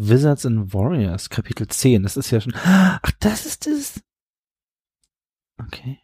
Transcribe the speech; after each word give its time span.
Wizards 0.00 0.46
and 0.46 0.72
Warriors, 0.72 1.28
Kapitel 1.28 1.66
10. 1.66 2.04
Das 2.04 2.16
ist 2.16 2.30
ja 2.30 2.40
schon. 2.40 2.54
Ach, 2.54 3.10
das 3.18 3.46
ist 3.46 3.66
es. 3.66 4.00
Okay. 5.60 5.98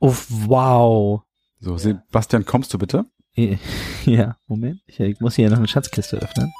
Oh, 0.00 0.12
wow. 0.28 1.22
So, 1.60 1.78
Sebastian, 1.78 2.44
kommst 2.44 2.74
du 2.74 2.78
bitte? 2.78 3.04
Ja, 4.04 4.36
Moment. 4.48 4.80
Ich 4.86 5.20
muss 5.20 5.36
hier 5.36 5.48
noch 5.50 5.58
eine 5.58 5.68
Schatzkiste 5.68 6.16
öffnen. 6.16 6.52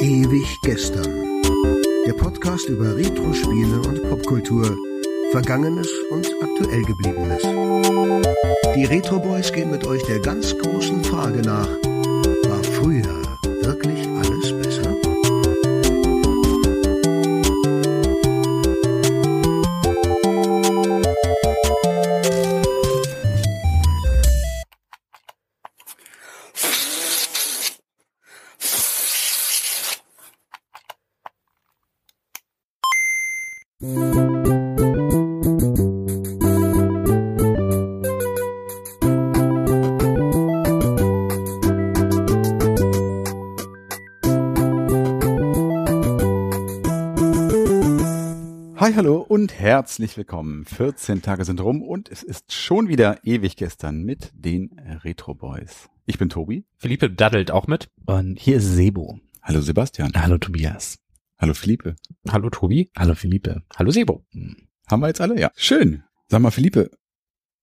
Ewig 0.00 0.46
gestern. 0.62 1.42
Der 2.06 2.12
Podcast 2.12 2.68
über 2.68 2.96
Retro-Spiele 2.96 3.80
und 3.80 4.00
Popkultur. 4.08 4.87
Vergangenes 5.30 5.90
und 6.10 6.26
aktuell 6.40 6.82
gebliebenes. 6.84 7.42
Die 8.74 8.84
Retro 8.84 9.18
Boys 9.18 9.52
gehen 9.52 9.70
mit 9.70 9.86
euch 9.86 10.02
der 10.04 10.20
ganz 10.20 10.56
großen 10.56 11.04
Frage 11.04 11.42
nach. 11.42 11.68
War 12.48 12.64
früher 12.64 13.22
wirklich 13.62 14.07
und 49.38 49.54
herzlich 49.54 50.16
willkommen. 50.16 50.64
14 50.64 51.22
Tage 51.22 51.44
sind 51.44 51.60
rum 51.60 51.80
und 51.80 52.10
es 52.10 52.24
ist 52.24 52.52
schon 52.52 52.88
wieder 52.88 53.24
ewig 53.24 53.54
gestern 53.54 54.02
mit 54.02 54.32
den 54.34 54.80
Retro 55.04 55.32
Boys. 55.32 55.88
Ich 56.06 56.18
bin 56.18 56.28
Tobi. 56.28 56.64
Philippe 56.76 57.08
daddelt 57.08 57.52
auch 57.52 57.68
mit. 57.68 57.88
Und 58.04 58.40
hier 58.40 58.56
ist 58.56 58.64
Sebo. 58.64 59.20
Hallo 59.40 59.60
Sebastian. 59.60 60.10
Hallo 60.16 60.38
Tobias. 60.38 60.98
Hallo 61.38 61.54
Philippe. 61.54 61.94
Hallo 62.28 62.50
Tobi. 62.50 62.90
Hallo 62.98 63.14
Philippe. 63.14 63.62
Hallo 63.76 63.92
Sebo. 63.92 64.26
Haben 64.88 65.02
wir 65.02 65.06
jetzt 65.06 65.20
alle? 65.20 65.38
Ja. 65.38 65.52
Schön. 65.54 66.02
Sag 66.26 66.42
mal, 66.42 66.50
Philippe, 66.50 66.90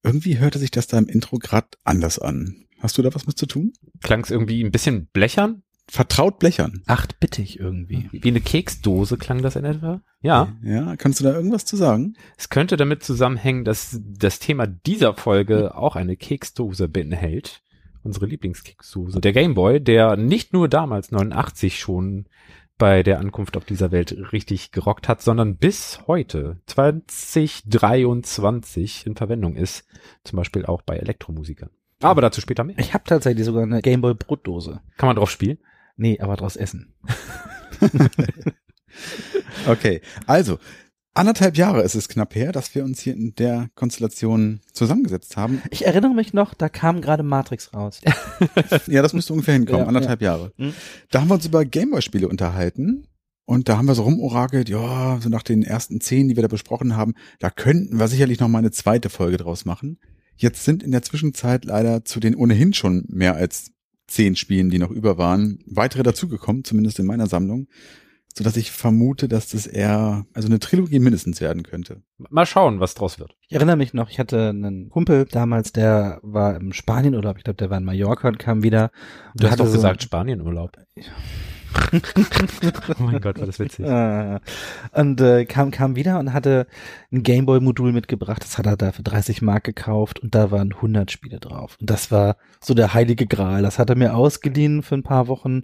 irgendwie 0.02 0.40
hörte 0.40 0.60
sich 0.60 0.72
das 0.72 0.88
da 0.88 0.98
im 0.98 1.10
Intro 1.10 1.40
grad 1.40 1.78
anders 1.84 2.20
an. 2.20 2.68
Hast 2.80 2.98
du 2.98 3.02
da 3.02 3.14
was 3.14 3.28
mit 3.28 3.38
zu 3.38 3.48
tun? 3.48 3.74
Klang 4.02 4.24
es 4.24 4.32
irgendwie 4.32 4.64
ein 4.64 4.72
bisschen 4.72 5.08
blechern? 5.08 5.64
Vertraut 5.88 6.40
blechern. 6.40 6.82
Achtbittig 6.88 7.60
irgendwie. 7.60 8.10
Wie 8.12 8.28
eine 8.28 8.42
Keksdose 8.42 9.18
klang 9.18 9.44
das 9.44 9.56
in 9.56 9.66
etwa? 9.66 10.02
Ja. 10.22 10.54
Ja, 10.64 10.96
kannst 10.96 11.20
du 11.20 11.24
da 11.24 11.34
irgendwas 11.34 11.66
zu 11.66 11.78
sagen? 11.78 12.16
Es 12.38 12.50
könnte 12.50 12.76
damit 12.76 13.04
zusammenhängen, 13.04 13.66
dass 13.66 14.02
das 14.04 14.40
Thema 14.40 14.66
dieser 14.66 15.14
Folge 15.14 15.76
auch 15.76 15.96
eine 15.96 16.18
Keksdose 16.18 16.88
beinhält. 16.88 17.62
Unsere 18.04 18.26
Lieblingskeksdose. 18.26 19.22
Der 19.22 19.34
Gameboy, 19.34 19.80
der 19.82 20.16
nicht 20.16 20.54
nur 20.54 20.70
damals 20.70 21.12
89 21.12 21.80
schon 21.80 22.26
bei 22.78 23.04
der 23.04 23.20
Ankunft 23.20 23.56
auf 23.58 23.66
dieser 23.66 23.92
Welt 23.92 24.16
richtig 24.32 24.72
gerockt 24.72 25.08
hat, 25.08 25.22
sondern 25.22 25.58
bis 25.58 26.00
heute 26.08 26.60
2023 26.66 29.06
in 29.08 29.16
Verwendung 29.16 29.56
ist. 29.56 29.86
Zum 30.24 30.38
Beispiel 30.38 30.66
auch 30.66 30.82
bei 30.82 30.98
Elektromusikern. 30.98 31.70
Aber 32.02 32.22
dazu 32.22 32.42
später 32.42 32.64
mehr. 32.64 32.78
Ich 32.78 32.94
habe 32.94 33.06
tatsächlich 33.06 33.46
sogar 33.46 33.64
eine 33.64 33.82
Gameboy 33.82 34.14
Brotdose. 34.14 34.82
Kann 34.98 35.08
man 35.08 35.16
drauf 35.16 35.32
spielen? 35.32 35.58
Nee, 35.98 36.20
aber 36.20 36.36
draus 36.36 36.56
essen. 36.56 36.94
Okay, 39.68 40.02
also 40.28 40.60
anderthalb 41.14 41.58
Jahre 41.58 41.82
ist 41.82 41.96
es 41.96 42.08
knapp 42.08 42.36
her, 42.36 42.52
dass 42.52 42.76
wir 42.76 42.84
uns 42.84 43.00
hier 43.00 43.14
in 43.14 43.34
der 43.36 43.70
Konstellation 43.76 44.62
zusammengesetzt 44.72 45.38
haben. 45.38 45.62
Ich 45.72 45.86
erinnere 45.86 46.14
mich 46.14 46.34
noch, 46.34 46.54
da 46.54 46.70
kam 46.70 47.02
gerade 47.02 47.24
Matrix 47.24 47.74
raus. 47.74 48.02
Ja, 48.88 49.02
das 49.02 49.14
müsste 49.14 49.34
ungefähr 49.34 49.54
hinkommen, 49.54 49.82
Ja, 49.82 49.88
anderthalb 49.88 50.22
Jahre. 50.22 50.52
Hm. 50.58 50.74
Da 51.10 51.22
haben 51.22 51.30
wir 51.30 51.36
uns 51.36 51.46
über 51.46 51.66
Gameboy-Spiele 51.66 52.28
unterhalten. 52.28 53.08
Und 53.48 53.70
da 53.70 53.78
haben 53.78 53.86
wir 53.86 53.96
so 53.96 54.04
rumorakelt, 54.04 54.70
ja, 54.70 55.20
so 55.22 55.30
nach 55.30 55.44
den 55.44 55.62
ersten 55.62 56.02
zehn, 56.02 56.28
die 56.28 56.36
wir 56.36 56.42
da 56.42 56.48
besprochen 56.48 56.98
haben, 56.98 57.14
da 57.40 57.52
könnten 57.52 58.00
wir 58.00 58.08
sicherlich 58.08 58.40
noch 58.40 58.48
mal 58.48 58.58
eine 58.58 58.72
zweite 58.72 59.10
Folge 59.10 59.38
draus 59.38 59.66
machen. 59.66 60.00
Jetzt 60.36 60.66
sind 60.66 60.82
in 60.82 60.92
der 60.92 61.04
Zwischenzeit 61.04 61.64
leider 61.64 62.04
zu 62.04 62.20
den 62.20 62.36
ohnehin 62.36 62.74
schon 62.74 63.06
mehr 63.08 63.36
als 63.36 63.72
zehn 64.08 64.36
Spielen, 64.36 64.70
die 64.70 64.80
noch 64.80 64.92
über 64.92 65.18
waren, 65.18 65.60
weitere 65.66 66.04
dazugekommen, 66.04 66.64
zumindest 66.64 67.00
in 67.00 67.06
meiner 67.06 67.28
Sammlung, 67.28 67.68
so 68.38 68.44
dass 68.44 68.58
ich 68.58 68.70
vermute, 68.72 69.28
dass 69.28 69.48
das 69.50 69.66
eher, 69.66 70.26
also 70.34 70.48
eine 70.48 70.60
Trilogie 70.60 71.00
mindestens 71.00 71.40
werden 71.42 71.64
könnte. 71.64 72.02
Mal 72.18 72.46
schauen, 72.46 72.80
was 72.82 72.94
draus 72.94 73.18
wird. 73.18 73.36
Ich 73.48 73.56
erinnere 73.56 73.78
mich 73.78 73.94
noch, 73.94 74.10
ich 74.10 74.20
hatte 74.20 74.50
einen 74.50 74.90
Kumpel 74.90 75.26
damals, 75.32 75.72
der 75.72 76.20
war 76.22 76.56
im 76.58 76.74
Spanienurlaub, 76.74 77.38
ich 77.38 77.44
glaube, 77.46 77.58
der 77.58 77.70
war 77.70 77.78
in 77.78 77.86
Mallorca 77.86 78.28
und 78.28 78.38
kam 78.38 78.62
wieder. 78.62 78.92
Und 79.34 79.44
Du 79.44 79.50
hast 79.50 79.60
doch 79.60 79.68
so- 79.68 79.74
gesagt 79.74 80.04
Spanienurlaub. 80.04 80.72
oh 83.00 83.04
mein 83.04 83.22
Gott, 83.22 83.40
war 83.40 83.46
das 83.46 83.60
witzig. 83.60 83.86
Ah. 83.86 84.40
Und 84.92 85.22
äh, 85.22 85.46
kam, 85.46 85.72
kam 85.72 85.96
wieder 85.96 86.20
und 86.20 86.34
hatte 86.34 86.68
ein 87.12 87.24
Gameboy-Modul 87.24 87.92
mitgebracht. 87.92 88.44
Das 88.44 88.58
hat 88.58 88.66
er 88.66 88.78
da 88.78 88.92
für 88.92 89.04
30 89.04 89.42
Mark 89.42 89.64
gekauft 89.64 90.20
und 90.20 90.36
da 90.36 90.52
waren 90.52 90.74
100 90.74 91.12
Spiele 91.12 91.40
drauf. 91.40 91.78
Und 91.80 91.90
das 91.90 92.12
war 92.12 92.38
so 92.60 92.74
der 92.74 92.94
heilige 92.94 93.28
Gral. 93.28 93.62
Das 93.62 93.80
hat 93.80 93.90
er 93.90 93.96
mir 93.96 94.16
ausgeliehen 94.16 94.84
für 94.84 94.96
ein 94.96 95.04
paar 95.04 95.28
Wochen 95.28 95.64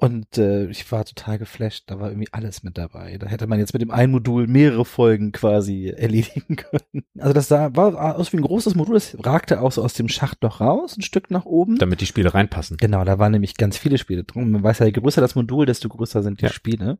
und 0.00 0.38
äh, 0.38 0.66
ich 0.70 0.90
war 0.90 1.04
total 1.04 1.38
geflasht. 1.38 1.84
Da 1.88 2.00
war 2.00 2.08
irgendwie 2.08 2.28
alles 2.32 2.62
mit 2.62 2.78
dabei. 2.78 3.18
Da 3.18 3.26
hätte 3.26 3.46
man 3.46 3.58
jetzt 3.58 3.74
mit 3.74 3.82
dem 3.82 3.90
einen 3.90 4.12
Modul 4.12 4.46
mehrere 4.46 4.84
Folgen 4.86 5.32
quasi 5.32 5.88
erledigen 5.94 6.56
können. 6.56 7.04
Also 7.18 7.34
das 7.34 7.48
sah, 7.48 7.76
war 7.76 8.16
aus 8.16 8.32
wie 8.32 8.38
ein 8.38 8.42
großes 8.42 8.74
Modul. 8.74 8.94
Das 8.94 9.14
ragte 9.24 9.60
auch 9.60 9.72
so 9.72 9.82
aus 9.84 9.92
dem 9.92 10.08
Schacht 10.08 10.42
noch 10.42 10.60
raus, 10.60 10.96
ein 10.96 11.02
Stück 11.02 11.30
nach 11.30 11.44
oben. 11.44 11.76
Damit 11.76 12.00
die 12.00 12.06
Spiele 12.06 12.32
reinpassen. 12.32 12.78
Genau, 12.78 13.04
da 13.04 13.18
waren 13.18 13.32
nämlich 13.32 13.56
ganz 13.56 13.76
viele 13.76 13.98
Spiele 13.98 14.24
drin. 14.24 14.50
Man 14.50 14.62
weiß 14.62 14.78
ja, 14.78 14.86
je 14.86 14.92
größer 14.92 15.20
das 15.20 15.34
Modul, 15.34 15.66
desto 15.66 15.88
größer 15.90 16.22
sind 16.22 16.40
die 16.40 16.46
Ja. 16.46 16.52
Spiele. 16.52 16.98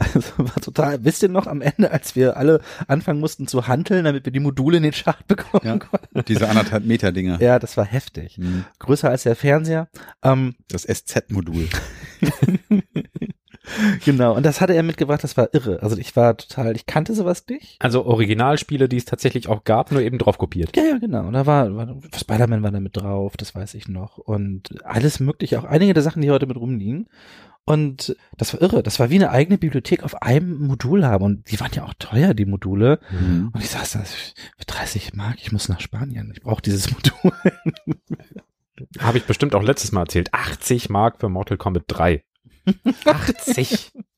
Also 0.00 0.20
war 0.38 0.54
total, 0.62 1.04
wisst 1.04 1.22
ihr 1.22 1.28
noch 1.28 1.46
am 1.46 1.60
Ende, 1.60 1.90
als 1.90 2.16
wir 2.16 2.36
alle 2.38 2.62
anfangen 2.88 3.20
mussten 3.20 3.46
zu 3.46 3.68
handeln, 3.68 4.04
damit 4.04 4.24
wir 4.24 4.32
die 4.32 4.40
Module 4.40 4.78
in 4.78 4.82
den 4.82 4.94
Schacht 4.94 5.26
bekommen 5.28 5.66
Ja. 5.66 5.78
konnten? 5.78 6.24
Diese 6.26 6.48
anderthalb 6.48 6.86
Meter 6.86 7.12
Dinger. 7.12 7.40
Ja, 7.40 7.58
das 7.58 7.76
war 7.76 7.84
heftig. 7.84 8.36
Hm, 8.36 8.64
Größer 8.78 9.10
als 9.10 9.24
der 9.24 9.36
Fernseher. 9.36 9.88
Ähm, 10.22 10.54
Das 10.68 10.84
SZ-Modul. 10.84 11.68
genau, 14.04 14.34
und 14.34 14.44
das 14.44 14.60
hatte 14.60 14.74
er 14.74 14.82
mitgebracht, 14.82 15.22
das 15.22 15.36
war 15.36 15.50
irre. 15.52 15.82
Also 15.82 15.96
ich 15.96 16.16
war 16.16 16.36
total, 16.36 16.74
ich 16.76 16.86
kannte 16.86 17.14
sowas 17.14 17.44
nicht. 17.48 17.76
Also 17.78 18.04
Originalspiele, 18.04 18.88
die 18.88 18.96
es 18.96 19.04
tatsächlich 19.04 19.48
auch 19.48 19.64
gab, 19.64 19.92
nur 19.92 20.00
eben 20.00 20.18
drauf 20.18 20.38
kopiert. 20.38 20.76
Ja, 20.76 20.84
ja, 20.84 20.98
genau. 20.98 21.26
Und 21.26 21.34
da 21.34 21.46
war, 21.46 21.74
war 21.76 21.94
Spider-Man 22.16 22.62
war 22.62 22.70
da 22.70 22.80
mit 22.80 22.96
drauf, 22.96 23.36
das 23.36 23.54
weiß 23.54 23.74
ich 23.74 23.88
noch. 23.88 24.18
Und 24.18 24.70
alles 24.84 25.20
mögliche, 25.20 25.58
auch 25.60 25.64
einige 25.64 25.94
der 25.94 26.02
Sachen, 26.02 26.22
die 26.22 26.30
heute 26.30 26.46
mit 26.46 26.56
rumliegen. 26.56 27.08
Und 27.70 28.16
das 28.36 28.52
war 28.52 28.60
irre. 28.62 28.82
Das 28.82 28.98
war 28.98 29.10
wie 29.10 29.14
eine 29.14 29.30
eigene 29.30 29.56
Bibliothek 29.56 30.02
auf 30.02 30.22
einem 30.22 30.66
Modul 30.66 31.06
haben. 31.06 31.24
Und 31.24 31.50
die 31.52 31.60
waren 31.60 31.70
ja 31.72 31.84
auch 31.84 31.94
teuer, 32.00 32.34
die 32.34 32.44
Module. 32.44 32.98
Mhm. 33.12 33.50
Und 33.52 33.62
ich 33.62 33.70
saß 33.70 33.92
da 33.92 34.00
für 34.00 34.64
30 34.66 35.14
Mark, 35.14 35.36
ich 35.40 35.52
muss 35.52 35.68
nach 35.68 35.80
Spanien. 35.80 36.32
Ich 36.34 36.42
brauche 36.42 36.62
dieses 36.62 36.90
Modul. 36.92 37.32
Habe 38.98 39.18
ich 39.18 39.24
bestimmt 39.24 39.54
auch 39.54 39.62
letztes 39.62 39.92
Mal 39.92 40.00
erzählt. 40.00 40.34
80 40.34 40.90
Mark 40.90 41.20
für 41.20 41.28
Mortal 41.28 41.58
Kombat 41.58 41.84
3. 41.86 42.24
80? 43.04 43.92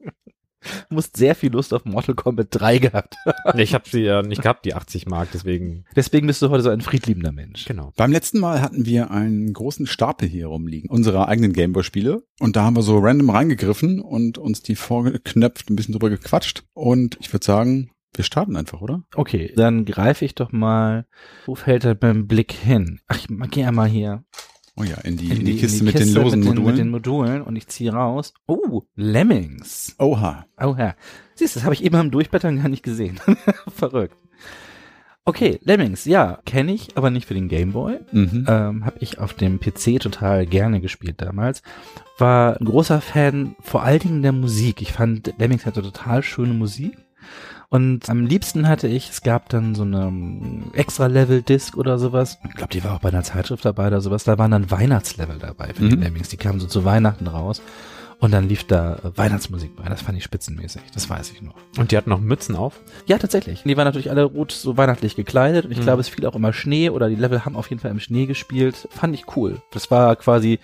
Du 0.89 0.95
musst 0.95 1.17
sehr 1.17 1.35
viel 1.35 1.53
Lust 1.53 1.75
auf 1.75 1.85
Mortal 1.85 2.15
Kombat 2.15 2.49
3 2.51 2.79
gehabt. 2.79 3.15
Nee, 3.55 3.63
ich 3.63 3.75
habe 3.75 3.89
sie 3.89 4.01
ja 4.01 4.23
nicht 4.23 4.43
gehabt, 4.43 4.65
die 4.65 4.75
80 4.75 5.07
Mark, 5.07 5.29
deswegen. 5.35 5.85
Deswegen 5.95 6.27
bist 6.27 6.41
du 6.43 6.49
heute 6.49 6.63
so 6.63 6.71
ein 6.71 6.81
friedliebender 6.81 7.33
Mensch. 7.33 7.65
Genau. 7.67 7.93
Beim 7.97 8.13
letzten 8.13 8.39
Mal 8.39 8.63
hatten 8.63 8.87
wir 8.87 9.11
einen 9.11 9.53
großen 9.53 9.87
Stapel 9.87 10.29
hier 10.29 10.47
rumliegen, 10.47 10.89
unserer 10.89 11.29
eigenen 11.29 11.53
Gameboy-Spiele. 11.53 12.23
Und 12.39 12.57
da 12.57 12.63
haben 12.65 12.77
wir 12.77 12.83
so 12.83 12.99
random 12.99 13.31
reingegriffen 13.31 14.01
und 14.01 14.39
uns 14.39 14.63
die 14.63 14.77
vorgeknöpft, 14.77 15.71
ein 15.71 15.77
bisschen 15.77 15.93
drüber 15.93 16.09
gequatscht. 16.09 16.65
Und 16.73 17.19
ich 17.21 17.33
würde 17.33 17.45
sagen, 17.45 17.91
wir 18.15 18.25
starten 18.25 18.57
einfach, 18.57 18.81
oder? 18.81 19.05
Okay, 19.15 19.53
dann 19.57 19.85
greife 19.85 20.25
ich 20.25 20.35
doch 20.35 20.53
mal. 20.53 21.07
Wo 21.47 21.55
fällt 21.55 21.85
er 21.85 21.95
beim 21.95 22.27
Blick 22.27 22.53
hin? 22.53 23.01
Ach, 23.09 23.17
ich 23.17 23.27
geh 23.51 23.65
einmal 23.65 23.89
hier. 23.89 24.25
Oh 24.75 24.85
ja, 24.85 24.97
in 25.03 25.19
die, 25.19 25.31
in 25.31 25.45
die, 25.45 25.59
Kiste, 25.59 25.85
mit 25.85 25.95
den 25.95 26.03
Kiste 26.05 26.21
losen 26.21 26.41
mit 26.41 26.49
den, 26.49 26.55
Modulen. 26.55 26.71
Mit 26.71 26.79
den 26.79 26.91
Modulen 26.91 27.43
und 27.43 27.57
ich 27.57 27.67
ziehe 27.67 27.93
raus. 27.93 28.33
Oh, 28.47 28.83
Lemmings. 28.97 29.95
Oha. 29.99 30.47
Oh 30.59 30.75
ja. 30.79 30.95
Siehst 31.35 31.55
du, 31.55 31.61
das 31.61 31.65
habe 31.65 31.75
ich 31.75 31.85
eben 31.85 31.93
beim 31.93 32.11
Durchblättern 32.11 32.57
gar 32.57 32.69
nicht 32.69 32.83
gesehen. 32.83 33.21
Verrückt. 33.69 34.17
Okay, 35.25 35.61
Lemmings, 35.63 36.05
ja, 36.05 36.41
kenne 36.47 36.73
ich, 36.73 36.97
aber 36.97 37.11
nicht 37.11 37.27
für 37.27 37.35
den 37.35 37.49
Gameboy. 37.49 38.01
Mhm. 38.11 38.47
Ähm, 38.49 38.85
habe 38.85 38.97
ich 38.99 39.19
auf 39.19 39.35
dem 39.35 39.61
PC 39.61 40.01
total 40.01 40.47
gerne 40.47 40.81
gespielt 40.81 41.21
damals. 41.21 41.63
War 42.19 42.59
ein 42.59 42.65
großer 42.65 43.01
Fan 43.01 43.55
vor 43.61 43.83
allen 43.83 44.01
Dingen 44.01 44.23
der 44.23 44.33
Musik. 44.33 44.83
Ich 44.83 44.93
fand, 44.93 45.35
Lemmings 45.39 45.65
hatte 45.65 45.83
total 45.83 46.25
schöne 46.25 46.55
Musik. 46.55 46.97
Und 47.73 48.11
am 48.11 48.27
liebsten 48.27 48.69
hatte 48.69 48.87
ich, 48.87 49.09
es 49.09 49.23
gab 49.23 49.49
dann 49.49 49.75
so 49.75 49.83
eine 49.83 50.03
ähm, 50.03 50.65
extra 50.75 51.07
Level-Disc 51.07 51.75
oder 51.75 51.99
sowas. 51.99 52.39
Ich 52.47 52.55
glaube, 52.55 52.71
die 52.71 52.85
war 52.85 52.95
auch 52.97 52.99
bei 53.01 53.09
einer 53.09 53.23
Zeitschrift 53.23 53.65
dabei 53.65 53.87
oder 53.87 54.03
sowas. 54.03 54.25
Da 54.25 54.37
waren 54.37 54.51
dann 54.51 54.71
Weihnachtslevel 54.71 55.39
dabei 55.39 55.69
für 55.73 55.89
die 55.89 55.97
Mhm. 55.97 56.03
Lemmings. 56.03 56.29
Die 56.29 56.37
kamen 56.37 56.61
so 56.61 56.67
zu 56.67 56.85
Weihnachten 56.85 57.27
raus. 57.27 57.63
Und 58.19 58.31
dann 58.33 58.47
lief 58.47 58.65
da 58.65 58.97
äh, 58.97 59.17
Weihnachtsmusik 59.17 59.75
bei. 59.75 59.89
Das 59.89 60.03
fand 60.03 60.19
ich 60.19 60.23
spitzenmäßig. 60.25 60.83
Das 60.93 61.09
weiß 61.09 61.31
ich 61.33 61.41
noch. 61.41 61.55
Und 61.79 61.93
die 61.93 61.97
hatten 61.97 62.11
noch 62.11 62.21
Mützen 62.21 62.57
auf. 62.57 62.79
Ja, 63.07 63.17
tatsächlich. 63.17 63.63
Die 63.63 63.75
waren 63.79 63.87
natürlich 63.87 64.11
alle 64.11 64.25
rot 64.25 64.53
so 64.53 64.77
weihnachtlich 64.77 65.17
gekleidet. 65.17 65.65
Und 65.65 65.73
ich 65.73 65.79
Mhm. 65.79 65.83
glaube, 65.85 66.03
es 66.03 66.11
fiel 66.11 66.27
auch 66.27 66.37
immer 66.37 66.53
Schnee 66.53 66.91
oder 66.91 67.09
die 67.09 67.17
Level 67.17 67.47
haben 67.47 67.57
auf 67.57 67.71
jeden 67.71 67.81
Fall 67.81 67.91
im 67.91 68.01
Schnee 68.01 68.27
gespielt. 68.27 68.87
Fand 68.91 69.15
ich 69.15 69.35
cool. 69.35 69.63
Das 69.73 69.91
war 69.91 70.15
quasi 70.17 70.59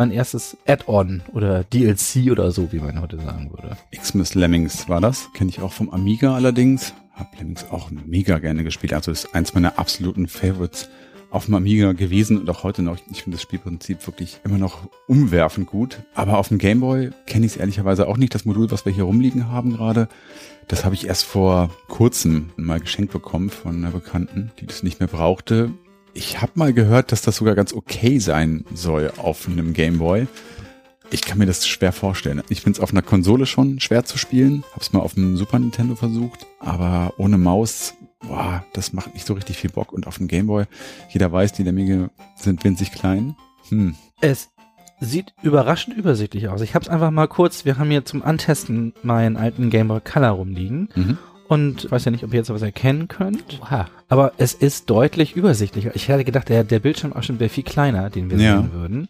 mein 0.00 0.12
erstes 0.12 0.56
Add-on 0.66 1.20
oder 1.34 1.62
DLC 1.62 2.30
oder 2.30 2.52
so, 2.52 2.72
wie 2.72 2.78
man 2.78 3.02
heute 3.02 3.18
sagen 3.18 3.50
würde. 3.50 3.76
Xmas 3.94 4.34
Lemmings 4.34 4.88
war 4.88 5.02
das. 5.02 5.30
Kenne 5.34 5.50
ich 5.50 5.60
auch 5.60 5.74
vom 5.74 5.90
Amiga 5.90 6.34
allerdings. 6.34 6.94
Hab 7.12 7.38
Lemmings 7.38 7.66
auch 7.70 7.90
mega 7.90 8.38
gerne 8.38 8.64
gespielt. 8.64 8.94
Also 8.94 9.10
ist 9.10 9.34
eins 9.34 9.52
meiner 9.52 9.78
absoluten 9.78 10.26
Favorites 10.26 10.88
auf 11.28 11.44
dem 11.44 11.54
Amiga 11.54 11.92
gewesen 11.92 12.38
und 12.38 12.48
auch 12.48 12.64
heute 12.64 12.80
noch. 12.80 12.96
Ich 13.10 13.24
finde 13.24 13.36
das 13.36 13.42
Spielprinzip 13.42 14.06
wirklich 14.06 14.40
immer 14.42 14.56
noch 14.56 14.88
umwerfend 15.06 15.66
gut. 15.66 15.98
Aber 16.14 16.38
auf 16.38 16.48
dem 16.48 16.56
Gameboy 16.56 17.10
kenne 17.26 17.44
ich 17.44 17.52
es 17.52 17.58
ehrlicherweise 17.58 18.08
auch 18.08 18.16
nicht. 18.16 18.34
Das 18.34 18.46
Modul, 18.46 18.70
was 18.70 18.86
wir 18.86 18.94
hier 18.94 19.04
rumliegen 19.04 19.50
haben 19.50 19.74
gerade, 19.74 20.08
das 20.66 20.86
habe 20.86 20.94
ich 20.94 21.08
erst 21.08 21.24
vor 21.24 21.68
kurzem 21.88 22.48
mal 22.56 22.80
geschenkt 22.80 23.12
bekommen 23.12 23.50
von 23.50 23.76
einer 23.76 23.90
Bekannten, 23.90 24.50
die 24.60 24.66
das 24.66 24.82
nicht 24.82 24.98
mehr 24.98 25.08
brauchte. 25.08 25.74
Ich 26.14 26.40
habe 26.40 26.52
mal 26.54 26.72
gehört, 26.72 27.12
dass 27.12 27.22
das 27.22 27.36
sogar 27.36 27.54
ganz 27.54 27.72
okay 27.72 28.18
sein 28.18 28.64
soll 28.74 29.12
auf 29.16 29.48
einem 29.48 29.72
Gameboy. 29.72 30.26
Ich 31.10 31.22
kann 31.22 31.38
mir 31.38 31.46
das 31.46 31.66
schwer 31.66 31.92
vorstellen. 31.92 32.42
Ich 32.48 32.60
finde 32.60 32.78
es 32.78 32.82
auf 32.82 32.92
einer 32.92 33.02
Konsole 33.02 33.46
schon 33.46 33.80
schwer 33.80 34.04
zu 34.04 34.16
spielen. 34.18 34.64
Hab's 34.74 34.92
mal 34.92 35.00
auf 35.00 35.14
dem 35.14 35.36
Super 35.36 35.58
Nintendo 35.58 35.96
versucht, 35.96 36.46
aber 36.60 37.14
ohne 37.16 37.36
Maus, 37.36 37.94
boah, 38.20 38.64
das 38.72 38.92
macht 38.92 39.14
nicht 39.14 39.26
so 39.26 39.34
richtig 39.34 39.56
viel 39.56 39.70
Bock. 39.70 39.92
Und 39.92 40.06
auf 40.06 40.18
dem 40.18 40.28
Gameboy, 40.28 40.64
jeder 41.08 41.32
weiß, 41.32 41.52
die 41.52 41.64
Lemminge 41.64 42.10
sind 42.36 42.62
winzig 42.62 42.92
klein. 42.92 43.34
Hm. 43.68 43.94
Es 44.20 44.50
sieht 45.00 45.34
überraschend 45.42 45.96
übersichtlich 45.96 46.48
aus. 46.48 46.60
Ich 46.60 46.74
habe 46.74 46.84
es 46.84 46.88
einfach 46.88 47.10
mal 47.10 47.26
kurz, 47.26 47.64
wir 47.64 47.78
haben 47.78 47.90
hier 47.90 48.04
zum 48.04 48.22
Antesten 48.22 48.94
meinen 49.02 49.36
alten 49.36 49.70
Game 49.70 49.88
Boy 49.88 50.00
Color 50.00 50.30
rumliegen. 50.30 50.90
Mhm. 50.94 51.18
Und 51.50 51.84
ich 51.84 51.90
weiß 51.90 52.04
ja 52.04 52.12
nicht, 52.12 52.22
ob 52.22 52.32
ihr 52.32 52.38
jetzt 52.38 52.50
was 52.54 52.62
erkennen 52.62 53.08
könnt, 53.08 53.58
Oha. 53.60 53.88
aber 54.08 54.32
es 54.36 54.54
ist 54.54 54.88
deutlich 54.88 55.34
übersichtlicher. 55.34 55.90
Ich 55.96 56.06
hätte 56.06 56.24
gedacht, 56.24 56.48
der, 56.48 56.62
der 56.62 56.78
Bildschirmausschnitt 56.78 57.40
wäre 57.40 57.50
viel 57.50 57.64
kleiner, 57.64 58.08
den 58.08 58.30
wir 58.30 58.38
Ja. 58.38 58.58
sehen 58.58 58.72
würden. 58.72 59.08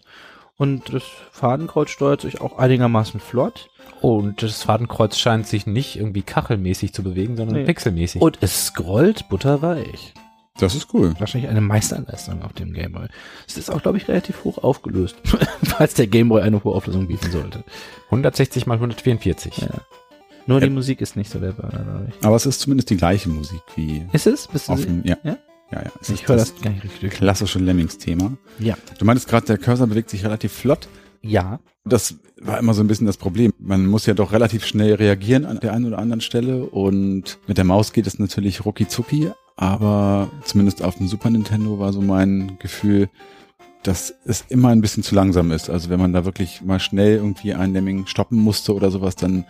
Und 0.57 0.91
das 0.95 1.03
Fadenkreuz 1.33 1.91
steuert 1.91 2.23
sich 2.23 2.41
auch 2.41 2.57
einigermaßen 2.57 3.21
flott. 3.21 3.69
Und 4.01 4.43
das 4.43 4.63
Fadenkreuz 4.63 5.19
scheint 5.19 5.47
sich 5.49 5.67
nicht 5.67 5.97
irgendwie 5.97 6.23
kachelmäßig 6.23 6.95
zu 6.95 7.03
bewegen, 7.03 7.37
sondern 7.37 7.57
Nee. 7.59 7.65
pixelmäßig. 7.65 8.23
Und 8.23 8.39
es 8.41 8.69
scrollt 8.69 9.29
butterweich. 9.29 10.15
Das 10.59 10.75
ist 10.75 10.89
cool. 10.95 11.15
Wahrscheinlich 11.19 11.51
eine 11.51 11.61
Meisterleistung 11.61 12.43
auf 12.43 12.55
dem 12.55 12.73
Gameboy. 12.73 13.09
Es 13.47 13.59
ist 13.59 13.71
auch, 13.71 13.83
glaube 13.83 13.99
ich, 13.99 14.09
relativ 14.09 14.45
hoch 14.45 14.57
aufgelöst, 14.65 15.17
falls 15.63 15.93
der 15.93 16.07
Gameboy 16.07 16.41
eine 16.41 16.65
hohe 16.65 16.75
Auflösung 16.75 17.07
bieten 17.07 17.31
sollte. 17.31 17.65
160 18.07 18.67
mal 18.67 18.75
144. 18.79 19.59
Ja. 19.59 19.69
Nur 20.47 20.59
Ja. 20.61 20.67
die 20.67 20.73
Musik 20.73 21.01
ist 21.01 21.17
nicht 21.17 21.31
so 21.31 21.39
der 21.39 21.53
Burner, 21.53 21.83
glaube 21.85 22.07
ich. 22.09 22.25
Aber 22.25 22.37
es 22.37 22.47
ist 22.47 22.61
zumindest 22.61 22.91
die 22.91 22.97
gleiche 22.97 23.29
Musik 23.29 23.61
wie 23.77 24.07
Ist 24.13 24.27
es? 24.27 24.49
Bist 24.49 24.69
du 24.69 24.73
auf 24.73 24.85
dem, 24.85 25.05
ja. 25.05 25.17
Ja? 25.23 25.37
Ja, 25.73 25.83
ja. 25.85 25.91
Es 26.01 26.09
Ich 26.09 26.23
ist 26.23 26.29
höre 26.29 26.37
das 26.37 26.55
gar 26.61 26.71
nicht 26.71 26.83
richtig. 26.85 27.11
klassische 27.13 27.59
Lemmings-Thema. 27.59 28.33
Ja. 28.59 28.77
Du 28.99 29.05
meintest 29.05 29.29
gerade, 29.29 29.47
der 29.47 29.59
Cursor 29.59 29.87
bewegt 29.87 30.11
sich 30.11 30.25
relativ 30.25 30.53
flott. 30.53 30.89
Ja. 31.23 31.61
Das 31.85 32.17
war 32.41 32.59
immer 32.59 32.75
so 32.75 32.83
ein 32.83 32.89
bisschen 32.89 33.07
das 33.07 33.17
Problem. 33.19 33.53
Man 33.59 33.87
muss 33.87 34.07
ja 34.07 34.15
doch 34.15 34.33
relativ 34.33 34.65
schnell 34.67 34.95
reagieren 34.95 35.45
an 35.47 35.61
der 35.61 35.73
einen 35.73 35.85
oder 35.87 35.99
anderen 35.99 36.21
Stelle 36.21 36.65
und 36.65 37.39
mit 37.47 37.57
der 37.59 37.65
Maus 37.65 37.93
geht 37.93 38.07
es 38.07 38.19
natürlich 38.19 38.65
rucki 38.65 38.89
zucki, 38.89 39.31
aber 39.57 40.31
zumindest 40.45 40.83
auf 40.83 40.97
dem 40.97 41.07
Super 41.09 41.31
Nintendo 41.31 41.79
war 41.79 41.93
so 41.93 42.01
mein 42.01 42.57
Gefühl, 42.59 43.09
dass 43.83 44.15
es 44.25 44.45
immer 44.49 44.69
ein 44.69 44.81
bisschen 44.81 45.03
zu 45.03 45.15
langsam 45.15 45.53
ist. 45.53 45.71
Also 45.71 45.89
wenn 45.91 46.01
man 46.01 46.13
da 46.13 46.25
wirklich 46.25 46.63
mal 46.63 46.81
schnell 46.81 47.17
irgendwie 47.17 47.55
ein 47.55 47.73
Lemming 47.73 48.07
stoppen 48.07 48.39
musste 48.39 48.75
oder 48.75 48.91
sowas, 48.91 49.17
dann 49.17 49.45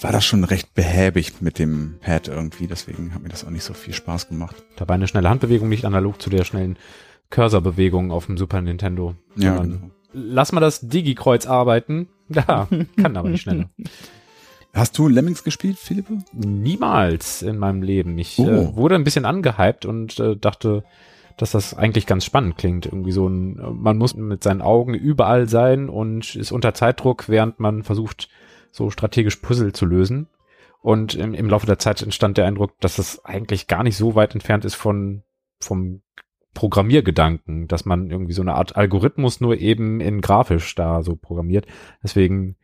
war 0.00 0.12
das 0.12 0.24
schon 0.24 0.44
recht 0.44 0.74
behäbig 0.74 1.40
mit 1.40 1.58
dem 1.58 1.96
Pad 2.00 2.28
irgendwie. 2.28 2.66
Deswegen 2.66 3.14
hat 3.14 3.22
mir 3.22 3.28
das 3.28 3.44
auch 3.44 3.50
nicht 3.50 3.64
so 3.64 3.74
viel 3.74 3.94
Spaß 3.94 4.28
gemacht. 4.28 4.56
Dabei 4.76 4.94
eine 4.94 5.08
schnelle 5.08 5.28
Handbewegung 5.28 5.68
nicht 5.68 5.84
analog 5.84 6.20
zu 6.22 6.30
der 6.30 6.44
schnellen 6.44 6.76
Cursor-Bewegung 7.30 8.10
auf 8.10 8.26
dem 8.26 8.38
Super 8.38 8.60
Nintendo. 8.62 9.14
Ja, 9.36 9.56
genau. 9.58 9.90
Lass 10.12 10.52
mal 10.52 10.60
das 10.60 10.80
Digi-Kreuz 10.88 11.46
arbeiten. 11.46 12.08
Ja, 12.30 12.68
kann 13.00 13.16
aber 13.16 13.30
nicht 13.30 13.40
schneller. 13.40 13.70
Hast 14.74 14.98
du 14.98 15.08
Lemmings 15.08 15.44
gespielt, 15.44 15.78
Philippe? 15.78 16.18
Niemals 16.34 17.40
in 17.40 17.56
meinem 17.56 17.80
Leben. 17.80 18.18
Ich 18.18 18.38
Oh. 18.38 18.46
äh, 18.46 18.76
wurde 18.76 18.96
ein 18.96 19.04
bisschen 19.04 19.24
angehypt 19.24 19.86
und 19.86 20.18
äh, 20.20 20.36
dachte, 20.36 20.84
dass 21.38 21.52
das 21.52 21.72
eigentlich 21.72 22.04
ganz 22.04 22.26
spannend 22.26 22.58
klingt. 22.58 22.84
Irgendwie 22.84 23.12
so 23.12 23.26
ein, 23.26 23.58
äh, 23.58 23.70
man 23.70 23.96
muss 23.96 24.14
mit 24.14 24.42
seinen 24.44 24.60
Augen 24.60 24.92
überall 24.92 25.48
sein 25.48 25.88
und 25.88 26.34
ist 26.36 26.52
unter 26.52 26.74
Zeitdruck, 26.74 27.30
während 27.30 27.60
man 27.60 27.82
versucht, 27.82 28.28
so 28.70 28.90
strategisch 28.90 29.36
Puzzle 29.36 29.72
zu 29.72 29.86
lösen. 29.86 30.28
Und 30.80 31.14
im, 31.14 31.34
im 31.34 31.48
Laufe 31.48 31.66
der 31.66 31.78
Zeit 31.78 32.02
entstand 32.02 32.38
der 32.38 32.46
Eindruck, 32.46 32.78
dass 32.80 32.96
das 32.96 33.24
eigentlich 33.24 33.66
gar 33.66 33.82
nicht 33.82 33.96
so 33.96 34.14
weit 34.14 34.34
entfernt 34.34 34.64
ist 34.64 34.76
von, 34.76 35.22
vom 35.58 36.02
Programmiergedanken, 36.54 37.68
dass 37.68 37.84
man 37.84 38.10
irgendwie 38.10 38.32
so 38.32 38.42
eine 38.42 38.54
Art 38.54 38.76
Algorithmus 38.76 39.40
nur 39.40 39.58
eben 39.58 40.00
in 40.00 40.20
grafisch 40.20 40.74
da 40.74 41.02
so 41.02 41.14
programmiert. 41.14 41.66
Deswegen 42.02 42.56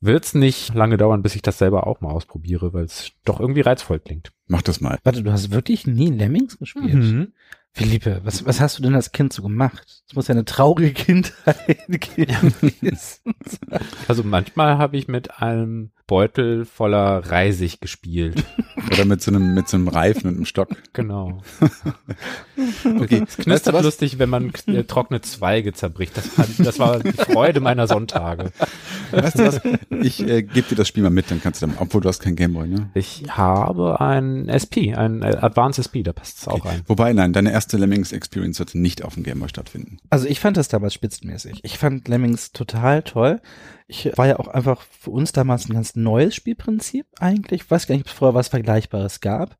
wird's 0.00 0.34
nicht 0.34 0.74
lange 0.74 0.96
dauern, 0.96 1.22
bis 1.22 1.34
ich 1.34 1.42
das 1.42 1.58
selber 1.58 1.86
auch 1.86 2.00
mal 2.00 2.10
ausprobiere, 2.10 2.72
weil 2.72 2.84
es 2.84 3.12
doch 3.24 3.40
irgendwie 3.40 3.62
reizvoll 3.62 3.98
klingt. 3.98 4.32
Mach 4.46 4.62
das 4.62 4.80
mal. 4.80 4.98
Warte, 5.04 5.22
du 5.22 5.32
hast 5.32 5.50
wirklich 5.50 5.86
nie 5.86 6.10
Lemmings 6.10 6.58
gespielt? 6.58 6.94
Mhm. 6.94 7.32
Philippe, 7.76 8.20
was, 8.22 8.46
was 8.46 8.60
hast 8.60 8.78
du 8.78 8.82
denn 8.84 8.94
als 8.94 9.10
Kind 9.10 9.32
so 9.32 9.42
gemacht? 9.42 10.02
Das 10.06 10.14
muss 10.14 10.28
ja 10.28 10.34
eine 10.34 10.44
traurige 10.44 10.92
Kindheit 10.92 11.58
gewesen 11.88 12.52
sein. 12.94 13.34
Also 14.08 14.22
manchmal 14.22 14.78
habe 14.78 14.96
ich 14.96 15.08
mit 15.08 15.42
einem 15.42 15.90
Beutel 16.06 16.64
voller 16.64 17.30
Reisig 17.30 17.80
gespielt. 17.80 18.44
Oder 18.92 19.04
mit 19.04 19.22
so 19.22 19.30
einem, 19.30 19.54
mit 19.54 19.68
so 19.68 19.76
einem 19.76 19.88
Reifen 19.88 20.28
und 20.28 20.36
einem 20.36 20.44
Stock. 20.44 20.68
Genau. 20.92 21.40
Okay. 22.84 23.24
Es 23.26 23.36
knistert 23.36 23.82
lustig, 23.82 24.18
wenn 24.18 24.28
man 24.28 24.52
äh, 24.66 24.84
trockene 24.84 25.20
Zweige 25.20 25.72
zerbricht. 25.72 26.16
Das 26.16 26.38
war, 26.38 26.46
das 26.58 26.78
war 26.78 26.98
die 27.00 27.12
Freude 27.12 27.60
meiner 27.60 27.86
Sonntage. 27.86 28.52
Weißt 29.10 29.38
du 29.38 29.46
was? 29.46 29.60
Ich 29.90 30.20
äh, 30.20 30.42
gebe 30.42 30.68
dir 30.68 30.74
das 30.76 30.88
Spiel 30.88 31.02
mal 31.02 31.10
mit, 31.10 31.30
dann 31.30 31.42
kannst 31.42 31.62
du 31.62 31.66
dann, 31.66 31.76
obwohl 31.78 32.00
du 32.00 32.08
hast 32.08 32.20
kein 32.20 32.36
Gameboy, 32.36 32.68
ne? 32.68 32.90
Ich 32.94 33.24
habe 33.28 34.00
ein 34.00 34.48
SP, 34.48 34.94
ein 34.94 35.22
äh, 35.22 35.36
Advanced 35.40 35.80
SP, 35.82 36.02
da 36.04 36.12
passt 36.12 36.38
es 36.38 36.48
auch 36.48 36.64
rein. 36.64 36.82
Wobei, 36.86 37.12
nein, 37.12 37.32
deine 37.32 37.52
erste 37.52 37.76
Lemmings 37.76 38.12
Experience 38.12 38.58
sollte 38.58 38.78
nicht 38.78 39.04
auf 39.04 39.14
dem 39.14 39.24
Gameboy 39.24 39.48
stattfinden. 39.48 39.98
Also 40.10 40.26
ich 40.26 40.40
fand 40.40 40.56
das 40.56 40.68
damals 40.68 40.94
spitzenmäßig. 40.94 41.60
Ich 41.62 41.78
fand 41.78 42.08
Lemmings 42.08 42.52
total 42.52 43.02
toll. 43.02 43.40
Ich 43.86 44.10
war 44.16 44.26
ja 44.26 44.38
auch 44.38 44.48
einfach 44.48 44.80
für 44.80 45.10
uns 45.10 45.32
damals 45.32 45.68
ein 45.68 45.74
ganz 45.74 45.94
neues 45.94 46.34
Spielprinzip 46.34 47.06
eigentlich. 47.20 47.62
Ich 47.62 47.70
weiß 47.70 47.86
gar 47.86 47.94
nicht, 47.94 48.06
ob 48.06 48.10
es 48.10 48.14
vorher 48.14 48.34
was 48.34 48.48
Vergleichbares 48.48 49.20
gab. 49.20 49.58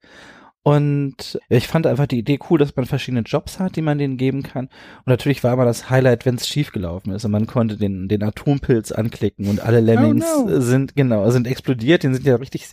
Und 0.67 1.39
ich 1.51 1.69
fand 1.69 1.87
einfach 1.87 2.07
die 2.07 2.19
Idee 2.21 2.39
cool, 2.49 2.59
dass 2.59 2.75
man 2.75 2.87
verschiedene 2.87 3.21
Jobs 3.21 3.59
hat, 3.61 3.77
die 3.77 3.83
man 3.83 3.99
denen 3.99 4.17
geben 4.17 4.43
kann. 4.43 4.65
Und 4.69 5.09
natürlich 5.09 5.45
war 5.45 5.53
immer 5.53 5.67
das 5.67 5.91
Highlight, 5.91 6.25
wenn 6.25 6.37
es 6.37 6.49
schiefgelaufen 6.49 7.13
ist 7.13 7.27
und 7.27 7.33
man 7.33 7.47
konnte 7.47 7.77
den, 7.77 8.09
den 8.09 8.23
Atompilz 8.23 8.91
anklicken 8.91 9.49
und 9.49 9.61
alle 9.61 9.81
Lemmings 9.81 10.25
Oh 10.39 10.49
no. 10.49 10.61
sind, 10.63 10.97
genau, 10.97 11.29
sind 11.31 11.47
explodiert. 11.47 12.03
Denen 12.03 12.15
sind 12.15 12.25
ja 12.27 12.37
richtig, 12.37 12.69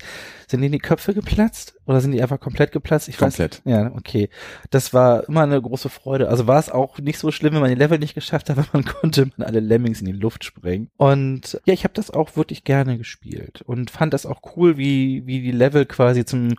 sind 0.51 0.61
denen 0.61 0.73
die 0.73 0.79
Köpfe 0.79 1.13
geplatzt? 1.13 1.73
Oder 1.85 1.99
sind 2.01 2.11
die 2.11 2.21
einfach 2.21 2.39
komplett 2.39 2.71
geplatzt? 2.71 3.07
Ich 3.09 3.17
Komplett. 3.17 3.61
Weiß, 3.65 3.71
ja, 3.73 3.91
okay. 3.95 4.29
Das 4.69 4.93
war 4.93 5.27
immer 5.27 5.41
eine 5.41 5.61
große 5.61 5.89
Freude. 5.89 6.29
Also 6.29 6.45
war 6.47 6.59
es 6.59 6.69
auch 6.69 6.99
nicht 6.99 7.17
so 7.17 7.31
schlimm, 7.31 7.53
wenn 7.55 7.61
man 7.61 7.69
die 7.69 7.75
Level 7.75 7.97
nicht 7.99 8.13
geschafft 8.13 8.49
hat, 8.49 8.57
weil 8.57 8.65
man 8.73 8.85
konnte 8.85 9.29
man 9.37 9.47
alle 9.47 9.59
Lemmings 9.59 9.99
in 10.01 10.05
die 10.05 10.11
Luft 10.11 10.43
sprengen. 10.43 10.89
Und 10.97 11.59
ja, 11.65 11.73
ich 11.73 11.83
habe 11.83 11.93
das 11.95 12.11
auch 12.11 12.35
wirklich 12.35 12.63
gerne 12.63 12.97
gespielt 12.97 13.61
und 13.63 13.89
fand 13.89 14.13
das 14.13 14.25
auch 14.27 14.41
cool, 14.55 14.77
wie, 14.77 15.25
wie 15.25 15.41
die 15.41 15.51
Level 15.51 15.85
quasi 15.85 16.23
zum 16.25 16.53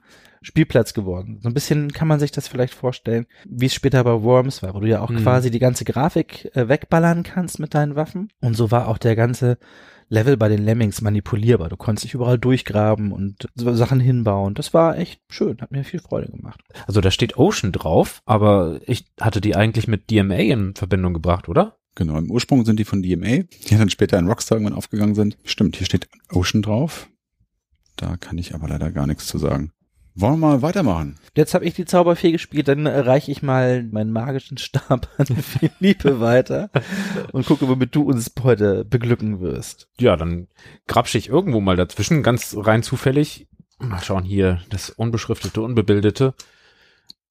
Spielplatz 0.44 0.92
geworden. 0.92 1.38
So 1.40 1.48
ein 1.48 1.54
bisschen 1.54 1.92
kann 1.92 2.08
man 2.08 2.18
sich 2.18 2.32
das 2.32 2.48
vielleicht 2.48 2.74
vorstellen, 2.74 3.26
wie 3.44 3.66
es 3.66 3.74
später 3.74 4.02
bei 4.02 4.22
Worms 4.22 4.60
war, 4.62 4.74
wo 4.74 4.80
du 4.80 4.88
ja 4.88 5.00
auch 5.00 5.10
Mhm. 5.10 5.22
quasi 5.22 5.52
die 5.52 5.60
ganze 5.60 5.84
Grafik 5.84 6.50
äh, 6.56 6.68
wegballern 6.68 7.22
kannst 7.22 7.60
mit 7.60 7.74
deinen 7.74 7.94
Waffen. 7.94 8.28
Und 8.40 8.54
so 8.56 8.72
war 8.72 8.88
auch 8.88 8.98
der 8.98 9.14
ganze 9.14 9.56
Level 10.12 10.36
bei 10.36 10.50
den 10.50 10.62
Lemmings 10.62 11.00
manipulierbar. 11.00 11.70
Du 11.70 11.76
konntest 11.78 12.04
dich 12.04 12.12
überall 12.12 12.38
durchgraben 12.38 13.12
und 13.12 13.48
so 13.54 13.72
Sachen 13.74 13.98
hinbauen. 13.98 14.52
Das 14.52 14.74
war 14.74 14.98
echt 14.98 15.22
schön, 15.30 15.58
hat 15.62 15.72
mir 15.72 15.84
viel 15.84 16.00
Freude 16.00 16.30
gemacht. 16.30 16.60
Also 16.86 17.00
da 17.00 17.10
steht 17.10 17.38
Ocean 17.38 17.72
drauf, 17.72 18.20
aber 18.26 18.80
ich 18.86 19.06
hatte 19.18 19.40
die 19.40 19.56
eigentlich 19.56 19.88
mit 19.88 20.10
DMA 20.10 20.34
in 20.34 20.74
Verbindung 20.74 21.14
gebracht, 21.14 21.48
oder? 21.48 21.78
Genau, 21.94 22.18
im 22.18 22.30
Ursprung 22.30 22.66
sind 22.66 22.78
die 22.78 22.84
von 22.84 23.02
DMA, 23.02 23.44
die 23.68 23.76
dann 23.76 23.88
später 23.88 24.18
in 24.18 24.28
Rockstar 24.28 24.58
irgendwann 24.58 24.76
aufgegangen 24.76 25.14
sind. 25.14 25.38
Stimmt, 25.44 25.76
hier 25.76 25.86
steht 25.86 26.08
Ocean 26.30 26.60
drauf. 26.60 27.08
Da 27.96 28.18
kann 28.18 28.36
ich 28.36 28.54
aber 28.54 28.68
leider 28.68 28.92
gar 28.92 29.06
nichts 29.06 29.26
zu 29.26 29.38
sagen. 29.38 29.72
Wollen 30.14 30.40
wir 30.40 30.48
mal 30.48 30.62
weitermachen? 30.62 31.16
Jetzt 31.34 31.54
habe 31.54 31.64
ich 31.64 31.72
die 31.74 31.86
Zauberfee 31.86 32.32
gespielt, 32.32 32.68
dann 32.68 32.86
reiche 32.86 33.30
ich 33.30 33.42
mal 33.42 33.82
meinen 33.84 34.12
magischen 34.12 34.58
Stab 34.58 35.08
an 35.16 35.26
Philippe 35.26 36.20
weiter 36.20 36.70
und 37.32 37.46
gucke, 37.46 37.66
womit 37.68 37.94
du 37.94 38.02
uns 38.02 38.30
heute 38.42 38.84
beglücken 38.84 39.40
wirst. 39.40 39.88
Ja, 39.98 40.16
dann 40.16 40.48
grapsche 40.86 41.16
ich 41.16 41.28
irgendwo 41.28 41.60
mal 41.60 41.76
dazwischen, 41.76 42.22
ganz 42.22 42.54
rein 42.58 42.82
zufällig. 42.82 43.46
Mal 43.78 44.02
schauen 44.02 44.24
hier, 44.24 44.60
das 44.68 44.90
unbeschriftete, 44.90 45.62
unbebildete. 45.62 46.34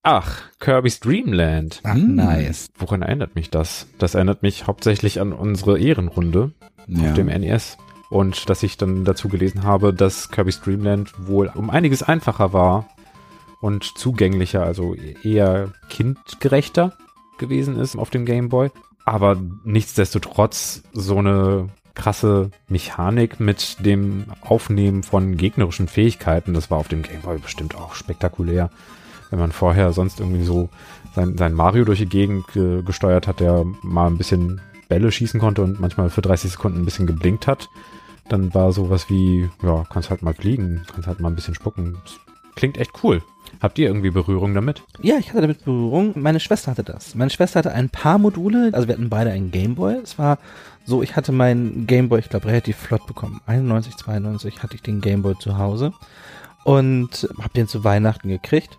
Ach, 0.03 0.41
Kirby's 0.59 0.99
Dream 0.99 1.31
Land. 1.31 1.81
Ach, 1.83 1.93
Hm. 1.93 2.15
nice. 2.15 2.71
Woran 2.75 3.03
erinnert 3.03 3.35
mich 3.35 3.51
das? 3.51 3.87
Das 3.99 4.15
erinnert 4.15 4.41
mich 4.41 4.65
hauptsächlich 4.65 5.21
an 5.21 5.31
unsere 5.33 5.77
Ehrenrunde 5.79 6.53
Ja. 6.87 7.09
auf 7.09 7.13
dem 7.13 7.27
NES. 7.27 7.77
Und 8.11 8.49
dass 8.49 8.61
ich 8.61 8.75
dann 8.75 9.05
dazu 9.05 9.29
gelesen 9.29 9.63
habe, 9.63 9.93
dass 9.93 10.29
Kirby's 10.31 10.59
Dream 10.59 10.83
Land 10.83 11.13
wohl 11.27 11.49
um 11.55 11.69
einiges 11.69 12.03
einfacher 12.03 12.51
war 12.51 12.89
und 13.61 13.97
zugänglicher, 13.97 14.63
also 14.63 14.95
eher 15.23 15.69
kindgerechter 15.87 16.91
gewesen 17.37 17.79
ist 17.79 17.95
auf 17.95 18.09
dem 18.09 18.25
Game 18.25 18.49
Boy. 18.49 18.69
Aber 19.05 19.37
nichtsdestotrotz 19.63 20.83
so 20.91 21.19
eine 21.19 21.69
krasse 21.95 22.51
Mechanik 22.67 23.39
mit 23.39 23.77
dem 23.85 24.25
Aufnehmen 24.41 25.03
von 25.03 25.37
gegnerischen 25.37 25.87
Fähigkeiten, 25.87 26.53
das 26.53 26.69
war 26.69 26.79
auf 26.79 26.89
dem 26.89 27.03
Game 27.03 27.21
Boy 27.21 27.37
bestimmt 27.37 27.75
auch 27.75 27.95
spektakulär. 27.95 28.71
Wenn 29.29 29.39
man 29.39 29.53
vorher 29.53 29.93
sonst 29.93 30.19
irgendwie 30.19 30.43
so 30.43 30.67
sein, 31.15 31.37
sein 31.37 31.53
Mario 31.53 31.85
durch 31.85 31.99
die 31.99 32.09
Gegend 32.09 32.43
äh, 32.57 32.81
gesteuert 32.81 33.25
hat, 33.25 33.39
der 33.39 33.63
mal 33.83 34.07
ein 34.07 34.17
bisschen 34.17 34.59
Bälle 34.89 35.13
schießen 35.13 35.39
konnte 35.39 35.61
und 35.61 35.79
manchmal 35.79 36.09
für 36.09 36.21
30 36.21 36.51
Sekunden 36.51 36.79
ein 36.79 36.85
bisschen 36.85 37.07
geblinkt 37.07 37.47
hat, 37.47 37.69
dann 38.29 38.53
war 38.53 38.71
sowas 38.71 39.09
wie, 39.09 39.49
ja, 39.63 39.83
kannst 39.89 40.09
halt 40.09 40.21
mal 40.21 40.33
fliegen, 40.33 40.83
kannst 40.91 41.07
halt 41.07 41.19
mal 41.19 41.29
ein 41.29 41.35
bisschen 41.35 41.55
spucken. 41.55 41.97
Klingt 42.55 42.77
echt 42.77 43.03
cool. 43.03 43.21
Habt 43.59 43.77
ihr 43.79 43.87
irgendwie 43.87 44.11
Berührung 44.11 44.53
damit? 44.53 44.83
Ja, 45.01 45.17
ich 45.17 45.29
hatte 45.29 45.41
damit 45.41 45.65
Berührung. 45.65 46.13
Meine 46.15 46.39
Schwester 46.39 46.71
hatte 46.71 46.83
das. 46.83 47.15
Meine 47.15 47.29
Schwester 47.29 47.59
hatte 47.59 47.73
ein 47.73 47.89
paar 47.89 48.17
Module, 48.17 48.69
also 48.73 48.87
wir 48.87 48.95
hatten 48.95 49.09
beide 49.09 49.31
einen 49.31 49.51
Gameboy. 49.51 49.95
Es 49.95 50.17
war 50.17 50.37
so, 50.85 51.03
ich 51.03 51.15
hatte 51.15 51.31
meinen 51.31 51.85
Gameboy, 51.87 52.19
ich 52.19 52.29
glaube, 52.29 52.47
relativ 52.47 52.77
flott 52.77 53.05
bekommen. 53.05 53.41
91, 53.45 53.97
92 53.97 54.63
hatte 54.63 54.75
ich 54.75 54.81
den 54.81 55.01
Gameboy 55.01 55.37
zu 55.37 55.57
Hause 55.57 55.93
und 56.63 57.27
habe 57.37 57.53
den 57.55 57.67
zu 57.67 57.83
Weihnachten 57.83 58.29
gekriegt 58.29 58.77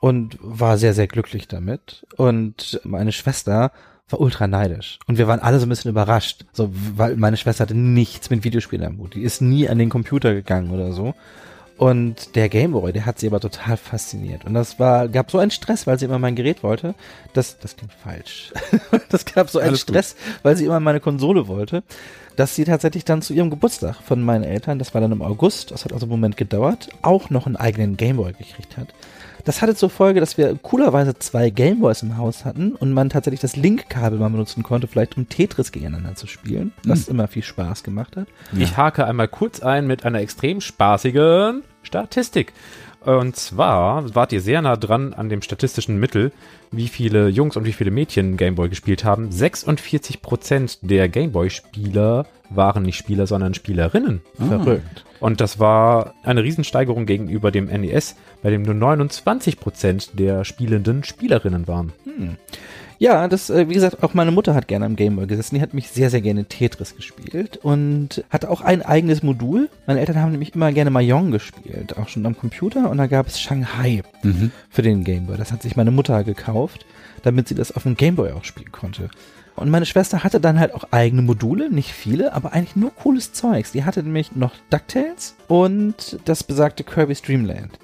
und 0.00 0.38
war 0.40 0.78
sehr, 0.78 0.94
sehr 0.94 1.06
glücklich 1.06 1.48
damit. 1.48 2.06
Und 2.16 2.80
meine 2.84 3.12
Schwester 3.12 3.72
war 4.12 4.20
ultra 4.20 4.46
neidisch. 4.46 4.98
Und 5.06 5.18
wir 5.18 5.26
waren 5.26 5.40
alle 5.40 5.58
so 5.58 5.66
ein 5.66 5.68
bisschen 5.68 5.90
überrascht. 5.90 6.44
So, 6.52 6.70
weil 6.96 7.16
meine 7.16 7.36
Schwester 7.36 7.62
hatte 7.62 7.74
nichts 7.74 8.30
mit 8.30 8.44
Videospielen 8.44 8.86
am 8.86 8.98
Hut. 8.98 9.14
Die 9.14 9.22
ist 9.22 9.40
nie 9.40 9.68
an 9.68 9.78
den 9.78 9.88
Computer 9.88 10.34
gegangen 10.34 10.70
oder 10.70 10.92
so. 10.92 11.14
Und 11.78 12.36
der 12.36 12.48
Gameboy, 12.48 12.92
der 12.92 13.06
hat 13.06 13.18
sie 13.18 13.26
aber 13.26 13.40
total 13.40 13.76
fasziniert. 13.76 14.44
Und 14.44 14.54
das 14.54 14.78
war, 14.78 15.08
gab 15.08 15.30
so 15.30 15.38
einen 15.38 15.50
Stress, 15.50 15.86
weil 15.86 15.98
sie 15.98 16.04
immer 16.04 16.18
mein 16.18 16.36
Gerät 16.36 16.62
wollte. 16.62 16.94
Das, 17.32 17.58
das 17.58 17.76
klingt 17.76 17.92
falsch. 17.92 18.52
das 19.08 19.24
gab 19.24 19.50
so 19.50 19.58
einen 19.58 19.70
Alles 19.70 19.86
gut. 19.86 19.94
Stress, 19.94 20.16
weil 20.42 20.56
sie 20.56 20.66
immer 20.66 20.78
meine 20.80 21.00
Konsole 21.00 21.48
wollte, 21.48 21.82
dass 22.36 22.54
sie 22.54 22.64
tatsächlich 22.64 23.04
dann 23.04 23.22
zu 23.22 23.32
ihrem 23.32 23.50
Geburtstag 23.50 23.96
von 23.96 24.22
meinen 24.22 24.44
Eltern, 24.44 24.78
das 24.78 24.94
war 24.94 25.00
dann 25.00 25.12
im 25.12 25.22
August, 25.22 25.70
das 25.70 25.84
hat 25.84 25.92
also 25.92 26.06
einen 26.06 26.10
Moment 26.10 26.36
gedauert, 26.36 26.88
auch 27.02 27.30
noch 27.30 27.46
einen 27.46 27.56
eigenen 27.56 27.96
Gameboy 27.96 28.32
gekriegt 28.32 28.76
hat. 28.76 28.88
Das 29.44 29.60
hatte 29.60 29.74
zur 29.74 29.90
Folge, 29.90 30.20
dass 30.20 30.38
wir 30.38 30.56
coolerweise 30.56 31.18
zwei 31.18 31.50
Gameboys 31.50 32.02
im 32.02 32.16
Haus 32.16 32.44
hatten 32.44 32.74
und 32.74 32.92
man 32.92 33.10
tatsächlich 33.10 33.40
das 33.40 33.56
Link-Kabel 33.56 34.18
mal 34.18 34.30
benutzen 34.30 34.62
konnte, 34.62 34.86
vielleicht 34.86 35.16
um 35.16 35.28
Tetris 35.28 35.72
gegeneinander 35.72 36.14
zu 36.14 36.26
spielen, 36.26 36.72
was 36.84 37.08
immer 37.08 37.26
viel 37.28 37.42
Spaß 37.42 37.82
gemacht 37.82 38.16
hat. 38.16 38.28
Ich 38.56 38.76
hake 38.76 39.04
einmal 39.04 39.28
kurz 39.28 39.60
ein 39.60 39.86
mit 39.86 40.04
einer 40.04 40.20
extrem 40.20 40.60
spaßigen 40.60 41.62
Statistik. 41.82 42.52
Und 43.04 43.34
zwar 43.34 44.14
wart 44.14 44.32
ihr 44.32 44.40
sehr 44.40 44.62
nah 44.62 44.76
dran 44.76 45.12
an 45.12 45.28
dem 45.28 45.42
statistischen 45.42 45.98
Mittel, 45.98 46.30
wie 46.70 46.86
viele 46.86 47.28
Jungs 47.28 47.56
und 47.56 47.64
wie 47.64 47.72
viele 47.72 47.90
Mädchen 47.90 48.36
Gameboy 48.36 48.68
gespielt 48.68 49.04
haben. 49.04 49.30
46% 49.30 50.78
der 50.82 51.08
Gameboy-Spieler 51.08 52.26
waren 52.50 52.84
nicht 52.84 52.96
Spieler, 52.96 53.26
sondern 53.26 53.54
Spielerinnen. 53.54 54.20
Verrückt. 54.36 55.04
Und 55.18 55.40
das 55.40 55.58
war 55.58 56.14
eine 56.22 56.42
Riesensteigerung 56.42 57.06
gegenüber 57.06 57.50
dem 57.50 57.66
NES, 57.66 58.16
bei 58.42 58.50
dem 58.50 58.62
nur 58.62 58.74
29% 58.74 60.10
der 60.16 60.44
Spielenden 60.44 61.04
Spielerinnen 61.04 61.68
waren. 61.68 61.92
Ja, 62.98 63.26
das, 63.26 63.50
äh, 63.50 63.68
wie 63.68 63.74
gesagt, 63.74 64.02
auch 64.04 64.14
meine 64.14 64.30
Mutter 64.30 64.54
hat 64.54 64.68
gerne 64.68 64.84
am 64.86 64.94
Gameboy 64.94 65.26
gesessen. 65.26 65.56
Die 65.56 65.60
hat 65.60 65.74
mich 65.74 65.88
sehr, 65.88 66.08
sehr 66.10 66.20
gerne 66.20 66.44
Tetris 66.44 66.94
gespielt 66.94 67.56
und 67.62 68.22
hatte 68.30 68.48
auch 68.48 68.60
ein 68.60 68.82
eigenes 68.82 69.22
Modul. 69.24 69.68
Meine 69.86 69.98
Eltern 70.00 70.20
haben 70.20 70.30
nämlich 70.30 70.54
immer 70.54 70.70
gerne 70.72 70.90
Mahjong 70.90 71.32
gespielt, 71.32 71.96
auch 71.98 72.08
schon 72.08 72.24
am 72.26 72.36
Computer. 72.38 72.88
Und 72.90 72.98
da 72.98 73.06
gab 73.08 73.26
es 73.26 73.40
Shanghai 73.40 74.02
Mhm. 74.22 74.52
für 74.70 74.82
den 74.82 75.02
Gameboy. 75.02 75.36
Das 75.36 75.50
hat 75.50 75.62
sich 75.62 75.74
meine 75.74 75.90
Mutter 75.90 76.22
gekauft, 76.22 76.86
damit 77.24 77.48
sie 77.48 77.56
das 77.56 77.72
auf 77.74 77.82
dem 77.82 77.96
Gameboy 77.96 78.32
auch 78.32 78.44
spielen 78.44 78.70
konnte. 78.70 79.08
Und 79.56 79.68
meine 79.68 79.84
Schwester 79.86 80.22
hatte 80.22 80.40
dann 80.40 80.58
halt 80.60 80.72
auch 80.72 80.84
eigene 80.92 81.22
Module, 81.22 81.70
nicht 81.70 81.92
viele, 81.92 82.32
aber 82.32 82.52
eigentlich 82.52 82.76
nur 82.76 82.94
cooles 82.94 83.32
Zeugs. 83.32 83.72
Die 83.72 83.84
hatte 83.84 84.02
nämlich 84.02 84.34
noch 84.36 84.52
DuckTales 84.70 85.34
und 85.48 86.18
das 86.24 86.44
besagte 86.44 86.84
Kirby's 86.84 87.20
Dream 87.20 87.44
Land. 87.44 87.78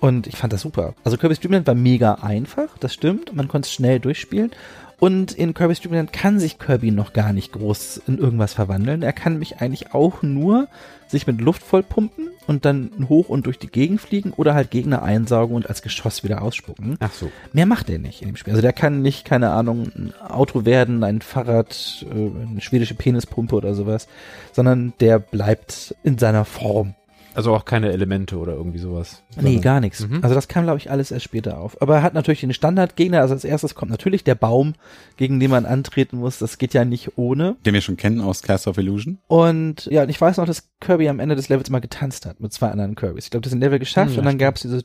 Und 0.00 0.26
ich 0.26 0.36
fand 0.36 0.52
das 0.52 0.62
super. 0.62 0.94
Also 1.04 1.16
Kirby's 1.16 1.40
Dream 1.40 1.52
Land 1.52 1.66
war 1.66 1.74
mega 1.74 2.14
einfach, 2.14 2.78
das 2.78 2.94
stimmt. 2.94 3.34
Man 3.34 3.48
konnte 3.48 3.66
es 3.66 3.72
schnell 3.72 3.98
durchspielen. 4.00 4.52
Und 5.00 5.32
in 5.32 5.54
Kirby's 5.54 5.80
Dream 5.80 5.94
Land 5.94 6.12
kann 6.12 6.40
sich 6.40 6.58
Kirby 6.58 6.90
noch 6.90 7.12
gar 7.12 7.32
nicht 7.32 7.52
groß 7.52 8.02
in 8.06 8.18
irgendwas 8.18 8.54
verwandeln. 8.54 9.02
Er 9.02 9.12
kann 9.12 9.38
mich 9.38 9.60
eigentlich 9.60 9.94
auch 9.94 10.22
nur 10.22 10.68
sich 11.06 11.26
mit 11.26 11.40
Luft 11.40 11.62
vollpumpen 11.62 12.28
und 12.46 12.64
dann 12.64 12.90
hoch 13.08 13.28
und 13.28 13.46
durch 13.46 13.58
die 13.58 13.68
Gegend 13.68 14.00
fliegen 14.00 14.32
oder 14.32 14.54
halt 14.54 14.70
Gegner 14.70 15.02
einsaugen 15.02 15.54
und 15.56 15.68
als 15.68 15.82
Geschoss 15.82 16.24
wieder 16.24 16.42
ausspucken. 16.42 16.96
Ach 17.00 17.12
so. 17.12 17.30
Mehr 17.52 17.66
macht 17.66 17.88
er 17.90 17.98
nicht 17.98 18.22
in 18.22 18.28
dem 18.28 18.36
Spiel. 18.36 18.52
Also 18.52 18.62
der 18.62 18.72
kann 18.72 19.02
nicht, 19.02 19.24
keine 19.24 19.50
Ahnung, 19.50 19.90
ein 19.94 20.12
Auto 20.20 20.64
werden, 20.64 21.02
ein 21.04 21.20
Fahrrad, 21.20 22.04
äh, 22.10 22.14
eine 22.14 22.60
schwedische 22.60 22.94
Penispumpe 22.94 23.54
oder 23.54 23.74
sowas, 23.74 24.08
sondern 24.52 24.92
der 25.00 25.18
bleibt 25.18 25.94
in 26.02 26.18
seiner 26.18 26.44
Form. 26.44 26.94
Also 27.34 27.54
auch 27.54 27.64
keine 27.64 27.92
Elemente 27.92 28.36
oder 28.36 28.54
irgendwie 28.54 28.78
sowas. 28.78 29.22
Nee, 29.40 29.58
gar 29.58 29.80
nichts. 29.80 30.06
Mhm. 30.06 30.20
Also 30.22 30.34
das 30.34 30.48
kam, 30.48 30.64
glaube 30.64 30.78
ich, 30.78 30.90
alles 30.90 31.10
erst 31.10 31.24
später 31.24 31.58
auf. 31.58 31.80
Aber 31.80 31.96
er 31.96 32.02
hat 32.02 32.14
natürlich 32.14 32.40
den 32.40 32.52
Standardgegner. 32.52 33.20
Also 33.20 33.34
als 33.34 33.44
erstes 33.44 33.74
kommt 33.74 33.90
natürlich 33.90 34.24
der 34.24 34.34
Baum, 34.34 34.74
gegen 35.16 35.38
den 35.38 35.50
man 35.50 35.64
antreten 35.66 36.18
muss. 36.18 36.38
Das 36.38 36.58
geht 36.58 36.74
ja 36.74 36.84
nicht 36.84 37.16
ohne. 37.16 37.56
Den 37.64 37.74
wir 37.74 37.80
schon 37.80 37.96
kennen 37.96 38.20
aus 38.20 38.42
Cast 38.42 38.66
of 38.66 38.78
Illusion. 38.78 39.18
Und 39.28 39.86
ja, 39.86 40.02
und 40.02 40.08
ich 40.08 40.20
weiß 40.20 40.38
noch, 40.38 40.46
dass 40.46 40.68
Kirby 40.80 41.08
am 41.08 41.20
Ende 41.20 41.36
des 41.36 41.48
Levels 41.48 41.68
immer 41.68 41.80
getanzt 41.80 42.26
hat 42.26 42.40
mit 42.40 42.52
zwei 42.52 42.70
anderen 42.70 42.96
Kirbys. 42.96 43.24
Ich 43.24 43.30
glaube, 43.30 43.42
das 43.42 43.52
ist 43.52 43.56
ein 43.56 43.60
Level 43.60 43.78
geschafft 43.78 44.12
Hm, 44.12 44.18
und 44.18 44.24
dann 44.24 44.38
gab 44.38 44.56
es 44.56 44.62
dieses 44.62 44.82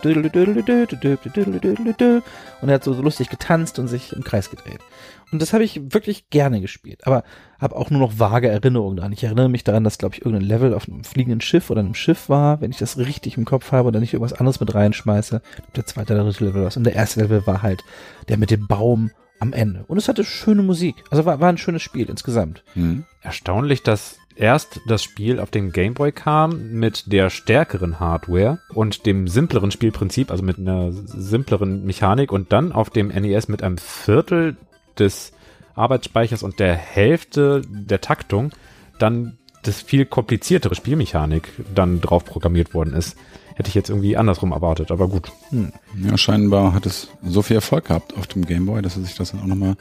und 2.62 2.70
er 2.70 2.74
hat 2.76 2.84
so, 2.84 2.94
so 2.94 3.02
lustig 3.02 3.30
getanzt 3.30 3.80
und 3.80 3.88
sich 3.88 4.14
im 4.14 4.24
Kreis 4.24 4.50
gedreht. 4.50 4.80
Und 5.34 5.42
das 5.42 5.52
habe 5.52 5.64
ich 5.64 5.82
wirklich 5.94 6.30
gerne 6.30 6.62
gespielt, 6.62 7.06
aber 7.08 7.24
habe 7.60 7.76
auch 7.76 7.90
nur 7.90 8.00
noch 8.00 8.20
vage 8.20 8.48
Erinnerungen 8.48 8.98
daran. 8.98 9.12
Ich 9.12 9.24
erinnere 9.24 9.50
mich 9.50 9.64
daran, 9.64 9.84
dass, 9.84 9.98
glaube 9.98 10.16
ich, 10.16 10.22
irgendein 10.26 10.48
Level 10.48 10.74
auf 10.74 10.88
einem 10.88 11.04
fliegenden 11.04 11.42
Schiff 11.42 11.70
oder 11.70 11.80
einem 11.80 11.96
Schiff 11.96 12.30
war, 12.30 12.62
wenn 12.62 12.72
ich 12.72 12.78
das 12.78 12.98
richtig 12.98 13.38
im 13.38 13.46
Kopf 13.46 13.72
habe 13.72 13.88
oder 13.88 14.00
nicht 14.00 14.14
irgendwas 14.14 14.38
anderes 14.38 14.60
mit 14.60 14.74
reinschmeiße. 14.74 15.42
Der 15.76 15.86
zweite 15.86 16.14
oder 16.14 16.24
dritte 16.24 16.46
Level 16.46 16.64
was. 16.64 16.78
Und 16.78 16.84
der 16.84 16.94
erste 16.94 17.22
Level 17.22 17.46
war 17.48 17.64
halt 17.64 17.84
der 18.30 18.38
mit 18.38 18.52
dem 18.52 18.68
Baum 18.68 19.12
am 19.40 19.54
Ende. 19.54 19.84
Und 19.88 19.98
es 19.98 20.08
hatte 20.08 20.24
schöne 20.24 20.62
Musik. 20.62 21.04
Also 21.10 21.26
war, 21.26 21.40
war 21.40 21.50
ein 21.50 21.58
schönes 21.58 21.82
Spiel 21.82 22.10
insgesamt. 22.10 22.64
Mhm. 22.76 23.06
Erstaunlich, 23.22 23.84
dass 23.84 24.20
erst 24.36 24.82
das 24.88 25.04
Spiel 25.04 25.40
auf 25.40 25.52
den 25.52 25.72
Game 25.72 25.94
Boy 25.94 26.12
kam 26.12 26.72
mit 26.72 27.12
der 27.12 27.30
stärkeren 27.30 28.00
Hardware 28.00 28.60
und 28.74 29.06
dem 29.06 29.28
simpleren 29.28 29.72
Spielprinzip, 29.72 30.32
also 30.32 30.44
mit 30.44 30.58
einer 30.58 30.92
simpleren 30.92 31.86
Mechanik 31.86 32.32
und 32.32 32.52
dann 32.52 32.72
auf 32.72 32.90
dem 32.90 33.08
NES 33.08 33.48
mit 33.48 33.64
einem 33.64 33.78
Viertel 33.78 34.58
des 35.00 35.32
Arbeitsspeichers 35.76 36.44
und 36.44 36.60
der 36.60 36.76
Hälfte 36.76 37.62
der 37.68 38.02
Taktung 38.02 38.52
dann 39.00 39.38
das 39.64 39.82
viel 39.82 40.06
kompliziertere 40.06 40.76
Spielmechanik 40.76 41.50
dann 41.74 42.02
drauf 42.02 42.26
programmiert 42.26 42.74
worden 42.74 42.94
ist. 42.94 43.16
Hätte 43.56 43.70
ich 43.70 43.76
jetzt 43.76 43.90
irgendwie 43.90 44.18
andersrum 44.18 44.52
erwartet, 44.52 44.92
aber 44.92 45.08
gut. 45.08 45.32
Ja, 46.02 46.18
scheinbar 46.18 46.74
hat 46.74 46.86
es 46.86 47.10
so 47.24 47.42
viel 47.44 47.56
Erfolg 47.56 47.86
gehabt 47.86 48.16
auf 48.18 48.28
dem 48.28 48.46
Game 48.46 48.66
Boy, 48.66 48.82
dass 48.82 48.96
sie 48.96 49.04
sich 49.04 49.16
das 49.16 49.32
dann 49.32 49.42
auch 49.42 49.46
nochmal 49.46 49.76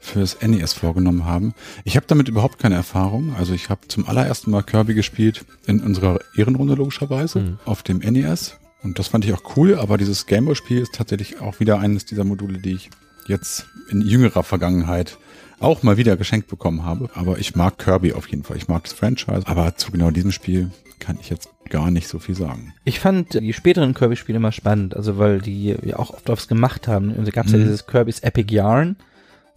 fürs 0.00 0.38
NES 0.40 0.72
vorgenommen 0.72 1.26
haben. 1.26 1.54
Ich 1.84 1.96
habe 1.96 2.06
damit 2.08 2.28
überhaupt 2.28 2.58
keine 2.58 2.76
Erfahrung. 2.76 3.34
Also 3.38 3.52
ich 3.52 3.68
habe 3.68 3.86
zum 3.88 4.08
allerersten 4.08 4.50
Mal 4.50 4.62
Kirby 4.62 4.94
gespielt 4.94 5.44
in 5.66 5.80
unserer 5.80 6.18
Ehrenrunde 6.34 6.74
logischerweise 6.74 7.40
Mhm. 7.40 7.58
auf 7.66 7.82
dem 7.82 7.98
NES. 7.98 8.56
Und 8.82 8.98
das 8.98 9.08
fand 9.08 9.26
ich 9.26 9.34
auch 9.34 9.56
cool, 9.56 9.78
aber 9.78 9.98
dieses 9.98 10.24
Gameboy-Spiel 10.26 10.78
ist 10.80 10.94
tatsächlich 10.94 11.40
auch 11.42 11.60
wieder 11.60 11.78
eines 11.78 12.06
dieser 12.06 12.24
Module, 12.24 12.58
die 12.58 12.72
ich 12.72 12.90
jetzt 13.30 13.66
in 13.90 14.02
jüngerer 14.02 14.42
Vergangenheit 14.42 15.16
auch 15.60 15.82
mal 15.82 15.96
wieder 15.96 16.16
geschenkt 16.16 16.48
bekommen 16.48 16.84
habe. 16.84 17.08
Aber 17.14 17.38
ich 17.38 17.54
mag 17.54 17.78
Kirby 17.78 18.12
auf 18.12 18.28
jeden 18.28 18.44
Fall. 18.44 18.56
Ich 18.56 18.68
mag 18.68 18.84
das 18.84 18.92
Franchise. 18.92 19.42
Aber 19.46 19.76
zu 19.76 19.90
genau 19.92 20.10
diesem 20.10 20.32
Spiel 20.32 20.70
kann 20.98 21.18
ich 21.20 21.30
jetzt 21.30 21.48
gar 21.70 21.90
nicht 21.90 22.08
so 22.08 22.18
viel 22.18 22.34
sagen. 22.34 22.74
Ich 22.84 23.00
fand 23.00 23.34
die 23.34 23.52
späteren 23.52 23.94
Kirby-Spiele 23.94 24.36
immer 24.36 24.52
spannend, 24.52 24.96
also 24.96 25.18
weil 25.18 25.40
die 25.40 25.76
ja 25.82 25.98
auch 25.98 26.10
oft 26.10 26.28
aufs 26.28 26.48
gemacht 26.48 26.88
haben. 26.88 27.12
Und 27.14 27.26
da 27.26 27.30
gab 27.30 27.46
es 27.46 27.52
ja 27.52 27.58
Mhm. 27.58 27.62
dieses 27.62 27.86
Kirby's 27.86 28.20
Epic 28.20 28.52
Yarn 28.54 28.96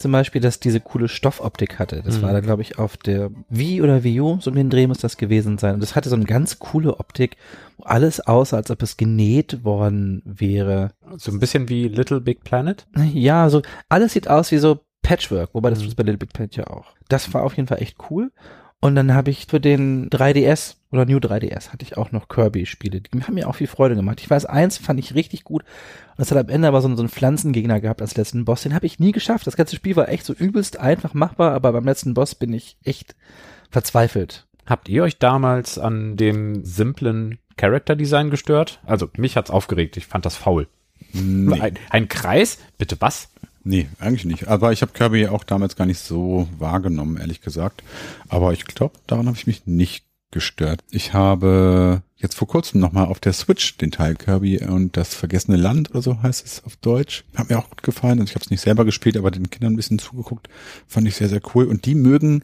zum 0.04 0.12
Beispiel, 0.12 0.40
das 0.42 0.60
diese 0.60 0.80
coole 0.80 1.08
Stoffoptik 1.08 1.80
hatte. 1.80 2.04
Das 2.06 2.18
Mhm. 2.20 2.22
war 2.22 2.34
da, 2.34 2.40
glaube 2.42 2.62
ich, 2.62 2.78
auf 2.78 2.96
der 2.98 3.32
Wii 3.50 3.82
oder 3.82 4.04
Wii 4.04 4.22
U, 4.22 4.38
so 4.40 4.52
um 4.52 4.56
den 4.56 4.70
Dreh 4.70 4.86
muss 4.86 5.00
das 5.00 5.18
gewesen 5.18 5.58
sein. 5.58 5.74
Und 5.74 5.80
das 5.82 5.96
hatte 5.96 6.10
so 6.10 6.16
eine 6.16 6.26
ganz 6.26 6.60
coole 6.60 7.00
Optik, 7.00 7.38
wo 7.78 7.84
alles 7.86 8.20
aussah, 8.20 8.58
als 8.58 8.70
ob 8.70 8.84
es 8.84 8.96
genäht 8.98 9.64
worden 9.64 10.22
wäre. 10.26 10.92
So 11.18 11.32
ein 11.32 11.40
bisschen 11.40 11.68
wie 11.70 11.88
Little 11.88 12.22
Big 12.22 12.44
Planet. 12.44 12.86
Ja, 13.14 13.50
so 13.50 13.64
alles 13.90 14.14
sieht 14.14 14.28
aus 14.30 14.52
wie 14.52 14.60
so 14.60 14.80
Patchwork, 15.02 15.50
wobei 15.54 15.72
das 15.72 15.80
Mhm. 15.82 15.88
ist 15.88 15.96
bei 15.96 16.04
Little 16.04 16.20
Big 16.20 16.32
Planet 16.34 16.56
ja 16.56 16.68
auch. 16.68 16.86
Das 17.10 17.34
war 17.34 17.44
auf 17.44 17.56
jeden 17.58 17.68
Fall 17.68 17.82
echt 17.82 17.98
cool. 18.12 18.32
Und 18.80 18.96
dann 18.96 19.14
habe 19.14 19.32
ich 19.32 19.48
für 19.48 19.60
den 19.60 20.10
3DS 20.10 20.76
oder 20.94 21.06
New 21.06 21.18
3DS 21.18 21.70
hatte 21.74 21.84
ich 21.84 21.98
auch 21.98 22.12
noch 22.12 22.28
Kirby-Spiele. 22.28 23.02
Die 23.02 23.24
haben 23.24 23.34
mir 23.34 23.50
auch 23.50 23.56
viel 23.56 23.68
Freude 23.68 23.96
gemacht. 23.96 24.22
Ich 24.22 24.30
weiß, 24.30 24.46
eins 24.46 24.78
fand 24.78 25.00
ich 25.00 25.16
richtig 25.16 25.44
gut. 25.44 25.64
Und 26.16 26.22
es 26.22 26.30
hat 26.30 26.38
am 26.38 26.50
Ende 26.50 26.68
aber 26.68 26.82
so, 26.82 26.96
so 26.96 27.02
einen 27.02 27.10
Pflanzengegner 27.10 27.82
gehabt 27.82 28.00
als 28.00 28.16
letzten 28.16 28.46
Boss. 28.46 28.62
Den 28.62 28.76
habe 28.76 28.86
ich 28.86 29.00
nie 29.00 29.12
geschafft. 29.12 29.48
Das 29.48 29.56
ganze 29.56 29.76
Spiel 29.76 29.96
war 29.96 30.08
echt 30.08 30.24
so 30.24 30.34
übelst 30.34 30.80
einfach 30.80 31.16
machbar, 31.16 31.54
aber 31.54 31.74
beim 31.74 31.86
letzten 31.86 32.14
Boss 32.14 32.36
bin 32.36 32.54
ich 32.54 32.78
echt 32.84 33.16
verzweifelt. 33.72 34.46
Habt 34.68 34.88
ihr 34.88 35.04
euch 35.04 35.18
damals 35.18 35.80
an 35.80 36.16
dem 36.16 36.64
simplen 36.64 37.40
Character 37.58 37.96
Design 37.96 38.30
gestört? 38.30 38.80
Also 38.86 39.10
mich 39.18 39.36
hat's 39.36 39.50
aufgeregt. 39.50 39.98
Ich 39.98 40.06
fand 40.06 40.26
das 40.26 40.36
faul. 40.36 40.68
Nee. 41.12 41.60
Ein, 41.60 41.80
ein 41.90 42.08
Kreis? 42.08 42.60
Bitte 42.78 42.98
was? 43.00 43.30
Nee, 43.64 43.88
eigentlich 44.00 44.26
nicht. 44.26 44.48
Aber 44.48 44.74
ich 44.74 44.84
habe 44.84 44.92
Kirby 44.94 45.28
auch 45.28 45.44
damals 45.44 45.76
gar 45.76 45.86
nicht 45.86 46.00
so 46.00 46.48
wahrgenommen, 46.60 47.18
ehrlich 47.18 47.42
gesagt. 47.42 47.82
Aber 48.30 48.54
ich 48.54 48.66
glaube, 48.66 48.94
daran 49.08 49.26
habe 49.26 49.38
ich 49.38 49.48
mich 49.48 49.66
nicht 49.66 50.06
gestört. 50.34 50.82
Ich 50.92 51.13
habe 51.13 52.02
jetzt 52.18 52.36
vor 52.36 52.48
kurzem 52.48 52.82
nochmal 52.82 53.06
auf 53.06 53.20
der 53.22 53.32
Switch 53.34 53.78
den 53.78 53.92
Teil 53.92 54.16
Kirby 54.16 54.58
und 54.66 54.98
das 54.98 55.13
vergessene 55.16 55.56
Land 55.58 55.92
oder 55.92 56.02
so 56.02 56.22
heißt 56.22 56.46
es 56.46 56.63
auf 56.66 56.75
Deutsch. 56.78 57.24
Hat 57.36 57.50
mir 57.50 57.58
auch 57.58 57.70
gut 57.70 57.84
gefallen. 57.84 58.20
Also 58.20 58.32
ich 58.32 58.36
habe 58.36 58.44
es 58.44 58.52
nicht 58.52 58.62
selber 58.62 58.84
gespielt, 58.86 59.16
aber 59.18 59.32
den 59.32 59.50
Kindern 59.50 59.74
ein 59.74 59.78
bisschen 59.78 60.00
zugeguckt. 60.00 60.50
Fand 60.88 61.08
ich 61.08 61.16
sehr, 61.16 61.30
sehr 61.30 61.42
cool. 61.56 61.66
Und 61.66 61.86
die 61.86 61.96
mögen 61.96 62.44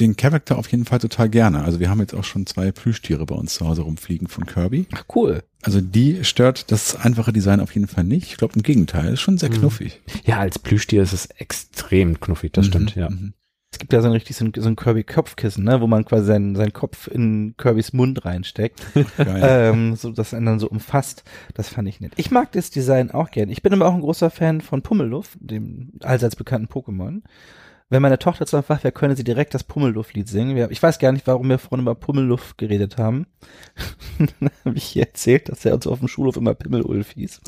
den 0.00 0.16
Charakter 0.16 0.58
auf 0.58 0.66
jeden 0.72 0.84
Fall 0.86 0.98
total 0.98 1.28
gerne. 1.28 1.62
Also 1.62 1.78
wir 1.78 1.88
haben 1.88 2.00
jetzt 2.00 2.14
auch 2.14 2.24
schon 2.24 2.46
zwei 2.46 2.72
Plüschtiere 2.72 3.24
bei 3.26 3.34
uns 3.36 3.54
zu 3.54 3.66
Hause 3.68 3.82
rumfliegen 3.82 4.26
von 4.26 4.44
Kirby. 4.44 4.86
Ach, 4.92 5.04
cool. 5.14 5.42
Also 5.62 5.80
die 5.80 6.24
stört 6.24 6.72
das 6.72 6.96
einfache 6.96 7.32
Design 7.32 7.60
auf 7.60 7.72
jeden 7.74 7.86
Fall 7.86 8.02
nicht. 8.04 8.26
Ich 8.32 8.36
glaube 8.36 8.54
im 8.56 8.62
Gegenteil, 8.64 9.12
ist 9.14 9.20
schon 9.20 9.38
sehr 9.38 9.50
Mhm. 9.50 9.54
knuffig. 9.60 10.00
Ja, 10.24 10.40
als 10.40 10.58
Plüschtier 10.58 11.02
ist 11.02 11.12
es 11.12 11.26
extrem 11.26 12.18
knuffig, 12.18 12.52
das 12.52 12.66
stimmt, 12.66 12.96
Mhm, 12.96 13.00
ja. 13.02 13.08
mhm. 13.10 13.34
Es 13.74 13.80
gibt 13.80 13.92
ja 13.92 14.00
so 14.00 14.06
ein 14.06 14.12
richtig 14.12 14.36
so 14.36 14.44
ein, 14.44 14.52
so 14.56 14.68
ein 14.68 14.76
Kirby-Kopfkissen, 14.76 15.64
ne, 15.64 15.80
wo 15.80 15.88
man 15.88 16.04
quasi 16.04 16.26
seinen, 16.26 16.54
seinen 16.54 16.72
Kopf 16.72 17.08
in 17.08 17.56
Kirbys 17.56 17.92
Mund 17.92 18.24
reinsteckt. 18.24 18.80
Ähm, 19.18 19.96
so 19.96 20.10
dass 20.10 20.32
einen 20.34 20.46
dann 20.46 20.58
so 20.58 20.68
umfasst. 20.68 21.24
Das 21.54 21.68
fand 21.68 21.88
ich 21.88 22.00
nett. 22.00 22.12
Ich 22.16 22.30
mag 22.30 22.52
das 22.52 22.70
Design 22.70 23.10
auch 23.10 23.30
gern. 23.30 23.48
Ich 23.48 23.62
bin 23.62 23.72
aber 23.72 23.86
auch 23.86 23.94
ein 23.94 24.00
großer 24.00 24.30
Fan 24.30 24.60
von 24.60 24.82
Pummeluff, 24.82 25.36
dem 25.40 25.92
allseits 26.02 26.36
bekannten 26.36 26.72
Pokémon. 26.72 27.22
Wenn 27.90 28.00
meine 28.00 28.18
Tochter 28.18 28.46
noch 28.56 28.68
wach 28.70 28.82
wäre, 28.82 28.92
könnte 28.92 29.14
sie 29.16 29.24
direkt 29.24 29.52
das 29.52 29.62
Pummeluff-Lied 29.62 30.26
singen. 30.26 30.70
Ich 30.70 30.82
weiß 30.82 30.98
gar 30.98 31.12
nicht, 31.12 31.26
warum 31.26 31.48
wir 31.48 31.58
vorhin 31.58 31.84
über 31.84 31.94
Pummeluff 31.94 32.56
geredet 32.56 32.96
haben. 32.96 33.26
Dann 34.18 34.50
habe 34.64 34.76
ich 34.76 34.96
ihr 34.96 35.02
erzählt, 35.02 35.50
dass 35.50 35.64
er 35.66 35.74
uns 35.74 35.86
auf 35.86 35.98
dem 35.98 36.08
Schulhof 36.08 36.36
immer 36.36 36.54
Pimmelulf 36.54 37.10
hieß. 37.12 37.42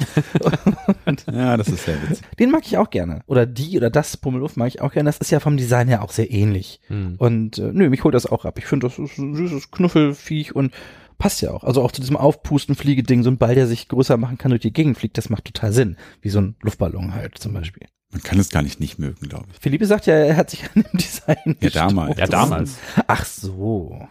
ja, 1.33 1.57
das 1.57 1.69
ist 1.69 1.87
sehr 1.87 2.01
witzig. 2.03 2.27
Den 2.39 2.51
mag 2.51 2.67
ich 2.67 2.77
auch 2.77 2.91
gerne. 2.91 3.23
Oder 3.27 3.47
die 3.47 3.79
oder 3.79 3.89
das 3.89 4.19
Pummeluff 4.19 4.57
mag 4.57 4.69
ich 4.69 4.83
auch 4.83 4.93
gerne. 4.93 5.09
Das 5.09 5.19
ist 5.19 5.31
ja 5.31 5.41
vom 5.41 5.57
Design 5.57 5.89
her 5.89 6.03
auch 6.03 6.13
sehr 6.13 6.31
ähnlich. 6.31 6.81
Mhm. 6.91 7.15
Und 7.17 7.59
äh, 7.59 7.73
nö, 7.73 7.89
mich 7.89 8.05
holt 8.05 8.15
das 8.15 8.27
auch 8.27 8.45
ab. 8.45 8.59
Ich 8.59 8.67
finde, 8.67 8.87
das 8.87 8.99
ist 8.99 9.17
ein 9.17 9.35
süßes 9.35 9.71
Knuffelviech 9.71 10.55
und 10.55 10.73
passt 11.17 11.41
ja 11.41 11.51
auch. 11.51 11.65
Also 11.65 11.83
auch 11.83 11.93
zu 11.93 12.03
diesem 12.03 12.17
Aufpusten-Fliegeding, 12.17 13.23
so 13.23 13.31
ein 13.31 13.39
Ball, 13.39 13.55
der 13.55 13.67
sich 13.67 13.89
größer 13.89 14.19
machen 14.19 14.37
kann, 14.37 14.51
durch 14.51 14.63
die 14.63 14.73
Gegend 14.73 14.99
fliegt, 14.99 15.17
das 15.17 15.31
macht 15.31 15.47
total 15.47 15.73
Sinn. 15.73 15.97
Wie 16.21 16.29
so 16.29 16.41
ein 16.41 16.57
Luftballon 16.61 17.15
halt 17.15 17.39
zum 17.39 17.55
Beispiel. 17.55 17.87
Man 18.13 18.23
kann 18.23 18.39
es 18.39 18.51
gar 18.51 18.63
nicht 18.63 18.81
nicht 18.81 18.99
mögen, 18.99 19.29
glaube 19.29 19.47
ich. 19.53 19.59
Philippe 19.61 19.87
sagt 19.87 20.07
ja, 20.07 20.15
er 20.15 20.37
hat 20.37 20.51
sich 20.51 20.65
an 20.75 20.83
dem 20.85 20.99
Design 20.99 21.57
Ja, 21.61 21.71
damals. 21.71 22.17
gestoßen. 22.17 22.19
Ja, 22.19 22.27
damals. 22.27 22.71
Ach 23.07 23.25
so. 23.25 24.09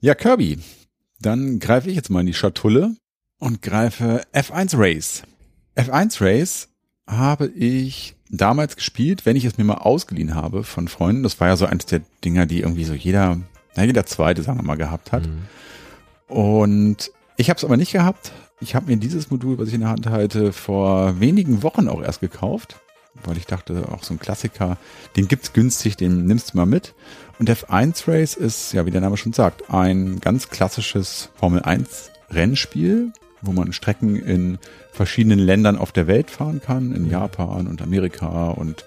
Ja, 0.00 0.14
Kirby. 0.14 0.58
Dann 1.20 1.58
greife 1.58 1.88
ich 1.88 1.96
jetzt 1.96 2.10
mal 2.10 2.20
in 2.20 2.26
die 2.26 2.34
Schatulle 2.34 2.96
und 3.38 3.62
greife 3.62 4.22
F1 4.34 4.76
Race. 4.78 5.22
F1 5.76 6.20
Race 6.20 6.68
habe 7.06 7.46
ich 7.48 8.14
damals 8.30 8.76
gespielt, 8.76 9.24
wenn 9.24 9.36
ich 9.36 9.44
es 9.44 9.56
mir 9.58 9.64
mal 9.64 9.74
ausgeliehen 9.78 10.34
habe 10.34 10.64
von 10.64 10.88
Freunden. 10.88 11.22
Das 11.22 11.38
war 11.40 11.48
ja 11.48 11.56
so 11.56 11.66
eines 11.66 11.86
der 11.86 12.00
Dinger, 12.24 12.46
die 12.46 12.60
irgendwie 12.60 12.84
so 12.84 12.94
jeder, 12.94 13.38
na 13.76 13.84
jeder 13.84 14.04
zweite, 14.06 14.42
sagen 14.42 14.58
wir 14.58 14.64
mal, 14.64 14.76
gehabt 14.76 15.12
hat. 15.12 15.26
Mhm. 15.26 15.42
Und 16.34 17.10
ich 17.36 17.50
habe 17.50 17.58
es 17.58 17.64
aber 17.64 17.76
nicht 17.76 17.92
gehabt. 17.92 18.32
Ich 18.60 18.74
habe 18.74 18.86
mir 18.86 18.96
dieses 18.96 19.30
Modul, 19.30 19.58
was 19.58 19.68
ich 19.68 19.74
in 19.74 19.80
der 19.80 19.90
Hand 19.90 20.06
halte, 20.06 20.52
vor 20.52 21.20
wenigen 21.20 21.62
Wochen 21.62 21.88
auch 21.88 22.02
erst 22.02 22.20
gekauft, 22.20 22.80
weil 23.24 23.36
ich 23.36 23.46
dachte, 23.46 23.88
auch 23.90 24.02
so 24.02 24.14
ein 24.14 24.20
Klassiker, 24.20 24.78
den 25.16 25.28
gibt's 25.28 25.52
günstig, 25.52 25.96
den 25.96 26.26
nimmst 26.26 26.52
du 26.52 26.56
mal 26.58 26.66
mit. 26.66 26.94
Und 27.38 27.50
F1 27.50 28.08
Race 28.08 28.34
ist, 28.34 28.72
ja, 28.72 28.86
wie 28.86 28.90
der 28.90 29.00
Name 29.00 29.16
schon 29.16 29.32
sagt, 29.32 29.70
ein 29.70 30.20
ganz 30.20 30.48
klassisches 30.48 31.30
Formel 31.36 31.62
1 31.62 32.10
Rennspiel, 32.30 33.12
wo 33.42 33.52
man 33.52 33.72
Strecken 33.72 34.16
in 34.16 34.58
verschiedenen 34.92 35.38
Ländern 35.38 35.76
auf 35.76 35.92
der 35.92 36.06
Welt 36.06 36.30
fahren 36.30 36.60
kann, 36.64 36.92
in 36.92 37.08
Japan 37.08 37.66
und 37.66 37.82
Amerika 37.82 38.48
und 38.50 38.84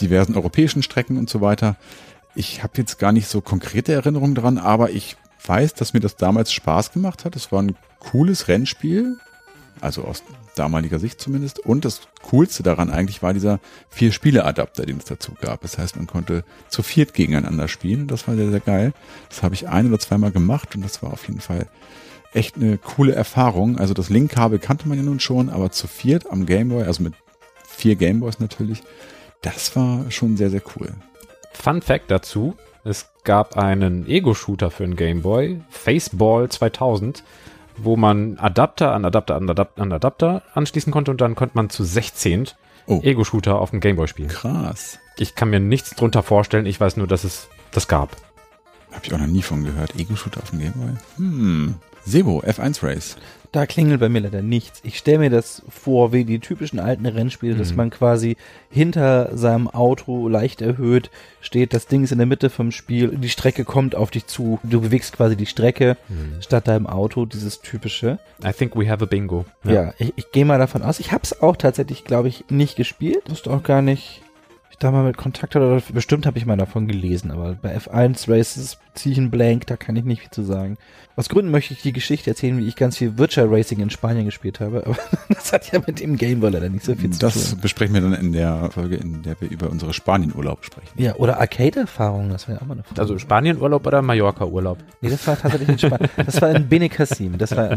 diversen 0.00 0.36
europäischen 0.36 0.82
Strecken 0.82 1.18
und 1.18 1.28
so 1.28 1.40
weiter. 1.40 1.76
Ich 2.34 2.62
habe 2.62 2.74
jetzt 2.76 2.98
gar 2.98 3.12
nicht 3.12 3.28
so 3.28 3.40
konkrete 3.40 3.92
Erinnerungen 3.92 4.34
dran, 4.34 4.58
aber 4.58 4.90
ich 4.90 5.16
weiß, 5.44 5.74
dass 5.74 5.92
mir 5.92 6.00
das 6.00 6.16
damals 6.16 6.52
Spaß 6.52 6.92
gemacht 6.92 7.24
hat. 7.24 7.36
Es 7.36 7.52
war 7.52 7.62
ein 7.62 7.76
cooles 7.98 8.48
Rennspiel, 8.48 9.18
also 9.80 10.04
aus 10.04 10.22
damaliger 10.54 10.98
Sicht 10.98 11.20
zumindest. 11.20 11.60
Und 11.60 11.84
das 11.84 12.02
Coolste 12.22 12.62
daran 12.62 12.90
eigentlich 12.90 13.22
war 13.22 13.32
dieser 13.32 13.60
Vier-Spiele-Adapter, 13.90 14.86
den 14.86 14.98
es 14.98 15.04
dazu 15.04 15.32
gab. 15.40 15.62
Das 15.62 15.78
heißt, 15.78 15.96
man 15.96 16.06
konnte 16.06 16.44
zu 16.68 16.82
viert 16.82 17.14
gegeneinander 17.14 17.68
spielen. 17.68 18.06
Das 18.06 18.26
war 18.28 18.36
sehr, 18.36 18.50
sehr 18.50 18.60
geil. 18.60 18.92
Das 19.28 19.42
habe 19.42 19.54
ich 19.54 19.68
ein 19.68 19.88
oder 19.88 19.98
zweimal 19.98 20.30
gemacht 20.30 20.74
und 20.74 20.82
das 20.82 21.02
war 21.02 21.12
auf 21.12 21.26
jeden 21.28 21.40
Fall 21.40 21.66
echt 22.32 22.56
eine 22.56 22.78
coole 22.78 23.14
Erfahrung. 23.14 23.78
Also 23.78 23.94
das 23.94 24.10
Link-Kabel 24.10 24.58
kannte 24.58 24.88
man 24.88 24.98
ja 24.98 25.04
nun 25.04 25.20
schon, 25.20 25.48
aber 25.48 25.70
zu 25.70 25.86
viert 25.86 26.30
am 26.30 26.46
Gameboy, 26.46 26.84
also 26.84 27.02
mit 27.02 27.14
vier 27.66 27.96
Gameboys 27.96 28.38
natürlich, 28.40 28.82
das 29.42 29.74
war 29.76 30.10
schon 30.10 30.36
sehr, 30.36 30.50
sehr 30.50 30.62
cool. 30.76 30.94
Fun 31.52 31.80
Fact 31.82 32.10
dazu: 32.10 32.56
Es 32.84 33.10
gab 33.24 33.56
einen 33.56 34.06
Ego-Shooter 34.06 34.70
für 34.70 34.84
den 34.84 34.96
Game 34.96 35.22
Boy, 35.22 35.60
Faceball 35.70 36.48
2000, 36.48 37.22
wo 37.82 37.96
man 37.96 38.38
Adapter 38.38 38.92
an 38.92 39.04
Adapter 39.04 39.36
an 39.36 39.48
Adapter 39.48 39.82
an 39.82 39.92
Adapter 39.92 40.42
anschließen 40.54 40.92
konnte 40.92 41.10
und 41.10 41.20
dann 41.20 41.34
konnte 41.34 41.56
man 41.56 41.70
zu 41.70 41.84
16 41.84 42.48
Oh. 42.90 43.00
Ego-Shooter 43.02 43.60
auf 43.60 43.70
dem 43.70 43.80
Game 43.80 43.96
Boy 43.96 44.08
spielen. 44.08 44.28
Krass. 44.30 44.98
Ich 45.18 45.34
kann 45.34 45.50
mir 45.50 45.60
nichts 45.60 45.90
drunter 45.90 46.22
vorstellen, 46.22 46.64
ich 46.64 46.80
weiß 46.80 46.96
nur, 46.96 47.06
dass 47.06 47.22
es 47.22 47.48
das 47.70 47.86
gab. 47.86 48.16
Habe 48.92 49.04
ich 49.04 49.12
auch 49.12 49.18
noch 49.18 49.26
nie 49.26 49.42
von 49.42 49.62
gehört. 49.62 49.94
Ego-Shooter 49.94 50.42
auf 50.42 50.50
dem 50.50 50.60
Gameboy? 50.60 50.94
Hm. 51.16 51.74
Sebo, 52.06 52.40
F1 52.40 52.82
Race. 52.82 53.16
Da 53.50 53.64
klingelt 53.66 54.00
bei 54.00 54.08
mir 54.10 54.20
leider 54.20 54.42
nichts. 54.42 54.80
Ich 54.84 54.98
stelle 54.98 55.20
mir 55.20 55.30
das 55.30 55.62
vor 55.70 56.12
wie 56.12 56.24
die 56.24 56.38
typischen 56.38 56.78
alten 56.78 57.06
Rennspiele, 57.06 57.54
dass 57.56 57.70
Mhm. 57.70 57.76
man 57.76 57.90
quasi 57.90 58.36
hinter 58.70 59.36
seinem 59.36 59.68
Auto 59.68 60.28
leicht 60.28 60.60
erhöht 60.60 61.10
steht, 61.40 61.72
das 61.72 61.86
Ding 61.86 62.04
ist 62.04 62.12
in 62.12 62.18
der 62.18 62.26
Mitte 62.26 62.50
vom 62.50 62.70
Spiel, 62.72 63.08
die 63.16 63.28
Strecke 63.30 63.64
kommt 63.64 63.94
auf 63.94 64.10
dich 64.10 64.26
zu, 64.26 64.58
du 64.64 64.80
bewegst 64.82 65.16
quasi 65.16 65.34
die 65.36 65.46
Strecke 65.46 65.96
statt 66.40 66.68
deinem 66.68 66.86
Auto, 66.86 67.24
dieses 67.26 67.60
typische. 67.60 68.18
I 68.44 68.52
think 68.52 68.76
we 68.76 68.88
have 68.90 69.02
a 69.02 69.06
bingo. 69.06 69.46
Ja, 69.64 69.94
ich, 69.98 70.12
ich 70.16 70.30
gehe 70.32 70.44
mal 70.44 70.58
davon 70.58 70.82
aus. 70.82 71.00
Ich 71.00 71.12
habe 71.12 71.22
es 71.22 71.40
auch 71.40 71.56
tatsächlich, 71.56 72.04
glaube 72.04 72.28
ich, 72.28 72.44
nicht 72.50 72.76
gespielt. 72.76 73.22
Wusste 73.30 73.50
auch 73.50 73.62
gar 73.62 73.80
nicht, 73.82 74.20
da 74.78 74.90
mal 74.90 75.04
mit 75.04 75.16
Kontakt 75.16 75.54
hatte 75.54 75.66
oder 75.66 75.82
bestimmt 75.92 76.26
habe 76.26 76.38
ich 76.38 76.46
mal 76.46 76.56
davon 76.56 76.86
gelesen. 76.88 77.30
Aber 77.30 77.54
bei 77.54 77.76
F1 77.76 78.30
Races 78.30 78.78
ziehe 78.94 79.12
ich 79.12 79.18
einen 79.18 79.30
Blank, 79.30 79.66
da 79.66 79.76
kann 79.76 79.96
ich 79.96 80.04
nicht 80.04 80.22
viel 80.22 80.30
zu 80.30 80.42
sagen. 80.42 80.76
Aus 81.16 81.28
Gründen 81.28 81.50
möchte 81.50 81.72
ich 81.74 81.82
die 81.82 81.92
Geschichte 81.92 82.30
erzählen, 82.30 82.58
wie 82.58 82.68
ich 82.68 82.76
ganz 82.76 82.96
viel 82.96 83.18
Virtual 83.18 83.48
Racing 83.48 83.80
in 83.80 83.90
Spanien 83.90 84.24
gespielt 84.24 84.60
habe. 84.60 84.82
Aber 84.86 84.96
das 85.28 85.52
hat 85.52 85.70
ja 85.72 85.80
mit 85.84 85.98
dem 86.00 86.16
Gameboy 86.16 86.50
leider 86.50 86.68
nicht 86.68 86.84
so 86.84 86.94
viel 86.94 87.10
zu 87.10 87.18
Das 87.18 87.50
tun. 87.50 87.60
besprechen 87.60 87.94
wir 87.94 88.00
dann 88.02 88.12
in 88.12 88.32
der 88.32 88.70
Folge, 88.70 88.96
in 88.96 89.22
der 89.22 89.40
wir 89.40 89.50
über 89.50 89.68
unsere 89.68 89.92
Spanien-Urlaub 89.92 90.64
sprechen. 90.64 90.88
Ja, 90.96 91.16
oder 91.16 91.40
Arcade-Erfahrungen, 91.40 92.30
das 92.30 92.46
wäre 92.46 92.58
ja 92.58 92.62
auch 92.62 92.66
mal 92.68 92.74
eine 92.74 92.84
Frage. 92.84 93.00
Also 93.00 93.18
Spanienurlaub 93.18 93.84
oder 93.86 94.00
Mallorca-Urlaub? 94.02 94.78
nee, 95.00 95.10
das 95.10 95.26
war 95.26 95.36
tatsächlich 95.38 95.68
in 95.70 95.78
Spanien. 95.78 96.10
Das 96.24 96.40
war 96.40 96.50
in 96.54 96.68
Benicassim. 96.68 97.36
Das 97.38 97.56
war 97.56 97.68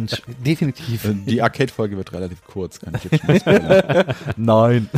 definitiv. 0.46 1.06
Äh, 1.06 1.16
Die 1.26 1.42
Arcade-Folge 1.42 1.98
wird 1.98 2.14
relativ 2.14 2.44
kurz, 2.46 2.80
kann 2.80 2.94
ich 2.96 3.12
jetzt 3.12 3.44
schon. 3.44 3.56
Nein. 4.38 4.90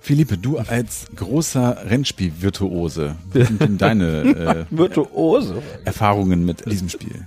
Philippe, 0.00 0.38
du 0.38 0.47
als 0.56 1.06
großer 1.14 1.84
Rennspiel-Virtuose, 1.90 3.16
was 3.32 3.48
sind 3.48 3.60
denn 3.60 3.78
deine 3.78 4.06
äh, 4.22 4.64
Virtuose. 4.70 5.62
Erfahrungen 5.84 6.44
mit 6.44 6.64
diesem 6.70 6.88
Spiel? 6.88 7.26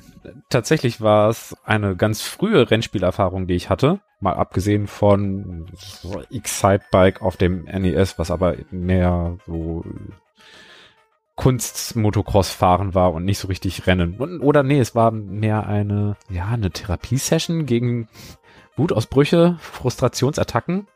Tatsächlich 0.50 1.02
war 1.02 1.30
es 1.30 1.56
eine 1.64 1.96
ganz 1.96 2.22
frühe 2.22 2.70
Rennspielerfahrung, 2.70 3.48
die 3.48 3.56
ich 3.56 3.70
hatte. 3.70 4.00
Mal 4.20 4.34
abgesehen 4.34 4.88
von 4.88 5.68
so 5.78 6.22
Excitebike 6.32 7.22
auf 7.22 7.38
dem 7.38 7.64
NES, 7.64 8.20
was 8.20 8.32
aber 8.32 8.56
mehr 8.70 9.38
so 9.48 9.84
Kunst-Motocross-Fahren 11.36 12.94
war 12.94 13.14
und 13.14 13.26
nicht 13.26 13.40
so 13.40 13.48
richtig 13.48 13.88
Rennen. 13.88 14.20
Oder 14.42 14.62
nee, 14.62 14.80
es 14.80 14.94
war 14.94 15.12
mehr 15.12 15.66
eine, 15.66 16.16
ja, 16.30 16.46
eine 16.48 16.70
Therapiesession 16.70 17.66
gegen 17.66 18.08
Wutausbrüche, 18.76 19.58
Frustrationsattacken. 19.60 20.88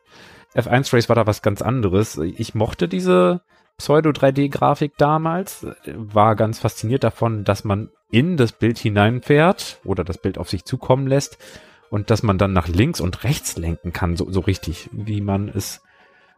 F1 0.55 0.93
Race 0.93 1.09
war 1.09 1.15
da 1.15 1.27
was 1.27 1.41
ganz 1.41 1.61
anderes. 1.61 2.17
Ich 2.17 2.55
mochte 2.55 2.87
diese 2.87 3.41
Pseudo-3D-Grafik 3.77 4.93
damals, 4.97 5.67
war 5.85 6.35
ganz 6.35 6.59
fasziniert 6.59 7.03
davon, 7.03 7.43
dass 7.43 7.63
man 7.63 7.89
in 8.09 8.37
das 8.37 8.53
Bild 8.53 8.77
hineinfährt 8.77 9.81
oder 9.83 10.03
das 10.03 10.17
Bild 10.17 10.37
auf 10.37 10.49
sich 10.49 10.63
zukommen 10.63 11.07
lässt 11.07 11.37
und 11.89 12.09
dass 12.09 12.23
man 12.23 12.37
dann 12.37 12.53
nach 12.53 12.67
links 12.67 13.01
und 13.01 13.23
rechts 13.23 13.57
lenken 13.57 13.91
kann, 13.91 14.15
so, 14.15 14.31
so 14.31 14.39
richtig, 14.39 14.89
wie 14.93 15.21
man 15.21 15.49
es 15.49 15.81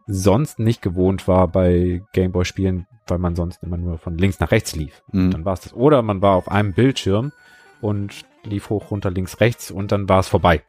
sonst 0.06 0.58
nicht 0.58 0.82
gewohnt 0.82 1.28
war 1.28 1.46
bei 1.48 2.02
Gameboy-Spielen, 2.12 2.86
weil 3.06 3.18
man 3.18 3.36
sonst 3.36 3.62
immer 3.62 3.76
nur 3.76 3.98
von 3.98 4.18
links 4.18 4.40
nach 4.40 4.50
rechts 4.50 4.74
lief. 4.74 5.02
Mhm. 5.12 5.30
Dann 5.30 5.44
war 5.44 5.52
es 5.52 5.60
das. 5.60 5.74
Oder 5.74 6.02
man 6.02 6.22
war 6.22 6.34
auf 6.34 6.50
einem 6.50 6.72
Bildschirm 6.72 7.32
und 7.80 8.24
lief 8.42 8.70
hoch, 8.70 8.90
runter, 8.90 9.10
links, 9.10 9.40
rechts 9.40 9.70
und 9.70 9.92
dann 9.92 10.08
war 10.08 10.20
es 10.20 10.28
vorbei. 10.28 10.62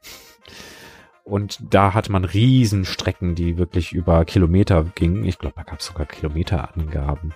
Und 1.30 1.60
da 1.74 1.94
hatte 1.94 2.12
man 2.12 2.26
Riesenstrecken, 2.26 3.36
die 3.36 3.58
wirklich 3.58 3.94
über 3.94 4.26
Kilometer 4.26 4.84
gingen. 4.96 5.24
Ich 5.26 5.38
glaube, 5.40 5.56
da 5.58 5.64
gab 5.64 5.80
es 5.80 5.86
sogar 5.86 6.06
Kilometerangaben. 6.06 7.34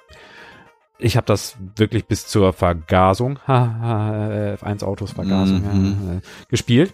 Ich 1.00 1.18
habe 1.18 1.26
das 1.26 1.58
wirklich 1.76 2.06
bis 2.06 2.28
zur 2.28 2.54
Vergasung, 2.54 3.40
haha, 3.48 4.56
F1 4.56 4.84
Autos 4.84 5.12
Vergasung, 5.12 5.62
Mhm. 5.62 6.08
ja, 6.08 6.14
äh, 6.18 6.22
gespielt. 6.50 6.94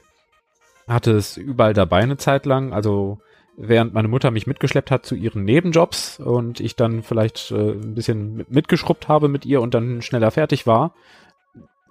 Hatte 0.88 1.12
es 1.12 1.38
überall 1.38 1.74
dabei 1.74 2.02
eine 2.02 2.18
Zeit 2.18 2.46
lang. 2.46 2.74
Also 2.74 3.20
während 3.56 3.94
meine 3.94 4.08
Mutter 4.08 4.32
mich 4.32 4.48
mitgeschleppt 4.48 4.90
hat 4.90 5.06
zu 5.06 5.16
ihren 5.16 5.44
Nebenjobs 5.44 6.20
und 6.20 6.60
ich 6.60 6.76
dann 6.76 7.04
vielleicht 7.04 7.52
äh, 7.52 7.72
ein 7.74 7.94
bisschen 7.94 8.36
mit- 8.38 8.52
mitgeschrubbt 8.52 9.08
habe 9.08 9.28
mit 9.28 9.46
ihr 9.46 9.62
und 9.62 9.74
dann 9.74 10.02
schneller 10.02 10.32
fertig 10.32 10.66
war, 10.66 10.94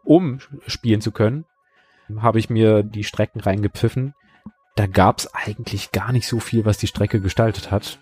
um 0.02 0.40
spielen 0.66 1.00
zu 1.00 1.12
können, 1.12 1.44
habe 2.20 2.38
ich 2.38 2.48
mir 2.50 2.82
die 2.82 3.04
Strecken 3.04 3.40
reingepfiffen. 3.40 4.14
Da 4.78 4.86
gab 4.86 5.18
es 5.18 5.34
eigentlich 5.34 5.90
gar 5.90 6.12
nicht 6.12 6.28
so 6.28 6.38
viel, 6.38 6.64
was 6.64 6.78
die 6.78 6.86
Strecke 6.86 7.20
gestaltet 7.20 7.72
hat. 7.72 7.98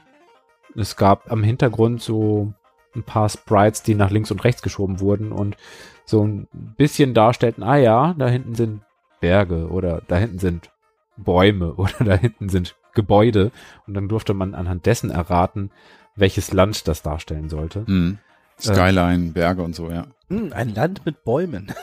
Es 0.75 0.97
gab 0.97 1.33
am 1.33 1.43
Hintergrund 1.43 2.03
so 2.03 2.53
ein 2.95 3.03
paar 3.03 3.31
Sprites, 3.31 3.83
die 3.83 3.95
nach 3.95 4.11
links 4.11 4.31
und 4.31 4.45
rechts 4.45 4.61
geschoben 4.61 5.01
wurden 5.01 5.33
und 5.33 5.57
so 6.05 6.23
ein 6.23 6.49
bisschen 6.77 7.15
darstellten, 7.15 7.63
ah 7.63 7.79
ja, 7.79 8.15
da 8.19 8.29
hinten 8.29 8.55
sind 8.55 8.83
Berge 9.21 9.71
oder 9.71 10.03
da 10.07 10.17
hinten 10.17 10.39
sind 10.39 10.71
Bäume 11.17 11.73
oder 11.77 12.05
da 12.05 12.15
hinten 12.15 12.51
sind 12.51 12.77
Gebäude 12.93 13.53
und 13.87 13.95
dann 13.95 14.09
durfte 14.09 14.35
man 14.35 14.55
anhand 14.55 14.85
dessen 14.85 15.11
erraten, 15.11 15.71
welches 16.15 16.53
Land 16.53 16.87
das 16.89 17.01
darstellen 17.01 17.49
sollte. 17.49 17.85
Mhm. 17.87 18.19
Skyline, 18.61 19.33
Berge 19.33 19.63
und 19.63 19.75
so, 19.75 19.91
ja. 19.91 20.09
Hm, 20.29 20.53
ein 20.53 20.75
Land 20.75 21.07
mit 21.07 21.25
Bäumen. 21.25 21.73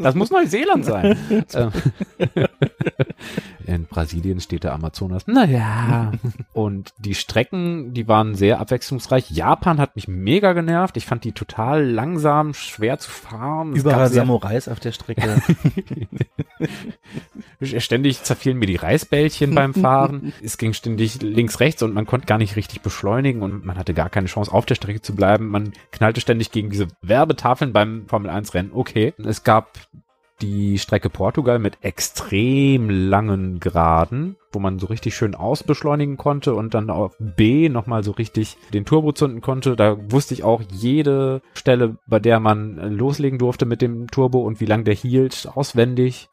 Das 0.00 0.14
muss 0.14 0.30
Neuseeland 0.30 0.84
sein. 0.84 1.16
Ähm, 1.54 1.72
In 3.66 3.84
Brasilien 3.86 4.40
steht 4.40 4.64
der 4.64 4.72
Amazonas. 4.72 5.26
Naja. 5.26 6.12
Und 6.52 6.94
die 6.98 7.14
Strecken, 7.14 7.92
die 7.92 8.08
waren 8.08 8.34
sehr 8.34 8.60
abwechslungsreich. 8.60 9.30
Japan 9.30 9.78
hat 9.78 9.94
mich 9.96 10.08
mega 10.08 10.52
genervt. 10.52 10.96
Ich 10.96 11.04
fand 11.06 11.24
die 11.24 11.32
total 11.32 11.84
langsam, 11.84 12.54
schwer 12.54 12.98
zu 12.98 13.10
fahren. 13.10 13.72
Es 13.72 13.80
Überall 13.80 14.08
Samurais 14.08 14.68
auf 14.68 14.80
der 14.80 14.92
Strecke. 14.92 15.42
Ständig 17.78 18.22
zerfielen 18.22 18.58
mir 18.58 18.66
die 18.66 18.76
Reisbällchen 18.76 19.54
beim 19.54 19.74
Fahren. 19.74 20.32
Es 20.42 20.58
ging 20.58 20.72
ständig 20.72 21.20
links, 21.20 21.60
rechts 21.60 21.82
und 21.82 21.92
man 21.92 22.06
konnte 22.06 22.26
gar 22.26 22.38
nicht 22.38 22.56
richtig 22.56 22.80
beschleunigen 22.80 23.42
und 23.42 23.64
man 23.64 23.76
hatte 23.76 23.94
gar 23.94 24.10
keine 24.10 24.28
Chance 24.28 24.52
auf 24.52 24.64
der 24.64 24.76
Strecke 24.76 25.02
zu 25.02 25.14
bleiben. 25.14 25.48
Man 25.48 25.72
knallte 25.92 26.20
ständig 26.20 26.52
gegen 26.52 26.70
diese 26.70 26.88
Werbetafeln 27.08 27.72
beim 27.72 28.06
Formel 28.06 28.30
1 28.30 28.54
Rennen. 28.54 28.70
Okay. 28.72 29.14
Es 29.18 29.44
gab 29.44 29.78
die 30.40 30.78
Strecke 30.78 31.10
Portugal 31.10 31.58
mit 31.58 31.78
extrem 31.80 32.90
langen 32.90 33.58
Geraden, 33.58 34.36
wo 34.52 34.60
man 34.60 34.78
so 34.78 34.86
richtig 34.86 35.16
schön 35.16 35.34
ausbeschleunigen 35.34 36.16
konnte 36.16 36.54
und 36.54 36.74
dann 36.74 36.90
auf 36.90 37.16
B 37.18 37.68
nochmal 37.68 38.04
so 38.04 38.12
richtig 38.12 38.56
den 38.72 38.84
Turbo 38.84 39.12
zünden 39.12 39.40
konnte. 39.40 39.74
Da 39.74 39.96
wusste 40.12 40.34
ich 40.34 40.44
auch 40.44 40.62
jede 40.70 41.42
Stelle, 41.54 41.96
bei 42.06 42.20
der 42.20 42.38
man 42.38 42.76
loslegen 42.96 43.38
durfte 43.38 43.66
mit 43.66 43.82
dem 43.82 44.06
Turbo 44.08 44.40
und 44.40 44.60
wie 44.60 44.66
lang 44.66 44.84
der 44.84 44.94
hielt, 44.94 45.48
auswendig. 45.52 46.28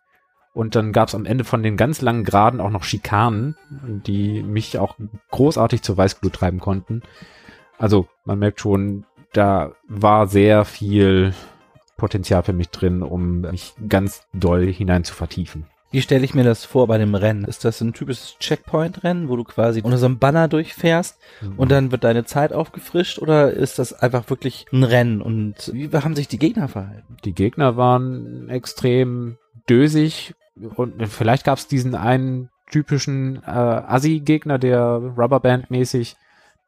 Und 0.54 0.76
dann 0.76 0.94
gab 0.94 1.10
es 1.10 1.16
am 1.16 1.26
Ende 1.26 1.44
von 1.44 1.64
den 1.64 1.76
ganz 1.76 2.02
langen 2.02 2.24
Geraden 2.24 2.62
auch 2.62 2.70
noch 2.70 2.84
Schikanen, 2.84 3.58
die 4.06 4.42
mich 4.42 4.78
auch 4.78 4.96
großartig 5.32 5.82
zur 5.82 5.98
Weißglut 5.98 6.34
treiben 6.34 6.60
konnten. 6.60 7.02
Also 7.78 8.08
man 8.24 8.40
merkt 8.40 8.62
schon, 8.62 9.06
da 9.36 9.74
war 9.88 10.28
sehr 10.28 10.66
viel 10.66 11.34
Potenzial 11.98 12.44
für 12.44 12.54
mich 12.54 12.70
drin, 12.70 13.04
um 13.04 13.42
mich 13.42 13.74
ganz 13.88 14.24
doll 14.34 14.68
hinein 14.68 15.04
zu 15.04 15.14
vertiefen. 15.14 15.66
Wie 15.92 16.02
stelle 16.02 16.26
ich 16.26 16.34
mir 16.34 16.44
das 16.44 16.66
vor 16.66 16.88
bei 16.88 16.98
dem 16.98 17.16
Rennen? 17.16 17.46
Ist 17.46 17.64
das 17.64 17.80
ein 17.80 17.94
typisches 17.94 18.36
Checkpoint-Rennen, 18.40 19.30
wo 19.30 19.38
du 19.38 19.46
quasi 19.46 19.82
unter 19.82 19.98
so 19.98 20.08
einem 20.08 20.20
Banner 20.20 20.50
durchfährst 20.50 21.18
und 21.56 21.72
dann 21.72 21.92
wird 21.92 22.04
deine 22.04 22.26
Zeit 22.26 22.52
aufgefrischt 22.52 23.20
oder 23.20 23.52
ist 23.52 23.80
das 23.80 23.94
einfach 23.94 24.30
wirklich 24.30 24.66
ein 24.74 24.84
Rennen 24.84 25.22
und 25.22 25.72
wie 25.74 25.90
haben 25.94 26.16
sich 26.16 26.28
die 26.28 26.40
Gegner 26.40 26.68
verhalten? 26.68 27.16
Die 27.24 27.34
Gegner 27.34 27.78
waren 27.78 28.50
extrem 28.50 29.38
dösig 29.70 30.36
und 30.76 31.08
vielleicht 31.08 31.46
gab 31.46 31.60
es 31.60 31.68
diesen 31.68 31.96
einen 31.96 32.50
typischen 32.70 33.42
äh, 33.46 33.50
Assi-Gegner, 33.52 34.58
der 34.58 34.82
Rubberband-mäßig 35.16 36.18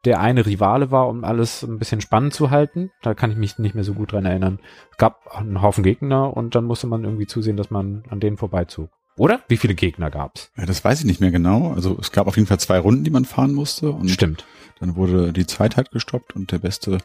der 0.08 0.22
eine 0.22 0.46
Rivale 0.46 0.90
war, 0.90 1.10
um 1.10 1.26
alles 1.26 1.64
ein 1.64 1.80
bisschen 1.80 2.00
spannend 2.00 2.34
zu 2.34 2.50
halten. 2.50 2.92
Da 3.02 3.14
kann 3.14 3.30
ich 3.30 3.36
mich 3.36 3.60
nicht 3.60 3.76
mehr 3.76 3.84
so 3.84 3.94
gut 3.94 4.14
dran 4.14 4.26
erinnern. 4.26 4.60
Es 4.90 4.98
gab 4.98 5.36
einen 5.36 5.62
Haufen 5.62 5.84
Gegner 5.84 6.36
und 6.36 6.56
dann 6.56 6.64
musste 6.64 6.88
man 6.88 7.04
irgendwie 7.04 7.28
zusehen, 7.28 7.58
dass 7.58 7.70
man 7.70 8.04
an 8.10 8.22
denen 8.22 8.38
vorbeizog. 8.38 8.90
Oder? 9.18 9.42
Wie 9.50 9.58
viele 9.58 9.76
Gegner 9.76 10.10
gab's? 10.10 10.50
ja. 10.58 10.66
Das 10.66 10.84
weiß 10.86 11.02
ich 11.02 11.06
nicht 11.06 11.20
mehr 11.20 11.32
genau. 11.32 11.74
Also 11.74 11.98
es 12.00 12.14
gab 12.14 12.28
auf 12.28 12.38
jeden 12.38 12.48
Fall 12.48 12.60
zwei 12.60 12.80
Runden, 12.80 13.04
die 13.04 13.12
man 13.12 13.26
fahren 13.26 13.54
musste 13.54 13.92
und 13.92 14.08
Stimmt. 14.10 14.46
dann 14.80 14.96
wurde 14.96 15.34
die 15.34 15.46
Zeit 15.46 15.76
halt 15.76 15.92
gestoppt 15.92 16.36
und 16.36 16.54
der 16.54 16.60
Beste 16.60 17.00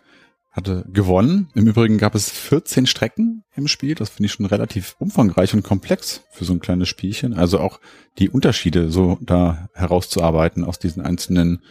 hatte 0.52 0.84
gewonnen. 0.92 1.48
Im 1.54 1.66
Übrigen 1.66 1.98
gab 1.98 2.14
es 2.14 2.30
14 2.30 2.86
Strecken 2.86 3.42
im 3.56 3.66
Spiel. 3.66 3.96
Das 3.96 4.10
finde 4.10 4.26
ich 4.26 4.32
schon 4.32 4.46
relativ 4.46 4.94
umfangreich 5.00 5.54
und 5.54 5.64
komplex 5.64 6.22
für 6.30 6.44
so 6.44 6.52
ein 6.52 6.60
kleines 6.60 6.88
Spielchen. 6.88 7.32
Also 7.34 7.58
auch 7.58 7.80
die 8.18 8.28
Unterschiede 8.28 8.90
so 8.90 9.18
da 9.22 9.70
herauszuarbeiten 9.74 10.62
aus 10.64 10.78
diesen 10.78 11.02
einzelnen 11.02 11.62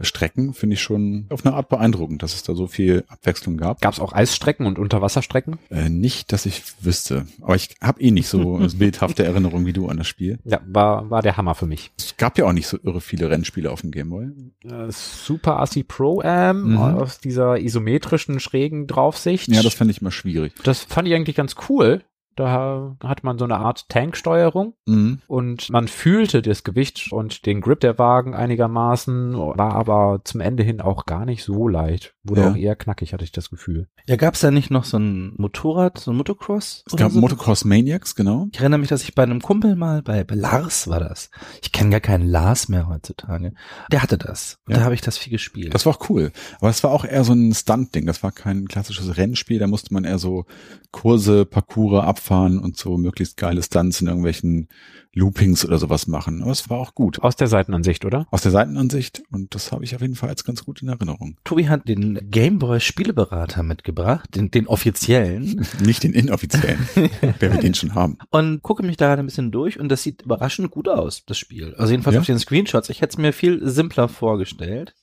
Strecken 0.00 0.54
finde 0.54 0.74
ich 0.74 0.80
schon 0.82 1.26
auf 1.28 1.44
eine 1.44 1.54
Art 1.54 1.68
beeindruckend, 1.68 2.22
dass 2.22 2.34
es 2.34 2.42
da 2.42 2.54
so 2.54 2.66
viel 2.66 3.04
Abwechslung 3.08 3.56
gab. 3.58 3.80
Gab's 3.80 4.00
auch 4.00 4.12
Eisstrecken 4.12 4.66
und 4.66 4.78
Unterwasserstrecken? 4.78 5.58
Äh, 5.70 5.90
nicht, 5.90 6.32
dass 6.32 6.46
ich 6.46 6.62
wüsste. 6.80 7.26
Aber 7.42 7.56
ich 7.56 7.76
habe 7.80 8.00
eh 8.00 8.10
nicht 8.10 8.28
so 8.28 8.58
bildhafte 8.78 9.24
Erinnerung 9.24 9.66
wie 9.66 9.72
du 9.74 9.88
an 9.88 9.98
das 9.98 10.06
Spiel. 10.08 10.38
Ja, 10.44 10.60
war, 10.66 11.10
war 11.10 11.20
der 11.22 11.36
Hammer 11.36 11.54
für 11.54 11.66
mich. 11.66 11.90
Es 11.98 12.16
gab 12.16 12.38
ja 12.38 12.46
auch 12.46 12.52
nicht 12.52 12.66
so 12.66 12.78
irre 12.82 13.00
viele 13.02 13.28
Rennspiele 13.30 13.70
auf 13.70 13.82
dem 13.82 13.90
Gameboy. 13.90 14.28
Äh, 14.64 14.90
Super 14.90 15.60
Assi 15.60 15.82
Pro 15.82 16.20
Am 16.22 16.72
Mhm. 16.72 16.78
aus 16.78 17.18
dieser 17.20 17.58
isometrischen 17.60 18.40
schrägen 18.40 18.86
Draufsicht. 18.86 19.48
Ja, 19.48 19.62
das 19.62 19.74
fand 19.74 19.90
ich 19.90 20.00
immer 20.00 20.10
schwierig. 20.12 20.52
das 20.64 20.80
fand 20.80 21.06
ich 21.08 21.14
eigentlich 21.14 21.36
ganz 21.36 21.54
cool. 21.68 22.02
Da 22.36 22.96
hat 23.04 23.24
man 23.24 23.38
so 23.38 23.44
eine 23.44 23.58
Art 23.58 23.88
Tanksteuerung 23.88 24.74
Mhm. 24.86 25.20
und 25.26 25.70
man 25.70 25.88
fühlte 25.88 26.42
das 26.42 26.64
Gewicht 26.64 27.12
und 27.12 27.46
den 27.46 27.60
Grip 27.60 27.80
der 27.80 27.98
Wagen 27.98 28.34
einigermaßen, 28.34 29.36
war 29.36 29.74
aber 29.74 30.20
zum 30.24 30.40
Ende 30.40 30.62
hin 30.62 30.80
auch 30.80 31.06
gar 31.06 31.24
nicht 31.24 31.44
so 31.44 31.68
leicht. 31.68 32.14
Wurde 32.24 32.42
Ja. 32.42 32.50
auch 32.52 32.56
eher 32.56 32.76
knackig, 32.76 33.12
hatte 33.12 33.24
ich 33.24 33.32
das 33.32 33.50
Gefühl. 33.50 33.88
Ja, 34.06 34.14
gab 34.14 34.34
es 34.34 34.40
da 34.40 34.52
nicht 34.52 34.70
noch 34.70 34.84
so 34.84 34.96
ein 34.96 35.34
Motorrad, 35.38 35.98
so 35.98 36.12
ein 36.12 36.16
Motocross? 36.16 36.84
Es 36.86 36.94
gab 36.96 37.10
so? 37.10 37.18
Motocross 37.20 37.64
Maniacs, 37.64 38.14
genau. 38.14 38.46
Ich 38.52 38.60
erinnere 38.60 38.78
mich, 38.78 38.88
dass 38.88 39.02
ich 39.02 39.16
bei 39.16 39.24
einem 39.24 39.40
Kumpel 39.42 39.74
mal, 39.74 40.02
bei, 40.02 40.22
bei 40.22 40.36
Lars 40.36 40.86
war 40.86 41.00
das. 41.00 41.30
Ich 41.62 41.72
kenne 41.72 41.90
gar 41.90 41.98
keinen 42.00 42.28
Lars 42.28 42.68
mehr 42.68 42.86
heutzutage. 42.88 43.54
Der 43.90 44.02
hatte 44.02 44.18
das. 44.18 44.58
Und 44.66 44.72
Ja. 44.74 44.78
da 44.78 44.84
habe 44.84 44.94
ich 44.94 45.00
das 45.00 45.18
viel 45.18 45.32
gespielt. 45.32 45.74
Das 45.74 45.84
war 45.84 45.94
auch 45.96 46.08
cool. 46.10 46.30
Aber 46.60 46.70
es 46.70 46.84
war 46.84 46.92
auch 46.92 47.04
eher 47.04 47.24
so 47.24 47.32
ein 47.32 47.52
Stunt-Ding. 47.54 48.06
Das 48.06 48.22
war 48.22 48.30
kein 48.30 48.68
klassisches 48.68 49.16
Rennspiel. 49.16 49.58
Da 49.58 49.66
musste 49.66 49.92
man 49.92 50.04
eher 50.04 50.18
so 50.20 50.44
Kurse, 50.92 51.44
Parcours 51.44 52.04
abfahren 52.04 52.58
und 52.60 52.76
so 52.76 52.98
möglichst 52.98 53.36
geile 53.36 53.62
Stunts 53.64 54.00
in 54.00 54.06
irgendwelchen 54.06 54.68
Loopings 55.14 55.64
oder 55.64 55.78
sowas 55.78 56.06
machen. 56.06 56.42
Aber 56.42 56.50
es 56.52 56.70
war 56.70 56.78
auch 56.78 56.94
gut. 56.94 57.20
Aus 57.22 57.36
der 57.36 57.46
Seitenansicht, 57.46 58.04
oder? 58.04 58.26
Aus 58.30 58.42
der 58.42 58.50
Seitenansicht. 58.52 59.22
Und 59.30 59.54
das 59.54 59.70
habe 59.72 59.84
ich 59.84 59.94
auf 59.94 60.00
jeden 60.00 60.14
Fall 60.14 60.28
als 60.30 60.44
ganz 60.44 60.64
gut 60.64 60.82
in 60.82 60.88
Erinnerung. 60.88 61.36
Tobi 61.44 61.68
hat 61.68 61.86
den 61.88 62.30
Gameboy 62.30 62.80
Spieleberater 62.80 63.62
mitgebracht, 63.62 64.34
den, 64.34 64.50
den 64.50 64.66
offiziellen. 64.66 65.66
Nicht 65.84 66.02
den 66.02 66.12
inoffiziellen. 66.14 66.88
wer 67.38 67.52
wir 67.52 67.60
den 67.60 67.74
schon 67.74 67.94
haben. 67.94 68.18
und 68.30 68.62
gucke 68.62 68.82
mich 68.82 68.96
da 68.96 69.08
gerade 69.08 69.22
ein 69.22 69.26
bisschen 69.26 69.50
durch 69.52 69.78
und 69.78 69.88
das 69.88 70.02
sieht 70.02 70.22
überraschend 70.22 70.70
gut 70.70 70.88
aus, 70.88 71.24
das 71.26 71.38
Spiel. 71.38 71.74
Also 71.76 71.92
jedenfalls 71.92 72.14
Ja? 72.14 72.20
auf 72.20 72.26
den 72.26 72.38
Screenshots. 72.38 72.88
Ich 72.88 73.00
hätte 73.00 73.12
es 73.12 73.18
mir 73.18 73.32
viel 73.32 73.68
simpler 73.68 74.08
vorgestellt. 74.08 74.94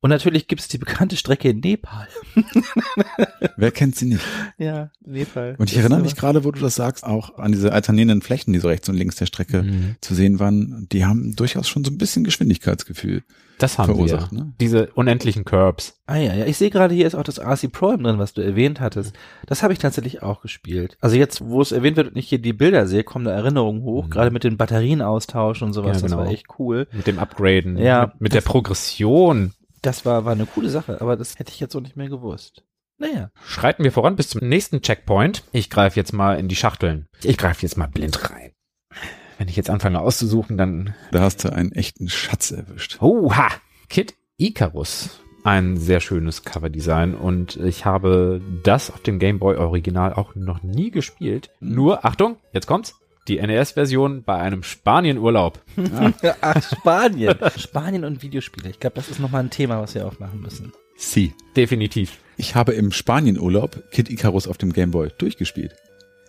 Und 0.00 0.10
natürlich 0.10 0.46
gibt 0.46 0.60
es 0.60 0.68
die 0.68 0.78
bekannte 0.78 1.16
Strecke 1.16 1.48
in 1.50 1.58
Nepal. 1.60 2.06
Wer 3.56 3.70
kennt 3.72 3.96
sie 3.96 4.06
nicht? 4.06 4.22
Ja, 4.58 4.90
Nepal. 5.04 5.56
Und 5.58 5.68
ich 5.70 5.74
Das 5.74 5.80
erinnere 5.82 6.00
mich 6.02 6.14
gerade, 6.16 6.44
wo 6.44 6.50
du 6.52 6.60
das 6.60 6.74
sagst, 6.76 7.04
auch 7.04 7.36
an 7.38 7.52
diese 7.52 7.72
alternierenden 7.72 8.22
Flächen, 8.22 8.52
die 8.52 8.58
so 8.60 8.68
rechts 8.68 8.88
und 8.88 8.94
links 8.96 9.16
der 9.16 9.26
Strecke 9.26 9.62
Mhm. 9.62 9.96
zu 10.00 10.14
sehen 10.14 10.38
waren. 10.38 10.86
Die 10.92 11.04
haben 11.04 11.34
durchaus 11.34 11.68
schon 11.68 11.84
so 11.84 11.90
ein 11.90 11.98
bisschen 11.98 12.22
Geschwindigkeitsgefühl. 12.24 13.22
Das 13.58 13.76
haben 13.76 13.86
Verursacht, 13.86 14.30
wir. 14.30 14.38
ne? 14.44 14.52
Diese 14.60 14.86
unendlichen 14.94 15.44
Curbs. 15.44 16.00
Ah 16.06 16.14
ja, 16.16 16.32
ja, 16.32 16.46
ich 16.46 16.56
sehe 16.56 16.70
gerade, 16.70 16.94
hier 16.94 17.08
ist 17.08 17.16
auch 17.16 17.24
das 17.24 17.40
RC 17.40 17.66
Pro 17.72 17.96
drin, 17.96 18.18
was 18.20 18.32
du 18.32 18.40
erwähnt 18.40 18.78
hattest. 18.78 19.16
Das 19.46 19.64
habe 19.64 19.72
ich 19.72 19.80
tatsächlich 19.80 20.22
auch 20.22 20.42
gespielt. 20.42 20.96
Also 21.00 21.16
jetzt, 21.16 21.40
wo 21.44 21.60
es 21.60 21.72
erwähnt 21.72 21.96
wird 21.96 22.10
und 22.10 22.16
ich 22.16 22.28
hier 22.28 22.38
die 22.38 22.52
Bilder 22.52 22.86
sehe, 22.86 23.02
kommen 23.02 23.24
da 23.24 23.32
Erinnerungen 23.32 23.82
hoch, 23.82 24.04
Mhm. 24.06 24.10
gerade 24.10 24.30
mit 24.30 24.44
den 24.44 24.56
Batterienaustausch 24.58 25.60
und 25.62 25.72
sowas, 25.72 25.96
Ja, 25.96 26.02
das 26.02 26.02
genau. 26.12 26.18
war 26.18 26.28
echt 26.30 26.46
cool. 26.60 26.86
Mit 26.92 27.08
dem 27.08 27.18
Upgraden. 27.18 27.76
Ja. 27.78 28.06
Mit, 28.12 28.20
mit 28.20 28.34
der 28.34 28.42
Progression. 28.42 29.54
Das 29.82 30.04
war, 30.04 30.24
war 30.24 30.32
eine 30.32 30.46
coole 30.46 30.70
Sache, 30.70 31.00
aber 31.00 31.16
das 31.16 31.38
hätte 31.38 31.52
ich 31.52 31.60
jetzt 31.60 31.72
so 31.72 31.80
nicht 31.80 31.96
mehr 31.96 32.08
gewusst. 32.08 32.64
Naja. 32.98 33.30
Schreiten 33.44 33.84
wir 33.84 33.92
voran 33.92 34.16
bis 34.16 34.30
zum 34.30 34.46
nächsten 34.46 34.82
Checkpoint. 34.82 35.44
Ich 35.52 35.70
greife 35.70 35.98
jetzt 35.98 36.12
mal 36.12 36.38
in 36.38 36.48
die 36.48 36.56
Schachteln. 36.56 37.06
Ich 37.22 37.36
greife 37.38 37.62
jetzt 37.62 37.76
mal 37.76 37.86
blind 37.86 38.30
rein. 38.30 38.52
Wenn 39.38 39.46
ich 39.46 39.54
jetzt 39.54 39.70
anfange 39.70 40.00
auszusuchen, 40.00 40.56
dann 40.56 40.94
Da 41.12 41.20
hast 41.20 41.44
du 41.44 41.52
einen 41.52 41.70
echten 41.72 42.08
Schatz 42.08 42.50
erwischt. 42.50 43.00
Oha! 43.00 43.48
Kid 43.88 44.14
Icarus. 44.36 45.20
ein 45.44 45.76
sehr 45.76 46.00
schönes 46.00 46.42
Coverdesign 46.42 47.14
und 47.14 47.56
ich 47.56 47.84
habe 47.84 48.40
das 48.64 48.90
auf 48.90 49.00
dem 49.00 49.18
Game 49.20 49.38
Boy 49.38 49.56
Original 49.56 50.12
auch 50.12 50.34
noch 50.34 50.62
nie 50.64 50.90
gespielt. 50.90 51.50
Nur, 51.60 52.04
Achtung, 52.04 52.36
jetzt 52.52 52.66
kommt's, 52.66 52.96
die 53.28 53.40
NES-Version 53.40 54.22
bei 54.22 54.36
einem 54.36 54.62
Spanienurlaub. 54.62 55.60
Ach, 56.40 56.62
Spanien. 56.62 57.36
Spanien 57.56 58.04
und 58.04 58.22
Videospiele. 58.22 58.70
Ich 58.70 58.80
glaube, 58.80 58.96
das 58.96 59.08
ist 59.08 59.20
nochmal 59.20 59.42
ein 59.42 59.50
Thema, 59.50 59.80
was 59.80 59.94
wir 59.94 60.06
aufmachen 60.06 60.40
müssen. 60.40 60.72
Sie. 60.96 61.34
Definitiv. 61.56 62.18
Ich 62.36 62.54
habe 62.54 62.72
im 62.72 62.92
Spanienurlaub 62.92 63.90
Kid 63.90 64.10
Icarus 64.10 64.48
auf 64.48 64.58
dem 64.58 64.72
Gameboy 64.72 65.10
durchgespielt. 65.18 65.74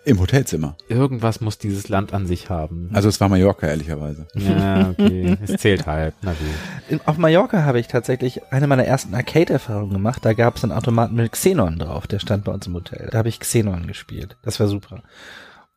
Im 0.05 0.19
Hotelzimmer. 0.19 0.77
Irgendwas 0.87 1.41
muss 1.41 1.57
dieses 1.57 1.89
Land 1.89 2.13
an 2.13 2.25
sich 2.25 2.49
haben. 2.49 2.89
Also 2.93 3.09
es 3.09 3.19
war 3.19 3.27
Mallorca, 3.29 3.67
ehrlicherweise. 3.67 4.27
Ja, 4.33 4.89
okay. 4.91 5.37
es 5.45 5.57
zählt 5.57 5.85
halt. 5.87 6.15
Na 6.21 6.33
gut. 6.33 7.01
Auf 7.05 7.17
Mallorca 7.17 7.63
habe 7.63 7.79
ich 7.79 7.87
tatsächlich 7.87 8.41
eine 8.51 8.67
meiner 8.67 8.85
ersten 8.85 9.13
Arcade-Erfahrungen 9.13 9.91
gemacht. 9.91 10.23
Da 10.23 10.33
gab 10.33 10.55
es 10.55 10.63
einen 10.63 10.71
Automaten 10.71 11.15
mit 11.15 11.31
Xenon 11.31 11.77
drauf. 11.77 12.07
Der 12.07 12.19
stand 12.19 12.45
bei 12.45 12.51
uns 12.51 12.65
im 12.65 12.75
Hotel. 12.75 13.09
Da 13.11 13.19
habe 13.19 13.29
ich 13.29 13.39
Xenon 13.39 13.87
gespielt. 13.87 14.37
Das 14.41 14.59
war 14.59 14.67
super. 14.67 15.03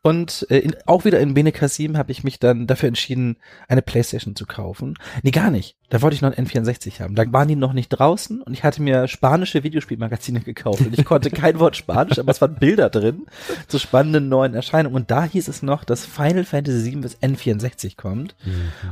Und 0.02 0.46
äh, 0.50 0.58
in, 0.58 0.74
auch 0.86 1.04
wieder 1.04 1.20
in 1.20 1.34
Bene 1.34 1.52
Kassim 1.52 1.96
habe 1.96 2.10
ich 2.10 2.24
mich 2.24 2.40
dann 2.40 2.66
dafür 2.66 2.88
entschieden, 2.88 3.36
eine 3.68 3.82
Playstation 3.82 4.34
zu 4.34 4.46
kaufen. 4.46 4.98
Nee, 5.22 5.30
gar 5.30 5.50
nicht. 5.50 5.76
Da 5.92 6.00
wollte 6.00 6.14
ich 6.14 6.22
noch 6.22 6.34
einen 6.34 6.46
N64 6.46 7.00
haben. 7.00 7.14
Da 7.14 7.30
waren 7.34 7.48
die 7.48 7.54
noch 7.54 7.74
nicht 7.74 7.90
draußen 7.90 8.40
und 8.40 8.54
ich 8.54 8.64
hatte 8.64 8.80
mir 8.80 9.08
spanische 9.08 9.62
Videospielmagazine 9.62 10.40
gekauft. 10.40 10.80
Und 10.80 10.98
ich 10.98 11.04
konnte 11.04 11.30
kein 11.30 11.58
Wort 11.58 11.76
Spanisch, 11.76 12.18
aber 12.18 12.30
es 12.30 12.40
waren 12.40 12.54
Bilder 12.54 12.88
drin 12.88 13.26
zu 13.68 13.78
spannenden 13.78 14.30
neuen 14.30 14.54
Erscheinungen. 14.54 14.96
Und 14.96 15.10
da 15.10 15.24
hieß 15.24 15.48
es 15.48 15.62
noch, 15.62 15.84
dass 15.84 16.06
Final 16.06 16.44
Fantasy 16.44 16.92
VII 16.92 17.02
bis 17.02 17.18
N64 17.18 17.98
kommt. 17.98 18.34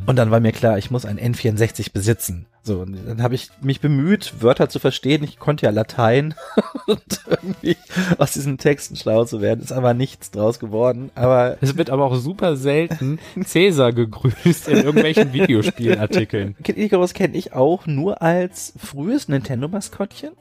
Und 0.04 0.16
dann 0.16 0.30
war 0.30 0.40
mir 0.40 0.52
klar, 0.52 0.76
ich 0.76 0.90
muss 0.90 1.06
ein 1.06 1.18
N64 1.18 1.90
besitzen. 1.90 2.44
So, 2.62 2.80
und 2.80 2.98
dann 3.06 3.22
habe 3.22 3.34
ich 3.34 3.48
mich 3.62 3.80
bemüht, 3.80 4.34
Wörter 4.42 4.68
zu 4.68 4.78
verstehen. 4.78 5.24
Ich 5.24 5.38
konnte 5.38 5.64
ja 5.64 5.72
Latein 5.72 6.34
und 6.86 7.20
irgendwie 7.26 7.78
aus 8.18 8.32
diesen 8.32 8.58
Texten 8.58 8.96
schlau 8.96 9.24
zu 9.24 9.40
werden. 9.40 9.62
Ist 9.62 9.72
aber 9.72 9.94
nichts 9.94 10.30
draus 10.30 10.58
geworden. 10.58 11.10
Aber 11.14 11.56
Es 11.62 11.78
wird 11.78 11.88
aber 11.88 12.04
auch 12.04 12.16
super 12.16 12.56
selten 12.56 13.18
Cäsar 13.42 13.92
gegrüßt 13.94 14.68
in 14.68 14.76
irgendwelchen 14.76 15.32
Videospielartikeln. 15.32 16.54
Icarus 16.90 17.14
kenne 17.14 17.36
ich 17.36 17.52
auch 17.52 17.86
nur 17.86 18.20
als 18.20 18.72
frühes 18.76 19.28
Nintendo-Maskottchen. 19.28 20.32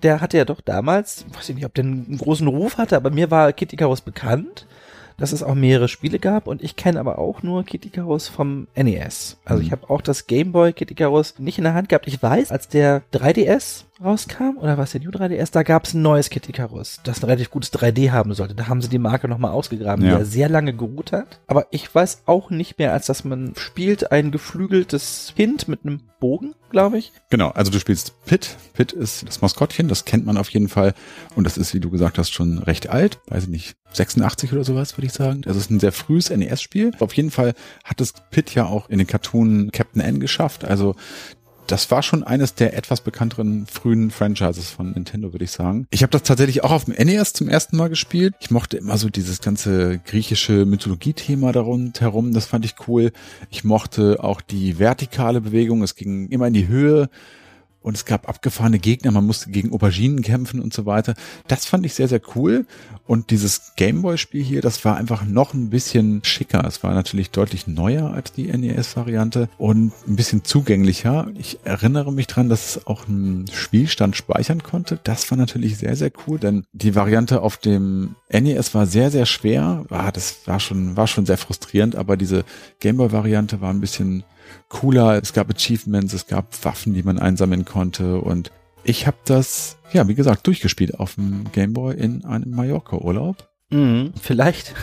Der 0.00 0.20
hatte 0.20 0.36
ja 0.36 0.44
doch 0.44 0.60
damals, 0.60 1.26
weiß 1.34 1.48
ich 1.48 1.56
nicht, 1.56 1.66
ob 1.66 1.74
der 1.74 1.84
einen 1.84 2.18
großen 2.18 2.46
Ruf 2.46 2.78
hatte, 2.78 2.94
aber 2.94 3.10
mir 3.10 3.32
war 3.32 3.52
Kid 3.52 3.72
Icarus 3.72 4.00
bekannt, 4.00 4.68
dass 5.16 5.32
es 5.32 5.42
auch 5.42 5.56
mehrere 5.56 5.88
Spiele 5.88 6.20
gab 6.20 6.46
und 6.46 6.62
ich 6.62 6.76
kenne 6.76 7.00
aber 7.00 7.18
auch 7.18 7.42
nur 7.42 7.64
Kid 7.64 7.84
Icarus 7.84 8.28
vom 8.28 8.68
NES. 8.76 9.38
Also 9.44 9.60
ich 9.60 9.72
habe 9.72 9.90
auch 9.90 10.00
das 10.00 10.28
Game 10.28 10.52
Boy 10.52 10.72
Kid 10.72 10.92
Icarus 10.92 11.40
nicht 11.40 11.58
in 11.58 11.64
der 11.64 11.74
Hand 11.74 11.88
gehabt. 11.88 12.06
Ich 12.06 12.22
weiß, 12.22 12.52
als 12.52 12.68
der 12.68 13.02
3DS 13.12 13.84
rauskam, 14.02 14.56
oder 14.58 14.78
was 14.78 14.92
der 14.92 15.00
New 15.00 15.10
3DS, 15.10 15.52
da 15.52 15.62
gab 15.62 15.84
es 15.84 15.94
ein 15.94 16.02
neues 16.02 16.30
Kid 16.30 16.48
Icarus, 16.48 17.00
das 17.04 17.20
ein 17.22 17.26
relativ 17.26 17.50
gutes 17.50 17.72
3D 17.72 18.10
haben 18.10 18.34
sollte. 18.34 18.54
Da 18.54 18.68
haben 18.68 18.80
sie 18.82 18.88
die 18.88 18.98
Marke 18.98 19.28
nochmal 19.28 19.52
ausgegraben, 19.52 20.04
Ja. 20.04 20.12
die 20.12 20.18
ja 20.20 20.24
sehr 20.24 20.48
lange 20.48 20.74
geruht 20.74 21.12
hat. 21.12 21.40
Aber 21.46 21.66
ich 21.70 21.92
weiß 21.94 22.22
auch 22.26 22.50
nicht 22.50 22.78
mehr, 22.78 22.92
als 22.92 23.06
dass 23.06 23.24
man 23.24 23.54
spielt 23.56 24.10
ein 24.12 24.30
geflügeltes 24.30 25.32
Kind 25.36 25.68
mit 25.68 25.84
einem 25.84 26.00
Bogen, 26.20 26.54
glaube 26.70 26.98
ich. 26.98 27.12
Genau, 27.30 27.50
also 27.50 27.70
du 27.70 27.78
spielst 27.80 28.24
Pit. 28.26 28.56
Pit 28.74 28.92
ist 28.92 29.26
das 29.26 29.40
Maskottchen, 29.42 29.88
das 29.88 30.04
kennt 30.04 30.24
man 30.24 30.36
auf 30.36 30.48
jeden 30.50 30.68
Fall. 30.68 30.94
Und 31.34 31.44
das 31.44 31.58
ist, 31.58 31.74
wie 31.74 31.80
du 31.80 31.90
gesagt 31.90 32.16
hast, 32.18 32.30
schon 32.30 32.58
recht 32.58 32.88
alt. 32.90 33.18
Weiß 33.26 33.44
ich 33.44 33.48
nicht, 33.48 33.74
86 33.92 34.52
oder 34.52 34.64
sowas, 34.64 34.96
würde 34.96 35.06
ich 35.06 35.12
sagen. 35.12 35.42
Das 35.42 35.56
ist 35.56 35.70
ein 35.70 35.80
sehr 35.80 35.92
frühes 35.92 36.30
NES-Spiel. 36.30 36.92
Auf 37.00 37.14
jeden 37.14 37.30
Fall 37.30 37.54
hat 37.84 38.00
es 38.00 38.14
Pit 38.30 38.54
ja 38.54 38.66
auch 38.66 38.88
in 38.88 38.98
den 38.98 39.06
Cartoon 39.06 39.70
Captain 39.72 40.00
N 40.00 40.20
geschafft. 40.20 40.64
Also 40.64 40.94
das 41.66 41.90
war 41.90 42.02
schon 42.02 42.22
eines 42.22 42.54
der 42.54 42.76
etwas 42.76 43.00
bekannteren 43.00 43.66
frühen 43.66 44.10
Franchises 44.10 44.70
von 44.70 44.92
Nintendo, 44.92 45.32
würde 45.32 45.44
ich 45.44 45.50
sagen. 45.50 45.86
Ich 45.90 46.02
habe 46.02 46.10
das 46.10 46.22
tatsächlich 46.22 46.64
auch 46.64 46.70
auf 46.70 46.84
dem 46.84 46.94
NES 46.94 47.32
zum 47.32 47.48
ersten 47.48 47.76
Mal 47.76 47.88
gespielt. 47.88 48.34
Ich 48.40 48.50
mochte 48.50 48.76
immer 48.76 48.98
so 48.98 49.08
dieses 49.08 49.40
ganze 49.40 49.98
griechische 49.98 50.64
Mythologie-Thema 50.66 51.52
darum 51.52 51.92
herum. 51.98 52.32
Das 52.32 52.46
fand 52.46 52.64
ich 52.64 52.74
cool. 52.86 53.12
Ich 53.50 53.64
mochte 53.64 54.22
auch 54.22 54.40
die 54.40 54.78
vertikale 54.78 55.40
Bewegung. 55.40 55.82
Es 55.82 55.94
ging 55.94 56.28
immer 56.28 56.46
in 56.46 56.54
die 56.54 56.68
Höhe 56.68 57.08
und 57.82 57.96
es 57.96 58.04
gab 58.04 58.28
abgefahrene 58.28 58.78
Gegner, 58.78 59.10
man 59.10 59.26
musste 59.26 59.50
gegen 59.50 59.72
Auberginen 59.72 60.22
kämpfen 60.22 60.60
und 60.60 60.72
so 60.72 60.86
weiter. 60.86 61.14
Das 61.48 61.66
fand 61.66 61.84
ich 61.84 61.94
sehr, 61.94 62.08
sehr 62.08 62.20
cool. 62.34 62.66
Und 63.06 63.30
dieses 63.30 63.72
Gameboy-Spiel 63.76 64.42
hier, 64.42 64.62
das 64.62 64.84
war 64.84 64.96
einfach 64.96 65.24
noch 65.24 65.54
ein 65.54 65.70
bisschen 65.70 66.22
schicker. 66.24 66.64
Es 66.66 66.82
war 66.82 66.94
natürlich 66.94 67.30
deutlich 67.30 67.66
neuer 67.66 68.12
als 68.12 68.32
die 68.32 68.46
NES-Variante 68.46 69.48
und 69.58 69.92
ein 70.06 70.16
bisschen 70.16 70.44
zugänglicher. 70.44 71.26
Ich 71.36 71.58
erinnere 71.64 72.12
mich 72.12 72.26
dran, 72.26 72.48
dass 72.48 72.76
es 72.76 72.86
auch 72.86 73.08
einen 73.08 73.46
Spielstand 73.52 74.16
speichern 74.16 74.62
konnte. 74.62 74.98
Das 75.02 75.30
war 75.30 75.38
natürlich 75.38 75.78
sehr, 75.78 75.96
sehr 75.96 76.12
cool, 76.26 76.38
denn 76.38 76.64
die 76.72 76.94
Variante 76.94 77.42
auf 77.42 77.56
dem 77.56 78.14
NES 78.30 78.74
war 78.74 78.86
sehr, 78.86 79.10
sehr 79.10 79.26
schwer. 79.26 79.84
Ah, 79.90 80.12
das 80.12 80.46
war 80.46 80.60
schon, 80.60 80.96
war 80.96 81.06
schon 81.06 81.26
sehr 81.26 81.38
frustrierend, 81.38 81.96
aber 81.96 82.16
diese 82.16 82.44
Gameboy-Variante 82.80 83.60
war 83.60 83.70
ein 83.70 83.80
bisschen 83.80 84.24
cooler. 84.68 85.20
Es 85.22 85.32
gab 85.32 85.50
Achievements, 85.50 86.12
es 86.12 86.26
gab 86.26 86.64
Waffen, 86.64 86.94
die 86.94 87.02
man 87.02 87.18
einsammeln 87.18 87.64
konnte 87.64 88.20
und 88.20 88.50
ich 88.84 89.06
habe 89.06 89.18
das, 89.24 89.76
ja, 89.92 90.08
wie 90.08 90.14
gesagt, 90.14 90.46
durchgespielt 90.46 90.98
auf 90.98 91.14
dem 91.14 91.44
Gameboy 91.52 91.94
in 91.94 92.24
einem 92.24 92.50
Mallorca-Urlaub. 92.50 93.48
Mhm. 93.70 94.12
Vielleicht 94.20 94.74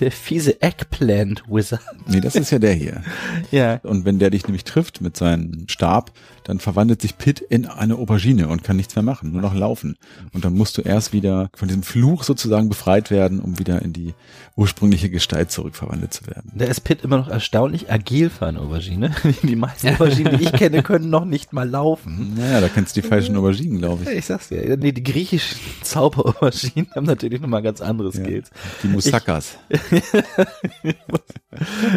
der 0.00 0.12
fiese 0.12 0.60
Eggplant 0.62 1.44
Wizard. 1.48 1.80
Nee, 2.06 2.20
das 2.20 2.36
ist 2.36 2.50
ja 2.50 2.58
der 2.58 2.74
hier. 2.74 3.02
Ja. 3.50 3.76
Und 3.82 4.04
wenn 4.04 4.18
der 4.18 4.30
dich 4.30 4.44
nämlich 4.44 4.64
trifft 4.64 5.00
mit 5.00 5.16
seinem 5.16 5.66
Stab, 5.68 6.12
dann 6.48 6.60
verwandelt 6.60 7.02
sich 7.02 7.18
Pitt 7.18 7.40
in 7.40 7.66
eine 7.66 7.96
Aubergine 7.96 8.48
und 8.48 8.64
kann 8.64 8.78
nichts 8.78 8.96
mehr 8.96 9.02
machen, 9.02 9.32
nur 9.32 9.42
noch 9.42 9.54
laufen. 9.54 9.98
Und 10.32 10.46
dann 10.46 10.54
musst 10.54 10.78
du 10.78 10.82
erst 10.82 11.12
wieder 11.12 11.50
von 11.54 11.68
diesem 11.68 11.82
Fluch 11.82 12.24
sozusagen 12.24 12.70
befreit 12.70 13.10
werden, 13.10 13.38
um 13.40 13.58
wieder 13.58 13.82
in 13.82 13.92
die 13.92 14.14
ursprüngliche 14.56 15.10
Gestalt 15.10 15.50
zurückverwandelt 15.50 16.14
zu 16.14 16.26
werden. 16.26 16.50
Der 16.54 16.68
ist 16.68 16.80
Pitt 16.80 17.04
immer 17.04 17.18
noch 17.18 17.28
erstaunlich 17.28 17.92
agil 17.92 18.30
für 18.30 18.46
eine 18.46 18.60
Aubergine. 18.60 19.14
Die 19.42 19.56
meisten 19.56 19.88
Auberginen, 19.88 20.38
die 20.38 20.44
ich 20.44 20.52
kenne, 20.52 20.82
können 20.82 21.10
noch 21.10 21.26
nicht 21.26 21.52
mal 21.52 21.68
laufen. 21.68 22.32
Naja, 22.36 22.62
da 22.62 22.68
kennst 22.68 22.96
du 22.96 23.02
die 23.02 23.06
falschen 23.06 23.36
Auberginen, 23.36 23.78
glaube 23.78 24.04
ich. 24.04 24.08
Ich 24.08 24.24
sag's 24.24 24.48
dir. 24.48 24.76
Nee, 24.78 24.92
die 24.92 25.02
griechischen 25.02 25.58
Zauberauberginen 25.82 26.90
haben 26.94 27.04
natürlich 27.04 27.42
nochmal 27.42 27.62
ganz 27.62 27.82
andere 27.82 28.08
Ja. 28.08 28.24
Skills. 28.24 28.50
Die 28.82 28.88
Musakas. 28.88 29.58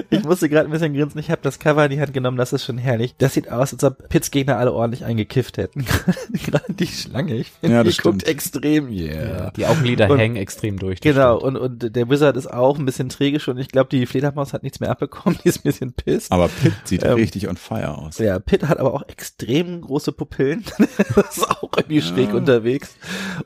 Ich 0.10 0.24
musste 0.24 0.50
gerade 0.50 0.68
ein 0.68 0.72
bisschen 0.72 0.94
grinsen. 0.94 1.20
Ich 1.20 1.30
habe 1.30 1.42
das 1.44 1.60
Cover 1.60 1.84
in 1.86 1.92
die 1.92 2.00
Hand 2.02 2.14
genommen. 2.14 2.38
Das 2.38 2.54
ist 2.54 2.64
schon 2.66 2.78
herrlich. 2.78 3.16
Das 3.18 3.34
sieht 3.34 3.52
aus, 3.52 3.74
als 3.74 3.84
ob 3.84 4.10
Pitts 4.10 4.32
Gegner 4.42 4.58
alle 4.58 4.74
ordentlich 4.74 5.06
eingekifft 5.06 5.58
hätten. 5.58 5.86
Gerade 6.34 6.74
die 6.74 6.88
Schlange. 6.88 7.36
Ich 7.36 7.52
finde, 7.52 7.76
Ja, 7.76 7.84
die 7.84 7.90
das 7.90 7.98
guckt 8.00 8.22
stimmt. 8.22 8.28
extrem. 8.28 8.90
Yeah. 8.90 9.52
Die 9.52 9.66
Augenlider 9.66 10.10
Und- 10.10 10.18
hängen 10.20 10.36
extrem 10.36 10.80
durch. 10.80 11.00
Genau, 11.02 11.40
stimmt. 11.40 11.58
und, 11.58 11.84
und 11.84 11.96
der 11.96 12.10
Wizard 12.10 12.38
ist 12.38 12.48
auch 12.52 12.78
ein 12.80 12.86
bisschen 12.86 13.10
träge 13.10 13.40
schon. 13.40 13.58
Ich 13.58 13.70
glaube, 13.70 13.90
die 13.90 14.06
Fledermaus 14.06 14.54
hat 14.54 14.64
nichts 14.64 14.80
mehr 14.80 14.90
abbekommen. 14.90 15.38
Die 15.44 15.50
ist 15.50 15.60
ein 15.60 15.64
bisschen 15.64 15.94
pisst. 15.94 16.32
Aber 16.32 16.48
Pitt 16.48 16.74
sieht 16.86 17.04
Ähm, 17.04 17.14
richtig 17.14 17.48
on 17.48 17.58
fire 17.58 17.98
aus. 17.98 18.18
Ja, 18.18 18.40
Pitt 18.40 18.68
hat 18.68 18.80
aber 18.80 18.94
auch 18.94 19.08
extrem 19.08 19.82
große 19.82 20.12
Pupillen. 20.12 20.64
das 21.16 21.38
ist 21.38 21.50
auch 21.50 21.70
irgendwie 21.76 22.02
schräg 22.02 22.34
unterwegs. 22.34 22.96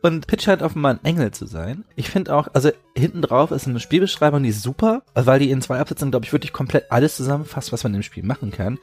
Und 0.02 0.28
Pitt 0.28 0.42
scheint 0.44 0.62
offenbar 0.62 0.94
ein 0.94 1.04
Engel 1.04 1.32
zu 1.32 1.46
sein. 1.46 1.84
Ich 1.96 2.10
finde 2.10 2.36
auch, 2.36 2.48
also 2.54 2.70
hinten 2.96 3.22
drauf 3.22 3.52
ist 3.52 3.68
eine 3.68 3.80
Spielbeschreibung, 3.80 4.44
die 4.44 4.50
ist 4.50 4.62
super, 4.62 5.04
weil 5.14 5.40
die 5.40 5.52
in 5.52 5.62
zwei 5.62 5.80
Absätzen, 5.80 6.12
glaube 6.12 6.26
ich, 6.26 6.32
wirklich 6.34 6.54
komplett 6.54 6.92
alles 6.92 7.16
zusammenfasst, 7.18 7.74
was 7.74 7.84
man 7.84 7.94
im 7.94 8.04
Spiel 8.04 8.24
machen 8.24 8.52
kann. 8.52 8.78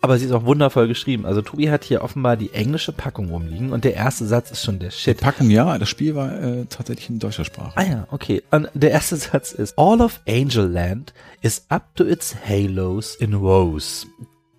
Aber 0.00 0.18
sie 0.18 0.26
ist 0.26 0.32
auch 0.32 0.44
wundervoll 0.44 0.86
geschrieben. 0.88 1.26
Also 1.26 1.42
Tobi 1.46 1.70
hat 1.70 1.84
hier 1.84 2.02
offenbar 2.02 2.36
die 2.36 2.52
englische 2.52 2.92
Packung 2.92 3.30
rumliegen 3.30 3.72
und 3.72 3.84
der 3.84 3.94
erste 3.94 4.26
Satz 4.26 4.50
ist 4.50 4.62
schon 4.62 4.78
der 4.78 4.90
Die 4.90 4.96
Shit. 4.96 5.20
Packung, 5.20 5.48
ja, 5.48 5.78
das 5.78 5.88
Spiel 5.88 6.14
war 6.14 6.38
äh, 6.42 6.66
tatsächlich 6.66 7.08
in 7.08 7.18
deutscher 7.18 7.44
Sprache. 7.44 7.72
Ah 7.76 7.84
ja, 7.84 8.06
okay. 8.10 8.42
Und 8.50 8.68
der 8.74 8.90
erste 8.90 9.16
Satz 9.16 9.52
ist, 9.52 9.78
All 9.78 10.00
of 10.00 10.20
Angel 10.28 10.66
Land 10.66 11.14
is 11.40 11.64
up 11.70 11.94
to 11.96 12.04
its 12.04 12.34
halos 12.46 13.14
in 13.14 13.40
woes. 13.40 14.06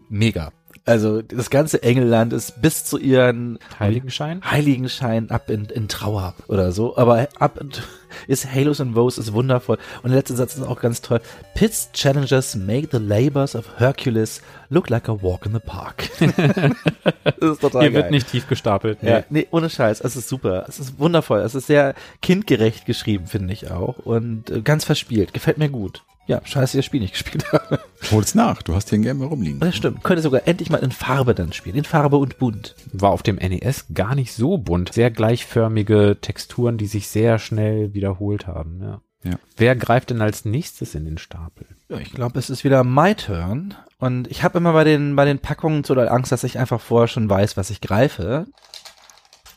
Mega. 0.09 0.51
Also 0.87 1.21
das 1.21 1.49
ganze 1.49 1.83
Engelland 1.83 2.31
ist 2.31 2.61
bis 2.61 2.85
zu 2.85 2.97
ihren 2.97 3.59
Heiligenschein? 3.77 4.41
Heiligenschein 4.41 5.29
ab 5.29 5.49
in, 5.49 5.65
in 5.65 5.89
Trauer 5.89 6.33
oder 6.47 6.71
so. 6.71 6.95
Aber 6.95 7.27
ab 7.39 7.59
ist 8.27 8.51
Halos 8.51 8.79
and 8.79 8.95
Woes 8.95 9.17
ist 9.17 9.33
wundervoll. 9.33 9.77
Und 10.01 10.11
der 10.11 10.19
letzte 10.19 10.37
Satz 10.37 10.55
ist 10.55 10.63
auch 10.63 10.79
ganz 10.79 11.01
toll. 11.01 11.19
Pitts 11.55 11.91
challenges 11.91 12.55
make 12.55 12.87
the 12.89 12.99
labors 12.99 13.53
of 13.53 13.65
Hercules 13.77 14.41
look 14.69 14.89
like 14.89 15.09
a 15.09 15.21
walk 15.21 15.45
in 15.45 15.51
the 15.51 15.59
park. 15.59 16.09
das 16.19 17.51
ist 17.51 17.61
total 17.61 17.81
Hier 17.81 17.91
geil. 17.91 18.03
wird 18.03 18.11
nicht 18.11 18.31
tief 18.31 18.47
gestapelt. 18.47 19.03
Nee. 19.03 19.09
Ja, 19.09 19.23
nee, 19.29 19.47
ohne 19.51 19.69
Scheiß. 19.69 19.99
Es 19.99 20.15
ist 20.15 20.29
super. 20.29 20.63
Es 20.69 20.79
ist 20.79 20.97
wundervoll. 20.99 21.41
Es 21.41 21.53
ist 21.53 21.67
sehr 21.67 21.95
kindgerecht 22.21 22.85
geschrieben, 22.85 23.27
finde 23.27 23.53
ich 23.53 23.69
auch. 23.69 23.97
Und 23.99 24.49
äh, 24.49 24.61
ganz 24.61 24.85
verspielt. 24.85 25.33
Gefällt 25.33 25.57
mir 25.57 25.69
gut. 25.69 26.03
Ja, 26.27 26.41
scheiße, 26.43 26.77
das 26.77 26.85
Spiel 26.85 26.99
nicht 26.99 27.13
gespielt 27.13 27.51
habe. 27.51 27.79
Hol's 28.11 28.35
nach, 28.35 28.61
du 28.61 28.75
hast 28.75 28.89
hier 28.89 28.99
ein 28.99 29.03
Game 29.03 29.21
rumliegen. 29.21 29.59
Das 29.59 29.75
stimmt. 29.75 30.03
Könnte 30.03 30.21
sogar 30.21 30.45
endlich 30.45 30.69
mal 30.69 30.77
in 30.77 30.91
Farbe 30.91 31.33
dann 31.33 31.53
spielen. 31.53 31.77
In 31.77 31.85
Farbe 31.85 32.17
und 32.17 32.37
bunt. 32.37 32.75
War 32.91 33.11
auf 33.11 33.23
dem 33.23 33.37
NES 33.37 33.85
gar 33.93 34.13
nicht 34.13 34.33
so 34.33 34.57
bunt. 34.57 34.93
Sehr 34.93 35.09
gleichförmige 35.09 36.17
Texturen, 36.21 36.77
die 36.77 36.87
sich 36.87 37.07
sehr 37.07 37.39
schnell 37.39 37.93
wiederholt 37.93 38.45
haben. 38.45 38.81
Ja. 38.81 39.01
Ja. 39.23 39.39
Wer 39.55 39.75
greift 39.75 40.09
denn 40.09 40.21
als 40.21 40.45
nächstes 40.45 40.95
in 40.95 41.05
den 41.05 41.17
Stapel? 41.17 41.65
Ja, 41.89 41.97
ich 41.97 42.11
glaube, 42.11 42.37
es 42.39 42.49
ist 42.49 42.63
wieder 42.63 42.83
my 42.83 43.15
turn. 43.15 43.73
Und 43.99 44.29
ich 44.29 44.43
habe 44.43 44.59
immer 44.59 44.73
bei 44.73 44.83
den, 44.83 45.15
bei 45.15 45.25
den 45.25 45.39
Packungen 45.39 45.83
so 45.83 45.95
Angst, 45.95 46.31
dass 46.31 46.43
ich 46.43 46.59
einfach 46.59 46.79
vorher 46.79 47.07
schon 47.07 47.29
weiß, 47.29 47.57
was 47.57 47.69
ich 47.69 47.81
greife. 47.81 48.45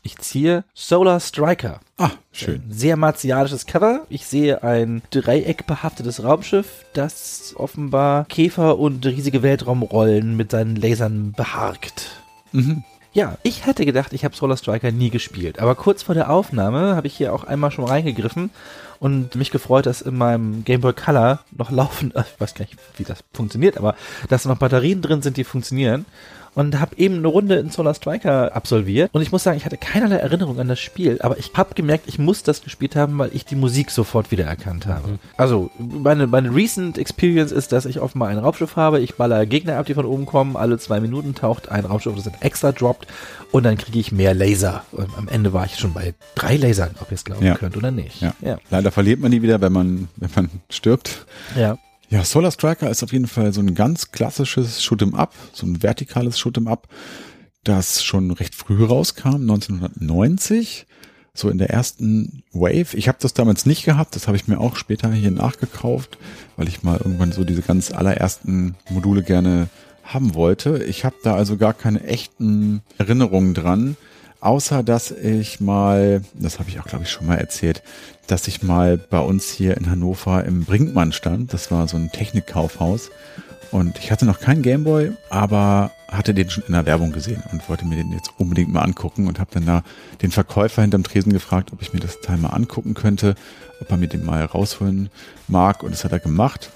Ich 0.02 0.16
ziehe 0.18 0.64
Solar 0.72 1.20
Striker. 1.20 1.80
Ah, 1.98 2.10
schön. 2.32 2.62
Sehr 2.70 2.96
martialisches 2.96 3.66
Cover. 3.66 4.06
Ich 4.08 4.24
sehe 4.24 4.62
ein 4.62 5.02
dreieckbehaftetes 5.10 6.24
Raumschiff, 6.24 6.86
das 6.94 7.54
offenbar 7.56 8.24
Käfer 8.24 8.78
und 8.78 9.04
riesige 9.04 9.42
Weltraumrollen 9.42 10.36
mit 10.36 10.52
seinen 10.52 10.76
Lasern 10.76 11.32
beharkt. 11.32 12.10
Mhm. 12.52 12.82
Ja, 13.12 13.36
ich 13.42 13.66
hätte 13.66 13.84
gedacht, 13.84 14.12
ich 14.12 14.24
habe 14.24 14.36
Solar 14.36 14.56
Striker 14.56 14.92
nie 14.92 15.10
gespielt. 15.10 15.58
Aber 15.58 15.74
kurz 15.74 16.04
vor 16.04 16.14
der 16.14 16.30
Aufnahme 16.30 16.94
habe 16.94 17.08
ich 17.08 17.16
hier 17.16 17.34
auch 17.34 17.44
einmal 17.44 17.72
schon 17.72 17.84
reingegriffen 17.84 18.50
und 19.00 19.34
mich 19.34 19.50
gefreut, 19.50 19.86
dass 19.86 20.00
in 20.00 20.16
meinem 20.16 20.64
Game 20.64 20.80
Boy 20.80 20.92
Color 20.92 21.40
noch 21.50 21.70
laufen, 21.70 22.12
ich 22.34 22.40
weiß 22.40 22.54
gar 22.54 22.64
nicht, 22.64 22.78
wie 22.96 23.04
das 23.04 23.24
funktioniert, 23.32 23.76
aber 23.76 23.96
dass 24.28 24.44
noch 24.44 24.58
Batterien 24.58 25.02
drin 25.02 25.22
sind, 25.22 25.36
die 25.36 25.44
funktionieren. 25.44 26.06
Und 26.61 26.79
habe 26.79 26.94
eben 26.99 27.16
eine 27.16 27.29
Runde 27.29 27.57
in 27.57 27.70
Solar 27.70 27.94
Striker 27.94 28.55
absolviert. 28.55 29.09
Und 29.14 29.23
ich 29.23 29.33
muss 29.33 29.42
sagen, 29.42 29.57
ich 29.57 29.64
hatte 29.64 29.79
keinerlei 29.79 30.16
Erinnerung 30.16 30.61
an 30.61 30.68
das 30.68 30.79
Spiel, 30.79 31.18
aber 31.23 31.38
ich 31.38 31.53
habe 31.55 31.75
gemerkt, 31.75 32.05
ich 32.07 32.18
muss 32.18 32.42
das 32.42 32.62
gespielt 32.62 32.96
haben, 32.96 33.16
weil 33.18 33.31
ich 33.33 33.46
die 33.46 33.57
Musik 33.57 33.90
sofort 33.90 34.31
wiedererkannt 34.31 34.87
habe. 34.87 35.09
Mhm. 35.12 35.18
Also, 35.38 35.70
meine, 35.79 36.27
meine 36.27 36.55
recent 36.55 36.99
Experience 36.99 37.51
ist, 37.51 37.73
dass 37.73 37.87
ich 37.87 38.01
offenbar 38.01 38.29
ein 38.29 38.37
Raumschiff 38.38 38.77
habe, 38.77 39.01
ich 39.01 39.14
baller 39.14 39.46
Gegner 39.46 39.79
ab, 39.79 39.87
die 39.87 39.94
von 39.94 40.05
oben 40.05 40.27
kommen, 40.27 40.57
alle 40.57 40.79
zwei 40.79 41.01
Minuten 41.01 41.35
taucht 41.35 41.70
ein 41.70 41.87
Raumschiff, 41.87 42.14
das 42.14 42.25
sind 42.25 42.37
extra 42.42 42.73
droppt 42.73 43.07
und 43.53 43.62
dann 43.64 43.79
kriege 43.79 43.99
ich 43.99 44.12
mehr 44.12 44.35
Laser. 44.35 44.85
Und 44.92 45.09
am 45.16 45.29
Ende 45.29 45.55
war 45.55 45.64
ich 45.64 45.79
schon 45.79 45.94
bei 45.94 46.12
drei 46.35 46.57
Lasern, 46.57 46.90
ob 47.01 47.11
ihr 47.11 47.14
es 47.14 47.25
glauben 47.25 47.46
Ja. 47.46 47.55
könnt 47.55 47.77
oder 47.77 47.90
nicht. 47.90 48.20
Ja. 48.20 48.35
ja. 48.42 48.59
Leider 48.70 48.90
verliert 48.90 49.20
man 49.20 49.31
die 49.31 49.40
wieder, 49.40 49.61
wenn 49.62 49.73
man, 49.73 50.09
wenn 50.16 50.31
man 50.37 50.51
stirbt. 50.68 51.25
ja. 51.57 51.79
Ja, 52.11 52.25
Solar 52.25 52.51
Striker 52.51 52.90
ist 52.90 53.05
auf 53.05 53.12
jeden 53.12 53.29
Fall 53.29 53.53
so 53.53 53.61
ein 53.61 53.77
ganz 53.77 54.11
klassisches 54.11 54.83
Shoot'em 54.83 55.14
Up, 55.14 55.33
so 55.53 55.64
ein 55.64 55.81
vertikales 55.81 56.40
Shoot'em 56.40 56.68
Up, 56.68 56.88
das 57.62 58.03
schon 58.03 58.33
recht 58.33 58.57
früh 58.57 58.85
rauskam, 58.85 59.37
1990, 59.37 60.88
so 61.35 61.49
in 61.49 61.59
der 61.59 61.70
ersten 61.70 62.42
Wave. 62.53 62.96
Ich 62.96 63.07
habe 63.07 63.18
das 63.20 63.33
damals 63.33 63.64
nicht 63.64 63.85
gehabt, 63.85 64.16
das 64.16 64.27
habe 64.27 64.37
ich 64.37 64.49
mir 64.49 64.59
auch 64.59 64.75
später 64.75 65.12
hier 65.12 65.31
nachgekauft, 65.31 66.18
weil 66.57 66.66
ich 66.66 66.83
mal 66.83 66.96
irgendwann 66.99 67.31
so 67.31 67.44
diese 67.44 67.62
ganz 67.62 67.92
allerersten 67.92 68.75
Module 68.88 69.23
gerne 69.23 69.68
haben 70.03 70.35
wollte. 70.35 70.83
Ich 70.83 71.05
habe 71.05 71.14
da 71.23 71.37
also 71.37 71.57
gar 71.59 71.75
keine 71.75 72.03
echten 72.03 72.83
Erinnerungen 72.99 73.55
dran, 73.55 73.96
außer 74.40 74.83
dass 74.83 75.11
ich 75.11 75.61
mal, 75.61 76.22
das 76.35 76.59
habe 76.59 76.68
ich 76.68 76.81
auch 76.81 76.87
glaube 76.87 77.05
ich 77.05 77.11
schon 77.11 77.26
mal 77.26 77.37
erzählt, 77.37 77.83
dass 78.26 78.48
ich 78.48 78.62
mal 78.62 78.96
bei 78.96 79.20
uns 79.20 79.50
hier 79.50 79.76
in 79.76 79.90
Hannover 79.90 80.44
im 80.44 80.64
Brinkmann 80.64 81.12
stand. 81.12 81.53
Das 81.53 81.70
war 81.70 81.88
so 81.88 81.96
ein 81.96 82.12
Technikkaufhaus. 82.12 83.11
Und 83.72 83.98
ich 83.98 84.11
hatte 84.11 84.26
noch 84.26 84.40
keinen 84.40 84.62
Gameboy, 84.62 85.12
aber 85.29 85.92
hatte 86.09 86.35
den 86.35 86.50
schon 86.50 86.64
in 86.66 86.72
der 86.72 86.87
Werbung 86.87 87.12
gesehen 87.12 87.42
und 87.53 87.68
wollte 87.68 87.87
mir 87.87 87.96
den 87.96 88.12
jetzt 88.12 88.33
unbedingt 88.37 88.72
mal 88.72 88.83
angucken 88.83 89.29
und 89.29 89.38
habe 89.38 89.50
dann 89.53 89.66
da 89.66 89.85
den 90.22 90.33
Verkäufer 90.33 90.83
hinterm 90.83 91.05
Tresen 91.05 91.33
gefragt, 91.33 91.72
ob 91.72 91.81
ich 91.81 91.92
mir 91.92 92.00
das 92.00 92.20
Teil 92.20 92.37
mal 92.37 92.48
angucken 92.48 92.94
könnte, 92.94 93.37
ob 93.81 93.90
er 93.90 93.96
mir 93.96 94.09
den 94.09 94.24
mal 94.24 94.44
rausholen 94.44 95.09
mag. 95.46 95.85
Und 95.85 95.92
das 95.92 96.05
hat 96.05 96.11
er 96.12 96.18
gemacht. 96.18 96.70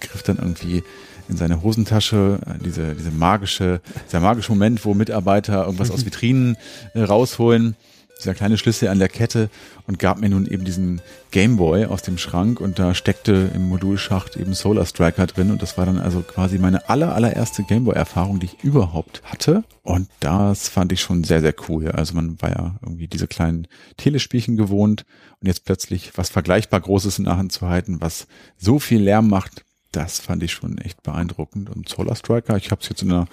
Griff 0.00 0.22
dann 0.22 0.36
irgendwie 0.36 0.82
in 1.28 1.36
seine 1.36 1.62
Hosentasche, 1.62 2.38
äh, 2.46 2.62
diese, 2.64 2.94
diese 2.94 3.10
magische, 3.10 3.80
dieser 4.06 4.20
magische 4.20 4.52
Moment, 4.52 4.84
wo 4.84 4.94
Mitarbeiter 4.94 5.64
irgendwas 5.64 5.90
aus 5.90 6.04
Vitrinen 6.06 6.56
äh, 6.94 7.02
rausholen 7.02 7.76
dieser 8.24 8.34
kleine 8.34 8.58
Schlüssel 8.58 8.88
an 8.88 8.98
der 8.98 9.08
Kette 9.08 9.50
und 9.86 9.98
gab 9.98 10.18
mir 10.18 10.28
nun 10.28 10.46
eben 10.46 10.64
diesen 10.64 11.00
Gameboy 11.30 11.86
aus 11.86 12.02
dem 12.02 12.18
Schrank 12.18 12.60
und 12.60 12.78
da 12.78 12.94
steckte 12.94 13.50
im 13.54 13.68
Modulschacht 13.68 14.36
eben 14.36 14.54
Solar 14.54 14.86
Striker 14.86 15.26
drin 15.26 15.50
und 15.50 15.62
das 15.62 15.76
war 15.76 15.86
dann 15.86 15.98
also 15.98 16.22
quasi 16.22 16.58
meine 16.58 16.88
aller 16.88 17.14
allererste 17.14 17.64
Gameboy-Erfahrung, 17.64 18.40
die 18.40 18.46
ich 18.46 18.64
überhaupt 18.64 19.22
hatte 19.24 19.64
und 19.82 20.08
das 20.20 20.68
fand 20.68 20.92
ich 20.92 21.00
schon 21.00 21.24
sehr, 21.24 21.40
sehr 21.40 21.54
cool. 21.68 21.90
Also 21.90 22.14
man 22.14 22.40
war 22.40 22.50
ja 22.50 22.76
irgendwie 22.82 23.08
diese 23.08 23.26
kleinen 23.26 23.66
Telespielchen 23.96 24.56
gewohnt 24.56 25.04
und 25.40 25.46
jetzt 25.46 25.64
plötzlich 25.64 26.12
was 26.16 26.30
vergleichbar 26.30 26.80
Großes 26.80 27.18
in 27.18 27.24
der 27.24 27.36
Hand 27.36 27.52
zu 27.52 27.68
halten, 27.68 28.00
was 28.00 28.26
so 28.56 28.78
viel 28.78 29.02
Lärm 29.02 29.28
macht, 29.28 29.64
das 29.96 30.18
fand 30.20 30.42
ich 30.42 30.52
schon 30.52 30.78
echt 30.78 31.02
beeindruckend. 31.02 31.70
Und 31.70 31.88
Solar 31.88 32.16
Striker, 32.16 32.56
ich 32.56 32.70
habe 32.70 32.80
es 32.82 32.88
jetzt 32.88 33.02
in 33.02 33.08
der 33.10 33.26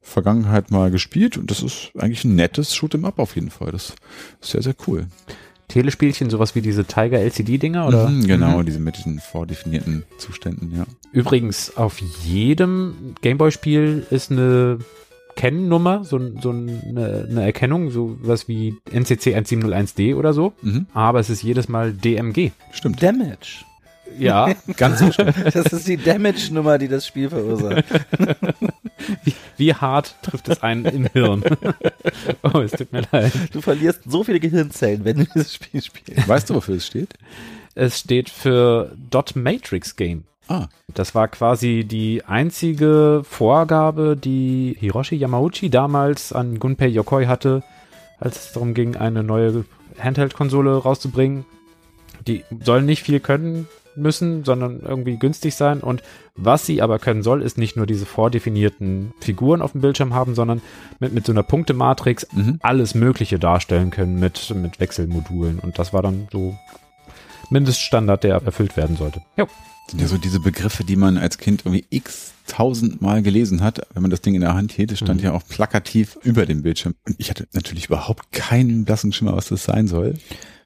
Vergangenheit 0.00 0.70
mal 0.70 0.90
gespielt 0.90 1.36
und 1.36 1.50
das 1.50 1.62
ist 1.62 1.90
eigentlich 1.98 2.24
ein 2.24 2.34
nettes 2.36 2.74
Shoot'em 2.74 3.04
Up 3.06 3.18
auf 3.18 3.34
jeden 3.34 3.50
Fall. 3.50 3.72
Das 3.72 3.94
ist 4.40 4.50
sehr, 4.50 4.62
sehr 4.62 4.74
cool. 4.86 5.06
Telespielchen, 5.68 6.30
sowas 6.30 6.54
wie 6.54 6.62
diese 6.62 6.86
Tiger 6.86 7.18
LCD-Dinger 7.20 7.86
oder? 7.86 8.08
Mhm, 8.08 8.26
genau, 8.26 8.62
diese 8.62 8.80
mit 8.80 8.96
diesen 8.96 9.18
vordefinierten 9.20 10.04
Zuständen, 10.16 10.74
ja. 10.74 10.86
Übrigens, 11.12 11.76
auf 11.76 11.98
jedem 12.24 13.14
Gameboy-Spiel 13.20 14.06
ist 14.10 14.30
eine 14.30 14.78
Kennnummer, 15.36 16.04
so, 16.04 16.18
so 16.40 16.50
eine, 16.50 17.26
eine 17.30 17.42
Erkennung, 17.44 17.90
so 17.90 18.16
was 18.22 18.48
wie 18.48 18.76
NCC 18.90 19.36
1701D 19.36 20.16
oder 20.16 20.32
so. 20.32 20.54
Mhm, 20.62 20.86
Aber 20.94 21.20
es 21.20 21.28
ist 21.28 21.42
jedes 21.42 21.68
Mal 21.68 21.92
DMG. 21.92 22.50
stimmt. 22.72 23.02
Damage. 23.02 23.64
Ja, 24.18 24.54
Ganz. 24.76 25.00
Das 25.16 25.72
ist 25.72 25.86
die 25.88 25.96
Damage-Nummer, 25.96 26.78
die 26.78 26.88
das 26.88 27.06
Spiel 27.06 27.30
verursacht. 27.30 27.84
wie 29.56 29.74
hart 29.74 30.14
trifft 30.22 30.48
es 30.48 30.62
einen 30.62 30.84
im 30.86 31.06
Hirn? 31.06 31.42
oh, 32.42 32.60
es 32.60 32.72
tut 32.72 32.92
mir 32.92 33.02
leid. 33.12 33.32
Du 33.52 33.60
verlierst 33.60 34.00
so 34.06 34.24
viele 34.24 34.40
Gehirnzellen, 34.40 35.04
wenn 35.04 35.18
du 35.18 35.24
dieses 35.24 35.54
Spiel 35.54 35.82
spielst. 35.82 36.28
Weißt 36.28 36.50
du, 36.50 36.54
wofür 36.54 36.76
es 36.76 36.86
steht? 36.86 37.14
Es 37.74 38.00
steht 38.00 38.28
für 38.30 38.92
Dot 39.10 39.36
Matrix 39.36 39.96
Game. 39.96 40.24
Ah, 40.48 40.68
Das 40.94 41.14
war 41.14 41.28
quasi 41.28 41.84
die 41.84 42.24
einzige 42.24 43.22
Vorgabe, 43.28 44.16
die 44.16 44.76
Hiroshi 44.80 45.16
Yamauchi 45.16 45.68
damals 45.68 46.32
an 46.32 46.58
Gunpei 46.58 46.86
Yokoi 46.88 47.26
hatte, 47.26 47.62
als 48.18 48.46
es 48.46 48.52
darum 48.52 48.72
ging, 48.74 48.96
eine 48.96 49.22
neue 49.22 49.64
Handheld-Konsole 49.98 50.74
rauszubringen. 50.74 51.44
Die 52.26 52.44
soll 52.64 52.82
nicht 52.82 53.02
viel 53.02 53.20
können 53.20 53.68
müssen, 53.96 54.44
sondern 54.44 54.80
irgendwie 54.80 55.16
günstig 55.16 55.54
sein. 55.54 55.80
Und 55.80 56.02
was 56.34 56.66
sie 56.66 56.82
aber 56.82 56.98
können 56.98 57.22
soll, 57.22 57.42
ist 57.42 57.58
nicht 57.58 57.76
nur 57.76 57.86
diese 57.86 58.06
vordefinierten 58.06 59.12
Figuren 59.20 59.62
auf 59.62 59.72
dem 59.72 59.80
Bildschirm 59.80 60.14
haben, 60.14 60.34
sondern 60.34 60.62
mit, 61.00 61.12
mit 61.12 61.26
so 61.26 61.32
einer 61.32 61.42
Punktematrix 61.42 62.26
mhm. 62.32 62.58
alles 62.62 62.94
Mögliche 62.94 63.38
darstellen 63.38 63.90
können 63.90 64.18
mit, 64.18 64.54
mit 64.54 64.80
Wechselmodulen. 64.80 65.58
Und 65.58 65.78
das 65.78 65.92
war 65.92 66.02
dann 66.02 66.28
so 66.32 66.56
Mindeststandard, 67.50 68.24
der 68.24 68.36
erfüllt 68.36 68.76
werden 68.76 68.96
sollte. 68.96 69.22
Sind 69.90 70.00
ja 70.00 70.06
so 70.06 70.18
diese 70.18 70.40
Begriffe, 70.40 70.84
die 70.84 70.96
man 70.96 71.16
als 71.16 71.38
Kind 71.38 71.62
irgendwie 71.64 71.86
x 71.88 72.34
tausendmal 72.46 73.22
gelesen 73.22 73.62
hat, 73.62 73.86
wenn 73.94 74.02
man 74.02 74.10
das 74.10 74.20
Ding 74.20 74.34
in 74.34 74.40
der 74.40 74.54
Hand 74.54 74.72
hielt. 74.72 74.96
Stand 74.96 75.20
Mhm. 75.20 75.26
ja 75.26 75.32
auch 75.32 75.46
plakativ 75.46 76.18
über 76.22 76.46
dem 76.46 76.62
Bildschirm. 76.62 76.94
Und 77.06 77.16
ich 77.18 77.30
hatte 77.30 77.46
natürlich 77.52 77.86
überhaupt 77.86 78.32
keinen 78.32 78.84
blassen 78.84 79.12
Schimmer, 79.12 79.36
was 79.36 79.48
das 79.48 79.64
sein 79.64 79.86
soll. 79.86 80.14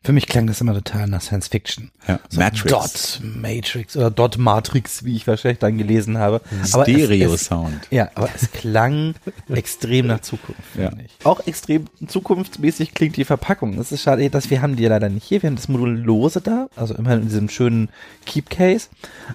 Für 0.05 0.13
mich 0.13 0.27
klang 0.27 0.49
das 0.49 0.61
immer 0.61 0.75
total 0.75 1.07
nach 1.07 1.21
Science 1.21 1.47
Fiction. 1.49 1.93
Ja, 2.09 2.19
So 2.29 2.41
Matrix. 2.41 2.73
Dot 3.21 3.21
Matrix 3.37 3.97
oder 3.97 4.11
Dot 4.11 4.37
Matrix, 4.37 5.05
wie 5.05 5.15
ich 5.15 5.27
wahrscheinlich 5.29 5.61
dann 5.61 5.79
gelesen 5.79 6.19
habe. 6.19 6.41
Aber 6.73 6.83
es- 6.89 6.93
Stereo 6.95 7.35
es, 7.35 7.45
Sound. 7.45 7.81
Ja, 7.91 8.11
aber 8.17 8.29
es 8.35 8.51
klang 8.51 9.15
extrem 9.49 10.09
nach 10.09 10.21
Zukunft, 10.21 10.61
Ja. 10.77 10.89
finde 10.91 11.05
ich. 11.05 11.25
Auch 11.25 11.47
extrem 11.47 11.85
zukunftsmäßig 12.09 12.95
klingt 12.95 13.17
die 13.17 13.25
Verpackung. 13.25 13.79
Es 13.79 13.93
ist 13.93 14.03
schade, 14.03 14.29
dass 14.29 14.51
wir 14.51 14.61
haben 14.61 14.75
die 14.75 14.83
ja 14.83 14.89
leider 14.89 15.09
nicht 15.09 15.25
hier. 15.25 15.41
Wir 15.43 15.49
haben 15.51 15.57
das 15.57 15.69
Modul 15.69 15.91
lose 15.97 16.41
da, 16.41 16.67
also 16.75 16.95
immerhin 16.95 17.21
in 17.23 17.29
diesem 17.29 17.49
schönen 17.49 17.89
Keep 18.27 18.51
Case. 18.51 18.89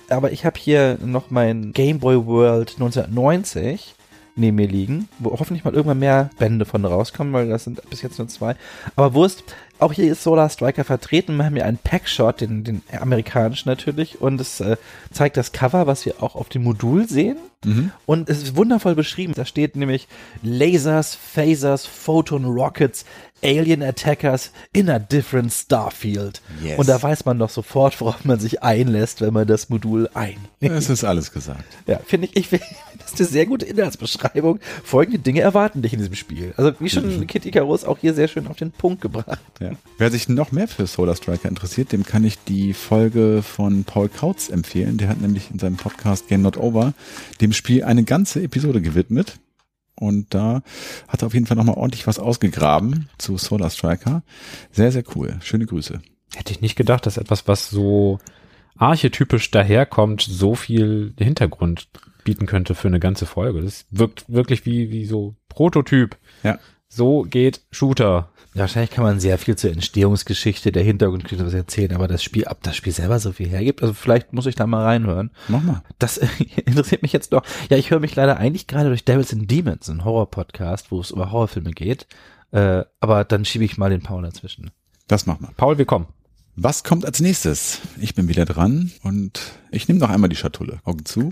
Aber 0.10 0.32
ich 0.34 0.46
habe 0.46 0.60
hier 0.60 0.98
noch 1.02 1.30
mein 1.32 1.72
Game 1.72 2.00
Boy 2.00 2.26
World 2.26 2.74
1990 2.74 3.94
neben 4.40 4.56
mir 4.58 4.68
liegen, 4.68 5.08
wo 5.18 5.32
hoffentlich 5.32 5.64
mal 5.66 5.74
irgendwann 5.74 5.98
mehr 5.98 6.30
Bände 6.38 6.66
von 6.66 6.86
rauskommen, 6.86 7.34
weil 7.34 7.50
das 7.50 7.64
sind 7.64 7.82
bis 7.90 8.04
jetzt 8.04 8.20
nur 8.20 8.28
zwei. 8.28 8.56
Aber 8.96 9.16
Wurst, 9.16 9.44
auch 9.80 9.94
hier 9.94 10.12
ist 10.12 10.24
Solar 10.24 10.50
Striker 10.50 10.84
vertreten. 10.84 11.38
Wir 11.38 11.46
haben 11.46 11.56
hier 11.56 11.66
einen 11.66 11.78
Packshot, 11.78 12.42
den, 12.42 12.64
den 12.64 12.82
amerikanischen 13.00 13.70
natürlich, 13.70 14.22
und 14.22 14.42
es 14.42 14.60
äh, 14.60 14.78
zeigt 15.12 15.38
das 15.38 15.52
Cover, 15.52 15.88
was 15.88 16.06
wir 16.06 16.22
auch 16.24 16.36
auf 16.36 16.50
dem 16.50 16.64
Modul 16.64 17.08
sehen. 17.08 17.38
Mhm. 17.66 17.92
Und 18.06 18.30
es 18.30 18.44
ist 18.44 18.56
wundervoll 18.56 18.96
beschrieben. 18.96 19.34
Da 19.36 19.46
steht 19.46 19.76
nämlich 19.76 20.08
Lasers, 20.44 21.16
Phasers, 21.16 21.86
Photon 21.86 22.46
Rockets, 22.46 23.06
Alien 23.44 23.84
Attackers 23.84 24.52
in 24.74 24.90
a 24.90 25.00
different 25.00 25.52
Starfield. 25.52 26.42
Yes. 26.64 26.78
Und 26.78 26.90
da 26.90 27.02
weiß 27.02 27.26
man 27.26 27.40
doch 27.40 27.50
sofort, 27.50 28.00
worauf 28.02 28.26
man 28.26 28.40
sich 28.40 28.64
einlässt, 28.64 29.22
wenn 29.22 29.34
man 29.34 29.48
das 29.48 29.70
Modul 29.70 30.10
ein. 30.14 30.38
Es 30.60 30.90
ist 30.90 31.04
alles 31.04 31.32
gesagt. 31.32 31.64
Ja, 31.86 32.00
finde 32.00 32.28
ich, 32.28 32.36
ich 32.36 32.48
finde, 32.48 32.66
das 33.00 33.14
ist 33.14 33.20
eine 33.20 33.30
sehr 33.30 33.46
gute 33.46 33.66
Inhaltsbeschreibung. 33.66 34.60
Folgende 34.84 35.20
Dinge 35.20 35.42
erwarten 35.42 35.82
dich 35.82 35.94
in 35.94 36.00
diesem 36.00 36.16
Spiel. 36.16 36.54
Also, 36.58 36.74
wie 36.80 36.90
schon 36.90 37.28
Kid 37.28 37.46
Icarus 37.46 37.84
auch 37.84 37.98
hier 38.00 38.14
sehr 38.14 38.28
schön 38.28 38.48
auf 38.48 38.58
den 38.58 38.72
Punkt 38.72 39.02
gebracht. 39.02 39.40
Ja. 39.60 39.72
Wer 39.98 40.12
sich 40.12 40.30
noch 40.30 40.52
mehr 40.52 40.68
für 40.68 40.88
Solar 40.88 41.16
Striker 41.16 41.50
interessiert, 41.50 41.92
dem 41.92 42.06
kann 42.06 42.24
ich 42.24 42.38
die 42.48 42.74
Folge 42.74 43.44
von 43.44 43.84
Paul 43.84 44.10
Kautz 44.10 44.50
empfehlen. 44.50 44.98
Der 44.98 45.10
hat 45.10 45.22
nämlich 45.22 45.52
in 45.52 45.60
seinem 45.60 45.78
Podcast 45.78 46.28
Game 46.28 46.42
Not 46.42 46.58
Over 46.58 46.94
dem 47.42 47.54
Spiel 47.54 47.84
eine 47.84 48.04
ganze 48.04 48.42
Episode 48.42 48.82
gewidmet. 48.82 49.40
Und 50.00 50.34
da 50.34 50.62
hat 51.08 51.24
er 51.24 51.28
auf 51.28 51.34
jeden 51.34 51.48
Fall 51.48 51.58
nochmal 51.58 51.76
ordentlich 51.76 52.08
was 52.08 52.20
ausgegraben 52.20 53.10
zu 53.18 53.38
Solar 53.38 53.70
Striker. 53.70 54.24
Sehr, 54.72 54.92
sehr 54.92 55.04
cool. 55.16 55.38
Schöne 55.42 55.66
Grüße. 55.66 56.02
Hätte 56.36 56.52
ich 56.52 56.62
nicht 56.62 56.76
gedacht, 56.76 57.06
dass 57.06 57.18
etwas, 57.18 57.48
was 57.48 57.70
so 57.70 58.20
archetypisch 58.78 59.50
daherkommt, 59.50 60.22
so 60.22 60.56
viel 60.56 61.14
Hintergrund 61.18 61.88
bieten 62.24 62.46
könnte 62.46 62.76
für 62.76 62.90
eine 62.90 63.00
ganze 63.00 63.26
Folge. 63.26 63.62
Das 63.62 63.86
wirkt 63.90 64.26
wirklich 64.28 64.66
wie, 64.66 64.92
wie 64.92 65.06
so 65.06 65.36
Prototyp. 65.50 66.18
Ja. 66.44 66.60
So 66.90 67.24
geht 67.24 67.62
Shooter. 67.72 68.30
Ja, 68.54 68.62
wahrscheinlich 68.62 68.92
kann 68.92 69.04
man 69.04 69.20
sehr 69.20 69.38
viel 69.38 69.56
zur 69.56 69.72
Entstehungsgeschichte, 69.72 70.72
der 70.72 70.84
Hintergrundgeschichte 70.84 71.46
was 71.46 71.54
erzählen, 71.54 71.94
aber 71.94 72.08
das 72.08 72.24
Spiel, 72.24 72.46
ob 72.48 72.64
das 72.64 72.76
Spiel 72.76 72.94
selber 72.94 73.20
so 73.20 73.32
viel 73.34 73.50
hergibt, 73.50 73.82
also 73.82 73.94
vielleicht 73.94 74.34
muss 74.34 74.48
ich 74.48 74.56
da 74.56 74.66
mal 74.66 74.84
reinhören. 74.84 75.32
Mach 75.48 75.62
mal. 75.62 75.84
Das 76.00 76.18
interessiert 76.66 77.02
mich 77.04 77.14
jetzt 77.14 77.34
doch. 77.34 77.44
Ja, 77.70 77.78
ich 77.78 77.92
höre 77.92 78.00
mich 78.00 78.16
leider 78.16 78.38
eigentlich 78.38 78.66
gerade 78.66 78.90
durch 78.90 79.06
Devils 79.06 79.34
and 79.34 79.52
Demons, 79.52 79.90
ein 79.90 80.06
Horror-Podcast, 80.06 80.92
wo 80.92 81.00
es 81.00 81.12
über 81.12 81.32
Horrorfilme 81.32 81.72
geht. 81.72 82.08
Äh, 82.52 82.86
aber 83.00 83.26
dann 83.26 83.46
schiebe 83.46 83.66
ich 83.66 83.78
mal 83.78 83.90
den 83.90 84.02
Paul 84.02 84.24
dazwischen. 84.24 84.72
Das 85.08 85.26
mach 85.26 85.40
mal. 85.40 85.52
Paul, 85.58 85.78
willkommen. 85.78 86.08
Was 86.56 86.84
kommt 86.84 87.06
als 87.06 87.20
nächstes? 87.20 87.82
Ich 88.00 88.16
bin 88.16 88.28
wieder 88.28 88.46
dran 88.46 88.92
und 89.04 89.40
ich 89.70 89.88
nehme 89.88 90.00
noch 90.00 90.10
einmal 90.10 90.30
die 90.30 90.36
Schatulle. 90.36 90.80
Augen 90.86 91.06
zu. 91.06 91.32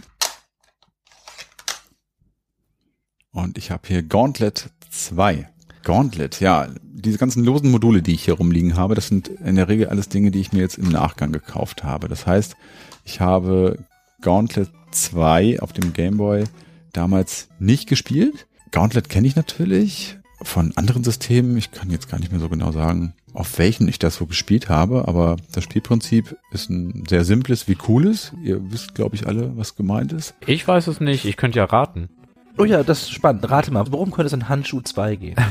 Und 3.31 3.57
ich 3.57 3.71
habe 3.71 3.87
hier 3.87 4.03
Gauntlet 4.03 4.69
2. 5.03 5.47
Gauntlet, 5.83 6.39
ja, 6.39 6.67
diese 6.81 7.19
ganzen 7.19 7.43
losen 7.43 7.69
Module, 7.69 8.01
die 8.01 8.13
ich 8.13 8.25
hier 8.25 8.33
rumliegen 8.35 8.75
habe, 8.75 8.95
das 8.95 9.07
sind 9.07 9.27
in 9.27 9.55
der 9.55 9.67
Regel 9.67 9.87
alles 9.87 10.09
Dinge, 10.09 10.31
die 10.31 10.41
ich 10.41 10.51
mir 10.51 10.61
jetzt 10.61 10.79
im 10.79 10.89
Nachgang 10.89 11.31
gekauft 11.31 11.83
habe. 11.83 12.07
Das 12.07 12.25
heißt, 12.25 12.55
ich 13.03 13.21
habe 13.21 13.77
Gauntlet 14.21 14.69
2 14.91 15.59
auf 15.61 15.73
dem 15.73 15.93
Game 15.93 16.17
Boy 16.17 16.45
damals 16.91 17.49
nicht 17.59 17.87
gespielt. 17.87 18.47
Gauntlet 18.71 19.09
kenne 19.09 19.27
ich 19.27 19.35
natürlich 19.35 20.17
von 20.41 20.75
anderen 20.75 21.03
Systemen. 21.03 21.57
Ich 21.57 21.71
kann 21.71 21.91
jetzt 21.91 22.09
gar 22.09 22.19
nicht 22.19 22.31
mehr 22.31 22.41
so 22.41 22.49
genau 22.49 22.71
sagen, 22.71 23.13
auf 23.33 23.57
welchen 23.59 23.87
ich 23.87 23.99
das 23.99 24.15
so 24.15 24.25
gespielt 24.25 24.69
habe, 24.69 25.07
aber 25.07 25.35
das 25.51 25.63
Spielprinzip 25.63 26.37
ist 26.51 26.69
ein 26.69 27.03
sehr 27.07 27.25
simples 27.25 27.67
wie 27.67 27.75
cooles. 27.75 28.31
Ihr 28.43 28.71
wisst, 28.71 28.95
glaube 28.95 29.15
ich, 29.15 29.27
alle, 29.27 29.55
was 29.57 29.75
gemeint 29.75 30.13
ist. 30.13 30.35
Ich 30.47 30.67
weiß 30.67 30.87
es 30.87 30.99
nicht, 30.99 31.25
ich 31.25 31.37
könnte 31.37 31.59
ja 31.59 31.65
raten. 31.65 32.09
Oh 32.57 32.63
ja, 32.63 32.83
das 32.83 33.03
ist 33.03 33.11
spannend. 33.11 33.49
Rate 33.49 33.71
mal, 33.71 33.85
worum 33.89 34.11
könnte 34.11 34.27
es 34.27 34.33
in 34.33 34.47
Handschuh 34.47 34.81
2 34.81 35.15
gehen? 35.15 35.35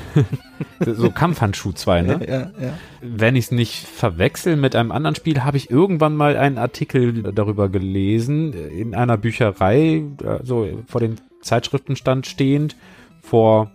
So 0.84 1.10
Kampfhandschuh 1.10 1.72
2, 1.72 2.02
ne? 2.02 2.20
ja, 2.28 2.40
ja. 2.60 2.74
Wenn 3.00 3.36
ich 3.36 3.46
es 3.46 3.50
nicht 3.52 3.86
verwechsel 3.86 4.56
mit 4.56 4.76
einem 4.76 4.92
anderen 4.92 5.14
Spiel, 5.14 5.42
habe 5.42 5.56
ich 5.56 5.70
irgendwann 5.70 6.14
mal 6.14 6.36
einen 6.36 6.58
Artikel 6.58 7.22
darüber 7.32 7.68
gelesen, 7.68 8.52
in 8.52 8.94
einer 8.94 9.16
Bücherei, 9.16 10.02
so 10.42 10.68
vor 10.86 11.00
den 11.00 11.16
Zeitschriftenstand 11.40 12.26
stehend, 12.26 12.76
vor 13.22 13.70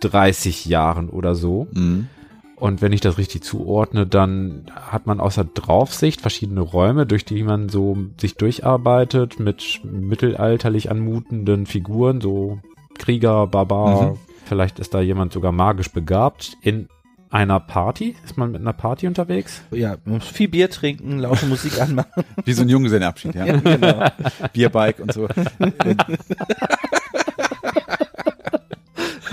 30 0.00 0.66
Jahren 0.66 1.08
oder 1.08 1.34
so. 1.34 1.66
Mhm. 1.72 2.08
Und 2.56 2.80
wenn 2.80 2.92
ich 2.92 3.02
das 3.02 3.18
richtig 3.18 3.44
zuordne, 3.44 4.06
dann 4.06 4.64
hat 4.74 5.06
man 5.06 5.20
außer 5.20 5.44
Draufsicht 5.44 6.22
verschiedene 6.22 6.62
Räume, 6.62 7.04
durch 7.04 7.26
die 7.26 7.42
man 7.42 7.68
so 7.68 7.98
sich 8.18 8.36
durcharbeitet 8.36 9.38
mit 9.38 9.80
mittelalterlich 9.84 10.90
anmutenden 10.90 11.66
Figuren, 11.66 12.22
so 12.22 12.58
Krieger, 12.98 13.46
Barbar. 13.46 14.12
Mhm. 14.12 14.18
Vielleicht 14.46 14.78
ist 14.78 14.94
da 14.94 15.00
jemand 15.00 15.34
sogar 15.34 15.52
magisch 15.52 15.90
begabt. 15.92 16.56
In 16.62 16.88
einer 17.28 17.60
Party? 17.60 18.16
Ist 18.24 18.38
man 18.38 18.52
mit 18.52 18.62
einer 18.62 18.72
Party 18.72 19.06
unterwegs? 19.06 19.62
Ja, 19.70 19.96
man 20.04 20.16
muss 20.16 20.28
viel 20.28 20.48
Bier 20.48 20.70
trinken, 20.70 21.18
laute 21.18 21.44
Musik 21.50 21.78
anmachen. 21.80 22.24
Wie 22.44 22.52
so 22.54 22.62
ein 22.62 22.68
Junggesellenabschied, 22.70 23.34
ja. 23.34 23.44
Ja, 23.46 23.56
genau. 23.58 24.06
Bierbike 24.54 25.00
und 25.00 25.12
so. 25.12 25.28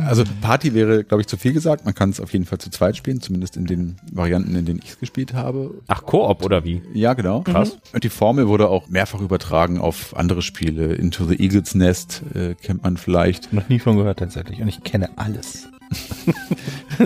Also 0.06 0.24
Party 0.42 0.74
wäre, 0.74 1.04
glaube 1.04 1.22
ich, 1.22 1.28
zu 1.28 1.38
viel 1.38 1.54
gesagt. 1.54 1.86
Man 1.86 1.96
kann 1.96 2.10
es 2.10 2.20
auf 2.20 2.34
jeden 2.34 2.46
Fall 2.46 2.60
zu 2.60 2.70
zweit 2.70 2.98
spielen, 2.98 3.22
zumindest 3.22 3.58
in 3.58 3.66
den 3.66 3.98
Varianten, 4.12 4.56
in 4.56 4.66
denen 4.66 4.80
ich 4.84 4.92
es 4.92 5.00
gespielt 5.00 5.34
habe. 5.34 5.72
Ach, 5.88 6.06
Koop 6.06 6.44
oder 6.44 6.64
wie? 6.64 6.82
Ja, 6.94 7.14
genau. 7.14 7.42
Krass. 7.42 7.78
Und 7.94 8.04
die 8.04 8.10
Formel 8.10 8.48
wurde 8.48 8.70
auch 8.70 8.90
mehrfach 8.90 9.22
übertragen 9.22 9.80
auf 9.80 10.16
andere 10.16 10.42
Spiele. 10.42 10.94
Into 10.94 11.26
the 11.26 11.40
Eagle's 11.40 11.76
Nest 11.76 12.22
äh, 12.34 12.56
kennt 12.56 12.84
man 12.84 12.98
vielleicht. 12.98 13.54
Noch 13.54 13.70
nie 13.70 13.80
von 13.80 13.98
gehört 13.98 14.20
tatsächlich. 14.20 14.62
Und 14.62 14.68
ich 14.68 14.84
kenne 14.84 15.10
alles. 15.16 15.70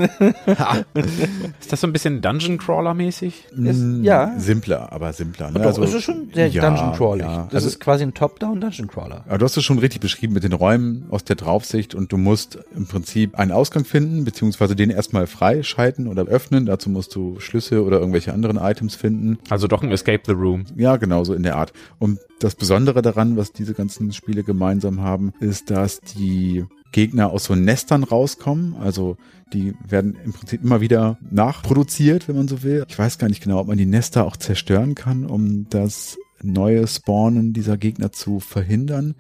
Ist 1.60 1.72
das 1.72 1.82
so 1.82 1.88
ein 1.88 1.94
bisschen 1.94 2.22
Dungeon 2.22 2.58
Crawler 2.58 2.94
mäßig? 2.94 3.46
Ist- 3.52 3.78
Mm, 3.82 4.04
ja. 4.04 4.34
Simpler, 4.38 4.92
aber 4.92 5.14
simpler. 5.14 5.52
Ne? 5.52 5.60
Doch, 5.62 5.78
es 5.78 5.94
ist 5.94 6.04
schon 6.04 6.30
sehr 6.34 6.48
ja, 6.48 6.62
Dungeon 6.68 6.94
Crawlig. 6.94 7.26
ja. 7.26 7.44
Das 7.46 7.56
Also- 7.56 7.68
ist 7.68 7.80
quasi 7.80 8.04
ein 8.04 8.14
Top-Down 8.14 8.60
Dungeon 8.62 8.88
Crawler. 8.88 9.24
Aber 9.28 9.38
du 9.38 9.46
hast 9.46 9.58
es 9.58 9.64
schon 9.64 9.80
richtig 9.80 10.02
beschrieben 10.02 10.34
mit 10.34 10.44
den 10.44 10.54
Räumen 10.54 11.06
aus 11.10 11.24
der 11.24 11.36
Draufsicht 11.36 11.96
und 11.96 12.12
du 12.12 12.18
musst 12.18 12.60
im 12.76 12.86
Prinzip 12.88 13.36
einen 13.38 13.52
Ausgang 13.52 13.86
finden, 13.86 14.24
beziehungsweise 14.26 14.76
den 14.76 14.90
erstmal 14.90 15.28
freischalten 15.28 16.08
oder 16.08 16.24
öffnen. 16.26 16.66
Dazu 16.66 16.90
musst 16.90 17.16
du 17.16 17.40
Schlüssel 17.40 17.80
oder 17.80 18.00
irgendwelche 18.00 18.34
anderen 18.34 18.58
Items 18.58 18.96
finden. 18.96 19.38
Also 19.50 19.68
doch 19.68 19.84
ein 19.84 19.92
Escape 19.92 20.24
the 20.26 20.32
Room. 20.34 20.66
Ja, 20.76 20.98
genau 20.98 21.24
so 21.24 21.34
in 21.34 21.44
der 21.44 21.56
Art. 21.56 21.74
Und 22.00 22.20
das 22.40 22.56
Besondere 22.56 23.02
daran, 23.02 23.38
was 23.38 23.52
diese 23.52 23.74
ganzen 23.74 24.12
Spiele 24.14 24.44
gemeinsam 24.44 25.02
haben, 25.02 25.34
ist, 25.40 25.70
dass 25.72 26.00
die 26.02 26.66
Gegner 26.92 27.32
aus 27.32 27.46
so 27.46 27.56
Nestern 27.56 28.04
rauskommen. 28.04 28.76
Also 28.76 29.18
die 29.54 29.74
werden 29.88 30.18
im 30.24 30.34
Prinzip 30.34 30.64
immer 30.64 30.82
wieder 30.82 31.18
nachproduziert, 31.30 32.28
wenn 32.28 32.36
man 32.36 32.48
so 32.48 32.64
will. 32.64 32.86
Ich 32.88 32.98
weiß 32.98 33.18
gar 33.18 33.30
nicht 33.30 33.44
genau, 33.44 33.60
ob 33.60 33.68
man 33.68 33.78
die 33.78 33.86
Nester 33.86 34.26
auch 34.26 34.38
zerstören 34.38 34.96
kann, 34.96 35.26
um 35.26 35.70
das 35.70 36.18
neue 36.42 36.88
Spawnen 36.88 37.54
dieser 37.54 37.78
Gegner 37.78 38.12
zu 38.12 38.40
verhindern. 38.40 39.16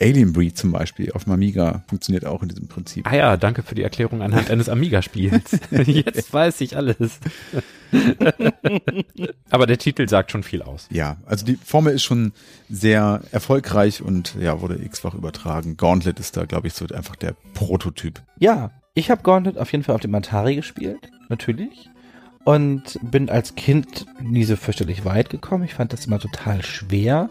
Alien 0.00 0.32
Breed 0.32 0.56
zum 0.56 0.72
Beispiel 0.72 1.12
auf 1.12 1.24
dem 1.24 1.32
Amiga 1.32 1.84
funktioniert 1.88 2.24
auch 2.24 2.42
in 2.42 2.48
diesem 2.48 2.68
Prinzip. 2.68 3.06
Ah 3.06 3.16
ja, 3.16 3.36
danke 3.36 3.62
für 3.62 3.74
die 3.74 3.82
Erklärung 3.82 4.22
anhand 4.22 4.50
eines 4.50 4.68
Amiga-Spiels. 4.68 5.58
Jetzt 5.86 6.32
weiß 6.32 6.60
ich 6.60 6.76
alles. 6.76 7.18
Aber 9.50 9.66
der 9.66 9.78
Titel 9.78 10.08
sagt 10.08 10.30
schon 10.30 10.42
viel 10.42 10.62
aus. 10.62 10.88
Ja, 10.90 11.16
also 11.26 11.44
die 11.44 11.56
Formel 11.56 11.94
ist 11.94 12.04
schon 12.04 12.32
sehr 12.68 13.22
erfolgreich 13.32 14.02
und 14.02 14.36
ja, 14.40 14.60
wurde 14.60 14.82
x-fach 14.82 15.14
übertragen. 15.14 15.76
Gauntlet 15.76 16.20
ist 16.20 16.36
da, 16.36 16.44
glaube 16.44 16.68
ich, 16.68 16.74
so 16.74 16.86
einfach 16.86 17.16
der 17.16 17.34
Prototyp. 17.54 18.22
Ja, 18.38 18.70
ich 18.94 19.10
habe 19.10 19.22
Gauntlet 19.22 19.58
auf 19.58 19.72
jeden 19.72 19.84
Fall 19.84 19.94
auf 19.94 20.00
dem 20.00 20.14
Atari 20.14 20.56
gespielt, 20.56 21.10
natürlich. 21.28 21.88
Und 22.48 22.98
bin 23.02 23.28
als 23.28 23.56
Kind 23.56 24.06
nie 24.22 24.44
so 24.44 24.56
fürchterlich 24.56 25.04
weit 25.04 25.28
gekommen. 25.28 25.64
Ich 25.64 25.74
fand 25.74 25.92
das 25.92 26.06
immer 26.06 26.18
total 26.18 26.62
schwer. 26.62 27.28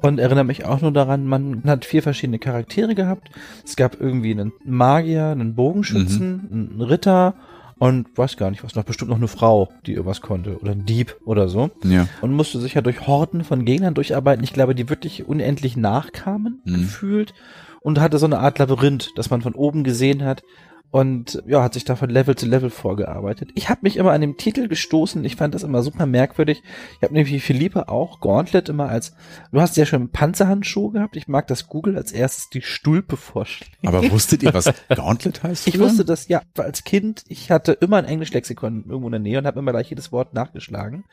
Und 0.00 0.18
erinnere 0.18 0.44
mich 0.44 0.64
auch 0.64 0.80
nur 0.80 0.90
daran, 0.92 1.26
man 1.26 1.64
hat 1.66 1.84
vier 1.84 2.02
verschiedene 2.02 2.38
Charaktere 2.38 2.94
gehabt. 2.94 3.28
Es 3.66 3.76
gab 3.76 4.00
irgendwie 4.00 4.30
einen 4.30 4.52
Magier, 4.64 5.26
einen 5.26 5.54
Bogenschützen, 5.54 6.48
einen 6.50 6.80
Ritter 6.80 7.34
und 7.78 8.16
weiß 8.16 8.38
gar 8.38 8.50
nicht 8.50 8.64
was 8.64 8.74
noch, 8.74 8.84
bestimmt 8.84 9.10
noch 9.10 9.18
eine 9.18 9.28
Frau, 9.28 9.68
die 9.84 9.92
irgendwas 9.92 10.22
konnte 10.22 10.58
oder 10.60 10.72
ein 10.72 10.86
Dieb 10.86 11.16
oder 11.26 11.48
so. 11.48 11.70
Ja. 11.84 12.08
Und 12.22 12.32
musste 12.32 12.58
sich 12.58 12.72
ja 12.72 12.80
durch 12.80 13.06
Horden 13.06 13.44
von 13.44 13.66
Gegnern 13.66 13.92
durcharbeiten. 13.92 14.44
Ich 14.44 14.54
glaube, 14.54 14.74
die 14.74 14.88
wirklich 14.88 15.28
unendlich 15.28 15.76
nachkamen, 15.76 16.62
Mhm. 16.64 16.72
gefühlt. 16.74 17.34
Und 17.80 18.00
hatte 18.00 18.16
so 18.18 18.24
eine 18.26 18.38
Art 18.38 18.58
Labyrinth, 18.58 19.10
das 19.16 19.28
man 19.28 19.42
von 19.42 19.54
oben 19.54 19.84
gesehen 19.84 20.24
hat. 20.24 20.42
Und 20.90 21.42
ja, 21.46 21.62
hat 21.62 21.74
sich 21.74 21.84
da 21.84 21.96
von 21.96 22.08
Level 22.08 22.34
zu 22.34 22.46
Level 22.46 22.70
vorgearbeitet. 22.70 23.50
Ich 23.54 23.68
habe 23.68 23.80
mich 23.82 23.98
immer 23.98 24.12
an 24.12 24.22
dem 24.22 24.38
Titel 24.38 24.68
gestoßen. 24.68 25.22
Ich 25.24 25.36
fand 25.36 25.54
das 25.54 25.62
immer 25.62 25.82
super 25.82 26.06
merkwürdig. 26.06 26.62
Ich 26.96 27.02
habe 27.02 27.12
nämlich 27.12 27.32
wie 27.32 27.40
Philippe 27.40 27.90
auch 27.90 28.20
Gauntlet 28.20 28.70
immer 28.70 28.88
als, 28.88 29.14
du 29.52 29.60
hast 29.60 29.76
ja 29.76 29.84
schon 29.84 30.08
Panzerhandschuhe 30.08 30.92
gehabt. 30.92 31.16
Ich 31.16 31.28
mag, 31.28 31.46
dass 31.48 31.66
Google 31.68 31.98
als 31.98 32.10
erstes 32.10 32.48
die 32.48 32.62
Stulpe 32.62 33.18
vorschlägt. 33.18 33.76
Aber 33.86 34.02
wusstet 34.10 34.42
ihr, 34.42 34.54
was 34.54 34.72
Gauntlet 34.88 35.42
heißt? 35.42 35.68
Ich 35.68 35.78
wusste 35.78 36.06
das, 36.06 36.28
ja, 36.28 36.40
als 36.56 36.84
Kind, 36.84 37.22
ich 37.28 37.50
hatte 37.50 37.72
immer 37.72 37.98
ein 37.98 38.06
Englischlexikon 38.06 38.84
irgendwo 38.88 39.08
in 39.08 39.12
der 39.12 39.20
Nähe 39.20 39.38
und 39.38 39.46
habe 39.46 39.58
immer 39.58 39.72
gleich 39.72 39.90
jedes 39.90 40.10
Wort 40.10 40.32
nachgeschlagen. 40.32 41.04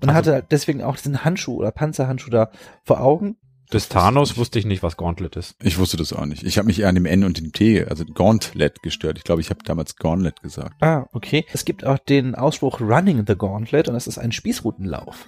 Und 0.00 0.08
Also- 0.08 0.32
hatte 0.32 0.44
deswegen 0.50 0.82
auch 0.82 0.96
diesen 0.96 1.24
Handschuh 1.24 1.54
oder 1.58 1.70
Panzerhandschuh 1.70 2.30
da 2.30 2.50
vor 2.82 3.00
Augen. 3.00 3.36
Des 3.72 3.88
Thanos 3.88 4.36
wusste 4.36 4.58
ich 4.58 4.66
nicht, 4.66 4.82
was 4.82 4.96
Gauntlet 4.96 5.36
ist. 5.36 5.54
Ich 5.62 5.78
wusste 5.78 5.96
das 5.96 6.12
auch 6.12 6.26
nicht. 6.26 6.42
Ich 6.44 6.58
habe 6.58 6.66
mich 6.66 6.80
eher 6.80 6.88
an 6.88 6.94
dem 6.94 7.06
N 7.06 7.24
und 7.24 7.38
dem 7.38 7.52
T, 7.52 7.84
also 7.84 8.04
Gauntlet 8.04 8.82
gestört. 8.82 9.16
Ich 9.18 9.24
glaube, 9.24 9.40
ich 9.40 9.50
habe 9.50 9.60
damals 9.64 9.96
Gauntlet 9.96 10.42
gesagt. 10.42 10.74
Ah, 10.82 11.06
okay. 11.12 11.46
Es 11.52 11.64
gibt 11.64 11.84
auch 11.86 11.98
den 11.98 12.34
Ausspruch 12.34 12.80
Running 12.80 13.24
the 13.26 13.34
Gauntlet 13.36 13.88
und 13.88 13.94
das 13.94 14.06
ist 14.06 14.18
ein 14.18 14.32
Spießrutenlauf. 14.32 15.26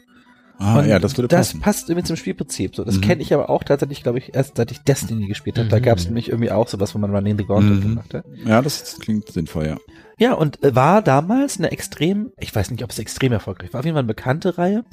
Ah, 0.58 0.78
und 0.78 0.88
ja, 0.88 1.00
das 1.00 1.16
würde 1.16 1.26
Das 1.28 1.48
passen. 1.48 1.60
passt 1.60 1.88
irgendwie 1.90 2.06
zum 2.06 2.14
Spielprinzip. 2.16 2.76
So, 2.76 2.84
das 2.84 2.96
Mhm. 2.96 3.00
kenne 3.00 3.22
ich 3.22 3.34
aber 3.34 3.50
auch 3.50 3.64
tatsächlich, 3.64 4.04
glaube 4.04 4.18
ich, 4.18 4.34
erst 4.36 4.56
seit 4.56 4.70
ich 4.70 4.78
Destiny 4.82 5.26
gespielt 5.26 5.58
habe. 5.58 5.68
Da 5.68 5.78
Mhm. 5.78 5.82
gab 5.82 5.98
es 5.98 6.04
nämlich 6.04 6.28
irgendwie 6.28 6.52
auch 6.52 6.68
sowas, 6.68 6.94
wo 6.94 6.98
man 7.00 7.12
Running 7.14 7.36
the 7.36 7.44
Gauntlet 7.44 7.78
Mhm. 7.78 7.82
gemacht 7.82 8.14
hat. 8.14 8.24
Ja, 8.44 8.62
das 8.62 8.98
klingt 9.00 9.28
sinnvoll, 9.32 9.66
ja. 9.66 9.76
Ja, 10.16 10.34
und 10.34 10.62
äh, 10.62 10.76
war 10.76 11.02
damals 11.02 11.58
eine 11.58 11.72
extrem, 11.72 12.30
ich 12.38 12.54
weiß 12.54 12.70
nicht, 12.70 12.84
ob 12.84 12.90
es 12.90 13.00
extrem 13.00 13.32
erfolgreich 13.32 13.72
war, 13.72 13.80
auf 13.80 13.84
jeden 13.84 13.94
Fall 13.96 14.02
eine 14.04 14.06
bekannte 14.06 14.56
Reihe 14.56 14.84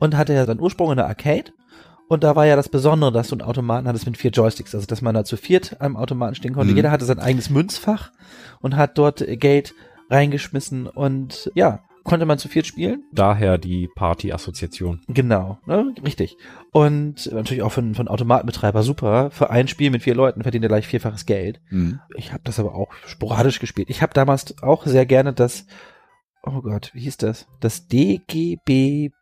und 0.00 0.16
hatte 0.16 0.32
ja 0.34 0.44
seinen 0.44 0.60
Ursprung 0.60 0.90
in 0.90 0.96
der 0.96 1.06
Arcade. 1.06 1.52
Und 2.08 2.22
da 2.22 2.36
war 2.36 2.46
ja 2.46 2.56
das 2.56 2.68
Besondere, 2.68 3.12
dass 3.12 3.28
du 3.28 3.34
einen 3.34 3.42
Automaten 3.42 3.88
hattest 3.88 4.06
mit 4.06 4.16
vier 4.16 4.30
Joysticks, 4.30 4.74
also 4.74 4.86
dass 4.86 5.02
man 5.02 5.14
da 5.14 5.24
zu 5.24 5.36
viert 5.36 5.76
am 5.80 5.96
Automaten 5.96 6.34
stehen 6.34 6.54
konnte. 6.54 6.70
Mhm. 6.70 6.76
Jeder 6.76 6.90
hatte 6.90 7.04
sein 7.04 7.18
eigenes 7.18 7.50
Münzfach 7.50 8.12
und 8.60 8.76
hat 8.76 8.96
dort 8.98 9.22
äh, 9.22 9.36
Geld 9.36 9.74
reingeschmissen 10.08 10.86
und 10.86 11.50
ja, 11.54 11.80
konnte 12.06 12.24
man 12.24 12.38
zu 12.38 12.48
viert 12.48 12.66
spielen. 12.66 13.04
Daher 13.12 13.58
die 13.58 13.88
Party-Assoziation. 13.94 15.02
Genau, 15.08 15.58
ne? 15.66 15.92
richtig. 16.04 16.36
Und 16.70 17.30
natürlich 17.32 17.62
auch 17.62 17.72
von, 17.72 17.94
von 17.94 18.08
Automatenbetreiber 18.08 18.82
super. 18.82 19.30
Für 19.32 19.50
ein 19.50 19.66
Spiel 19.66 19.90
mit 19.90 20.04
vier 20.04 20.14
Leuten 20.14 20.42
verdient 20.42 20.64
er 20.64 20.68
gleich 20.68 20.86
vierfaches 20.86 21.26
Geld. 21.26 21.60
Mhm. 21.70 21.98
Ich 22.16 22.32
habe 22.32 22.42
das 22.44 22.60
aber 22.60 22.74
auch 22.74 22.88
sporadisch 23.06 23.58
gespielt. 23.58 23.90
Ich 23.90 24.02
habe 24.02 24.14
damals 24.14 24.62
auch 24.62 24.86
sehr 24.86 25.04
gerne 25.04 25.32
das 25.32 25.66
oh 26.46 26.62
Gott, 26.62 26.90
wie 26.94 27.00
hieß 27.00 27.16
das? 27.18 27.46
Das 27.60 27.88
DGBBS 27.88 29.14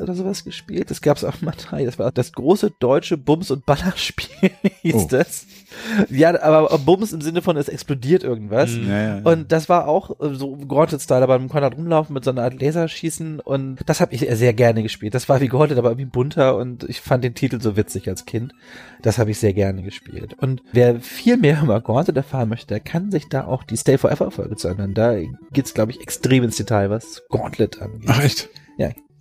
oder 0.00 0.14
sowas 0.14 0.44
gespielt. 0.44 0.90
Das 0.90 1.00
gab's 1.00 1.24
auf 1.24 1.42
Matei. 1.42 1.84
Das 1.92 1.98
war 1.98 2.12
das 2.12 2.32
große 2.32 2.72
deutsche 2.80 3.16
Bums- 3.16 3.50
und 3.50 3.64
Ballerspiel, 3.66 4.50
hieß 4.82 4.94
Oh. 4.94 5.06
das. 5.10 5.46
Ja, 6.10 6.40
aber 6.42 6.78
Bums 6.78 7.12
im 7.12 7.20
Sinne 7.20 7.42
von, 7.42 7.56
es 7.56 7.68
explodiert 7.68 8.22
irgendwas. 8.22 8.72
Mhm. 8.72 8.88
Ja, 8.88 8.98
ja, 8.98 9.18
ja. 9.18 9.22
Und 9.24 9.52
das 9.52 9.68
war 9.68 9.88
auch 9.88 10.20
äh, 10.20 10.34
so 10.34 10.56
Gauntlet-Style, 10.56 11.22
aber 11.22 11.38
man 11.38 11.48
konnte 11.48 11.64
halt 11.64 11.76
rumlaufen 11.76 12.14
mit 12.14 12.24
so 12.24 12.30
einer 12.30 12.42
Art 12.42 12.60
Laserschießen 12.60 13.40
und 13.40 13.78
das 13.86 14.00
habe 14.00 14.14
ich 14.14 14.20
sehr 14.20 14.52
gerne 14.52 14.82
gespielt. 14.82 15.14
Das 15.14 15.28
war 15.28 15.40
wie 15.40 15.48
Gauntlet, 15.48 15.78
aber 15.78 15.90
irgendwie 15.90 16.10
bunter 16.10 16.56
und 16.56 16.84
ich 16.84 17.00
fand 17.00 17.24
den 17.24 17.34
Titel 17.34 17.60
so 17.60 17.76
witzig 17.76 18.08
als 18.08 18.26
Kind. 18.26 18.52
Das 19.02 19.18
habe 19.18 19.30
ich 19.30 19.38
sehr 19.38 19.52
gerne 19.52 19.82
gespielt. 19.82 20.34
Und 20.40 20.62
wer 20.72 21.00
viel 21.00 21.36
mehr 21.36 21.62
über 21.62 21.80
Gauntlet 21.80 22.16
erfahren 22.16 22.48
möchte, 22.48 22.68
der 22.68 22.80
kann 22.80 23.10
sich 23.10 23.28
da 23.28 23.44
auch 23.44 23.64
die 23.64 23.76
Stay 23.76 23.98
Forever 23.98 24.30
Folge 24.30 24.56
zu 24.56 24.68
anhören. 24.68 24.94
Da 24.94 25.16
geht's, 25.52 25.74
glaube 25.74 25.92
ich, 25.92 26.00
extrem 26.00 26.44
ins 26.44 26.56
Detail, 26.56 26.90
was 26.90 27.22
Gauntlet 27.28 27.80
angeht. 27.80 28.08
Ach 28.08 28.22
echt? 28.22 28.48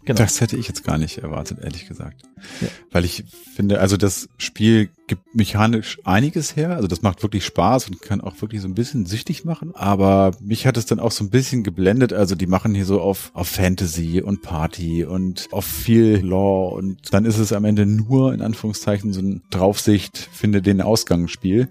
Genau. 0.06 0.18
Das 0.18 0.42
hätte 0.42 0.58
ich 0.58 0.68
jetzt 0.68 0.84
gar 0.84 0.98
nicht 0.98 1.20
erwartet, 1.20 1.60
ehrlich 1.62 1.88
gesagt. 1.88 2.24
Ja. 2.62 2.68
Weil 2.92 3.06
ich 3.06 3.24
finde, 3.56 3.80
also 3.80 3.98
das 3.98 4.30
Spiel 4.38 4.90
gibt 5.08 5.36
mechanisch 5.36 6.00
einiges 6.04 6.56
her. 6.56 6.76
Also 6.76 6.88
das 6.88 7.02
macht 7.02 7.22
wirklich 7.22 7.46
Spaß 7.46 7.90
und 7.90 8.02
kann 8.02 8.22
auch 8.22 8.42
wirklich 8.42 8.62
so 8.62 8.68
ein 8.68 8.76
bisschen 8.76 9.06
süchtig 9.06 9.46
machen. 9.46 9.76
Aber 9.76 10.32
mich 10.40 10.66
hat 10.66 10.78
es 10.78 10.86
dann 10.86 11.00
auch 11.00 11.12
so 11.12 11.24
ein 11.24 11.30
bisschen 11.30 11.64
geblendet. 11.64 12.14
Also 12.14 12.36
die 12.36 12.48
machen 12.48 12.74
hier 12.74 12.86
so 12.86 13.02
auf, 13.02 13.32
auf 13.34 13.48
Fantasy 13.48 14.22
und 14.22 14.42
Party 14.42 15.04
und 15.06 15.50
auf 15.52 15.66
viel 15.66 16.20
Lore. 16.24 16.76
Und 16.76 17.14
dann 17.14 17.26
ist 17.26 17.38
es 17.38 17.54
am 17.54 17.66
Ende 17.66 17.86
nur 17.86 18.34
in 18.34 18.42
Anführungszeichen 18.42 19.14
so 19.14 19.22
ein 19.22 19.42
Draufsicht, 19.50 20.30
finde 20.32 20.62
den 20.62 20.82
Ausgangsspiel. 20.82 21.70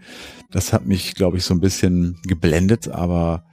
Das 0.51 0.73
hat 0.73 0.87
mich, 0.87 1.15
glaube 1.15 1.39
ich, 1.39 1.45
so 1.45 1.55
ein 1.55 1.61
bisschen 1.61 2.19
geblendet. 2.27 2.89
Aber 2.89 3.45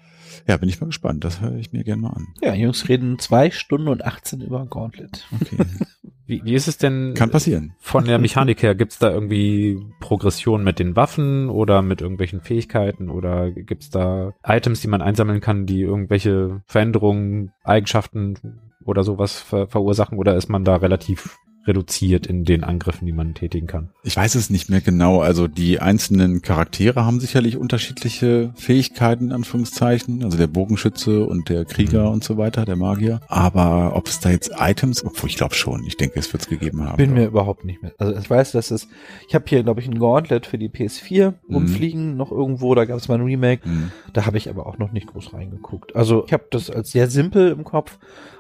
ja, 0.47 0.57
bin 0.57 0.69
ich 0.69 0.79
mal 0.79 0.87
gespannt. 0.87 1.23
Das 1.23 1.41
höre 1.41 1.55
ich 1.55 1.73
mir 1.73 1.83
gerne 1.83 2.03
mal 2.03 2.09
an. 2.09 2.27
Ja, 2.41 2.53
Jungs 2.53 2.87
reden 2.87 3.19
zwei 3.19 3.51
Stunden 3.51 3.87
und 3.87 4.05
18 4.05 4.41
über 4.41 4.65
Gauntlet. 4.65 5.27
Okay. 5.41 5.57
Wie, 6.29 6.41
wie 6.43 6.55
ist 6.55 6.67
es 6.67 6.77
denn 6.77 7.13
kann 7.13 7.31
passieren. 7.31 7.73
von 7.79 8.03
der 8.03 8.19
Mechanik 8.19 8.61
her? 8.61 8.75
Gibt's 8.75 8.99
da 8.99 9.09
irgendwie 9.09 9.79
Progression 10.01 10.61
mit 10.61 10.77
den 10.77 10.97
Waffen 10.97 11.49
oder 11.49 11.81
mit 11.81 12.01
irgendwelchen 12.01 12.41
Fähigkeiten 12.41 13.09
oder 13.09 13.49
gibt's 13.49 13.89
da 13.89 14.33
Items, 14.45 14.81
die 14.81 14.89
man 14.89 15.01
einsammeln 15.01 15.39
kann, 15.39 15.65
die 15.65 15.79
irgendwelche 15.79 16.61
Veränderungen, 16.65 17.53
Eigenschaften 17.63 18.59
oder 18.83 19.05
sowas 19.05 19.39
ver 19.39 19.67
verursachen 19.67 20.17
oder 20.17 20.35
ist 20.35 20.49
man 20.49 20.65
da 20.65 20.75
relativ 20.75 21.37
reduziert 21.67 22.25
in 22.27 22.43
den 22.45 22.63
Angriffen, 22.63 23.05
die 23.05 23.11
man 23.11 23.33
tätigen 23.33 23.67
kann? 23.67 23.89
Ich 24.03 24.15
weiß 24.15 24.35
es 24.35 24.49
nicht 24.49 24.69
mehr 24.69 24.81
genau. 24.81 25.19
Also 25.21 25.47
die 25.47 25.79
einzelnen 25.79 26.41
Charaktere 26.41 27.05
haben 27.05 27.19
sicherlich 27.19 27.57
unterschiedliche 27.57 28.51
Fähigkeiten, 28.55 29.25
in 29.25 29.31
Anführungszeichen. 29.33 30.23
Also 30.23 30.37
der 30.37 30.47
Bogenschütze 30.47 31.25
und 31.25 31.49
der 31.49 31.65
Krieger 31.65 32.07
Mhm. 32.07 32.13
und 32.13 32.23
so 32.23 32.37
weiter, 32.37 32.65
der 32.65 32.75
Magier. 32.75 33.19
Aber 33.27 33.95
ob 33.95 34.07
es 34.07 34.19
da 34.19 34.29
jetzt 34.29 34.51
Items, 34.57 35.03
obwohl 35.05 35.29
ich 35.29 35.35
glaube 35.37 35.55
schon, 35.55 35.83
ich 35.85 35.97
denke, 35.97 36.19
es 36.19 36.31
wird 36.33 36.43
es 36.43 36.49
gegeben 36.49 36.83
haben. 36.83 36.97
Bin 36.97 37.13
mir 37.13 37.25
überhaupt 37.27 37.65
nicht 37.65 37.81
mehr. 37.81 37.93
Also 37.97 38.15
ich 38.17 38.29
weiß, 38.29 38.51
dass 38.53 38.71
es. 38.71 38.87
Ich 39.27 39.35
habe 39.35 39.45
hier, 39.47 39.63
glaube 39.63 39.79
ich, 39.81 39.87
ein 39.87 39.99
Gauntlet 39.99 40.45
für 40.45 40.57
die 40.57 40.69
PS4 40.69 41.33
Mhm. 41.47 41.55
rumfliegen, 41.55 42.17
noch 42.17 42.31
irgendwo. 42.31 42.73
Da 42.75 42.85
gab 42.85 42.97
es 42.97 43.07
mal 43.07 43.15
ein 43.15 43.21
Remake. 43.25 43.63
Hm. 43.65 43.91
Da 44.13 44.25
habe 44.25 44.37
ich 44.37 44.49
aber 44.49 44.65
auch 44.67 44.77
noch 44.77 44.91
nicht 44.91 45.07
groß 45.07 45.33
reingeguckt. 45.33 45.95
Also 45.95 46.23
ich 46.25 46.33
habe 46.33 46.45
das 46.51 46.69
als 46.69 46.91
sehr 46.91 47.09
simpel 47.09 47.51
im 47.51 47.63
Kopf 47.63 47.97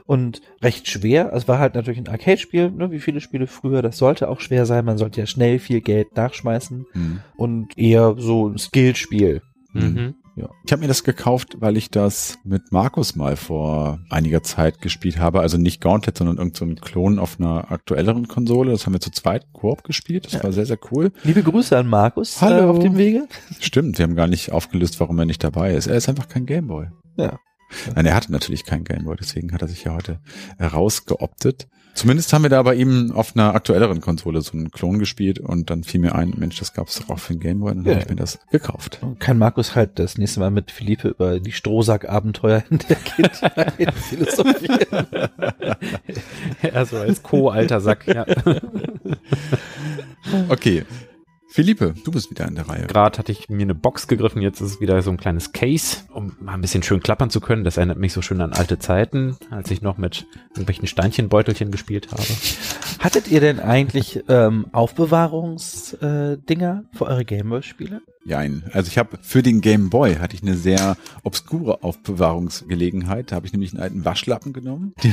und 0.07 0.41
recht 0.63 0.87
schwer. 0.87 1.31
Es 1.33 1.47
war 1.47 1.59
halt 1.59 1.75
natürlich 1.75 1.99
ein 1.99 2.07
Arcade-Spiel, 2.07 2.71
ne, 2.71 2.89
wie 2.89 2.99
viele 2.99 3.21
Spiele 3.21 3.45
früher. 3.45 3.81
Das 3.83 3.97
sollte 3.99 4.29
auch 4.29 4.39
schwer 4.39 4.65
sein. 4.65 4.85
Man 4.85 4.97
sollte 4.97 5.19
ja 5.19 5.27
schnell 5.27 5.59
viel 5.59 5.81
Geld 5.81 6.15
nachschmeißen 6.15 6.85
Hm. 6.93 7.19
und 7.35 7.77
eher 7.77 8.15
so 8.17 8.47
ein 8.47 8.57
Skill-Spiel. 8.57 9.41
Mhm. 9.73 10.15
Ich 10.65 10.71
habe 10.71 10.81
mir 10.81 10.87
das 10.87 11.03
gekauft, 11.03 11.57
weil 11.61 11.77
ich 11.77 11.89
das 11.89 12.37
mit 12.43 12.71
Markus 12.71 13.15
mal 13.15 13.35
vor 13.35 13.97
einiger 14.11 14.43
Zeit 14.43 14.81
gespielt 14.81 15.17
habe. 15.17 15.39
Also 15.39 15.57
nicht 15.57 15.81
Gauntlet, 15.81 16.15
sondern 16.15 16.37
irgendein 16.37 16.57
so 16.59 16.65
ein 16.65 16.75
Klon 16.75 17.17
auf 17.17 17.39
einer 17.39 17.71
aktuelleren 17.71 18.27
Konsole. 18.27 18.69
Das 18.71 18.85
haben 18.85 18.93
wir 18.93 18.99
zu 18.99 19.09
zweit 19.09 19.51
Koop 19.51 19.83
gespielt. 19.83 20.25
Das 20.27 20.33
Ja. 20.33 20.43
war 20.43 20.51
sehr, 20.51 20.67
sehr 20.67 20.77
cool. 20.91 21.11
Liebe 21.23 21.41
Grüße 21.41 21.75
an 21.75 21.87
Markus 21.87 22.39
Hallo. 22.39 22.65
Äh, 22.67 22.69
auf 22.69 22.77
dem 22.79 22.97
Wege. 22.97 23.27
Stimmt, 23.59 23.97
wir 23.97 24.03
haben 24.03 24.15
gar 24.15 24.27
nicht 24.27 24.51
aufgelöst, 24.51 24.99
warum 24.99 25.17
er 25.17 25.25
nicht 25.25 25.43
dabei 25.43 25.73
ist. 25.73 25.87
Er 25.87 25.95
ist 25.97 26.07
einfach 26.07 26.27
kein 26.27 26.45
Gameboy. 26.45 26.85
Ja. 27.15 27.39
Nein, 27.95 28.05
er 28.05 28.15
hatte 28.15 28.31
natürlich 28.31 28.63
kein 28.65 28.83
Gameboy, 28.83 29.15
deswegen 29.19 29.51
hat 29.53 29.61
er 29.61 29.67
sich 29.67 29.83
ja 29.83 29.93
heute 29.93 30.19
herausgeoptet. 30.57 31.67
Zumindest 31.93 32.31
haben 32.31 32.43
wir 32.43 32.51
da 32.51 32.61
bei 32.61 32.75
ihm 32.75 33.11
auf 33.11 33.35
einer 33.35 33.55
aktuelleren 33.55 34.01
Konsole 34.01 34.39
so 34.41 34.51
einen 34.53 34.69
Klon 34.69 34.99
gespielt 34.99 35.39
und 35.39 35.71
dann 35.71 35.83
fiel 35.83 35.99
mir 35.99 36.13
ein, 36.13 36.31
Mensch, 36.37 36.59
das 36.59 36.73
gab's 36.73 36.99
doch 36.99 37.09
auch 37.09 37.17
für 37.17 37.31
einen 37.31 37.39
Gameboy, 37.39 37.73
dann 37.73 37.85
Ja. 37.85 37.93
habe 37.93 38.03
ich 38.03 38.09
mir 38.09 38.15
das 38.15 38.37
gekauft. 38.51 38.99
Kann 39.17 39.39
Markus 39.39 39.73
halt 39.75 39.97
das 39.97 40.15
nächste 40.19 40.39
Mal 40.39 40.51
mit 40.51 40.69
Philippe 40.69 41.07
über 41.07 41.39
die 41.39 41.51
Strohsack-Abenteuer 41.51 42.63
in 42.69 42.77
der 42.87 42.97
Kindheit 42.97 43.93
philosophieren. 43.95 45.07
Also 46.73 46.97
als 46.97 47.21
Co-alter 47.23 47.81
Sack, 47.81 48.07
ja. 48.07 48.25
Okay. 50.49 50.83
Philippe, 51.57 51.95
du 52.03 52.11
bist 52.11 52.29
wieder 52.29 52.45
an 52.45 52.53
der 52.53 52.69
Reihe. 52.69 52.85
Gerade 52.85 53.17
hatte 53.17 53.31
ich 53.31 53.49
mir 53.49 53.63
eine 53.63 53.73
Box 53.73 54.07
gegriffen, 54.07 54.43
jetzt 54.43 54.61
ist 54.61 54.73
es 54.73 54.79
wieder 54.79 55.01
so 55.01 55.09
ein 55.09 55.17
kleines 55.17 55.53
Case, 55.53 56.01
um 56.13 56.33
mal 56.39 56.53
ein 56.53 56.61
bisschen 56.61 56.83
schön 56.83 56.99
klappern 56.99 57.31
zu 57.31 57.41
können. 57.41 57.63
Das 57.63 57.77
erinnert 57.77 57.97
mich 57.97 58.13
so 58.13 58.21
schön 58.21 58.41
an 58.41 58.53
alte 58.53 58.77
Zeiten, 58.77 59.37
als 59.49 59.71
ich 59.71 59.81
noch 59.81 59.97
mit 59.97 60.27
irgendwelchen 60.51 60.85
Steinchenbeutelchen 60.85 61.71
gespielt 61.71 62.11
habe. 62.11 62.21
Hattet 62.99 63.27
ihr 63.29 63.41
denn 63.41 63.59
eigentlich 63.59 64.23
ähm, 64.29 64.67
Aufbewahrungsdinger 64.71 66.33
äh, 66.33 66.37
Dinger 66.47 66.83
für 66.93 67.05
eure 67.07 67.25
Gameboy-Spiele? 67.25 68.01
Jein. 68.23 68.65
Also 68.73 68.89
ich 68.89 68.99
habe 68.99 69.17
für 69.23 69.41
den 69.41 69.59
Game 69.61 69.89
Boy 69.89 70.17
hatte 70.17 70.35
ich 70.35 70.43
eine 70.43 70.53
sehr 70.53 70.95
obskure 71.23 71.81
Aufbewahrungsgelegenheit. 71.81 73.31
Da 73.31 73.35
habe 73.35 73.47
ich 73.47 73.53
nämlich 73.53 73.73
einen 73.73 73.81
alten 73.81 74.05
Waschlappen 74.05 74.53
genommen. 74.53 74.93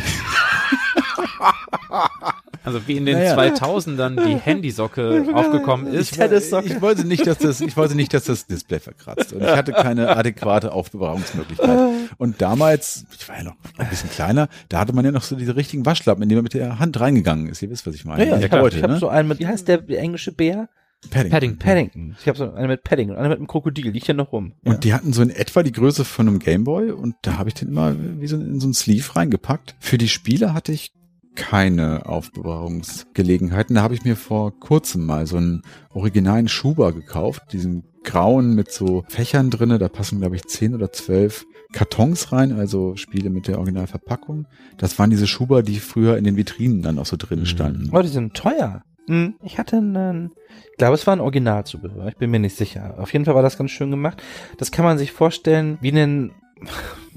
Also 2.64 2.86
wie 2.86 2.96
in 2.96 3.04
den 3.04 3.18
Naja. 3.18 3.36
2000ern 3.36 4.24
die 4.24 4.36
Handysocke 4.36 5.26
aufgekommen 5.34 5.86
ist. 5.86 6.12
Ich 6.12 6.18
ich 6.18 6.80
wollte 6.80 7.06
nicht, 7.06 7.26
dass 7.26 7.38
das, 7.38 7.60
ich 7.60 7.76
wollte 7.76 7.94
nicht, 7.94 8.14
dass 8.14 8.24
das 8.24 8.46
Display 8.46 8.80
verkratzt. 8.80 9.34
Und 9.34 9.42
ich 9.42 9.48
hatte 9.48 9.72
keine 9.72 10.16
adäquate 10.16 10.72
Aufbewahrungsmöglichkeit. 10.72 11.78
Und 12.16 12.40
damals, 12.40 13.04
ich 13.18 13.28
war 13.28 13.36
ja 13.36 13.44
noch 13.44 13.56
ein 13.76 13.88
bisschen 13.90 14.10
kleiner, 14.10 14.48
da 14.70 14.80
hatte 14.80 14.94
man 14.94 15.04
ja 15.04 15.12
noch 15.12 15.22
so 15.22 15.36
diese 15.36 15.56
richtigen 15.56 15.84
Waschlappen, 15.84 16.22
in 16.22 16.30
die 16.30 16.34
man 16.36 16.44
mit 16.44 16.54
der 16.54 16.78
Hand 16.78 16.98
reingegangen 16.98 17.48
ist. 17.48 17.60
Ihr 17.62 17.68
wisst, 17.70 17.86
was 17.86 17.94
ich 17.94 18.06
meine. 18.06 18.26
ja, 18.26 18.32
Also 18.32 18.46
ich 18.46 18.52
habe 18.52 18.70
hab 18.70 18.90
ne? 18.90 18.98
so 18.98 19.08
einen 19.08 19.28
mit, 19.28 19.40
wie 19.40 19.46
heißt 19.46 19.68
der 19.68 19.86
englische 19.90 20.32
Bär? 20.32 20.70
Paddington. 21.10 21.30
Paddington. 21.30 21.58
Paddington. 21.58 22.16
Ich 22.20 22.28
habe 22.28 22.38
so 22.38 22.52
eine 22.52 22.68
mit 22.68 22.82
Paddington 22.82 23.14
und 23.16 23.20
eine 23.20 23.28
mit 23.28 23.38
einem 23.38 23.46
Krokodil, 23.46 23.90
liegt 23.90 24.06
hier 24.06 24.14
noch 24.14 24.32
rum. 24.32 24.52
Und 24.64 24.72
ja. 24.72 24.78
die 24.78 24.94
hatten 24.94 25.12
so 25.12 25.20
in 25.22 25.30
etwa 25.30 25.62
die 25.62 25.72
Größe 25.72 26.04
von 26.04 26.28
einem 26.28 26.38
Gameboy 26.38 26.92
und 26.92 27.16
da 27.22 27.36
habe 27.36 27.50
ich 27.50 27.54
den 27.54 27.68
immer 27.68 27.94
wie 27.98 28.26
so 28.26 28.36
in 28.36 28.60
so 28.60 28.68
ein 28.68 28.74
Sleeve 28.74 29.14
reingepackt. 29.14 29.74
Für 29.80 29.98
die 29.98 30.08
Spiele 30.08 30.54
hatte 30.54 30.72
ich 30.72 30.92
keine 31.36 32.06
Aufbewahrungsgelegenheiten. 32.06 33.74
Da 33.76 33.82
habe 33.82 33.94
ich 33.94 34.04
mir 34.04 34.16
vor 34.16 34.52
kurzem 34.58 35.06
mal 35.06 35.26
so 35.26 35.36
einen 35.36 35.62
originalen 35.90 36.48
Schuber 36.48 36.92
gekauft, 36.92 37.52
diesen 37.52 37.84
grauen 38.04 38.54
mit 38.54 38.70
so 38.70 39.04
Fächern 39.08 39.50
drinne. 39.50 39.78
Da 39.78 39.88
passen 39.88 40.20
glaube 40.20 40.36
ich 40.36 40.44
zehn 40.44 40.74
oder 40.74 40.92
zwölf 40.92 41.46
Kartons 41.72 42.30
rein, 42.32 42.52
also 42.52 42.94
Spiele 42.96 43.30
mit 43.30 43.48
der 43.48 43.58
Originalverpackung. 43.58 44.46
Das 44.76 44.98
waren 44.98 45.10
diese 45.10 45.26
Schuber, 45.26 45.62
die 45.62 45.80
früher 45.80 46.16
in 46.16 46.24
den 46.24 46.36
Vitrinen 46.36 46.82
dann 46.82 46.98
auch 46.98 47.06
so 47.06 47.16
drin 47.16 47.40
Mhm. 47.40 47.46
standen. 47.46 47.90
Oh, 47.92 48.00
die 48.02 48.08
sind 48.08 48.34
teuer. 48.34 48.82
Hm, 49.08 49.34
Ich 49.42 49.58
hatte 49.58 49.76
einen, 49.78 50.30
ich 50.70 50.78
glaube, 50.78 50.94
es 50.94 51.06
war 51.06 51.14
ein 51.16 51.20
Originalzubehör. 51.20 52.08
Ich 52.08 52.16
bin 52.16 52.30
mir 52.30 52.38
nicht 52.38 52.56
sicher. 52.56 52.94
Auf 52.98 53.12
jeden 53.12 53.24
Fall 53.24 53.34
war 53.34 53.42
das 53.42 53.58
ganz 53.58 53.70
schön 53.70 53.90
gemacht. 53.90 54.22
Das 54.58 54.70
kann 54.70 54.84
man 54.84 54.98
sich 54.98 55.12
vorstellen 55.12 55.78
wie 55.80 55.90
einen, 55.92 56.30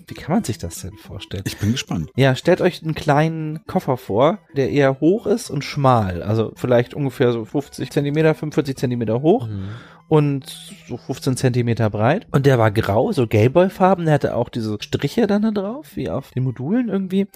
wie 0.07 0.13
kann 0.13 0.33
man 0.35 0.43
sich 0.43 0.57
das 0.57 0.81
denn 0.81 0.93
vorstellen? 0.97 1.43
Ich 1.45 1.57
bin 1.57 1.73
gespannt. 1.73 2.09
Ja, 2.15 2.35
stellt 2.35 2.61
euch 2.61 2.81
einen 2.81 2.95
kleinen 2.95 3.65
Koffer 3.67 3.97
vor, 3.97 4.39
der 4.55 4.69
eher 4.71 4.99
hoch 4.99 5.27
ist 5.27 5.49
und 5.49 5.63
schmal. 5.63 6.23
Also 6.23 6.53
vielleicht 6.55 6.93
ungefähr 6.93 7.31
so 7.33 7.43
50 7.45 7.91
Zentimeter, 7.91 8.33
45 8.33 8.77
Zentimeter 8.77 9.21
hoch 9.21 9.47
Mhm. 9.47 9.69
und 10.07 10.45
so 10.87 10.95
15 10.97 11.35
Zentimeter 11.37 11.89
breit. 11.89 12.25
Und 12.31 12.45
der 12.45 12.57
war 12.57 12.71
grau, 12.71 13.11
so 13.11 13.27
Gameboy-Farben. 13.27 14.05
Der 14.05 14.13
hatte 14.13 14.35
auch 14.35 14.49
diese 14.49 14.77
Striche 14.79 15.27
dann 15.27 15.41
da 15.41 15.51
drauf, 15.51 15.95
wie 15.95 16.09
auf 16.09 16.31
den 16.31 16.43
Modulen 16.43 16.87
irgendwie. 16.89 17.27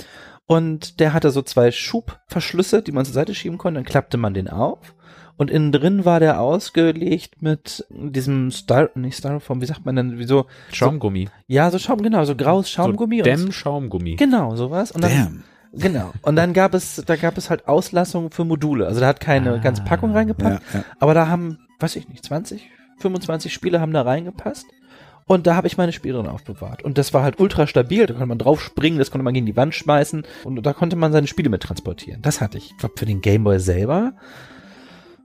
Und 0.48 1.00
der 1.00 1.14
hatte 1.14 1.32
so 1.32 1.42
zwei 1.42 1.72
Schubverschlüsse, 1.72 2.82
die 2.82 2.92
man 2.92 3.06
zur 3.06 3.14
Seite 3.14 3.34
schieben 3.36 3.58
konnte. 3.58 3.78
Dann 3.80 3.86
klappte 3.86 4.18
man 4.18 4.34
den 4.34 4.48
auf. 4.50 4.96
Und 5.42 5.50
innen 5.50 5.72
drin 5.72 6.06
war 6.06 6.20
der 6.20 6.39
ausgelegt 6.39 7.42
mit 7.42 7.84
diesem 7.89 8.52
Styro, 8.52 8.89
nicht 8.94 9.18
Styrofoam, 9.18 9.60
wie 9.60 9.66
sagt 9.66 9.88
man 9.88 9.96
denn, 9.96 10.20
wieso? 10.20 10.46
Schaumgummi. 10.72 11.30
Ja, 11.48 11.72
so 11.72 11.80
Schaum, 11.80 12.04
genau, 12.04 12.24
so 12.26 12.36
graues 12.36 12.70
Schaumgummi. 12.70 13.18
So 13.18 13.24
Dämm-Schaumgummi. 13.24 14.18
Genau, 14.18 14.56
sowas. 14.56 14.92
Und 14.92 15.04
dann, 15.04 15.12
Damn. 15.12 15.44
Genau. 15.74 16.12
Und 16.22 16.36
dann 16.36 16.54
gab 16.54 16.76
es, 16.76 17.02
da 17.08 17.16
gab 17.16 17.39
es 17.39 17.50
halt 17.50 17.68
Auslassungen 17.68 18.30
für 18.30 18.46
Module. 18.46 18.86
Also 18.86 19.00
da 19.00 19.08
hat 19.08 19.20
keine 19.20 19.54
Ah. 19.54 19.58
ganze 19.58 19.82
Packung 19.82 20.12
reingepackt, 20.12 20.62
Ja, 20.76 20.80
ja. 20.82 20.86
aber 21.00 21.16
da 21.16 21.28
haben, 21.28 21.58
weiß 21.80 21.96
ich 21.96 22.08
nicht, 22.08 22.24
20, 22.24 22.70
25 23.00 23.52
Spiele 23.52 23.82
haben 23.82 23.94
da 23.94 24.04
reingepasst. 24.04 24.68
Und 25.26 25.48
da 25.48 25.56
habe 25.56 25.66
ich 25.66 25.76
meine 25.76 25.92
Spiele 25.92 26.18
drin 26.20 26.28
aufbewahrt. 26.28 26.84
Und 26.84 27.00
das 27.00 27.16
war 27.16 27.24
halt 27.24 27.39
ultra 27.39 27.66
stabil. 27.66 28.06
Da 28.06 28.14
konnte 28.14 28.28
man 28.28 28.38
drauf 28.38 28.62
springen, 28.62 29.00
das 29.00 29.10
konnte 29.10 29.24
man 29.24 29.34
gegen 29.34 29.48
die 29.48 29.56
Wand 29.58 29.74
schmeißen. 29.74 30.22
Und 30.44 30.62
da 30.64 30.74
konnte 30.74 30.98
man 30.98 31.12
seine 31.12 31.26
Spiele 31.26 31.50
mit 31.50 31.64
transportieren. 31.64 32.22
Das 32.22 32.42
hatte 32.42 32.60
ich. 32.60 32.70
Ich 32.72 32.78
glaube, 32.78 32.94
für 32.98 33.08
den 33.08 33.22
Gameboy 33.22 33.58
selber 33.60 34.14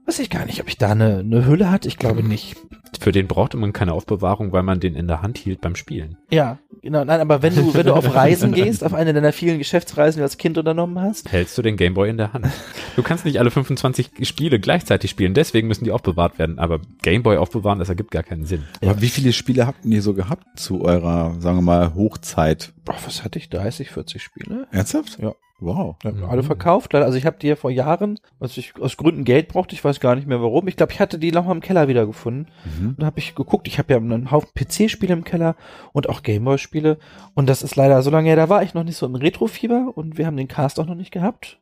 Weiß 0.07 0.19
ich 0.19 0.29
gar 0.29 0.45
nicht, 0.45 0.61
ob 0.61 0.69
ich 0.69 0.77
da 0.77 0.91
eine, 0.91 1.17
eine 1.17 1.45
Hülle 1.45 1.69
hatte. 1.69 1.89
Ich 1.89 1.97
glaube 1.97 2.23
nicht. 2.23 2.55
Für 2.97 3.11
den 3.11 3.27
brauchte 3.27 3.57
man 3.57 3.73
keine 3.73 3.91
Aufbewahrung, 3.91 4.53
weil 4.53 4.63
man 4.63 4.79
den 4.79 4.95
in 4.95 5.05
der 5.05 5.21
Hand 5.21 5.37
hielt 5.37 5.59
beim 5.59 5.75
Spielen. 5.75 6.15
Ja, 6.31 6.59
genau. 6.81 7.03
Nein, 7.03 7.19
aber 7.19 7.41
wenn 7.41 7.53
du, 7.53 7.73
wenn 7.73 7.85
du 7.85 7.93
auf 7.93 8.15
Reisen 8.15 8.51
gehst, 8.53 8.85
auf 8.85 8.93
eine 8.93 9.13
deiner 9.13 9.33
vielen 9.33 9.57
Geschäftsreisen, 9.57 10.19
die 10.19 10.21
du 10.21 10.23
als 10.23 10.37
Kind 10.37 10.57
unternommen 10.57 10.97
hast, 11.01 11.29
Hältst 11.29 11.57
du 11.57 11.61
den 11.61 11.75
Gameboy 11.75 12.09
in 12.09 12.15
der 12.15 12.31
Hand. 12.31 12.47
Du 12.95 13.03
kannst 13.03 13.25
nicht 13.25 13.37
alle 13.37 13.51
25 13.51 14.11
Spiele 14.21 14.61
gleichzeitig 14.61 15.11
spielen, 15.11 15.33
deswegen 15.33 15.67
müssen 15.67 15.83
die 15.83 15.91
aufbewahrt 15.91 16.39
werden. 16.39 16.57
Aber 16.57 16.79
Gameboy 17.01 17.35
aufbewahren, 17.35 17.79
das 17.79 17.89
ergibt 17.89 18.11
gar 18.11 18.23
keinen 18.23 18.45
Sinn. 18.45 18.63
Aber 18.81 19.01
wie 19.01 19.09
viele 19.09 19.33
Spiele 19.33 19.67
habt 19.67 19.83
ihr 19.83 20.01
so 20.01 20.13
gehabt 20.13 20.57
zu 20.57 20.85
eurer, 20.85 21.35
sagen 21.39 21.57
wir 21.57 21.63
mal, 21.63 21.95
Hochzeit? 21.95 22.71
Boah, 22.87 22.95
was 23.05 23.23
hatte 23.23 23.37
ich? 23.37 23.49
30, 23.49 23.91
40 23.91 24.23
Spiele? 24.23 24.67
Ernsthaft? 24.71 25.19
Ja. 25.21 25.35
Wow. 25.59 25.95
Ja, 26.03 26.11
Mhm. 26.11 26.25
Alle 26.25 26.43
verkauft. 26.43 26.93
Also 26.93 27.17
ich 27.17 27.25
habe 27.25 27.37
die 27.39 27.47
ja 27.47 27.55
vor 27.55 27.71
Jahren, 27.71 28.19
als 28.39 28.57
ich 28.57 28.75
aus 28.79 28.95
Gründen 28.95 29.23
Geld 29.23 29.47
brauchte, 29.47 29.73
ich 29.73 29.83
weiß 29.83 29.99
gar 29.99 30.15
nicht 30.15 30.27
mehr 30.27 30.41
warum. 30.41 30.67
Ich 30.67 30.77
glaube, 30.77 30.93
ich 30.93 30.99
hatte 30.99 31.17
die 31.17 31.31
noch 31.31 31.45
mal 31.45 31.51
im 31.53 31.61
Keller 31.61 31.87
wiedergefunden. 31.87 32.47
Mhm. 32.79 32.95
Und 32.97 33.03
habe 33.05 33.19
ich 33.19 33.35
geguckt, 33.35 33.67
ich 33.67 33.79
habe 33.79 33.91
ja 33.93 33.97
einen 33.99 34.31
Haufen 34.31 34.49
PC-Spiele 34.53 35.13
im 35.13 35.23
Keller 35.23 35.55
und 35.93 36.09
auch 36.09 36.21
Gameboy-Spiele. 36.21 36.97
Und 37.33 37.49
das 37.49 37.63
ist 37.63 37.75
leider 37.75 38.01
so 38.03 38.11
lange 38.11 38.29
her, 38.29 38.35
da 38.35 38.49
war 38.49 38.63
ich 38.63 38.73
noch 38.73 38.83
nicht 38.83 38.97
so 38.97 39.05
im 39.05 39.15
Retro-Fieber 39.15 39.93
und 39.95 40.17
wir 40.17 40.27
haben 40.27 40.37
den 40.37 40.47
Cast 40.47 40.79
auch 40.79 40.85
noch 40.85 40.95
nicht 40.95 41.11
gehabt. 41.11 41.59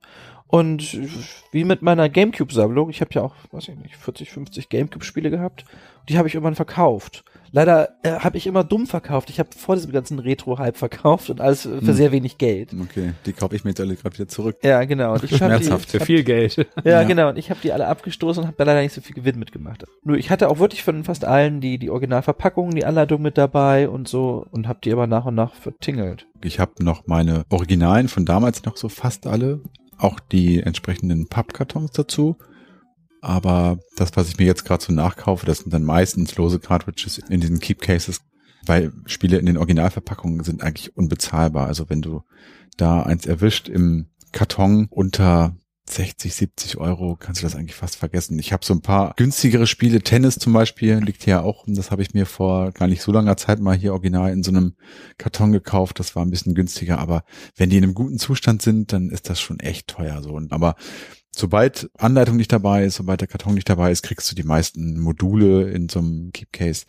Und 0.48 0.98
wie 1.52 1.64
mit 1.64 1.82
meiner 1.82 2.08
Gamecube-Sammlung, 2.08 2.90
ich 2.90 3.02
habe 3.02 3.12
ja 3.14 3.24
auch, 3.24 3.34
weiß 3.52 3.70
ich 3.70 3.78
nicht, 3.78 3.96
40, 3.96 4.30
50 4.30 4.70
Gamecube-Spiele 4.70 5.30
gehabt. 5.30 5.66
Die 6.08 6.18
habe 6.18 6.28
ich 6.28 6.36
irgendwann 6.36 6.56
verkauft. 6.56 7.24
Leider 7.56 7.96
äh, 8.04 8.12
habe 8.20 8.36
ich 8.38 8.48
immer 8.48 8.66
dumm 8.66 8.86
verkauft. 8.86 9.30
Ich 9.30 9.40
habe 9.40 9.48
vor 9.56 9.76
diesem 9.76 9.94
ganzen 9.94 10.20
Retro-Hype 10.20 10.76
verkauft 10.76 11.30
und 11.30 11.40
alles 11.40 11.62
für 11.62 11.80
Hm. 11.80 11.94
sehr 11.94 12.12
wenig 12.12 12.38
Geld. 12.38 12.76
Okay, 12.78 13.14
die 13.26 13.32
kaufe 13.32 13.56
ich 13.56 13.64
mir 13.64 13.70
jetzt 13.70 13.80
alle 13.80 13.96
gerade 13.96 14.14
wieder 14.14 14.28
zurück. 14.28 14.58
Ja, 14.62 14.84
genau. 14.84 15.14
Und 15.14 15.24
ich 15.24 15.30
die, 15.30 15.38
Schmerzhaft. 15.38 15.90
Für 15.90 16.02
viel 16.02 16.26
Geld. 16.26 16.58
ja, 16.58 16.66
Ja. 16.84 17.04
genau. 17.04 17.30
Und 17.30 17.38
ich 17.38 17.50
habe 17.50 17.62
die 17.64 17.72
alle 17.72 17.88
abgestoßen 17.88 18.42
und 18.44 18.48
habe 18.48 18.58
da 18.58 18.66
leider 18.66 18.82
nicht 18.82 18.92
so 18.92 19.00
viel 19.00 19.16
Gewinn 19.16 19.40
mitgemacht. 19.40 19.86
Nur 20.04 20.18
ich 20.18 20.30
hatte 20.32 20.50
auch 20.50 20.60
wirklich 20.60 20.84
von 20.84 21.06
fast 21.06 21.24
allen 21.24 21.62
die 21.62 21.78
die 21.78 21.90
Originalverpackungen, 21.90 22.76
die 22.76 22.84
Anleitung 22.84 23.22
mit 23.22 23.38
dabei 23.38 23.88
und 23.88 24.10
so 24.10 24.46
und 24.52 24.68
habe 24.68 24.80
die 24.84 24.92
aber 24.92 25.08
nach 25.08 25.24
und 25.24 25.36
nach 25.36 25.54
vertingelt. 25.56 26.28
Ich 26.44 26.60
habe 26.60 26.84
noch 26.84 27.08
meine 27.08 27.46
Originalen 27.50 28.10
von 28.10 28.26
damals 28.26 28.66
noch 28.66 28.76
so 28.76 28.90
fast 28.90 29.28
alle. 29.28 29.62
Auch 29.98 30.20
die 30.20 30.60
entsprechenden 30.62 31.30
Pappkartons 31.30 31.92
dazu. 31.92 32.36
Aber 33.26 33.80
das, 33.96 34.16
was 34.16 34.30
ich 34.30 34.38
mir 34.38 34.46
jetzt 34.46 34.66
gerade 34.66 34.84
so 34.84 34.94
nachkaufe, 34.94 35.48
das 35.48 35.58
sind 35.58 35.74
dann 35.74 35.84
meistens 35.84 36.36
lose 36.36 36.60
Cartridges 36.60 37.18
in 37.18 37.42
diesen 37.42 37.60
Keep 37.60 37.82
Cases, 37.82 38.22
weil 38.68 38.94
Spiele 39.08 39.40
in 39.40 39.48
den 39.48 39.58
Originalverpackungen 39.58 40.44
sind 40.44 40.62
eigentlich 40.62 40.96
unbezahlbar. 40.96 41.66
Also 41.66 41.90
wenn 41.90 42.04
du 42.04 42.22
da 42.78 43.02
eins 43.02 43.26
erwischt 43.26 43.68
im 43.68 44.12
Karton 44.32 44.86
unter 44.92 45.56
60, 45.90 46.36
70 46.36 46.78
Euro, 46.78 47.16
kannst 47.16 47.42
du 47.42 47.48
das 47.48 47.56
eigentlich 47.56 47.76
fast 47.76 47.96
vergessen. 47.96 48.38
Ich 48.38 48.54
habe 48.54 48.64
so 48.64 48.76
ein 48.76 48.82
paar 48.82 49.16
günstigere 49.18 49.66
Spiele, 49.66 50.02
Tennis 50.02 50.38
zum 50.38 50.54
Beispiel, 50.54 50.98
liegt 50.98 51.24
hier 51.24 51.42
auch, 51.42 51.64
das 51.66 51.90
habe 51.90 52.04
ich 52.04 52.14
mir 52.14 52.28
vor 52.28 52.74
gar 52.74 52.88
nicht 52.88 53.02
so 53.02 53.12
langer 53.12 53.38
Zeit 53.38 53.60
mal 53.60 53.76
hier 53.76 53.94
original 53.94 54.32
in 54.34 54.44
so 54.44 54.52
einem 54.52 54.76
Karton 55.18 55.52
gekauft. 55.52 56.00
Das 56.00 56.16
war 56.16 56.24
ein 56.24 56.30
bisschen 56.30 56.54
günstiger, 56.54 57.00
aber 57.00 57.24
wenn 57.56 57.72
die 57.72 57.78
in 57.78 57.86
einem 57.86 57.96
guten 57.96 58.20
Zustand 58.20 58.62
sind, 58.62 58.94
dann 58.94 59.10
ist 59.10 59.32
das 59.32 59.40
schon 59.40 59.60
echt 59.60 59.88
teuer 59.88 60.22
so. 60.22 60.40
Aber 60.52 60.76
sobald 61.38 61.90
Anleitung 61.98 62.38
nicht 62.38 62.52
dabei 62.52 62.86
ist, 62.86 62.96
sobald 62.96 63.22
der 63.22 63.28
Karton 63.28 63.54
nicht 63.54 63.70
dabei 63.70 63.92
ist, 63.92 64.04
kriegst 64.04 64.30
du 64.32 64.36
die 64.36 64.44
meisten 64.44 65.00
Module 65.00 65.70
in 65.70 65.90
so 65.90 66.00
einem 66.00 66.32
Keep 66.34 66.52
Case 66.54 66.86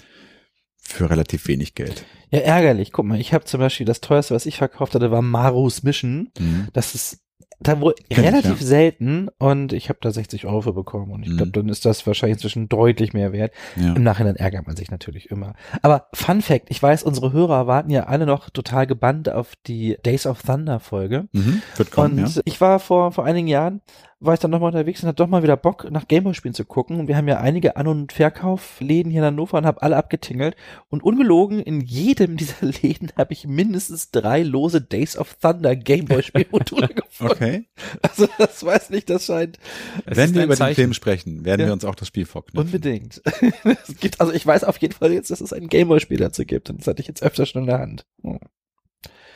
für 0.77 1.11
relativ 1.11 1.49
wenig 1.49 1.75
Geld. 1.75 2.05
Ja, 2.31 2.41
ärgerlich. 2.41 2.93
Guck 2.93 3.07
mal, 3.07 3.21
ich 3.21 3.33
habe 3.33 3.45
zum 3.45 3.61
Beispiel 3.61 3.87
das 3.87 4.01
teuerste, 4.01 4.35
was 4.35 4.47
ich 4.47 4.59
verkauft 4.59 4.95
hatte, 4.95 5.11
war 5.11 5.23
Marus 5.23 5.83
Mission. 5.83 6.31
Mhm. 6.39 6.69
Das 6.73 6.95
ist 6.95 7.21
da 7.59 7.81
wohl 7.81 7.95
Kenn 8.11 8.25
ich, 8.25 8.31
relativ 8.31 8.61
ja. 8.61 8.67
selten 8.67 9.29
und 9.39 9.73
ich 9.73 9.89
habe 9.89 9.99
da 10.03 10.11
60 10.11 10.45
Euro 10.45 10.61
für 10.61 10.75
bekommen 10.75 11.11
und 11.11 11.23
ich 11.23 11.31
Mhm. 11.31 11.37
glaube, 11.39 11.53
dann 11.53 11.69
ist 11.71 11.87
das 11.87 12.07
wahrscheinlich 12.07 12.37
inzwischen 12.37 12.69
deutlich 12.69 13.15
mehr 13.15 13.33
wert. 13.33 13.53
Ja. 13.77 13.95
Im 13.95 14.03
Nachhinein 14.03 14.37
ärgert 14.37 14.67
man 14.67 14.77
sich 14.77 14.91
natürlich 14.91 15.31
immer. 15.31 15.55
Aber 15.81 16.09
Fun 16.13 16.43
Fact, 16.43 16.67
ich 16.69 16.83
weiß, 16.83 17.03
unsere 17.03 17.33
Hörer 17.33 17.67
warten 17.67 17.91
ja 17.91 18.05
alle 18.05 18.27
noch 18.27 18.51
total 18.51 18.87
gebannt 18.87 19.31
auf 19.31 19.55
die 19.67 19.97
Days 20.05 20.27
of 20.27 20.43
Thunder 20.43 20.81
Folge. 20.81 21.29
Mhm. 21.33 21.63
Wird 21.77 21.91
kommen, 21.91 22.19
und 22.19 22.35
ja. 22.37 22.43
ich 22.45 22.61
war 22.61 22.79
vor, 22.79 23.13
vor 23.13 23.25
einigen 23.25 23.49
Jahren, 23.49 23.81
war 24.27 24.35
ich 24.35 24.41
dann 24.41 24.51
nochmal 24.51 24.69
unterwegs 24.73 25.03
und 25.03 25.09
hatte 25.09 25.17
doch 25.23 25.29
mal 25.29 25.43
wieder 25.43 25.57
Bock, 25.57 25.91
nach 25.91 26.07
Gameboy-Spielen 26.09 26.55
zu 26.55 26.65
gucken. 26.65 27.01
Und 27.01 27.09
wir 27.09 27.17
haben 27.17 27.29
ja 27.29 27.39
einige 27.39 27.77
An- 27.77 27.87
und 27.87 28.13
Verkaufläden 28.13 29.11
hier 29.11 29.21
in 29.23 29.27
Hannover 29.27 29.59
und 29.59 29.67
habe 29.67 29.83
alle 29.83 29.97
abgetingelt. 29.97 30.57
Und 30.89 31.03
ungelogen, 31.03 31.61
in 31.61 31.81
jedem 31.81 32.37
dieser 32.39 32.67
Läden 32.67 33.13
habe 33.17 33.33
ich 33.33 33.47
mindestens 33.47 34.11
drei 34.11 34.43
lose 34.43 34.81
Days 34.81 35.17
of 35.17 35.35
Thunder 35.41 35.75
Gameboy-Spielmodule 35.77 36.89
gefunden. 36.95 37.33
Okay. 37.33 37.69
Also 38.03 38.27
das 38.39 38.65
weiß 38.65 38.91
nicht, 38.91 39.09
das 39.11 39.27
scheint 39.27 39.59
Es 40.05 40.17
Wenn 40.17 40.35
wir 40.35 40.45
über 40.45 40.55
den 40.55 40.59
Zeichen. 40.59 40.75
Film 40.77 40.93
sprechen, 40.93 41.45
werden 41.45 41.61
Ja. 41.61 41.67
wir 41.69 41.73
uns 41.73 41.85
auch 41.85 41.95
das 41.95 42.09
Spiel 42.09 42.27
vorknüpfen. 42.27 42.67
unbedingt. 42.67 43.23
es 43.65 43.97
gibt, 43.99 44.21
also 44.21 44.33
ich 44.33 44.47
weiß 44.47 44.65
auf 44.65 44.79
jeden 44.79 44.95
Fall 44.95 45.13
jetzt, 45.13 45.31
dass 45.31 45.41
es 45.41 45.53
ein 45.53 45.69
Gameboy-Spiel 45.69 46.19
dazu 46.19 46.45
gibt. 46.45 46.71
Und 46.71 46.81
das 46.81 46.87
hatte 46.87 47.01
ich 47.01 47.09
jetzt 47.09 47.23
öfter 47.23 47.47
schon 47.47 47.63
in 47.63 47.67
der 47.69 47.79
Hand. 47.79 48.07
Hm. 48.23 48.39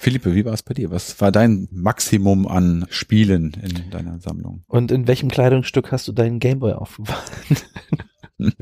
Philippe, 0.01 0.35
wie 0.35 0.47
war 0.47 0.55
es 0.55 0.63
bei 0.63 0.73
dir? 0.73 0.91
Was 0.91 1.21
war 1.21 1.31
dein 1.31 1.69
Maximum 1.71 2.49
an 2.49 2.87
Spielen 2.89 3.53
in 3.63 3.91
deiner 3.91 4.19
Sammlung? 4.19 4.65
Und 4.67 4.91
in 4.91 5.07
welchem 5.07 5.29
Kleidungsstück 5.29 5.93
hast 5.93 6.09
du 6.09 6.13
deinen 6.13 6.39
Gameboy 6.41 6.73
aufbewahrt? 6.73 7.31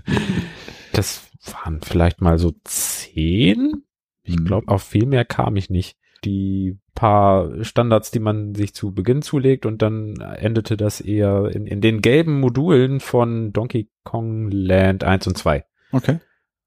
Das 0.93 1.30
waren 1.62 1.80
vielleicht 1.82 2.20
mal 2.20 2.39
so 2.39 2.53
zehn. 2.64 3.84
Ich 4.24 4.36
Mhm. 4.36 4.45
glaube, 4.45 4.66
auf 4.68 4.82
viel 4.82 5.07
mehr 5.07 5.24
kam 5.24 5.55
ich 5.55 5.70
nicht. 5.70 5.97
Die 6.24 6.76
paar 6.97 7.62
Standards, 7.64 8.11
die 8.11 8.18
man 8.18 8.57
sich 8.57 8.74
zu 8.74 8.93
Beginn 8.93 9.22
zulegt 9.22 9.64
und 9.66 9.80
dann 9.82 10.16
endete 10.20 10.76
das 10.76 11.01
eher 11.01 11.49
in, 11.55 11.68
in 11.68 11.80
den 11.80 12.03
gelben 12.03 12.41
Modulen 12.41 12.99
von 12.99 13.53
Donkey 13.53 13.89
Kong 14.03 14.51
Land 14.51 15.05
1 15.05 15.28
und 15.28 15.39
2. 15.39 15.64
Okay. 15.93 16.18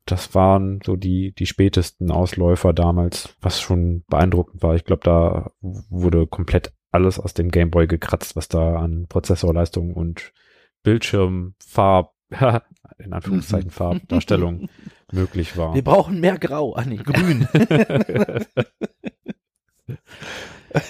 Das 0.06 0.34
waren 0.34 0.80
so 0.84 0.96
die, 0.96 1.34
die 1.34 1.46
spätesten 1.46 2.12
Ausläufer 2.12 2.74
damals, 2.74 3.36
was 3.40 3.62
schon 3.62 4.04
beeindruckend 4.08 4.64
war. 4.64 4.76
Ich 4.76 4.84
glaube, 4.84 5.04
da 5.04 5.52
wurde 5.62 6.28
komplett 6.28 6.74
alles 6.92 7.20
aus 7.20 7.34
dem 7.34 7.50
Gameboy 7.50 7.88
gekratzt, 7.88 8.36
was 8.36 8.48
da 8.48 8.78
an 8.78 9.08
Prozessorleistung 9.08 9.94
und 9.94 10.34
Bildschirmfarb, 10.84 12.14
in 12.98 13.14
Anführungszeichen 13.14 13.72
Farbdarstellung 13.72 14.70
möglich 15.12 15.58
war. 15.58 15.74
Wir 15.76 15.84
brauchen 15.84 16.20
mehr 16.20 16.38
Grau. 16.38 16.74
Ah 16.76 16.86
nee, 16.86 16.98
grün. 16.98 17.48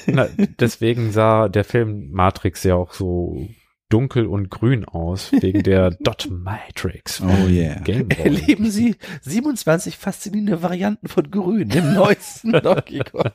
Na, 0.05 0.27
deswegen 0.59 1.11
sah 1.11 1.49
der 1.49 1.63
Film 1.63 2.11
Matrix 2.11 2.63
ja 2.63 2.75
auch 2.75 2.93
so 2.93 3.47
dunkel 3.91 4.25
und 4.25 4.49
grün 4.49 4.85
aus, 4.85 5.31
wegen 5.31 5.63
der 5.63 5.91
Dot 5.99 6.29
Matrix. 6.31 7.21
Oh 7.21 7.47
yeah. 7.47 7.79
Game 7.81 8.07
Boy. 8.07 8.17
Erleben 8.17 8.71
Sie 8.71 8.95
27 9.21 9.97
faszinierende 9.97 10.63
Varianten 10.63 11.07
von 11.07 11.29
Grün 11.29 11.69
im 11.69 11.93
neuesten 11.93 12.53
Donkey 12.53 12.99
Kong. 12.99 13.31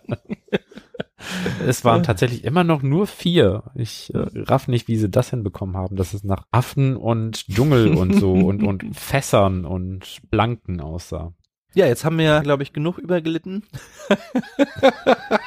Es 1.66 1.84
waren 1.84 2.02
tatsächlich 2.02 2.44
immer 2.44 2.64
noch 2.64 2.82
nur 2.82 3.06
vier. 3.06 3.64
Ich 3.74 4.14
äh, 4.14 4.26
raff 4.34 4.68
nicht, 4.68 4.88
wie 4.88 4.96
sie 4.96 5.08
das 5.08 5.30
hinbekommen 5.30 5.76
haben, 5.76 5.96
dass 5.96 6.14
es 6.14 6.24
nach 6.24 6.46
Affen 6.50 6.96
und 6.96 7.46
Dschungel 7.48 7.94
und 7.94 8.14
so 8.14 8.32
und, 8.34 8.62
und 8.62 8.84
Fässern 8.96 9.64
und 9.64 10.20
Blanken 10.30 10.80
aussah. 10.80 11.32
Ja, 11.74 11.86
jetzt 11.86 12.04
haben 12.04 12.16
wir 12.18 12.24
ja, 12.24 12.40
glaube 12.40 12.62
ich, 12.62 12.72
genug 12.72 12.96
übergelitten. 12.96 13.64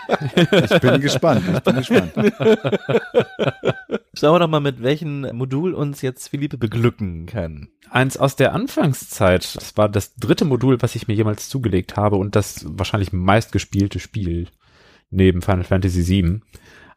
Ich 0.09 0.79
bin 0.81 1.01
gespannt. 1.01 1.43
Ich 1.53 1.59
bin 1.61 1.75
gespannt. 1.75 2.13
Schauen 4.15 4.33
wir 4.33 4.39
doch 4.39 4.47
mal, 4.47 4.59
mit 4.59 4.81
welchem 4.81 5.21
Modul 5.35 5.73
uns 5.73 6.01
jetzt 6.01 6.27
Philippe 6.29 6.57
beglücken 6.57 7.25
kann. 7.25 7.69
Eins 7.89 8.17
aus 8.17 8.35
der 8.35 8.53
Anfangszeit, 8.53 9.55
das 9.55 9.77
war 9.77 9.87
das 9.89 10.15
dritte 10.15 10.45
Modul, 10.45 10.81
was 10.81 10.95
ich 10.95 11.07
mir 11.07 11.13
jemals 11.13 11.49
zugelegt 11.49 11.95
habe 11.95 12.17
und 12.17 12.35
das 12.35 12.65
wahrscheinlich 12.67 13.13
meistgespielte 13.13 13.99
Spiel 13.99 14.47
neben 15.09 15.41
Final 15.41 15.63
Fantasy 15.63 16.07
VII. 16.07 16.41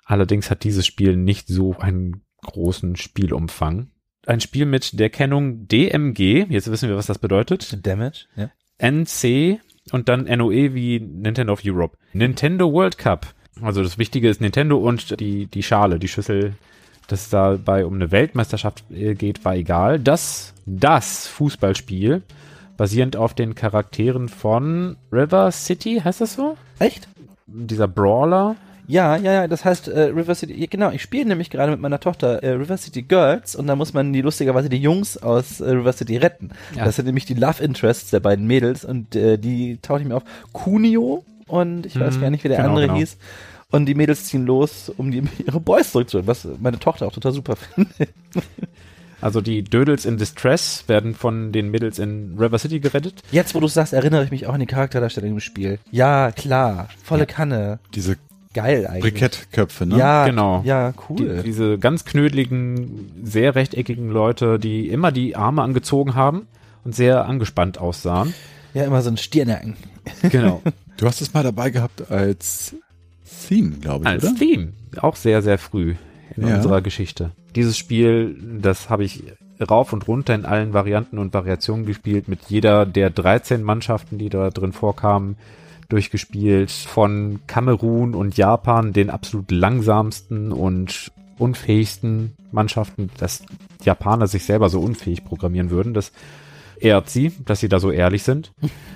Allerdings 0.05 0.51
hat 0.51 0.65
dieses 0.65 0.87
Spiel 0.87 1.17
nicht 1.17 1.49
so 1.49 1.77
einen 1.79 2.23
großen 2.43 2.97
Spielumfang. 2.97 3.91
Ein 4.27 4.41
Spiel 4.41 4.67
mit 4.67 4.99
der 4.99 5.11
Kennung 5.11 5.67
DMG, 5.69 6.47
jetzt 6.49 6.71
wissen 6.71 6.89
wir, 6.89 6.97
was 6.97 7.07
das 7.07 7.19
bedeutet. 7.19 7.85
Damage, 7.87 8.27
ja. 8.37 8.51
NC 8.79 9.61
und 9.91 10.09
dann 10.09 10.25
NOE 10.25 10.75
wie 10.75 11.01
Nintendo 11.01 11.53
of 11.53 11.63
Europe. 11.65 11.97
Nintendo 12.13 12.73
World 12.73 12.99
Cup. 12.99 13.35
Also 13.61 13.83
das 13.83 13.99
Wichtige 13.99 14.29
ist 14.29 14.41
Nintendo 14.41 14.79
und 14.79 15.19
die, 15.21 15.47
die 15.47 15.63
Schale, 15.63 15.99
die 15.99 16.09
Schüssel, 16.09 16.55
dass 17.09 17.23
es 17.23 17.31
dabei 17.31 17.85
um 17.85 17.95
eine 17.95 18.11
Weltmeisterschaft 18.11 18.85
äh, 18.91 19.15
geht, 19.15 19.45
war 19.45 19.57
egal. 19.57 19.99
Das, 19.99 20.55
das 20.65 21.27
Fußballspiel, 21.27 22.23
basierend 22.77 23.17
auf 23.17 23.35
den 23.35 23.55
Charakteren 23.55 24.29
von 24.29 24.97
River 25.13 25.51
City, 25.51 26.01
heißt 26.03 26.21
das 26.21 26.35
so? 26.35 26.57
Echt? 26.79 27.09
Dieser 27.47 27.89
Brawler. 27.89 28.57
Ja, 28.89 29.17
ja, 29.17 29.33
ja, 29.33 29.49
das 29.49 29.65
heißt 29.65 29.89
äh, 29.89 30.01
River 30.05 30.35
City, 30.35 30.67
genau, 30.69 30.91
ich 30.91 31.03
spiele 31.03 31.27
nämlich 31.27 31.51
gerade 31.51 31.71
mit 31.71 31.81
meiner 31.81 32.01
Tochter 32.01 32.43
äh, 32.43 32.51
River 32.51 32.77
City 32.77 33.03
Girls 33.03 33.55
und 33.55 33.67
da 33.67 33.77
muss 33.77 33.93
man 33.95 34.13
die 34.13 34.21
lustigerweise 34.23 34.69
die 34.69 34.79
Jungs 34.79 35.17
aus 35.17 35.61
äh, 35.61 35.71
River 35.71 35.93
City 35.93 36.17
retten. 36.17 36.51
Ja. 36.77 36.85
Das 36.85 36.97
sind 36.97 37.07
nämlich 37.07 37.25
die 37.25 37.35
Love 37.35 37.63
Interests 37.63 38.11
der 38.11 38.21
beiden 38.21 38.47
Mädels 38.47 38.85
und 38.85 39.15
äh, 39.15 39.39
die 39.39 39.79
tauchen 39.83 40.09
mir 40.09 40.17
auf. 40.17 40.25
Kunio 40.53 41.25
und 41.47 41.87
ich 41.87 41.99
weiß 41.99 42.17
Mhm, 42.17 42.21
gar 42.21 42.31
nicht, 42.31 42.45
wie 42.45 42.49
der 42.49 42.57
genau, 42.59 42.71
andere 42.71 42.87
genau. 42.87 42.99
hieß. 42.99 43.17
Und 43.71 43.87
die 43.87 43.95
Mädels 43.95 44.25
ziehen 44.27 44.45
los, 44.45 44.93
um 44.97 45.11
die, 45.11 45.23
ihre 45.47 45.61
Boys 45.61 45.93
zurückzuholen, 45.93 46.27
was 46.27 46.47
meine 46.61 46.79
Tochter 46.79 47.07
auch 47.07 47.13
total 47.13 47.33
super 47.33 47.57
findet. 47.75 48.11
Also 49.21 49.41
die 49.41 49.63
Dödels 49.63 50.05
in 50.05 50.17
Distress 50.19 50.85
werden 50.89 51.15
von 51.15 51.53
den 51.53 51.71
Mädels 51.71 52.01
in 52.01 52.35
River 52.39 52.59
City 52.59 52.81
gerettet. 52.81 53.23
Jetzt, 53.31 53.55
wo 53.55 53.61
du 53.61 53.69
sagst, 53.69 53.93
erinnere 53.93 54.25
ich 54.25 54.33
mich 54.33 54.47
auch 54.49 54.55
an 54.55 54.61
die 54.61 54.67
Charakterdarstellung 54.67 55.31
im 55.31 55.41
Spiel. 55.41 55.79
Ja, 55.93 56.33
klar. 56.33 56.89
Volle 57.05 57.21
Ja. 57.21 57.27
Kanne. 57.27 57.79
Diese 57.95 58.17
Geil 58.55 58.87
eigentlich. 58.87 59.15
Brikettköpfe, 59.15 59.87
ne? 59.87 59.97
Ja, 59.99 60.27
Genau. 60.27 60.63
Ja, 60.65 60.93
Die, 60.93 60.99
cool. 61.09 61.43
diese 61.45 61.79
ganz 61.79 62.05
knödeligen, 62.05 63.11
sehr 63.25 63.55
rechteckigen 63.55 64.11
Leute, 64.11 64.59
die 64.59 64.89
immer 64.89 65.11
die 65.13 65.37
Arme 65.37 65.63
angezogen 65.63 66.15
haben 66.15 66.47
und 66.85 66.95
sehr 66.95 67.25
angespannt 67.27 67.79
aussahen. 67.79 68.35
ja, 68.75 68.85
immer 68.85 69.03
so 69.03 69.11
ein 69.11 69.17
Stirnacken. 69.17 69.77
Genau. 70.31 70.63
Du 70.99 71.07
hast 71.09 71.21
es 71.23 71.33
mal 71.35 71.43
dabei 71.43 71.71
gehabt 71.71 72.11
als 72.13 72.77
Theme, 73.49 73.73
glaube 73.81 74.05
ich, 74.05 74.09
Als 74.11 74.25
oder? 74.25 74.35
Theme. 74.37 74.69
Auch 75.01 75.17
sehr, 75.17 75.43
sehr 75.43 75.59
früh 75.59 75.95
in 76.37 76.47
Ja. 76.47 76.57
unserer 76.57 76.81
Geschichte. 76.83 77.31
Dieses 77.57 77.77
Spiel, 77.77 78.37
das 78.61 78.89
habe 78.91 79.03
ich 79.03 79.25
rauf 79.69 79.93
und 79.93 80.07
runter 80.07 80.35
in 80.35 80.45
allen 80.45 80.75
Varianten 80.75 81.19
und 81.19 81.35
Variationen 81.35 81.87
gespielt, 81.87 82.29
mit 82.29 82.41
jeder 82.49 82.87
der 82.87 83.11
13 83.11 83.63
Mannschaften, 83.65 84.19
die 84.19 84.29
da 84.29 84.51
drin 84.51 84.73
vorkamen, 84.73 85.37
durchgespielt. 85.93 86.71
Von 86.71 87.41
Kamerun 87.47 88.15
und 88.15 88.37
Japan, 88.37 88.93
den 88.93 89.11
absolut 89.11 89.51
langsamsten 89.51 90.53
und 90.53 91.13
unfähigsten 91.39 92.35
Mannschaften, 92.51 93.11
dass 93.19 93.43
Japaner 93.85 94.27
sich 94.27 94.45
selber 94.45 94.69
so 94.69 94.81
unfähig 94.81 95.25
programmieren 95.25 95.71
würden. 95.71 95.95
Das 95.95 96.13
ehrt 96.79 97.11
sie, 97.11 97.33
dass 97.45 97.61
sie 97.61 97.69
da 97.69 97.81
so 97.81 97.91
ehrlich 97.91 98.23
sind. 98.23 98.53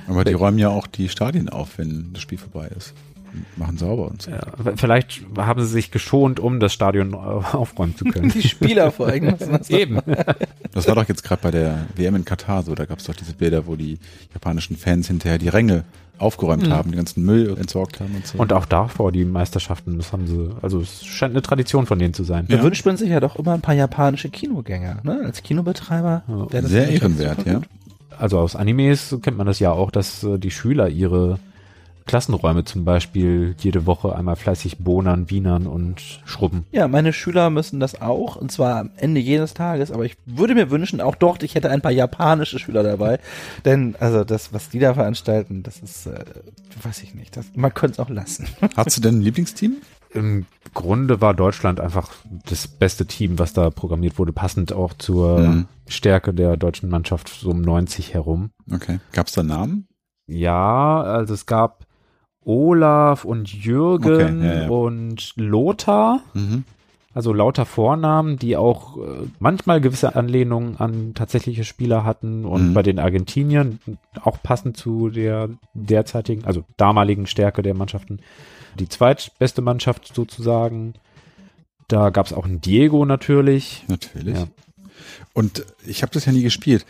Aber 0.08 0.24
die 0.24 0.32
räumen 0.32 0.58
ja 0.58 0.68
auch 0.68 0.86
die 0.86 1.08
Stadien 1.08 1.48
auf, 1.48 1.78
wenn 1.78 2.12
das 2.12 2.22
Spiel 2.22 2.38
vorbei 2.38 2.68
ist. 2.76 2.94
Machen 3.56 3.76
sauber 3.78 4.08
und 4.10 4.22
so. 4.22 4.30
Ja, 4.30 4.40
vielleicht 4.76 5.22
haben 5.36 5.60
sie 5.60 5.68
sich 5.68 5.90
geschont, 5.90 6.40
um 6.40 6.60
das 6.60 6.72
Stadion 6.72 7.12
äh, 7.12 7.16
aufräumen 7.16 7.96
zu 7.96 8.04
können. 8.04 8.30
Die 8.30 8.46
Spieler 8.46 8.90
vor 8.90 9.08
allem. 9.08 9.34
Eben. 9.68 10.00
Das 10.72 10.88
war 10.88 10.94
doch 10.94 11.08
jetzt 11.08 11.22
gerade 11.24 11.42
bei 11.42 11.50
der 11.50 11.86
WM 11.94 12.16
in 12.16 12.24
Katar 12.24 12.62
so. 12.62 12.74
Da 12.74 12.84
gab 12.86 12.98
es 12.98 13.04
doch 13.04 13.14
diese 13.14 13.34
Bilder, 13.34 13.66
wo 13.66 13.76
die 13.76 13.98
japanischen 14.32 14.76
Fans 14.76 15.08
hinterher 15.08 15.38
die 15.38 15.48
Ränge 15.48 15.84
aufgeräumt 16.18 16.70
haben, 16.70 16.90
den 16.92 16.96
ganzen 16.96 17.24
Müll 17.26 17.56
entsorgt 17.58 18.00
haben 18.00 18.14
und 18.16 18.26
so. 18.26 18.38
Und 18.38 18.50
auch 18.54 18.64
davor 18.64 19.12
die 19.12 19.26
Meisterschaften, 19.26 19.98
das 19.98 20.12
haben 20.12 20.26
sie, 20.26 20.48
also 20.62 20.80
es 20.80 21.04
scheint 21.04 21.32
eine 21.34 21.42
Tradition 21.42 21.84
von 21.84 21.98
denen 21.98 22.14
zu 22.14 22.24
sein. 22.24 22.46
Da 22.48 22.56
Ja. 22.56 22.62
wünscht 22.62 22.86
man 22.86 22.96
sich 22.96 23.10
ja 23.10 23.20
doch 23.20 23.36
immer 23.36 23.52
ein 23.52 23.60
paar 23.60 23.74
japanische 23.74 24.30
Kinogänger. 24.30 25.00
Ne? 25.02 25.20
Als 25.24 25.42
Kinobetreiber 25.42 26.22
Ja, 26.52 26.62
Sehr 26.62 26.88
ehrenwert, 26.88 27.44
ja. 27.44 27.60
Also 28.18 28.38
aus 28.38 28.56
Animes 28.56 29.14
kennt 29.20 29.36
man 29.36 29.46
das 29.46 29.58
ja 29.58 29.72
auch, 29.72 29.90
dass 29.90 30.24
äh, 30.24 30.38
die 30.38 30.50
Schüler 30.50 30.88
ihre 30.88 31.38
Klassenräume 32.06 32.64
zum 32.64 32.84
Beispiel 32.84 33.54
jede 33.58 33.84
Woche 33.86 34.14
einmal 34.16 34.36
fleißig 34.36 34.78
bonern, 34.78 35.28
wienern 35.30 35.66
und 35.66 36.00
schrubben. 36.24 36.64
Ja, 36.70 36.88
meine 36.88 37.12
Schüler 37.12 37.50
müssen 37.50 37.80
das 37.80 38.00
auch, 38.00 38.36
und 38.36 38.50
zwar 38.52 38.76
am 38.78 38.90
Ende 38.96 39.20
jedes 39.20 39.54
Tages, 39.54 39.90
aber 39.90 40.04
ich 40.04 40.16
würde 40.24 40.54
mir 40.54 40.70
wünschen, 40.70 41.00
auch 41.00 41.16
dort, 41.16 41.42
ich 41.42 41.54
hätte 41.54 41.70
ein 41.70 41.82
paar 41.82 41.92
japanische 41.92 42.58
Schüler 42.58 42.82
dabei, 42.82 43.18
denn, 43.64 43.96
also 43.98 44.24
das, 44.24 44.52
was 44.52 44.68
die 44.70 44.78
da 44.78 44.94
veranstalten, 44.94 45.62
das 45.62 45.78
ist, 45.80 46.06
äh, 46.06 46.24
weiß 46.82 47.02
ich 47.02 47.14
nicht, 47.14 47.36
das, 47.36 47.46
man 47.54 47.74
könnte 47.74 47.94
es 47.94 47.98
auch 47.98 48.10
lassen. 48.10 48.46
Hast 48.76 48.96
du 48.96 49.00
denn 49.00 49.18
ein 49.18 49.22
Lieblingsteam? 49.22 49.76
Im 50.14 50.46
Grunde 50.72 51.20
war 51.20 51.34
Deutschland 51.34 51.80
einfach 51.80 52.10
das 52.48 52.68
beste 52.68 53.06
Team, 53.06 53.38
was 53.38 53.52
da 53.52 53.70
programmiert 53.70 54.18
wurde, 54.18 54.32
passend 54.32 54.72
auch 54.72 54.94
zur 54.94 55.38
Mhm. 55.40 55.66
Stärke 55.88 56.32
der 56.32 56.56
deutschen 56.56 56.88
Mannschaft 56.88 57.28
so 57.28 57.50
um 57.50 57.60
90 57.60 58.14
herum. 58.14 58.50
Okay. 58.72 58.98
Gab 59.12 59.26
es 59.26 59.32
da 59.34 59.42
Namen? 59.42 59.88
Ja, 60.26 61.02
also 61.02 61.34
es 61.34 61.46
gab 61.46 61.85
Olaf 62.46 63.24
und 63.24 63.52
Jürgen 63.52 64.40
Okay, 64.40 64.46
ja, 64.46 64.62
ja. 64.62 64.68
und 64.70 65.32
Lothar, 65.36 66.20
Mhm. 66.32 66.64
also 67.12 67.32
lauter 67.32 67.66
Vornamen, 67.66 68.38
die 68.38 68.56
auch 68.56 68.96
äh, 68.98 69.00
manchmal 69.40 69.80
gewisse 69.80 70.14
Anlehnungen 70.16 70.76
an 70.78 71.12
tatsächliche 71.14 71.64
Spieler 71.64 72.04
hatten 72.04 72.44
und 72.44 72.68
Mhm. 72.70 72.74
bei 72.74 72.82
den 72.82 72.98
Argentiniern 72.98 73.80
auch 74.22 74.42
passend 74.42 74.76
zu 74.76 75.08
der 75.10 75.48
derzeitigen, 75.74 76.44
also 76.44 76.64
damaligen 76.76 77.26
Stärke 77.26 77.62
der 77.62 77.74
Mannschaften, 77.74 78.20
die 78.78 78.88
zweitbeste 78.88 79.60
Mannschaft 79.62 80.14
sozusagen. 80.14 80.94
Da 81.88 82.10
gab 82.10 82.26
es 82.26 82.32
auch 82.32 82.44
einen 82.44 82.60
Diego 82.60 83.04
natürlich. 83.04 83.84
Natürlich. 83.88 84.36
Ja. 84.38 84.46
Und 85.34 85.64
ich 85.86 86.02
habe 86.02 86.12
das 86.12 86.24
ja 86.26 86.32
nie 86.32 86.42
gespielt. 86.42 86.84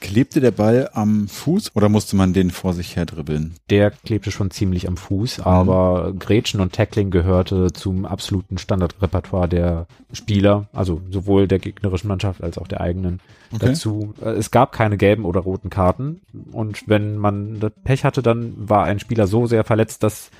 Klebte 0.00 0.40
der 0.40 0.50
Ball 0.50 0.88
am 0.94 1.28
Fuß 1.28 1.76
oder 1.76 1.90
musste 1.90 2.16
man 2.16 2.32
den 2.32 2.50
vor 2.50 2.72
sich 2.72 2.96
her 2.96 3.04
dribbeln? 3.04 3.54
Der 3.68 3.90
klebte 3.90 4.30
schon 4.30 4.50
ziemlich 4.50 4.88
am 4.88 4.96
Fuß, 4.96 5.40
aber 5.40 6.14
Grätschen 6.18 6.60
und 6.60 6.72
Tackling 6.72 7.10
gehörte 7.10 7.70
zum 7.72 8.06
absoluten 8.06 8.56
Standardrepertoire 8.56 9.48
der 9.48 9.86
Spieler, 10.12 10.68
also 10.72 11.02
sowohl 11.10 11.46
der 11.48 11.58
gegnerischen 11.58 12.08
Mannschaft 12.08 12.42
als 12.42 12.56
auch 12.56 12.66
der 12.66 12.80
eigenen 12.80 13.20
Okay. 13.52 13.66
dazu. 13.66 14.14
Äh, 14.22 14.30
Es 14.30 14.50
gab 14.50 14.72
keine 14.72 14.96
gelben 14.96 15.24
oder 15.24 15.40
roten 15.40 15.70
Karten 15.70 16.20
und 16.52 16.88
wenn 16.88 17.16
man 17.16 17.60
Pech 17.84 18.04
hatte, 18.04 18.22
dann 18.22 18.54
war 18.56 18.84
ein 18.84 19.00
Spieler 19.00 19.26
so 19.26 19.46
sehr 19.46 19.64
verletzt, 19.64 20.02
dass 20.02 20.30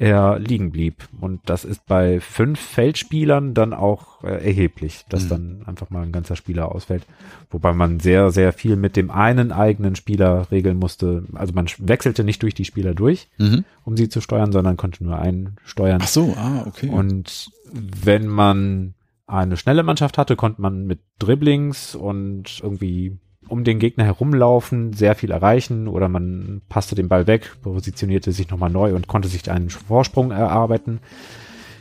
er 0.00 0.38
liegen 0.38 0.70
blieb. 0.72 1.06
Und 1.20 1.40
das 1.44 1.66
ist 1.66 1.84
bei 1.84 2.20
fünf 2.20 2.58
Feldspielern 2.58 3.52
dann 3.52 3.74
auch 3.74 4.24
äh, 4.24 4.28
erheblich, 4.46 5.04
dass 5.10 5.24
Mhm. 5.24 5.28
dann 5.28 5.62
einfach 5.66 5.90
mal 5.90 6.02
ein 6.02 6.10
ganzer 6.10 6.36
Spieler 6.36 6.74
ausfällt. 6.74 7.04
Wobei 7.50 7.74
man 7.74 8.00
sehr, 8.00 8.30
sehr 8.30 8.54
viel 8.54 8.76
mit 8.76 8.96
dem 8.96 9.10
einen 9.10 9.52
eigenen 9.52 9.96
Spieler 9.96 10.50
regeln 10.50 10.78
musste. 10.78 11.24
Also 11.34 11.52
man 11.52 11.66
wechselte 11.78 12.24
nicht 12.24 12.42
durch 12.42 12.54
die 12.54 12.64
Spieler 12.64 12.94
durch, 12.94 13.28
Mhm. 13.36 13.64
um 13.84 13.94
sie 13.98 14.08
zu 14.08 14.22
steuern, 14.22 14.52
sondern 14.52 14.78
konnte 14.78 15.04
nur 15.04 15.18
einen 15.18 15.56
steuern. 15.66 16.00
Ach 16.02 16.08
so, 16.08 16.34
ah, 16.34 16.64
okay. 16.66 16.88
Und 16.88 17.50
wenn 17.72 18.26
man 18.26 18.94
eine 19.26 19.58
schnelle 19.58 19.82
Mannschaft 19.82 20.16
hatte, 20.16 20.34
konnte 20.34 20.62
man 20.62 20.86
mit 20.86 21.00
Dribblings 21.18 21.94
und 21.94 22.58
irgendwie 22.62 23.18
um 23.50 23.64
den 23.64 23.78
Gegner 23.78 24.04
herumlaufen, 24.04 24.92
sehr 24.92 25.14
viel 25.14 25.30
erreichen 25.30 25.88
oder 25.88 26.08
man 26.08 26.62
passte 26.68 26.94
den 26.94 27.08
Ball 27.08 27.26
weg, 27.26 27.56
positionierte 27.62 28.32
sich 28.32 28.50
nochmal 28.50 28.70
neu 28.70 28.94
und 28.94 29.08
konnte 29.08 29.28
sich 29.28 29.50
einen 29.50 29.70
Vorsprung 29.70 30.30
erarbeiten. 30.30 31.00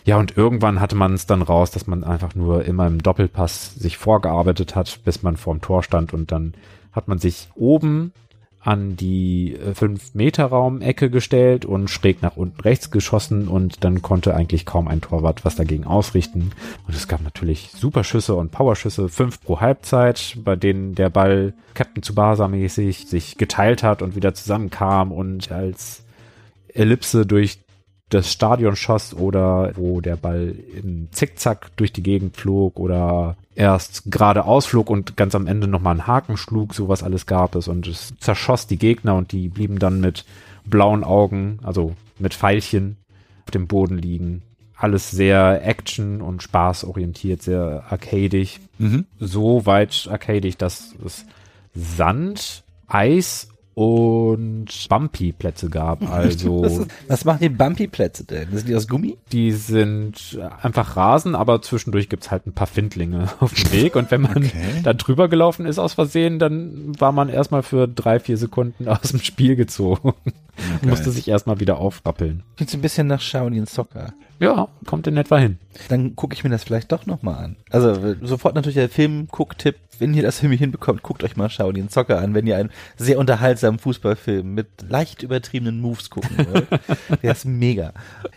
Ja, 0.05 0.17
und 0.17 0.35
irgendwann 0.35 0.79
hatte 0.79 0.95
man 0.95 1.13
es 1.13 1.27
dann 1.27 1.41
raus, 1.41 1.71
dass 1.71 1.85
man 1.85 2.03
einfach 2.03 2.33
nur 2.33 2.65
immer 2.65 2.87
im 2.87 3.03
Doppelpass 3.03 3.75
sich 3.75 3.97
vorgearbeitet 3.97 4.75
hat, 4.75 5.01
bis 5.03 5.21
man 5.23 5.37
vorm 5.37 5.61
Tor 5.61 5.83
stand 5.83 6.13
und 6.13 6.31
dann 6.31 6.53
hat 6.91 7.07
man 7.07 7.19
sich 7.19 7.49
oben 7.55 8.13
an 8.61 8.97
die 8.97 9.57
5-Meter-Raum-Ecke 9.73 11.09
gestellt 11.09 11.65
und 11.65 11.89
schräg 11.89 12.21
nach 12.21 12.35
unten 12.35 12.59
rechts 12.59 12.91
geschossen 12.91 13.47
und 13.47 13.83
dann 13.83 14.01
konnte 14.01 14.35
eigentlich 14.35 14.65
kaum 14.65 14.87
ein 14.87 15.01
Torwart 15.01 15.45
was 15.45 15.55
dagegen 15.55 15.85
ausrichten. 15.85 16.51
Und 16.85 16.95
es 16.95 17.07
gab 17.07 17.21
natürlich 17.21 17.71
Superschüsse 17.75 18.35
und 18.35 18.51
Powerschüsse, 18.51 19.07
fünf 19.07 19.41
pro 19.41 19.61
Halbzeit, 19.61 20.37
bei 20.43 20.57
denen 20.57 20.95
der 20.95 21.09
Ball 21.09 21.53
Captain 21.73 22.03
Tsubasa 22.03 22.47
mäßig 22.49 23.07
sich 23.07 23.37
geteilt 23.37 23.83
hat 23.83 24.01
und 24.01 24.15
wieder 24.15 24.33
zusammenkam 24.33 25.13
und 25.13 25.51
als 25.51 26.03
Ellipse 26.73 27.25
durch 27.25 27.59
das 28.09 28.31
Stadion 28.31 28.75
schoss 28.75 29.13
oder 29.13 29.71
wo 29.75 30.01
der 30.01 30.15
Ball 30.15 30.55
im 30.81 31.07
Zickzack 31.11 31.75
durch 31.77 31.93
die 31.93 32.03
Gegend 32.03 32.35
flog 32.35 32.79
oder 32.79 33.37
erst 33.55 34.03
geradeaus 34.05 34.65
flog 34.65 34.89
und 34.89 35.15
ganz 35.15 35.35
am 35.35 35.45
Ende 35.45 35.67
nochmal 35.67 35.91
einen 35.91 36.07
Haken 36.07 36.37
schlug, 36.37 36.73
sowas 36.73 37.03
alles 37.03 37.27
gab 37.27 37.55
es 37.55 37.67
und 37.67 37.87
es 37.87 38.13
zerschoss 38.19 38.67
die 38.67 38.77
Gegner 38.77 39.15
und 39.15 39.31
die 39.31 39.49
blieben 39.49 39.79
dann 39.79 39.99
mit 39.99 40.25
blauen 40.65 41.03
Augen, 41.03 41.59
also 41.63 41.95
mit 42.17 42.33
Pfeilchen 42.33 42.97
auf 43.45 43.51
dem 43.51 43.67
Boden 43.67 43.97
liegen. 43.97 44.41
Alles 44.75 45.11
sehr 45.11 45.65
Action- 45.65 46.21
und 46.21 46.41
Spaßorientiert, 46.41 47.41
sehr 47.41 47.83
arcadig. 47.89 48.59
Mhm. 48.77 49.05
So 49.19 49.65
weit 49.65 50.07
arcadig, 50.09 50.57
dass 50.57 50.95
es 51.05 51.25
Sand, 51.73 52.63
Eis 52.87 53.48
und 53.79 54.67
Bumpy-Plätze 54.89 55.69
gab. 55.69 55.99
Also 56.09 56.85
Was, 57.07 57.23
machen 57.23 57.39
die 57.41 57.49
Bumpy-Plätze 57.49 58.25
denn? 58.25 58.49
Sind 58.51 58.67
die 58.67 58.75
aus 58.75 58.87
Gummi? 58.87 59.17
die 59.31 59.51
sind 59.53 60.37
einfach 60.61 60.97
Rasen, 60.97 61.33
aber 61.35 61.61
zwischendurch 61.61 62.09
gibt's 62.09 62.29
halt 62.29 62.45
ein 62.45 62.53
paar 62.53 62.67
Findlinge 62.67 63.29
auf 63.39 63.53
dem 63.53 63.71
Weg. 63.71 63.95
Und 63.95 64.11
wenn 64.11 64.21
man 64.21 64.37
Okay. 64.37 64.81
da 64.83 64.93
drüber 64.93 65.29
gelaufen 65.29 65.65
ist 65.65 65.79
aus 65.79 65.93
Versehen, 65.93 66.39
dann 66.39 66.99
war 66.99 67.11
man 67.13 67.29
erstmal 67.29 67.63
für 67.63 67.87
drei, 67.87 68.19
vier 68.19 68.37
Sekunden 68.37 68.87
aus 68.89 69.01
dem 69.11 69.21
Spiel 69.21 69.55
gezogen. 69.55 70.09
Okay. 70.09 70.87
Musste 70.89 71.11
sich 71.11 71.27
erstmal 71.29 71.59
wieder 71.61 71.77
aufrappeln. 71.77 72.43
Klingt 72.57 72.69
so 72.69 72.77
ein 72.77 72.81
bisschen 72.81 73.07
nach 73.07 73.21
Shaolin 73.21 73.65
Soccer. 73.65 74.13
Ja, 74.39 74.69
kommt 74.85 75.05
in 75.07 75.17
etwa 75.17 75.37
hin. 75.37 75.57
Dann 75.89 76.15
gucke 76.15 76.33
ich 76.33 76.43
mir 76.43 76.49
das 76.49 76.63
vielleicht 76.63 76.91
doch 76.91 77.05
nochmal 77.05 77.43
an. 77.43 77.55
Also 77.69 77.91
äh, 77.91 78.15
sofort 78.21 78.55
natürlich 78.55 78.75
der 78.75 78.89
Film-Guck-Tipp. 78.89 79.75
Wenn 79.99 80.13
ihr 80.13 80.23
das 80.23 80.39
irgendwie 80.39 80.57
hinbekommt, 80.57 81.03
guckt 81.03 81.25
euch 81.25 81.35
mal 81.35 81.49
Shaolin 81.49 81.89
Soccer 81.89 82.19
an, 82.19 82.33
wenn 82.33 82.47
ihr 82.47 82.55
einen 82.55 82.69
sehr 82.95 83.19
unterhaltsamen 83.19 83.79
Fußballfilm 83.79 84.53
mit 84.53 84.67
leicht 84.87 85.23
übertriebenen 85.23 85.81
Moves 85.81 86.09
gucken 86.09 86.37
wollt. 86.37 86.67
Der 87.21 87.33
ist 87.33 87.43
mega. 87.43 87.91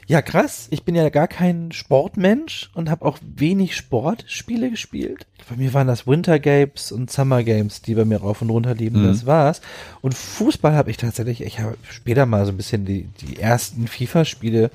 Ja, 0.08 0.22
krass. 0.22 0.66
Ich 0.70 0.82
bin 0.82 0.96
ja 0.96 1.08
gar 1.08 1.28
kein 1.28 1.70
Sportmensch 1.70 2.70
und 2.74 2.90
habe 2.90 3.04
auch 3.04 3.18
wenig 3.22 3.76
Sportspiele 3.76 4.70
gespielt. 4.70 5.26
Bei 5.48 5.54
mir 5.54 5.72
waren 5.72 5.86
das 5.86 6.04
Winter 6.06 6.40
Games 6.40 6.90
und 6.90 7.12
Summer 7.12 7.44
Games, 7.44 7.80
die 7.80 7.94
bei 7.94 8.04
mir 8.04 8.18
rauf 8.20 8.42
und 8.42 8.50
runter 8.50 8.74
lieben. 8.74 9.02
Mhm. 9.02 9.06
Das 9.06 9.26
war's. 9.26 9.60
Und 10.00 10.14
Fußball 10.14 10.74
habe 10.74 10.90
ich 10.90 10.96
tatsächlich, 10.96 11.42
ich 11.42 11.60
habe 11.60 11.76
später 11.88 12.26
mal 12.26 12.44
so 12.44 12.50
ein 12.50 12.56
bisschen 12.56 12.84
die, 12.84 13.08
die 13.20 13.38
ersten 13.38 13.86
FIFA-Spiele 13.86 14.72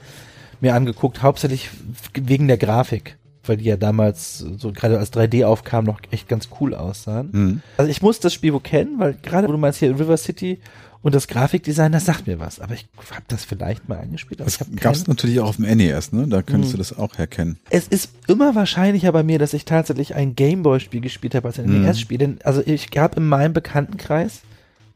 mir 0.61 0.75
angeguckt, 0.75 1.21
hauptsächlich 1.23 1.69
wegen 2.13 2.47
der 2.47 2.57
Grafik. 2.57 3.17
weil 3.45 3.55
die 3.57 3.63
ja 3.65 3.77
damals 3.77 4.39
so 4.39 4.73
gerade 4.73 4.99
als 4.99 5.13
3D 5.13 5.45
aufkamen 5.45 5.85
noch 5.85 6.01
echt 6.11 6.27
ganz 6.27 6.49
cool 6.59 6.75
aussahen. 6.75 7.29
Mhm. 7.31 7.61
Also 7.77 7.89
ich 7.89 8.01
muss 8.01 8.19
das 8.19 8.33
Spiel 8.33 8.51
wohl 8.51 8.59
kennen, 8.59 8.99
weil 8.99 9.13
gerade 9.23 9.47
wo 9.47 9.53
du 9.53 9.57
meinst 9.57 9.79
hier 9.79 9.97
River 9.97 10.17
City 10.17 10.59
und 11.01 11.15
das 11.15 11.29
Grafikdesign, 11.29 11.93
das 11.93 12.03
sagt 12.03 12.27
mir 12.27 12.39
was. 12.41 12.59
Aber 12.59 12.73
ich 12.73 12.87
habe 13.09 13.23
das 13.29 13.45
vielleicht 13.45 13.87
mal 13.87 13.99
angespielt. 13.99 14.41
Aber 14.41 14.49
Das 14.49 14.59
gab 14.81 14.93
es 14.95 15.07
natürlich 15.07 15.39
auch 15.39 15.47
auf 15.47 15.55
dem 15.55 15.65
NES, 15.77 16.11
ne? 16.11 16.27
Da 16.27 16.41
könntest 16.41 16.73
Hm. 16.73 16.77
du 16.77 16.77
das 16.79 16.97
auch 16.97 17.17
herkennen. 17.17 17.57
es 17.69 17.87
ist 17.87 18.09
immer 18.27 18.53
wahrscheinlicher 18.53 19.13
bei 19.13 19.23
mir, 19.23 19.39
dass 19.39 19.53
ich 19.53 19.63
tatsächlich 19.63 20.13
ein 20.15 20.35
Gameboy-Spiel 20.35 20.99
gespielt 20.99 21.33
habe 21.33 21.47
als 21.47 21.57
ein 21.57 21.67
Mhm. 21.73 21.83
NES-Spiel. 21.85 22.17
Denn 22.17 22.39
also 22.43 22.61
ich 22.65 22.91
gab 22.91 23.15
in 23.15 23.25
meinem 23.27 23.53
Bekanntenkreis 23.53 24.41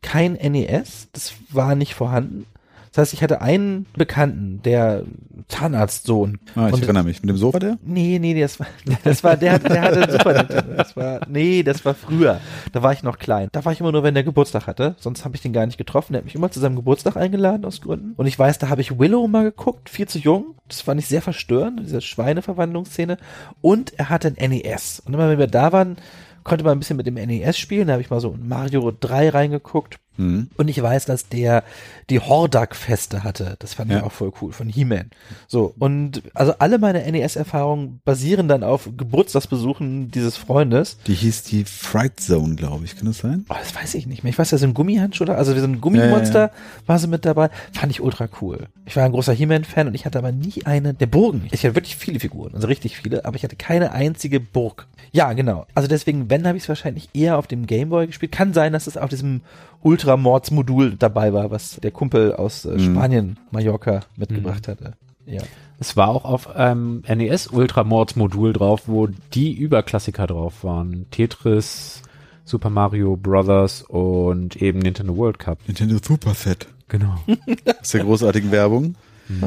kein 0.01 0.34
NES. 0.34 1.07
Das 1.14 1.36
war 1.51 1.76
nicht 1.76 1.93
vorhanden. 1.93 2.45
Das 2.91 2.97
heißt, 3.03 3.13
ich 3.13 3.23
hatte 3.23 3.41
einen 3.41 3.85
Bekannten, 3.95 4.61
der 4.63 5.03
Zahnarztsohn. 5.47 6.39
Ah, 6.55 6.67
ich 6.67 6.73
Und- 6.73 6.83
erinnere 6.83 7.03
mich. 7.05 7.21
Mit 7.21 7.29
dem 7.29 7.37
Sofa 7.37 7.59
der? 7.59 7.77
Nee, 7.83 8.19
nee, 8.19 8.39
das 8.39 8.59
war, 8.59 8.67
das 9.03 9.23
war, 9.23 9.37
der, 9.37 9.59
der 9.59 9.81
hatte 9.81 10.01
einen 10.03 10.11
Super 10.11 10.33
Nintendo. 10.33 10.73
Das 10.75 10.95
war, 10.97 11.21
nee, 11.29 11.63
das 11.63 11.85
war 11.85 11.93
früher. 11.93 12.39
Da 12.71 12.83
war 12.83 12.91
ich 12.93 13.03
noch 13.03 13.17
klein. 13.19 13.49
Da 13.51 13.63
war 13.63 13.71
ich 13.71 13.79
immer 13.79 13.91
nur, 13.91 14.03
wenn 14.03 14.13
der 14.13 14.23
Geburtstag 14.23 14.67
hatte. 14.67 14.95
Sonst 14.99 15.23
habe 15.23 15.35
ich 15.35 15.41
den 15.41 15.53
gar 15.53 15.65
nicht 15.65 15.77
getroffen. 15.77 16.13
Der 16.13 16.19
hat 16.19 16.25
mich 16.25 16.35
immer 16.35 16.51
zu 16.51 16.59
seinem 16.59 16.75
Geburtstag 16.75 17.15
eingeladen 17.15 17.65
aus 17.65 17.81
Gründen. 17.81 18.13
Und 18.17 18.25
ich 18.27 18.37
weiß, 18.37 18.59
da 18.59 18.69
habe 18.69 18.81
ich 18.81 18.99
Willow 18.99 19.27
mal 19.27 19.43
geguckt, 19.43 19.89
viel 19.89 20.07
zu 20.07 20.19
jung. 20.19 20.55
Das 20.67 20.81
fand 20.81 20.99
ich 20.99 21.07
sehr 21.07 21.21
verstörend, 21.21 21.79
diese 21.81 22.01
Schweineverwandlungsszene. 22.01 23.17
Und 23.61 23.93
er 23.99 24.09
hatte 24.09 24.33
ein 24.37 24.49
NES. 24.49 25.01
Und 25.05 25.13
immer 25.13 25.29
wenn 25.29 25.39
wir 25.39 25.47
da 25.47 25.71
waren, 25.71 25.97
konnte 26.43 26.63
man 26.65 26.73
ein 26.73 26.79
bisschen 26.79 26.97
mit 26.97 27.05
dem 27.07 27.13
NES 27.15 27.57
spielen. 27.57 27.87
Da 27.87 27.93
habe 27.93 28.01
ich 28.01 28.09
mal 28.09 28.19
so 28.19 28.31
in 28.33 28.47
Mario 28.47 28.91
3 28.99 29.29
reingeguckt. 29.29 29.99
Mhm. 30.18 30.49
Und 30.57 30.68
ich 30.68 30.82
weiß, 30.82 31.05
dass 31.05 31.30
der 31.30 31.64
die 32.09 32.20
Hordak-Feste 32.20 33.24
hatte. 33.24 33.55
Das 33.59 33.74
fand 33.76 33.91
ich 33.91 33.97
Ja. 33.97 34.03
auch 34.03 34.12
voll 34.12 34.32
cool, 34.41 34.51
von 34.51 34.68
He-Man. 34.68 35.09
So, 35.47 35.74
und 35.80 36.22
also 36.34 36.53
alle 36.59 36.78
meine 36.80 37.09
NES-Erfahrungen 37.09 38.01
basieren 38.03 38.47
dann 38.47 38.64
auf 38.64 38.89
Geburtstagsbesuchen 38.97 40.12
dieses 40.12 40.36
Freundes. 40.38 40.97
Die 41.07 41.14
hieß 41.14 41.43
die 41.43 41.64
Fright 41.64 42.20
Zone, 42.20 42.55
glaube 42.55 42.86
ich. 42.86 42.95
Kann 42.97 43.05
das 43.05 43.20
sein? 43.20 43.45
Oh, 43.49 43.55
das 43.57 43.74
weiß 43.76 43.95
ich 43.95 44.07
nicht 44.07 44.24
mehr. 44.24 44.32
Ich 44.32 44.38
weiß, 44.39 44.49
da 44.49 44.57
ist 44.57 44.64
ein 44.64 44.74
Gummihandschuh 44.74 45.26
da, 45.26 45.36
also 45.36 45.57
so 45.57 45.64
ein 45.66 45.80
Gummimonster 45.82 46.39
Ja, 46.39 46.45
ja, 46.47 46.51
war 46.88 46.99
sie 46.99 47.07
mit 47.07 47.26
dabei. 47.26 47.49
Fand 47.72 47.91
ich 47.91 48.01
ultra 48.01 48.28
cool. 48.41 48.68
Ich 48.86 48.95
war 48.95 49.05
ein 49.05 49.12
großer 49.12 49.34
He-Man-Fan 49.34 49.88
und 49.88 49.93
ich 49.95 50.05
hatte 50.05 50.18
aber 50.18 50.32
nie 50.32 50.66
eine 50.66 50.93
der 50.93 51.05
Burgen. 51.05 51.47
Ich 51.51 51.64
hatte 51.64 51.76
wirklich 51.76 51.95
viele 51.95 52.20
Figuren, 52.20 52.53
also 52.53 52.68
richtig 52.68 52.97
viele, 52.97 53.24
aber 53.26 53.36
ich 53.38 53.43
hatte 53.43 53.55
keine 53.55 53.91
einzige 53.93 54.39
Burg. 54.39 54.88
Ja, 55.14 55.34
genau. 55.34 55.66
Also 55.76 55.88
deswegen, 55.88 56.30
wenn, 56.30 56.45
habe 56.47 56.57
ich 56.57 56.64
es 56.64 56.70
wahrscheinlich 56.70 57.09
eher 57.14 57.38
auf 57.38 57.47
dem 57.47 57.66
Gameboy 57.68 58.07
gespielt. 58.07 58.32
Kann 58.32 58.53
sein, 58.53 58.74
dass 58.74 58.88
es 58.88 58.97
auf 58.97 59.09
diesem 59.09 59.41
Ultramords-Modul 59.82 60.95
dabei 60.97 61.34
war, 61.34 61.51
was 61.51 61.77
der 61.82 61.91
Kumpel 61.91 62.34
aus 62.34 62.65
äh, 62.65 62.73
Mhm. 62.73 62.79
Spanien, 62.95 63.38
Mallorca, 63.51 64.01
mitgebracht 64.17 64.67
hatte. 64.67 64.93
Ja. 65.25 65.41
Es 65.79 65.97
war 65.97 66.09
auch 66.09 66.25
auf 66.25 66.55
einem 66.55 67.03
NES 67.07 67.47
Ultramords 67.47 68.15
Modul 68.15 68.53
drauf, 68.53 68.84
wo 68.88 69.07
die 69.34 69.53
Überklassiker 69.53 70.27
drauf 70.27 70.63
waren. 70.63 71.07
Tetris, 71.09 72.01
Super 72.45 72.69
Mario 72.69 73.15
Brothers 73.17 73.82
und 73.84 74.55
eben 74.61 74.79
Nintendo 74.79 75.15
World 75.17 75.39
Cup. 75.39 75.57
Nintendo 75.67 75.97
Super 76.03 76.34
Set. 76.36 76.67
Genau. 76.88 77.15
Aus 77.82 77.89
der 77.91 78.03
großartigen 78.03 78.51
Werbung. 78.51 78.95
Äh, 79.29 79.43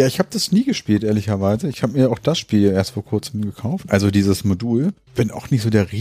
Ja, 0.00 0.06
ich 0.06 0.18
habe 0.18 0.30
das 0.32 0.50
nie 0.52 0.64
gespielt, 0.64 1.04
ehrlicherweise. 1.04 1.68
Ich 1.68 1.82
habe 1.82 1.92
mir 1.92 2.10
auch 2.10 2.18
das 2.18 2.38
Spiel 2.38 2.64
erst 2.70 2.92
vor 2.92 3.04
kurzem 3.04 3.42
gekauft. 3.42 3.84
Also 3.88 4.10
dieses 4.10 4.42
Modul. 4.44 4.92
Bin 5.14 5.30
auch 5.30 5.50
nicht 5.50 5.62
so 5.62 5.70
der 5.70 5.92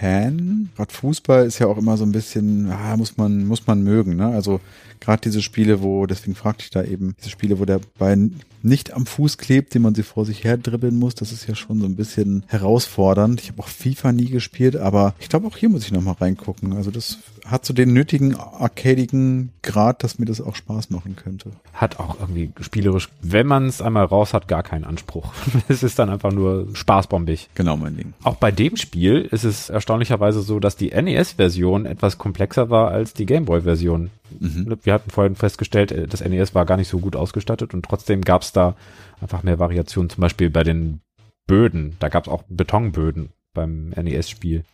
Riesensportspiel-Fan. 0.00 0.70
Gerade 0.76 0.92
Fußball 0.92 1.46
ist 1.46 1.58
ja 1.58 1.66
auch 1.66 1.78
immer 1.78 1.96
so 1.96 2.04
ein 2.04 2.12
bisschen, 2.12 2.70
ah, 2.70 2.96
muss 2.96 3.16
man, 3.16 3.46
muss 3.46 3.66
man 3.66 3.82
mögen, 3.82 4.16
ne? 4.16 4.28
Also 4.28 4.60
gerade 5.00 5.22
diese 5.22 5.42
Spiele, 5.42 5.82
wo, 5.82 6.06
deswegen 6.06 6.34
fragte 6.34 6.64
ich 6.64 6.70
da 6.70 6.84
eben, 6.84 7.14
diese 7.18 7.30
Spiele, 7.30 7.58
wo 7.58 7.64
der 7.64 7.80
Ball 7.98 8.30
nicht 8.62 8.92
am 8.92 9.06
Fuß 9.06 9.38
klebt, 9.38 9.74
den 9.74 9.82
man 9.82 9.94
sie 9.94 10.02
vor 10.02 10.24
sich 10.24 10.44
her 10.44 10.56
dribbeln 10.56 10.98
muss, 10.98 11.14
das 11.14 11.32
ist 11.32 11.48
ja 11.48 11.54
schon 11.54 11.80
so 11.80 11.86
ein 11.86 11.96
bisschen 11.96 12.44
herausfordernd. 12.48 13.40
Ich 13.40 13.48
habe 13.48 13.62
auch 13.62 13.68
FIFA 13.68 14.12
nie 14.12 14.28
gespielt, 14.28 14.76
aber 14.76 15.14
ich 15.18 15.28
glaube 15.28 15.46
auch 15.46 15.56
hier 15.56 15.68
muss 15.68 15.84
ich 15.84 15.92
nochmal 15.92 16.16
reingucken. 16.20 16.74
Also 16.74 16.90
das 16.90 17.18
hat 17.46 17.64
so 17.64 17.72
den 17.72 17.92
nötigen 17.92 18.36
arcadigen 18.36 19.50
Grad, 19.62 20.04
dass 20.04 20.18
mir 20.18 20.26
das 20.26 20.40
auch 20.40 20.54
Spaß 20.54 20.90
machen 20.90 21.16
könnte. 21.16 21.50
Hat 21.72 21.98
auch 21.98 22.20
irgendwie 22.20 22.50
spielerisch, 22.60 23.08
wenn 23.22 23.46
man 23.46 23.66
es 23.66 23.80
einmal 23.80 24.04
raus 24.04 24.34
hat, 24.34 24.48
gar 24.48 24.62
keinen 24.62 24.84
Anspruch. 24.84 25.32
es 25.68 25.82
ist 25.82 25.98
dann 25.98 26.10
einfach 26.10 26.32
nur 26.32 26.68
spaßbombig. 26.74 27.48
Genau 27.54 27.76
mein 27.76 27.96
Ding. 27.96 28.12
Auch 28.22 28.36
bei 28.36 28.50
dem 28.50 28.76
Spiel 28.76 29.22
ist 29.30 29.44
es 29.44 29.70
erstaunlicherweise 29.70 30.42
so, 30.42 30.60
dass 30.60 30.76
die 30.76 30.90
NES-Version 30.90 31.86
etwas 31.86 32.18
komplexer 32.18 32.70
war 32.70 32.90
als 32.90 33.14
die 33.14 33.26
Gameboy-Version. 33.26 34.10
Mhm. 34.38 34.78
Wir 34.82 34.89
hatten 34.92 35.10
vorhin 35.10 35.36
festgestellt, 35.36 35.92
äh, 35.92 36.06
das 36.06 36.24
NES 36.24 36.54
war 36.54 36.66
gar 36.66 36.76
nicht 36.76 36.88
so 36.88 36.98
gut 36.98 37.16
ausgestattet 37.16 37.74
und 37.74 37.84
trotzdem 37.84 38.22
gab 38.22 38.42
es 38.42 38.52
da 38.52 38.76
einfach 39.20 39.42
mehr 39.42 39.58
Variationen. 39.58 40.10
Zum 40.10 40.20
Beispiel 40.20 40.50
bei 40.50 40.62
den 40.62 41.00
Böden. 41.46 41.96
Da 41.98 42.08
gab 42.08 42.26
es 42.26 42.32
auch 42.32 42.44
Betonböden 42.48 43.30
beim 43.54 43.88
NES-Spiel. 43.88 44.64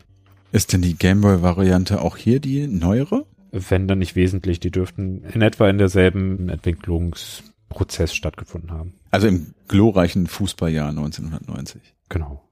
Ist 0.52 0.72
denn 0.72 0.82
die 0.82 0.96
Gameboy-Variante 0.96 2.02
auch 2.02 2.16
hier 2.16 2.38
die 2.40 2.66
neuere? 2.66 3.24
Wenn 3.50 3.88
dann 3.88 3.98
nicht 3.98 4.14
wesentlich, 4.14 4.60
die 4.60 4.70
dürften 4.70 5.24
in 5.24 5.40
etwa 5.40 5.68
in 5.70 5.78
derselben 5.78 6.48
Entwicklungsprozess 6.50 8.14
stattgefunden 8.14 8.72
haben. 8.72 8.94
Also 9.10 9.26
im 9.28 9.54
glorreichen 9.68 10.26
Fußballjahr 10.26 10.90
1990. 10.90 11.80
Genau. 12.10 12.42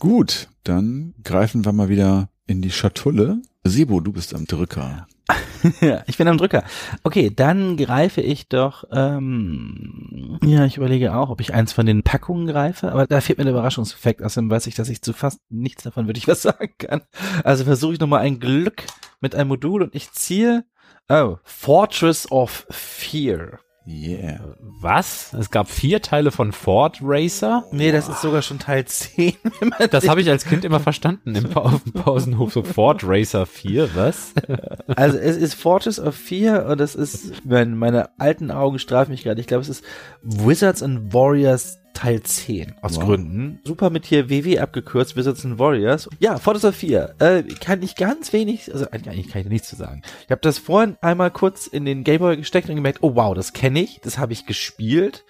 Gut, 0.00 0.48
dann 0.64 1.14
greifen 1.22 1.64
wir 1.64 1.72
mal 1.72 1.88
wieder 1.88 2.30
in 2.46 2.62
die 2.62 2.70
Schatulle. 2.70 3.42
Sebo, 3.62 4.00
du 4.00 4.12
bist 4.12 4.34
am 4.34 4.46
Drücker. 4.46 5.06
Ich 6.06 6.16
bin 6.16 6.28
am 6.28 6.38
Drücker. 6.38 6.64
Okay, 7.02 7.32
dann 7.34 7.76
greife 7.76 8.20
ich 8.20 8.48
doch, 8.48 8.84
ähm, 8.92 10.38
ja, 10.42 10.64
ich 10.64 10.76
überlege 10.76 11.14
auch, 11.14 11.30
ob 11.30 11.40
ich 11.40 11.54
eins 11.54 11.72
von 11.72 11.86
den 11.86 12.02
Packungen 12.02 12.46
greife, 12.46 12.92
aber 12.92 13.06
da 13.06 13.20
fehlt 13.20 13.38
mir 13.38 13.44
der 13.44 13.52
Überraschungseffekt. 13.52 14.22
Außerdem 14.22 14.50
weiß 14.50 14.66
ich, 14.66 14.74
dass 14.74 14.88
ich 14.88 15.02
zu 15.02 15.12
fast 15.12 15.40
nichts 15.50 15.82
davon 15.82 16.06
wirklich 16.06 16.28
was 16.28 16.42
sagen 16.48 16.74
kann. 16.78 17.02
Also 17.44 17.64
versuche 17.64 17.94
ich 17.94 18.00
nochmal 18.00 18.20
ein 18.20 18.40
Glück 18.40 18.84
mit 19.20 19.34
einem 19.34 19.48
Modul 19.48 19.82
und 19.82 19.94
ich 19.94 20.12
ziehe, 20.12 20.64
oh, 21.08 21.36
Fortress 21.42 22.30
of 22.30 22.66
Fear. 22.70 23.58
Yeah. 23.88 24.40
Was? 24.60 25.32
Es 25.32 25.50
gab 25.50 25.70
vier 25.70 26.02
Teile 26.02 26.30
von 26.30 26.52
Ford 26.52 26.98
Racer? 27.00 27.64
Nee, 27.72 27.90
das 27.90 28.08
ist 28.08 28.20
sogar 28.20 28.42
schon 28.42 28.58
Teil 28.58 28.84
10. 28.84 29.32
wenn 29.60 29.68
man 29.70 29.88
Das 29.90 30.08
habe 30.08 30.20
ich 30.20 30.28
als 30.28 30.44
Kind 30.44 30.66
immer 30.66 30.78
verstanden 30.78 31.34
im 31.34 31.48
pa 31.48 31.60
auf 31.60 31.82
dem 31.84 31.94
Pausenhof. 31.94 32.52
So 32.52 32.62
Ford 32.62 33.02
Racer 33.02 33.46
4, 33.46 33.94
was? 33.94 34.34
Also 34.96 35.16
es 35.16 35.36
ist 35.36 35.54
Fortress 35.54 35.98
of 35.98 36.14
Fear 36.14 36.66
und 36.66 36.80
es 36.80 36.94
ist, 36.94 37.44
meine 37.44 38.10
alten 38.18 38.50
Augen 38.50 38.78
strafen 38.78 39.10
mich 39.12 39.22
gerade, 39.22 39.40
ich 39.40 39.46
glaube 39.46 39.62
es 39.62 39.68
ist 39.68 39.84
Wizards 40.22 40.82
and 40.82 41.12
Warriors 41.14 41.78
Teil 41.98 42.22
10 42.22 42.74
aus 42.80 42.96
Wow. 42.96 43.04
Gründen. 43.06 43.58
Super 43.64 43.90
mit 43.90 44.06
hier 44.06 44.30
WW 44.30 44.60
abgekürzt, 44.60 45.16
Wizards 45.16 45.44
and 45.44 45.58
Warriors. 45.58 46.08
Ja, 46.20 46.38
Fortress 46.38 46.64
of 46.64 46.76
Fear. 46.76 47.14
Äh, 47.18 47.42
kann 47.42 47.82
ich 47.82 47.96
ganz 47.96 48.32
wenig, 48.32 48.72
also 48.72 48.88
eigentlich 48.92 49.28
kann 49.28 49.42
ich 49.42 49.48
nichts 49.48 49.68
zu 49.68 49.74
sagen. 49.74 50.02
Ich 50.24 50.30
habe 50.30 50.40
das 50.40 50.58
vorhin 50.58 50.96
einmal 51.00 51.32
kurz 51.32 51.66
in 51.66 51.84
den 51.84 52.04
Gameboy 52.04 52.36
gesteckt 52.36 52.68
und 52.68 52.76
gemerkt, 52.76 52.98
oh 53.02 53.16
wow, 53.16 53.34
das 53.34 53.52
kenne 53.52 53.80
ich, 53.80 54.00
das 54.02 54.16
habe 54.16 54.32
ich 54.32 54.46
gespielt. 54.46 55.24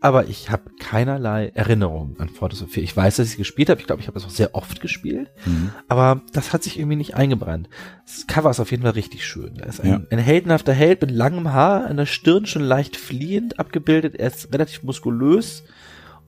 Aber 0.00 0.26
ich 0.28 0.50
habe 0.50 0.64
keinerlei 0.78 1.50
Erinnerung 1.54 2.16
an 2.20 2.28
Fortress 2.28 2.62
of 2.62 2.70
Fear. 2.70 2.84
Ich 2.84 2.94
weiß, 2.94 3.16
dass 3.16 3.26
ich 3.26 3.32
es 3.32 3.38
gespielt 3.38 3.70
habe. 3.70 3.80
Ich 3.80 3.86
glaube, 3.86 4.02
ich 4.02 4.06
habe 4.06 4.18
es 4.18 4.24
auch 4.26 4.30
sehr 4.30 4.54
oft 4.54 4.82
gespielt. 4.82 5.30
Mhm. 5.46 5.70
Aber 5.88 6.20
das 6.34 6.52
hat 6.52 6.62
sich 6.62 6.78
irgendwie 6.78 6.96
nicht 6.96 7.14
eingebrannt. 7.14 7.70
Das 8.04 8.26
Cover 8.26 8.50
ist 8.50 8.60
auf 8.60 8.70
jeden 8.70 8.82
Fall 8.82 8.92
richtig 8.92 9.26
schön. 9.26 9.54
Da 9.56 9.64
ist 9.64 9.80
ein, 9.80 9.88
Ja. 9.88 10.00
ein 10.10 10.18
heldenhafter 10.18 10.74
Held 10.74 11.00
mit 11.00 11.10
langem 11.10 11.52
Haar, 11.54 11.86
an 11.86 11.96
der 11.96 12.04
Stirn 12.06 12.44
schon 12.44 12.62
leicht 12.62 12.96
fliehend 12.96 13.58
abgebildet. 13.58 14.14
Er 14.16 14.26
ist 14.28 14.52
relativ 14.52 14.82
muskulös 14.82 15.64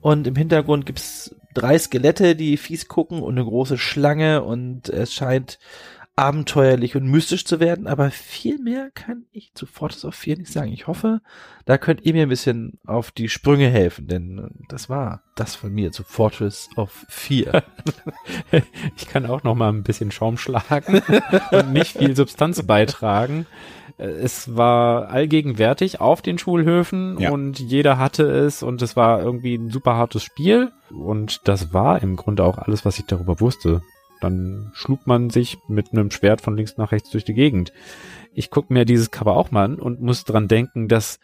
und 0.01 0.27
im 0.27 0.35
Hintergrund 0.35 0.85
gibt's 0.85 1.35
drei 1.53 1.77
Skelette, 1.77 2.35
die 2.35 2.57
fies 2.57 2.87
gucken 2.87 3.21
und 3.21 3.33
eine 3.33 3.43
große 3.43 3.77
Schlange 3.77 4.43
und 4.43 4.89
es 4.89 5.13
scheint 5.13 5.57
abenteuerlich 6.17 6.95
und 6.95 7.05
mystisch 7.05 7.45
zu 7.45 7.59
werden, 7.59 7.85
aber 7.85 8.09
viel 8.09 8.57
mehr 8.57 8.89
kann 8.95 9.25
ich 9.31 9.53
zu 9.53 9.67
Fortress 9.67 10.03
of 10.03 10.15
Fear 10.15 10.37
nicht 10.39 10.51
sagen. 10.51 10.73
Ich 10.73 10.87
hoffe, 10.87 11.21
da 11.65 11.77
könnt 11.77 12.01
ihr 12.05 12.13
mir 12.13 12.23
ein 12.23 12.29
bisschen 12.29 12.79
auf 12.87 13.11
die 13.11 13.29
Sprünge 13.29 13.69
helfen, 13.69 14.07
denn 14.07 14.49
das 14.67 14.89
war 14.89 15.21
das 15.35 15.55
von 15.55 15.71
mir 15.71 15.91
zu 15.91 16.03
Fortress 16.03 16.69
of 16.75 17.05
Fear. 17.07 17.63
Ich 18.95 19.07
kann 19.07 19.25
auch 19.27 19.43
noch 19.43 19.55
mal 19.55 19.69
ein 19.69 19.83
bisschen 19.83 20.11
Schaum 20.11 20.37
schlagen 20.37 21.01
und 21.51 21.73
nicht 21.73 21.97
viel 21.97 22.15
Substanz 22.15 22.63
beitragen. 22.63 23.45
Es 23.97 24.55
war 24.55 25.09
allgegenwärtig 25.09 26.01
auf 26.01 26.21
den 26.21 26.37
Schulhöfen 26.39 27.19
Ja. 27.19 27.31
und 27.31 27.59
jeder 27.59 27.97
hatte 27.97 28.23
es 28.23 28.63
und 28.63 28.81
es 28.81 28.95
war 28.95 29.21
irgendwie 29.21 29.55
ein 29.55 29.69
super 29.69 29.95
hartes 29.95 30.23
Spiel 30.23 30.71
und 30.89 31.47
das 31.47 31.73
war 31.73 32.01
im 32.01 32.15
Grunde 32.15 32.43
auch 32.43 32.57
alles, 32.57 32.85
was 32.85 32.97
ich 32.99 33.05
darüber 33.05 33.39
wusste. 33.39 33.81
Dann 34.21 34.71
schlug 34.73 35.07
man 35.07 35.29
sich 35.29 35.57
mit 35.67 35.91
einem 35.91 36.11
Schwert 36.11 36.41
von 36.41 36.55
links 36.55 36.77
nach 36.77 36.91
rechts 36.91 37.09
durch 37.09 37.23
die 37.23 37.33
Gegend. 37.33 37.71
Ich 38.33 38.49
gucke 38.49 38.73
mir 38.73 38.85
dieses 38.85 39.11
Cover 39.11 39.35
auch 39.35 39.51
mal 39.51 39.65
an 39.65 39.75
und 39.79 40.01
muss 40.01 40.23
dran 40.23 40.47
denken, 40.47 40.87
dass 40.87 41.19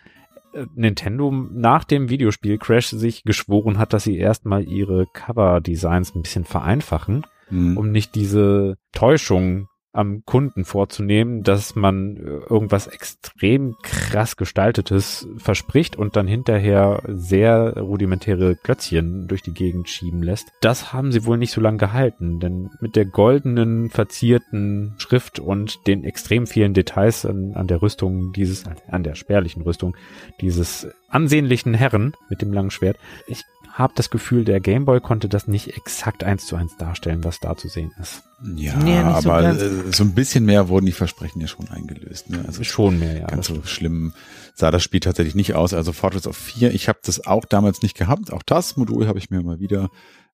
äh, 0.53 0.65
Nintendo 0.75 1.31
nach 1.31 1.83
dem 1.83 2.09
Videospiel 2.09 2.57
Crash 2.57 2.87
sich 2.87 3.23
geschworen 3.23 3.77
hat, 3.77 3.93
dass 3.93 4.03
sie 4.03 4.17
erstmal 4.17 4.63
ihre 4.63 5.05
Cover-Designs 5.13 6.15
ein 6.15 6.21
bisschen 6.21 6.45
vereinfachen 6.45 7.23
Mhm. 7.49 7.77
um 7.77 7.91
nicht 7.91 8.15
diese 8.15 8.77
Täuschung 8.91 9.67
am 9.93 10.25
Kunden 10.25 10.65
vorzunehmen, 10.65 11.43
dass 11.43 11.75
man 11.75 12.17
äh, 12.17 12.21
irgendwas 12.49 12.87
extrem 12.87 13.75
krass 13.83 14.35
gestaltetes 14.35 15.27
verspricht 15.37 15.95
und 15.95 16.15
dann 16.15 16.27
hinterher 16.27 17.03
sehr 17.07 17.77
rudimentäre 17.77 18.55
Klötzchen 18.55 19.27
durch 19.27 19.43
die 19.43 19.53
Gegend 19.53 19.87
schieben 19.89 20.23
lässt. 20.23 20.47
Das 20.61 20.93
haben 20.93 21.11
sie 21.11 21.25
wohl 21.25 21.37
nicht 21.37 21.51
so 21.51 21.61
lange 21.61 21.77
gehalten, 21.77 22.39
denn 22.39 22.71
mit 22.81 22.95
der 22.95 23.05
goldenen 23.05 23.91
verzierten 23.91 24.95
Schrift 24.97 25.39
und 25.39 25.85
den 25.85 26.03
extrem 26.03 26.47
vielen 26.47 26.73
Details 26.73 27.25
an, 27.25 27.53
an 27.53 27.67
der 27.67 27.83
Rüstung 27.83 28.33
dieses, 28.33 28.63
an 28.87 29.03
der 29.03 29.13
spärlichen 29.13 29.61
Rüstung 29.61 29.95
dieses 30.41 30.87
ansehnlichen 31.07 31.75
Herren 31.75 32.13
mit 32.29 32.41
dem 32.41 32.51
langen 32.51 32.71
Schwert, 32.71 32.97
ich 33.27 33.43
habe 33.74 33.93
das 33.95 34.09
Gefühl, 34.11 34.45
der 34.45 34.59
Gameboy 34.59 35.01
konnte 35.01 35.28
das 35.28 35.47
nicht 35.47 35.76
exakt 35.76 36.24
eins 36.24 36.45
zu 36.45 36.55
eins 36.55 36.78
darstellen, 36.78 37.24
was 37.24 37.39
da 37.39 37.57
zu 37.57 37.67
sehen 37.67 37.91
ist. 37.99 38.21
Ja, 38.55 38.76
Nee, 38.78 39.01
so 39.01 39.32
aber 39.32 39.41
ganz. 39.41 39.61
äh, 39.61 39.91
so 39.91 40.03
ein 40.03 40.13
bisschen 40.13 40.45
mehr 40.45 40.69
wurden 40.69 40.86
die 40.86 40.91
Versprechen 40.91 41.41
ja 41.41 41.47
schon 41.47 41.67
eingelöst. 41.69 42.30
Ne? 42.30 42.43
Also 42.45 42.63
Schon 42.63 42.99
mehr, 42.99 43.17
ja. 43.17 43.26
ganz 43.28 43.47
so 43.47 43.63
schlimm 43.63 44.13
sah 44.53 44.69
das 44.69 44.84
Spiel 44.84 44.99
tatsächlich 44.99 45.34
nicht 45.34 45.55
aus. 45.55 45.74
Also 45.74 45.91
Fortress 45.91 46.28
of 46.28 46.38
4, 46.38 46.74
ich 46.74 46.88
habe 46.88 46.99
das 47.03 47.26
auch 47.26 47.45
damals 47.45 47.82
nicht 47.82 47.97
gehabt. 47.97 48.32
Auch 48.32 48.43
das 48.43 48.78
Modul 48.78 49.07
habe 49.07 49.17
ich 49.17 49.32
mir 49.32 49.41
mal 49.41 49.59
wieder 49.59 49.89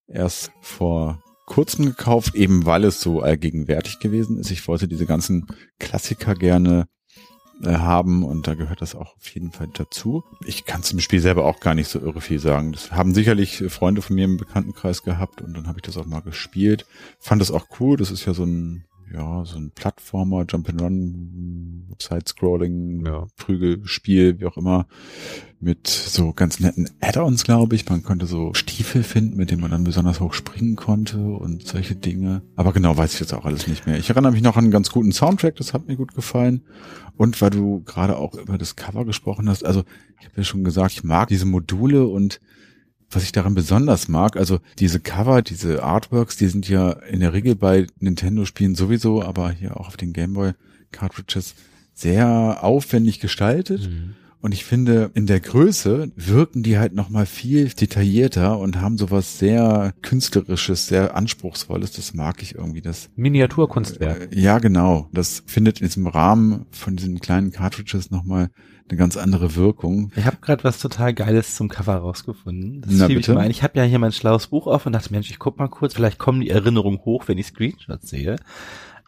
erst 0.08 0.52
vor 0.62 1.24
kurzem 1.46 1.86
gekauft, 1.86 2.36
eben 2.36 2.66
weil 2.66 2.84
es 2.84 3.00
so 3.00 3.22
allgegenwärtig 3.22 4.00
gewesen 4.00 4.38
ist. 4.38 4.52
Ich 4.52 4.68
wollte 4.68 4.88
diese 4.90 5.06
ganzen 5.06 5.48
Klassiker 5.80 6.36
gerne 6.36 6.88
äh, 7.64 7.74
haben 7.76 8.24
und 8.24 8.47
da 8.47 8.53
gehört 8.55 8.82
das 8.82 8.95
auch 8.95 9.16
auf 9.16 9.30
jeden 9.34 9.51
Fall 9.51 9.68
dazu. 9.74 10.24
Ich 10.45 10.66
kann 10.66 10.84
zum 10.84 10.99
Spiel 10.99 11.20
selber 11.20 11.45
auch 11.45 11.60
gar 11.60 11.76
nicht 11.76 11.89
so 11.89 11.99
irre 11.99 12.22
viel 12.22 12.39
sagen. 12.39 12.72
Das 12.72 12.91
haben 12.91 13.14
sicherlich 13.14 13.64
Freunde 13.70 14.01
von 14.01 14.16
mir 14.16 14.26
im 14.26 14.38
Bekanntenkreis 14.38 15.03
gehabt 15.03 15.41
und 15.41 15.55
dann 15.55 15.68
habe 15.68 15.80
ich 15.80 15.84
das 15.84 15.97
auch 15.97 16.05
mal 16.05 16.22
gespielt. 16.22 16.86
Fand 17.20 17.41
das 17.41 17.51
auch 17.51 17.68
cool. 17.80 17.97
Das 17.97 18.12
ist 18.12 18.26
ja 18.26 18.34
so 18.34 18.43
ein 18.43 18.86
ja, 19.14 19.43
so 19.45 19.57
ein 19.57 19.72
Plattformer, 19.72 20.45
Jump-and-Run, 20.47 21.95
Side-Scrolling, 22.01 23.05
Ja. 23.05 23.28
Prügelspiel, 23.38 24.39
wie 24.39 24.45
auch 24.45 24.57
immer, 24.57 24.88
mit 25.60 25.88
so 25.88 26.32
ganz 26.34 26.60
netten 26.60 26.89
Add-ons, 27.01 27.43
glaube 27.43 27.76
ich. 27.76 27.89
Man 27.89 28.03
konnte 28.03 28.26
so 28.26 28.53
Stiefel 28.53 29.03
finden, 29.03 29.36
mit 29.36 29.51
denen 29.51 29.62
man 29.62 29.72
dann 29.72 29.84
besonders 29.84 30.20
hoch 30.20 30.34
springen 30.34 30.76
konnte 30.76 31.20
und 31.20 31.68
solche 31.68 31.95
Dinge. 31.95 32.41
Aber 32.55 32.72
genau 32.72 32.95
weiß 32.95 33.14
ich 33.14 33.20
jetzt 33.20 33.34
auch 33.34 33.45
alles 33.45 33.68
nicht 33.68 33.86
mehr. 33.86 33.97
Ich 33.97 34.10
erinnere 34.10 34.32
mich 34.32 34.41
noch 34.41 34.57
an 34.57 34.66
einen 34.66 34.72
ganz 34.72 34.89
guten 34.91 35.12
Soundtrack, 35.12 35.55
das 35.55 35.74
hat 35.74 35.88
mir 35.88 35.95
gut 35.95 36.14
gefallen. 36.14 36.62
Und 37.18 37.41
weil 37.41 37.49
du 37.49 37.82
gerade 37.84 38.18
auch 38.18 38.36
über 38.36 38.57
das 38.57 38.76
Cover 38.76 39.05
gesprochen 39.05 39.49
hast, 39.49 39.66
also 39.66 39.84
ich 40.20 40.28
habe 40.28 40.38
ja 40.38 40.43
schon 40.43 40.64
gesagt, 40.64 40.91
ich 40.91 41.03
mag 41.03 41.28
diese 41.28 41.45
Module 41.45 42.07
und 42.07 42.39
was 43.12 43.24
ich 43.24 43.32
daran 43.32 43.55
besonders 43.55 44.07
mag, 44.07 44.38
also 44.38 44.60
diese 44.78 44.99
Cover, 44.99 45.41
diese 45.41 45.84
Artworks, 45.84 46.38
die 46.38 46.47
sind 46.47 46.70
ja 46.70 46.91
in 46.91 47.20
der 47.20 47.34
Regel 47.34 47.55
bei 47.55 47.88
Nintendo-Spielen 47.99 48.76
sowieso, 48.76 49.24
aber 49.24 49.51
hier 49.51 49.80
auch 49.80 49.88
auf 49.88 49.97
den 49.97 50.14
Gameboy-Cartridges 50.14 51.55
sehr 51.93 52.64
aufwendig 52.64 53.20
gestaltet. 53.20 53.89
Mhm. 53.89 54.16
Und 54.41 54.53
ich 54.53 54.64
finde, 54.64 55.12
in 55.16 55.26
der 55.26 55.41
Größe 55.41 56.12
wirken 56.16 56.64
die 56.64 56.78
halt 56.78 56.93
nochmal 56.93 57.26
viel 57.26 57.68
detaillierter 57.68 58.57
und 58.57 58.80
haben 58.80 58.97
sowas 58.97 59.38
sehr 59.38 59.93
künstlerisches, 60.01 60.88
sehr 60.88 61.16
anspruchsvolles. 61.18 61.91
Das 61.91 62.14
mag 62.14 62.41
ich 62.41 62.55
irgendwie. 62.55 62.80
Das 62.80 63.10
Miniaturkunstwerk. 63.18 64.32
äh, 64.32 64.39
Ja, 64.39 64.60
genau. 64.60 65.10
Das 65.12 65.43
findet 65.45 65.82
in 65.82 65.88
diesem 65.88 66.07
Rahmen 66.07 66.68
von 66.72 66.95
diesen 66.95 67.20
kleinen 67.20 67.51
Cartridges 67.51 68.12
nochmal 68.12 68.49
eine 68.90 68.98
ganz 68.98 69.18
andere 69.18 69.56
Wirkung. 69.56 70.12
Ich 70.16 70.26
habe 70.26 70.38
gerade 70.42 70.64
was 70.64 70.80
total 70.80 71.14
Geiles 71.14 71.56
zum 71.56 71.70
Cover 71.70 71.96
rausgefunden. 71.98 72.82
Das 72.82 72.92
Na, 72.94 73.08
schiebe 73.08 73.20
ich 73.20 73.26
bitte. 73.26 73.36
mal 73.38 73.42
ein. 73.46 73.52
Ich 73.52 73.64
habe 73.64 73.78
ja 73.78 73.84
hier 73.86 74.00
mein 74.00 74.12
schlaues 74.12 74.48
Buch 74.48 74.68
auf 74.68 74.86
und 74.86 74.94
dachte, 74.94 75.12
Mensch, 75.12 75.30
ich 75.30 75.40
guck 75.40 75.58
mal 75.58 75.68
kurz, 75.70 75.94
vielleicht 75.94 76.18
kommen 76.20 76.42
die 76.42 76.50
Erinnerungen 76.50 77.00
hoch, 77.06 77.24
wenn 77.28 77.38
ich 77.38 77.48
Screenshots 77.48 78.10
sehe. 78.10 78.38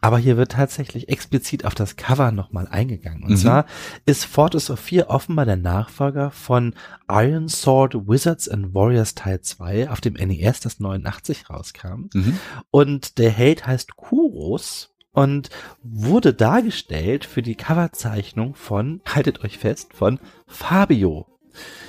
Aber 0.04 0.18
hier 0.18 0.36
wird 0.36 0.54
tatsächlich 0.54 1.10
explizit 1.10 1.64
auf 1.64 1.76
das 1.76 1.96
Cover 1.96 2.32
nochmal 2.32 2.68
eingegangen. 2.68 3.22
Und 3.24 3.32
Mhm. 3.34 3.38
zwar 3.38 3.66
ist 4.08 4.26
Fortress 4.26 4.72
of 4.72 4.80
4 4.80 5.12
offenbar 5.12 5.46
der 5.46 5.58
Nachfolger 5.58 6.32
von 6.32 6.74
Iron 7.08 7.48
Sword 7.48 7.94
Wizards 8.08 8.50
and 8.50 8.74
Warriors 8.74 9.14
Teil 9.14 9.42
2 9.42 9.92
auf 9.92 10.02
dem 10.02 10.16
NES, 10.16 10.60
das 10.60 10.80
89 10.80 11.52
rauskam. 11.52 12.10
Mhm. 12.16 12.40
Und 12.72 13.20
der 13.20 13.30
Held 13.30 13.68
heißt 13.68 13.96
Kuros 13.96 14.91
und 15.14 15.50
wurde 15.84 16.34
dargestellt 16.34 17.26
für 17.26 17.42
die 17.42 17.56
Coverzeichnung 17.56 18.56
von, 18.56 19.02
haltet 19.06 19.44
euch 19.44 19.58
fest, 19.58 19.94
von 19.94 20.20
Fabio. 20.48 21.28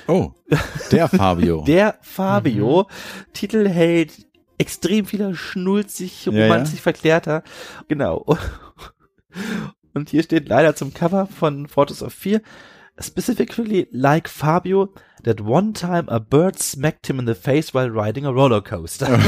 Oh, 0.08 0.32
der 0.90 1.08
Fabio. 1.08 1.64
Der 1.64 1.98
Fabio, 2.00 2.88
Titelheld, 3.32 4.26
extrem 4.58 5.06
vieler 5.06 5.34
schnulzig, 5.34 6.26
Ja, 6.26 6.32
romantisch 6.32 6.80
verklärter. 6.80 7.42
Genau. 7.88 8.24
Und 9.94 10.10
hier 10.10 10.22
steht 10.22 10.48
leider 10.48 10.74
zum 10.74 10.94
Cover 10.94 11.26
von 11.26 11.68
Fortress 11.68 12.02
of 12.02 12.14
4, 12.14 12.40
specifically 13.00 13.88
like 13.92 14.28
Fabio, 14.28 14.90
that 15.24 15.40
one 15.40 15.72
time 15.72 16.08
a 16.08 16.20
bird 16.20 16.58
smacked 16.58 17.08
him 17.08 17.18
in 17.18 17.26
the 17.26 17.34
face 17.34 17.72
while 17.72 17.88
riding 17.88 18.26
a 18.26 18.32
roller 18.32 18.60
coaster. 18.60 19.06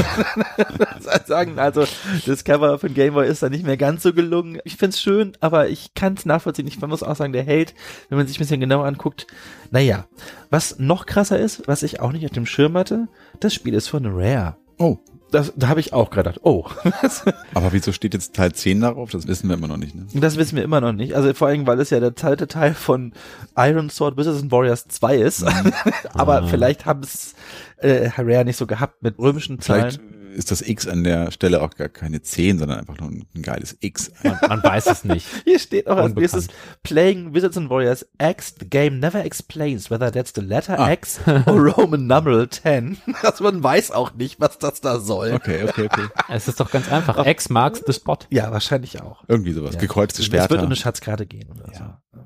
sagen, 1.25 1.57
also 1.57 1.85
das 2.25 2.43
Cover 2.43 2.77
von 2.79 2.93
Game 2.93 3.13
Boy 3.13 3.27
ist 3.27 3.43
da 3.43 3.49
nicht 3.49 3.65
mehr 3.65 3.77
ganz 3.77 4.03
so 4.03 4.13
gelungen. 4.13 4.59
Ich 4.63 4.75
find's 4.77 5.01
schön, 5.01 5.37
aber 5.39 5.69
ich 5.69 5.93
kann's 5.93 6.25
nachvollziehen. 6.25 6.67
Ich 6.67 6.79
muss 6.79 7.03
auch 7.03 7.15
sagen, 7.15 7.33
der 7.33 7.43
Held, 7.43 7.73
wenn 8.09 8.17
man 8.17 8.27
sich 8.27 8.37
ein 8.37 8.39
bisschen 8.39 8.59
genauer 8.59 8.85
anguckt, 8.85 9.27
naja. 9.71 10.05
Was 10.49 10.79
noch 10.79 11.05
krasser 11.05 11.39
ist, 11.39 11.67
was 11.67 11.83
ich 11.83 11.99
auch 11.99 12.11
nicht 12.11 12.25
auf 12.25 12.31
dem 12.31 12.45
Schirm 12.45 12.77
hatte, 12.77 13.07
das 13.39 13.53
Spiel 13.53 13.73
ist 13.73 13.87
von 13.87 14.05
Rare. 14.05 14.57
oh, 14.77 14.99
Das, 15.31 15.51
da 15.55 15.67
habe 15.67 15.79
ich 15.79 15.91
auch 15.91 16.11
gedacht, 16.11 16.39
oh, 16.43 16.65
aber 17.53 17.73
wieso 17.73 17.91
steht 17.91 18.13
jetzt 18.13 18.35
Teil 18.35 18.53
10 18.53 18.79
darauf? 18.81 19.09
Das 19.09 19.27
wissen 19.27 19.49
wir 19.49 19.55
immer 19.57 19.67
noch 19.67 19.77
nicht. 19.77 19.95
Ne? 19.95 20.05
das 20.13 20.37
wissen 20.37 20.55
wir 20.55 20.63
immer 20.63 20.79
noch 20.81 20.93
nicht. 20.93 21.15
Also 21.15 21.33
vor 21.33 21.47
allem, 21.47 21.65
weil 21.67 21.79
es 21.79 21.89
ja 21.89 21.99
der 21.99 22.15
zweite 22.15 22.47
Teil 22.47 22.73
von 22.73 23.11
Iron 23.57 23.89
Sword 23.89 24.17
Wizards 24.17 24.41
and 24.41 24.51
Warriors 24.51 24.87
2 24.87 25.17
ist. 25.17 25.43
Aber 26.13 26.43
Ah. 26.43 26.47
vielleicht 26.47 26.85
haben 26.85 27.01
es 27.03 27.33
äh, 27.77 28.09
Rare 28.17 28.45
nicht 28.45 28.57
so 28.57 28.67
gehabt 28.67 29.01
mit 29.03 29.17
römischen 29.19 29.59
Zahlen. 29.59 29.91
Vielleicht 29.91 30.01
ist 30.35 30.51
das 30.51 30.61
X 30.61 30.87
an 30.87 31.03
der 31.03 31.31
Stelle 31.31 31.61
auch 31.61 31.71
gar 31.75 31.89
keine 31.89 32.21
10, 32.21 32.59
sondern 32.59 32.79
einfach 32.79 32.97
nur 32.99 33.09
ein, 33.09 33.25
ein 33.35 33.41
geiles 33.41 33.75
X. 33.79 34.11
Man, 34.23 34.37
man 34.47 34.63
weiß 34.63 34.87
es 34.87 35.03
nicht. 35.03 35.27
Hier 35.45 35.59
steht 35.59 35.87
auch 35.87 35.97
als 35.97 36.13
nächstes, 36.15 36.47
Playing 36.83 37.33
Wizards 37.33 37.57
and 37.57 37.69
Warriors 37.69 38.05
X, 38.21 38.55
the 38.59 38.69
game 38.69 38.99
never 38.99 39.23
explains 39.25 39.89
whether 39.89 40.11
that's 40.11 40.33
the 40.35 40.41
letter 40.41 40.77
Ah. 40.79 40.91
X 40.91 41.19
or 41.45 41.67
Roman 41.77 42.07
numeral 42.07 42.49
10. 42.49 42.97
Also 43.23 43.43
man 43.43 43.63
weiß 43.63 43.91
auch 43.91 44.13
nicht, 44.13 44.39
was 44.39 44.59
das 44.59 44.81
da 44.81 44.99
soll. 44.99 45.33
Okay, 45.33 45.63
okay, 45.63 45.85
okay. 45.91 46.07
Es 46.29 46.47
ist 46.47 46.59
doch 46.59 46.69
ganz 46.69 46.91
einfach. 46.91 47.25
X 47.25 47.49
marks 47.49 47.81
the 47.85 47.93
spot. 47.93 48.19
Ja, 48.29 48.51
wahrscheinlich 48.51 49.01
auch. 49.01 49.23
Irgendwie 49.27 49.53
sowas. 49.53 49.75
Ja. 49.75 49.79
Gekreuzte 49.81 50.21
Es 50.21 50.31
wird 50.31 50.41
um 50.43 50.47
Schwerter. 50.49 50.63
eine 50.65 50.75
Schatzkarte 50.75 51.25
gehen 51.25 51.49
oder 51.51 51.71
Ja. 51.73 52.01
so. 52.13 52.19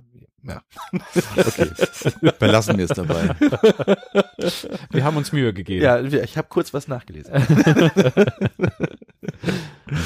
Ja. 0.43 0.61
Okay. 1.35 1.69
Belassen 2.39 2.77
wir 2.77 2.85
es 2.85 2.91
dabei. 2.91 3.29
Wir 4.91 5.03
haben 5.03 5.17
uns 5.17 5.31
Mühe 5.31 5.53
gegeben. 5.53 5.83
Ja, 5.83 6.01
ich 6.01 6.37
habe 6.37 6.47
kurz 6.49 6.73
was 6.73 6.87
nachgelesen. 6.87 7.33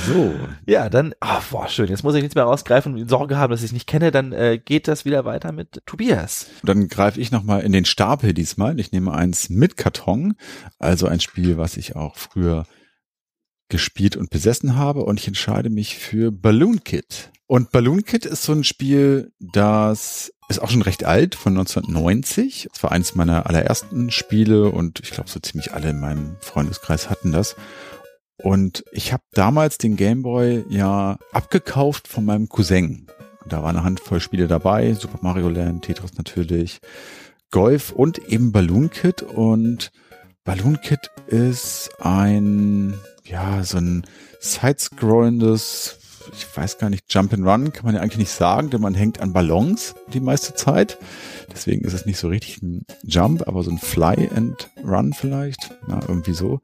So. 0.07 0.33
Ja, 0.65 0.89
dann, 0.89 1.13
ah, 1.19 1.41
boah, 1.51 1.67
schön. 1.67 1.89
Jetzt 1.89 2.03
muss 2.03 2.15
ich 2.15 2.21
nichts 2.21 2.35
mehr 2.35 2.45
rausgreifen 2.45 2.93
und 2.93 3.09
Sorge 3.09 3.37
haben, 3.37 3.51
dass 3.51 3.61
ich 3.61 3.67
es 3.67 3.71
nicht 3.73 3.87
kenne. 3.87 4.11
Dann 4.11 4.31
äh, 4.31 4.57
geht 4.63 4.87
das 4.87 5.03
wieder 5.05 5.25
weiter 5.25 5.51
mit 5.51 5.81
Tobias. 5.85 6.47
Dann 6.63 6.87
greife 6.87 7.19
ich 7.19 7.31
nochmal 7.31 7.61
in 7.61 7.71
den 7.73 7.85
Stapel 7.85 8.33
diesmal. 8.33 8.79
Ich 8.79 8.91
nehme 8.91 9.11
eins 9.11 9.49
mit 9.49 9.75
Karton. 9.75 10.35
Also 10.79 11.07
ein 11.07 11.19
Spiel, 11.19 11.57
was 11.57 11.77
ich 11.77 11.95
auch 11.95 12.15
früher 12.15 12.65
gespielt 13.69 14.15
und 14.15 14.29
besessen 14.29 14.75
habe. 14.75 15.03
Und 15.03 15.19
ich 15.19 15.27
entscheide 15.27 15.69
mich 15.69 15.97
für 15.97 16.31
Balloon 16.31 16.83
Kid. 16.83 17.31
Und 17.53 17.69
Balloon 17.69 18.03
Kid 18.03 18.25
ist 18.25 18.41
so 18.41 18.51
ein 18.51 18.63
Spiel, 18.63 19.31
das 19.39 20.33
ist 20.49 20.59
auch 20.59 20.71
schon 20.71 20.81
recht 20.81 21.03
alt, 21.03 21.35
von 21.35 21.55
1990. 21.55 22.67
Es 22.73 22.81
war 22.81 22.91
eines 22.91 23.13
meiner 23.13 23.45
allerersten 23.45 24.09
Spiele 24.09 24.71
und 24.71 25.01
ich 25.01 25.11
glaube, 25.11 25.29
so 25.29 25.39
ziemlich 25.39 25.71
alle 25.71 25.91
in 25.91 25.99
meinem 25.99 26.35
Freundeskreis 26.39 27.11
hatten 27.11 27.31
das. 27.31 27.55
Und 28.41 28.83
ich 28.91 29.13
habe 29.13 29.21
damals 29.33 29.77
den 29.77 29.97
Gameboy 29.97 30.65
ja 30.67 31.19
abgekauft 31.31 32.07
von 32.07 32.25
meinem 32.25 32.49
Cousin. 32.49 33.05
Da 33.47 33.61
war 33.61 33.69
eine 33.69 33.83
Handvoll 33.83 34.19
Spiele 34.19 34.47
dabei, 34.47 34.95
Super 34.95 35.19
Mario 35.21 35.49
Land, 35.49 35.85
Tetris 35.85 36.15
natürlich, 36.17 36.79
Golf 37.51 37.91
und 37.91 38.17
eben 38.29 38.51
Balloon 38.51 38.89
Kid. 38.89 39.21
Und 39.21 39.91
Balloon 40.43 40.81
Kid 40.81 41.11
ist 41.27 41.91
ein, 41.99 42.99
ja, 43.23 43.63
so 43.63 43.77
ein 43.77 44.07
side-scrollendes, 44.39 45.99
ich 46.31 46.45
weiß 46.55 46.77
gar 46.77 46.89
nicht, 46.89 47.05
Jump 47.13 47.33
and 47.33 47.45
Run 47.45 47.73
kann 47.73 47.85
man 47.85 47.95
ja 47.95 48.01
eigentlich 48.01 48.17
nicht 48.17 48.31
sagen, 48.31 48.69
denn 48.69 48.81
man 48.81 48.93
hängt 48.93 49.19
an 49.19 49.33
Ballons 49.33 49.95
die 50.13 50.19
meiste 50.19 50.53
Zeit. 50.53 50.97
Deswegen 51.51 51.83
ist 51.83 51.93
es 51.93 52.05
nicht 52.05 52.17
so 52.17 52.27
richtig 52.27 52.61
ein 52.61 52.85
Jump, 53.03 53.47
aber 53.47 53.63
so 53.63 53.71
ein 53.71 53.77
Fly 53.77 54.29
and 54.35 54.69
Run 54.83 55.13
vielleicht, 55.13 55.71
na, 55.87 55.99
irgendwie 56.07 56.33
so. 56.33 56.59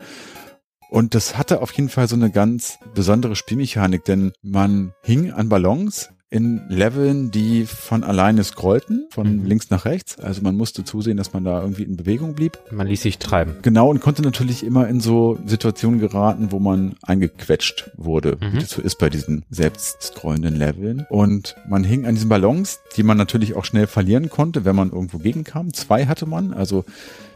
Und 0.90 1.14
das 1.14 1.38
hatte 1.38 1.62
auf 1.62 1.72
jeden 1.74 1.90
Fall 1.90 2.08
so 2.08 2.16
eine 2.16 2.32
ganz 2.32 2.80
besondere 2.96 3.36
Spielmechanik, 3.36 4.06
denn 4.06 4.32
man 4.42 4.94
hing 5.04 5.32
an 5.32 5.50
Ballons, 5.50 6.10
in 6.32 6.62
Leveln, 6.70 7.32
die 7.32 7.66
von 7.66 8.04
alleine 8.04 8.44
scrollten, 8.44 9.08
von 9.10 9.38
Mhm. 9.38 9.46
links 9.46 9.72
nach 9.72 9.86
rechts. 9.86 10.20
Also 10.20 10.44
man 10.44 10.56
musste 10.56 10.84
zusehen, 10.84 11.18
dass 11.18 11.34
man 11.34 11.44
da 11.44 11.60
irgendwie 11.62 11.82
in 11.84 11.98
Bewegung 11.98 12.36
blieb. 12.36 12.60
Man 12.72 12.86
ließ 12.86 13.02
sich 13.02 13.18
treiben. 13.18 13.56
Genau, 13.64 13.90
und 13.90 14.00
konnte 14.00 14.22
natürlich 14.22 14.64
immer 14.64 14.88
in 14.88 15.00
so 15.00 15.40
Situationen 15.48 16.00
geraten, 16.00 16.52
wo 16.52 16.60
man 16.60 16.94
eingequetscht 17.02 17.90
wurde, 17.98 18.38
Mhm. 18.40 18.54
wie 18.54 18.60
das 18.60 18.70
so 18.70 18.82
ist 18.82 19.00
bei 19.00 19.10
diesen 19.10 19.44
selbst 19.50 20.04
scrollenden 20.04 20.56
Leveln. 20.56 21.06
Und 21.10 21.56
man 21.68 21.84
hing 21.84 22.06
an 22.06 22.14
diesen 22.14 22.30
Ballons, 22.30 22.80
die 22.96 23.02
man 23.04 23.18
natürlich 23.18 23.56
auch 23.56 23.66
schnell 23.66 23.88
verlieren 23.88 24.30
konnte, 24.30 24.66
wenn 24.66 24.76
man 24.76 24.92
irgendwo 24.92 25.18
gegenkam. 25.18 25.74
Zwei 25.74 26.06
hatte 26.06 26.28
man, 26.28 26.54
also 26.54 26.86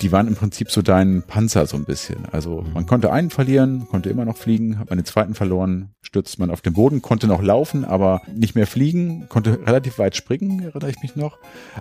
die 0.03 0.11
waren 0.11 0.27
im 0.27 0.35
Prinzip 0.35 0.69
so 0.69 0.83
dein 0.83 1.23
Panzer 1.23 1.65
so 1.65 1.77
ein 1.77 1.85
bisschen. 1.85 2.25
Also 2.31 2.61
Mhm. 2.61 2.73
man 2.73 2.85
konnte 2.85 3.11
einen 3.11 3.31
verlieren, 3.31 3.87
konnte 3.89 4.09
immer 4.11 4.25
noch 4.25 4.37
fliegen, 4.37 4.77
hat 4.77 4.89
man 4.91 4.99
den 4.99 5.05
zweiten 5.05 5.33
verloren, 5.33 5.89
stürzte 6.01 6.39
man 6.39 6.51
auf 6.51 6.61
den 6.61 6.73
Boden, 6.73 7.01
konnte 7.01 7.25
noch 7.25 7.41
laufen, 7.41 7.85
aber 7.85 8.21
nicht 8.35 8.53
mehr 8.53 8.67
fliegen, 8.67 8.82
konnte 9.29 9.59
relativ 9.65 9.97
weit 9.99 10.15
springen, 10.15 10.61
erinnere 10.61 10.89
ich 10.89 11.01
mich 11.01 11.15
noch. 11.15 11.37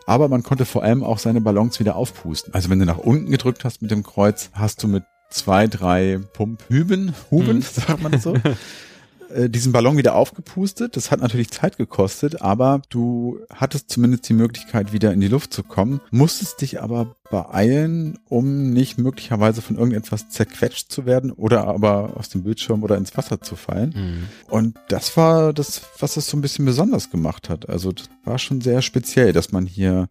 Aber 0.07 0.29
man 0.29 0.43
konnte 0.43 0.65
vor 0.65 0.83
allem 0.83 1.03
auch 1.03 1.19
seine 1.19 1.41
Ballons 1.41 1.81
wieder 1.81 1.97
aufpusten. 1.97 2.55
Also 2.55 2.71
wenn 2.71 2.79
du 2.79 2.85
nach 2.87 2.99
unten 2.99 3.31
gedrückt 3.31 3.65
hast 3.65 3.83
mit 3.83 3.91
dem 3.91 4.03
Kreuz, 4.03 4.51
hast 4.53 4.83
du 4.83 4.89
mit 4.89 5.05
zwei, 5.31 5.67
drei 5.67 6.21
Pumphüben, 6.35 7.15
Huben, 7.31 7.57
Mhm. 7.59 7.63
sagt 7.73 8.03
man 8.03 8.21
so, 8.21 8.35
äh, 9.35 9.51
diesen 9.51 9.73
Ballon 9.73 9.97
wieder 9.97 10.15
aufgepustet. 10.15 10.97
Das 10.97 11.11
hat 11.11 11.21
natürlich 11.21 11.51
Zeit 11.51 11.77
gekostet, 11.77 12.41
aber 12.43 12.83
du 12.89 13.41
hattest 13.53 13.91
zumindest 13.91 14.29
die 14.29 14.35
Möglichkeit, 14.35 14.93
wieder 14.93 15.13
in 15.13 15.21
die 15.21 15.29
Luft 15.29 15.53
zu 15.53 15.63
kommen, 15.63 16.01
musstest 16.11 16.61
dich 16.61 16.83
aber 16.83 17.17
beeilen, 17.31 18.19
um 18.29 18.71
nicht 18.71 18.99
möglicherweise 18.99 19.63
von 19.63 19.77
irgendetwas 19.77 20.29
zerquetscht 20.29 20.93
zu 20.93 21.07
werden 21.07 21.31
oder 21.31 21.67
aber 21.67 22.17
aus 22.17 22.29
dem 22.29 22.43
Bildschirm 22.43 22.83
oder 22.83 22.97
ins 22.97 23.17
Wasser 23.17 23.41
zu 23.41 23.57
fallen. 23.57 23.95
Mhm. 23.97 24.53
Und 24.53 24.77
das 24.89 25.17
war 25.17 25.53
das, 25.53 25.83
was 25.99 26.17
es 26.17 26.29
so 26.29 26.37
ein 26.37 26.43
bisschen 26.43 26.65
besonders 26.65 27.11
gemacht 27.11 27.49
hat. 27.49 27.69
Also 27.69 27.93
das 27.93 28.11
war 28.25 28.39
schon 28.39 28.61
sehr 28.61 28.83
speziell, 28.83 29.33
dass 29.33 29.51
man 29.51 29.67
hier 29.67 30.09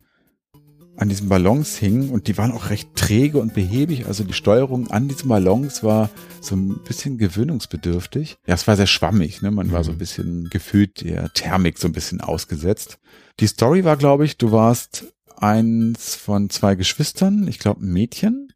an 1.01 1.09
diesen 1.09 1.29
Ballons 1.29 1.77
hing 1.77 2.09
und 2.09 2.27
die 2.27 2.37
waren 2.37 2.51
auch 2.51 2.69
recht 2.69 2.95
träge 2.95 3.39
und 3.39 3.55
behäbig. 3.55 4.05
Also 4.05 4.23
die 4.23 4.33
Steuerung 4.33 4.91
an 4.91 5.07
diesen 5.07 5.29
Ballons 5.29 5.81
war 5.83 6.11
so 6.41 6.55
ein 6.55 6.79
bisschen 6.87 7.17
gewöhnungsbedürftig. 7.17 8.37
Ja, 8.45 8.53
es 8.53 8.67
war 8.67 8.75
sehr 8.75 8.85
schwammig, 8.85 9.41
ne? 9.41 9.49
Man 9.49 9.71
war 9.71 9.79
Mhm. 9.79 9.83
so 9.83 9.91
ein 9.93 9.97
bisschen 9.97 10.49
gefühlt 10.51 11.01
der 11.01 11.33
Thermik 11.33 11.79
so 11.79 11.87
ein 11.87 11.91
bisschen 11.91 12.21
ausgesetzt. 12.21 12.99
Die 13.39 13.47
Story 13.47 13.83
war, 13.83 13.97
glaube 13.97 14.25
ich, 14.25 14.37
du 14.37 14.51
warst 14.51 15.05
eins 15.37 16.13
von 16.13 16.51
zwei 16.51 16.75
Geschwistern, 16.75 17.47
ich 17.47 17.57
glaube 17.57 17.83
ein 17.83 17.91
Mädchen. 17.91 18.53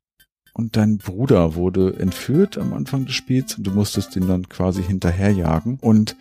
Und 0.53 0.77
dein 0.77 0.99
Bruder 0.99 1.55
wurde 1.55 1.97
entführt 1.99 2.57
am 2.59 2.73
Anfang 2.73 3.05
des 3.05 3.15
Spiels 3.15 3.57
und 3.57 3.65
du 3.65 3.71
musstest 3.71 4.15
ihn 4.15 4.27
dann 4.27 4.47
quasi 4.47 4.83
hinterherjagen. 4.83 5.79
Und 5.81 6.15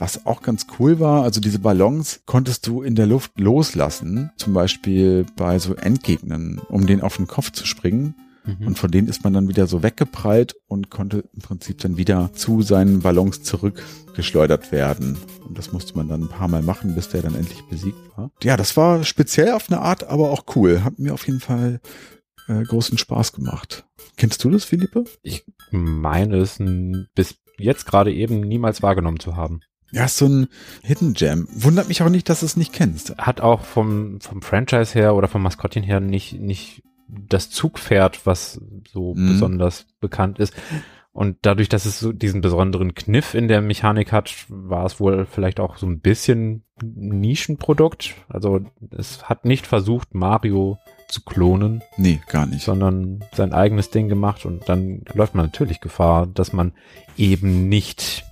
was 0.00 0.26
auch 0.26 0.42
ganz 0.42 0.66
cool 0.78 0.98
war, 0.98 1.22
also 1.22 1.40
diese 1.40 1.58
Ballons 1.58 2.22
konntest 2.26 2.66
du 2.66 2.82
in 2.82 2.94
der 2.94 3.06
Luft 3.06 3.38
loslassen, 3.38 4.30
zum 4.36 4.54
Beispiel 4.54 5.26
bei 5.36 5.58
so 5.58 5.74
Endgegnern, 5.74 6.60
um 6.68 6.86
den 6.86 7.02
auf 7.02 7.16
den 7.16 7.26
Kopf 7.26 7.52
zu 7.52 7.66
springen. 7.66 8.14
Mhm. 8.44 8.68
Und 8.68 8.78
von 8.78 8.90
denen 8.90 9.08
ist 9.08 9.22
man 9.22 9.34
dann 9.34 9.48
wieder 9.48 9.66
so 9.66 9.82
weggeprallt 9.82 10.56
und 10.66 10.90
konnte 10.90 11.24
im 11.34 11.42
Prinzip 11.42 11.78
dann 11.78 11.98
wieder 11.98 12.30
zu 12.32 12.62
seinen 12.62 13.00
Ballons 13.00 13.42
zurückgeschleudert 13.42 14.72
werden. 14.72 15.18
Und 15.46 15.58
das 15.58 15.72
musste 15.72 15.94
man 15.96 16.08
dann 16.08 16.22
ein 16.22 16.28
paar 16.28 16.48
Mal 16.48 16.62
machen, 16.62 16.94
bis 16.94 17.10
der 17.10 17.20
dann 17.20 17.34
endlich 17.34 17.62
besiegt 17.68 17.98
war. 18.16 18.30
Ja, 18.42 18.56
das 18.56 18.76
war 18.78 19.04
speziell 19.04 19.52
auf 19.52 19.70
eine 19.70 19.82
Art, 19.82 20.04
aber 20.04 20.30
auch 20.30 20.44
cool. 20.56 20.82
Hat 20.82 20.98
mir 20.98 21.12
auf 21.12 21.26
jeden 21.26 21.40
Fall 21.40 21.80
äh, 22.48 22.62
großen 22.62 22.96
Spaß 22.96 23.34
gemacht. 23.34 23.84
Kennst 24.16 24.42
du 24.42 24.50
das, 24.50 24.64
Philippe? 24.64 25.04
Ich 25.22 25.44
meine 25.70 26.38
es 26.38 26.58
bis 27.14 27.36
jetzt 27.58 27.84
gerade 27.84 28.12
eben 28.12 28.40
niemals 28.40 28.82
wahrgenommen 28.82 29.20
zu 29.20 29.36
haben. 29.36 29.60
Ja, 29.92 30.04
ist 30.04 30.16
so 30.18 30.26
ein 30.26 30.48
Hidden 30.82 31.14
Gem. 31.14 31.48
Wundert 31.52 31.88
mich 31.88 32.02
auch 32.02 32.08
nicht, 32.08 32.28
dass 32.28 32.40
du 32.40 32.46
es 32.46 32.56
nicht 32.56 32.72
kennst. 32.72 33.16
Hat 33.18 33.40
auch 33.40 33.62
vom, 33.64 34.20
vom 34.20 34.42
Franchise 34.42 34.94
her 34.98 35.14
oder 35.14 35.28
vom 35.28 35.42
Maskottchen 35.42 35.82
her 35.82 36.00
nicht, 36.00 36.40
nicht 36.40 36.82
das 37.08 37.50
Zugpferd, 37.50 38.24
was 38.26 38.60
so 38.92 39.14
Mhm. 39.14 39.28
besonders 39.28 39.86
bekannt 40.00 40.38
ist. 40.38 40.54
Und 41.12 41.38
dadurch, 41.42 41.68
dass 41.68 41.86
es 41.86 41.98
so 41.98 42.12
diesen 42.12 42.40
besonderen 42.40 42.94
Kniff 42.94 43.34
in 43.34 43.48
der 43.48 43.60
Mechanik 43.62 44.12
hat, 44.12 44.32
war 44.48 44.86
es 44.86 45.00
wohl 45.00 45.26
vielleicht 45.26 45.58
auch 45.58 45.76
so 45.76 45.86
ein 45.86 45.98
bisschen 45.98 46.62
Nischenprodukt. 47.24 48.14
Also 48.28 48.60
es 48.96 49.24
hat 49.28 49.44
nicht 49.44 49.66
versucht, 49.66 50.14
Mario 50.14 50.78
zu 51.08 51.22
klonen, 51.22 51.82
Nee, 51.96 52.20
gar 52.28 52.46
nicht. 52.46 52.62
sondern 52.64 53.24
sein 53.34 53.52
eigenes 53.52 53.90
Ding 53.90 54.08
gemacht 54.08 54.46
und 54.46 54.68
dann 54.68 55.02
läuft 55.12 55.34
man 55.34 55.46
natürlich 55.46 55.80
Gefahr, 55.80 56.28
dass 56.28 56.52
man 56.52 56.72
eben 57.16 57.68
nicht 57.68 58.24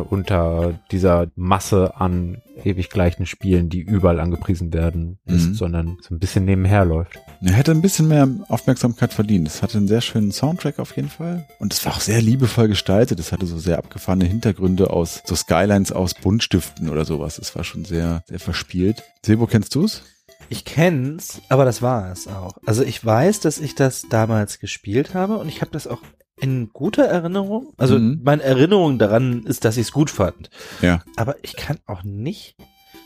unter 0.00 0.78
dieser 0.90 1.28
Masse 1.36 1.96
an 1.96 2.40
ewig 2.64 2.90
gleichen 2.90 3.26
Spielen, 3.26 3.68
die 3.68 3.80
überall 3.80 4.20
angepriesen 4.20 4.72
werden, 4.72 5.18
ist, 5.26 5.48
Mhm. 5.48 5.54
sondern 5.54 5.96
so 6.00 6.14
ein 6.14 6.18
bisschen 6.18 6.44
nebenher 6.44 6.84
läuft. 6.84 7.18
Er 7.42 7.52
hätte 7.52 7.72
ein 7.72 7.82
bisschen 7.82 8.08
mehr 8.08 8.28
Aufmerksamkeit 8.48 9.12
verdient. 9.12 9.48
Es 9.48 9.62
hatte 9.62 9.78
einen 9.78 9.88
sehr 9.88 10.00
schönen 10.00 10.32
Soundtrack 10.32 10.78
auf 10.78 10.94
jeden 10.96 11.08
Fall. 11.08 11.46
Und 11.58 11.72
es 11.72 11.84
war 11.84 11.94
auch 11.94 12.00
sehr 12.00 12.22
liebevoll 12.22 12.68
gestaltet. 12.68 13.18
Es 13.20 13.32
hatte 13.32 13.46
so 13.46 13.58
sehr 13.58 13.78
abgefahrene 13.78 14.24
Hintergründe 14.24 14.90
aus, 14.90 15.22
so 15.24 15.34
Skylines 15.34 15.92
aus 15.92 16.14
Buntstiften 16.14 16.88
oder 16.88 17.04
sowas. 17.04 17.38
Es 17.38 17.54
war 17.56 17.64
schon 17.64 17.84
sehr, 17.84 18.22
sehr 18.26 18.38
verspielt. 18.40 19.02
Sebo, 19.24 19.46
kennst 19.46 19.74
du's? 19.74 20.02
Ich 20.48 20.64
kenn's, 20.64 21.40
aber 21.48 21.64
das 21.64 21.80
war 21.82 22.12
es 22.12 22.28
auch. 22.28 22.58
Also 22.66 22.82
ich 22.82 23.02
weiß, 23.04 23.40
dass 23.40 23.58
ich 23.58 23.74
das 23.74 24.06
damals 24.10 24.58
gespielt 24.58 25.14
habe 25.14 25.38
und 25.38 25.48
ich 25.48 25.60
habe 25.62 25.70
das 25.70 25.86
auch 25.86 26.00
in 26.40 26.70
guter 26.72 27.04
Erinnerung. 27.04 27.72
Also 27.76 27.98
Mhm. 27.98 28.20
meine 28.24 28.42
Erinnerung 28.42 28.98
daran 28.98 29.44
ist, 29.44 29.64
dass 29.64 29.76
ich 29.76 29.86
es 29.86 29.92
gut 29.92 30.10
fand. 30.10 30.50
Ja. 30.80 31.02
Aber 31.16 31.36
ich 31.42 31.56
kann 31.56 31.78
auch 31.86 32.02
nicht 32.02 32.56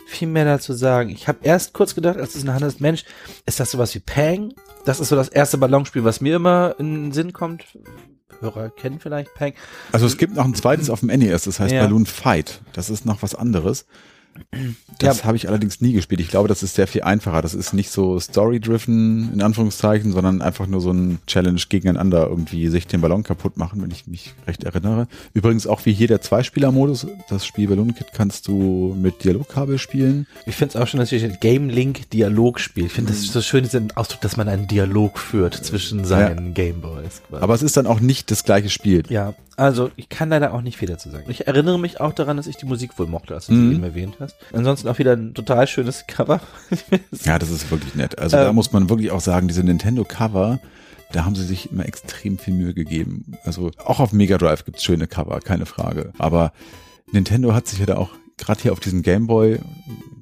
viel 0.06 0.28
mehr 0.28 0.44
dazu 0.44 0.72
sagen. 0.72 1.10
Ich 1.10 1.26
habe 1.28 1.38
erst 1.42 1.72
kurz 1.72 1.94
gedacht, 1.94 2.16
als 2.16 2.34
es 2.36 2.44
in 2.44 2.48
ist, 2.48 2.80
Mensch, 2.80 3.04
ist 3.44 3.58
das 3.58 3.70
sowas 3.72 3.94
wie 3.94 4.00
Pang? 4.00 4.52
Das 4.84 5.00
ist 5.00 5.08
so 5.08 5.16
das 5.16 5.28
erste 5.28 5.58
Ballonspiel, 5.58 6.04
was 6.04 6.20
mir 6.20 6.36
immer 6.36 6.76
in 6.78 6.94
den 6.94 7.12
Sinn 7.12 7.32
kommt. 7.32 7.64
Hörer 8.40 8.70
kennen 8.70 9.00
vielleicht 9.00 9.34
Pang. 9.34 9.54
Also 9.92 10.06
es 10.06 10.16
gibt 10.16 10.34
noch 10.36 10.44
ein 10.44 10.54
zweites 10.54 10.90
auf 10.90 11.00
dem 11.00 11.08
NES, 11.08 11.44
das 11.44 11.58
heißt 11.58 11.74
Ja. 11.74 11.82
Balloon 11.82 12.06
Fight. 12.06 12.60
Das 12.72 12.90
ist 12.90 13.04
noch 13.04 13.22
was 13.22 13.34
anderes. 13.34 13.86
Das 14.98 15.18
Ja. 15.18 15.24
habe 15.24 15.36
ich 15.36 15.48
allerdings 15.48 15.80
nie 15.80 15.92
gespielt. 15.92 16.20
Ich 16.20 16.28
glaube, 16.28 16.48
das 16.48 16.62
ist 16.62 16.74
sehr 16.74 16.86
viel 16.86 17.02
einfacher. 17.02 17.42
Das 17.42 17.54
ist 17.54 17.72
nicht 17.72 17.90
so 17.90 18.18
story-driven, 18.18 19.32
in 19.32 19.42
Anführungszeichen, 19.42 20.12
sondern 20.12 20.42
einfach 20.42 20.66
nur 20.66 20.80
so 20.80 20.90
ein 20.92 21.18
Challenge 21.26 21.60
gegeneinander 21.68 22.26
irgendwie 22.28 22.68
sich 22.68 22.86
den 22.86 23.00
Ballon 23.00 23.22
kaputt 23.22 23.56
machen, 23.56 23.82
wenn 23.82 23.90
ich 23.90 24.06
mich 24.06 24.34
recht 24.46 24.64
erinnere. 24.64 25.06
Übrigens 25.34 25.66
auch 25.66 25.84
wie 25.84 25.92
hier 25.92 26.08
der 26.08 26.20
Zweispieler-Modus. 26.20 27.06
Das 27.28 27.44
Spiel 27.46 27.68
Balloon 27.68 27.94
Kid 27.94 28.08
kannst 28.12 28.48
du 28.48 28.96
mit 29.00 29.24
Dialogkabel 29.24 29.78
spielen. 29.78 30.26
Ich 30.46 30.54
finde 30.56 30.76
es 30.76 30.82
auch 30.82 30.86
schon, 30.86 31.00
dass 31.00 31.12
ich 31.12 31.40
Game 31.40 31.68
Link 31.68 32.10
Dialog 32.10 32.60
spiele. 32.60 32.86
Ich 32.86 32.92
finde 32.92 33.12
das 33.12 33.22
so 33.26 33.40
schön, 33.42 33.64
diesen 33.64 33.90
Ausdruck, 33.96 34.20
dass 34.22 34.36
man 34.36 34.48
einen 34.48 34.66
Dialog 34.66 35.18
führt 35.18 35.54
zwischen 35.54 36.04
seinen 36.04 36.54
Gameboys. 36.54 37.22
quasi. 37.28 37.42
Aber 37.42 37.54
es 37.54 37.62
ist 37.62 37.76
dann 37.76 37.86
auch 37.86 38.00
nicht 38.00 38.30
das 38.30 38.44
gleiche 38.44 38.70
Spiel. 38.70 39.02
Ja, 39.08 39.34
also 39.56 39.90
ich 39.96 40.08
kann 40.08 40.28
leider 40.28 40.52
auch 40.52 40.60
nicht 40.62 40.76
viel 40.76 40.88
dazu 40.88 41.10
sagen. 41.10 41.24
Ich 41.28 41.46
erinnere 41.46 41.78
mich 41.78 42.00
auch 42.00 42.12
daran, 42.12 42.36
dass 42.36 42.46
ich 42.46 42.56
die 42.56 42.66
Musik 42.66 42.98
wohl 42.98 43.06
mochte, 43.06 43.34
als 43.34 43.46
du 43.46 43.52
Mhm. 43.54 43.72
eben 43.72 43.82
erwähnt 43.84 44.16
hast. 44.20 44.25
Ansonsten 44.52 44.88
auch 44.88 44.98
wieder 44.98 45.12
ein 45.12 45.34
total 45.34 45.66
schönes 45.66 46.04
Cover. 46.06 46.40
Ja, 47.24 47.38
das 47.38 47.50
ist 47.50 47.70
wirklich 47.70 47.94
nett. 47.94 48.18
Also 48.18 48.36
Ähm. 48.36 48.44
da 48.44 48.52
muss 48.52 48.72
man 48.72 48.88
wirklich 48.88 49.10
auch 49.10 49.20
sagen, 49.20 49.48
diese 49.48 49.62
Nintendo-Cover, 49.62 50.60
da 51.12 51.24
haben 51.24 51.34
sie 51.34 51.44
sich 51.44 51.70
immer 51.72 51.86
extrem 51.86 52.38
viel 52.38 52.54
Mühe 52.54 52.74
gegeben. 52.74 53.32
Also 53.44 53.70
auch 53.84 54.00
auf 54.00 54.12
Mega 54.12 54.38
Drive 54.38 54.64
gibt's 54.64 54.84
schöne 54.84 55.06
Cover, 55.06 55.40
keine 55.40 55.66
Frage. 55.66 56.12
Aber 56.18 56.52
Nintendo 57.12 57.54
hat 57.54 57.66
sich 57.68 57.78
ja 57.78 57.86
da 57.86 57.96
auch 57.96 58.10
gerade 58.38 58.60
hier 58.62 58.72
auf 58.72 58.80
diesen 58.80 59.02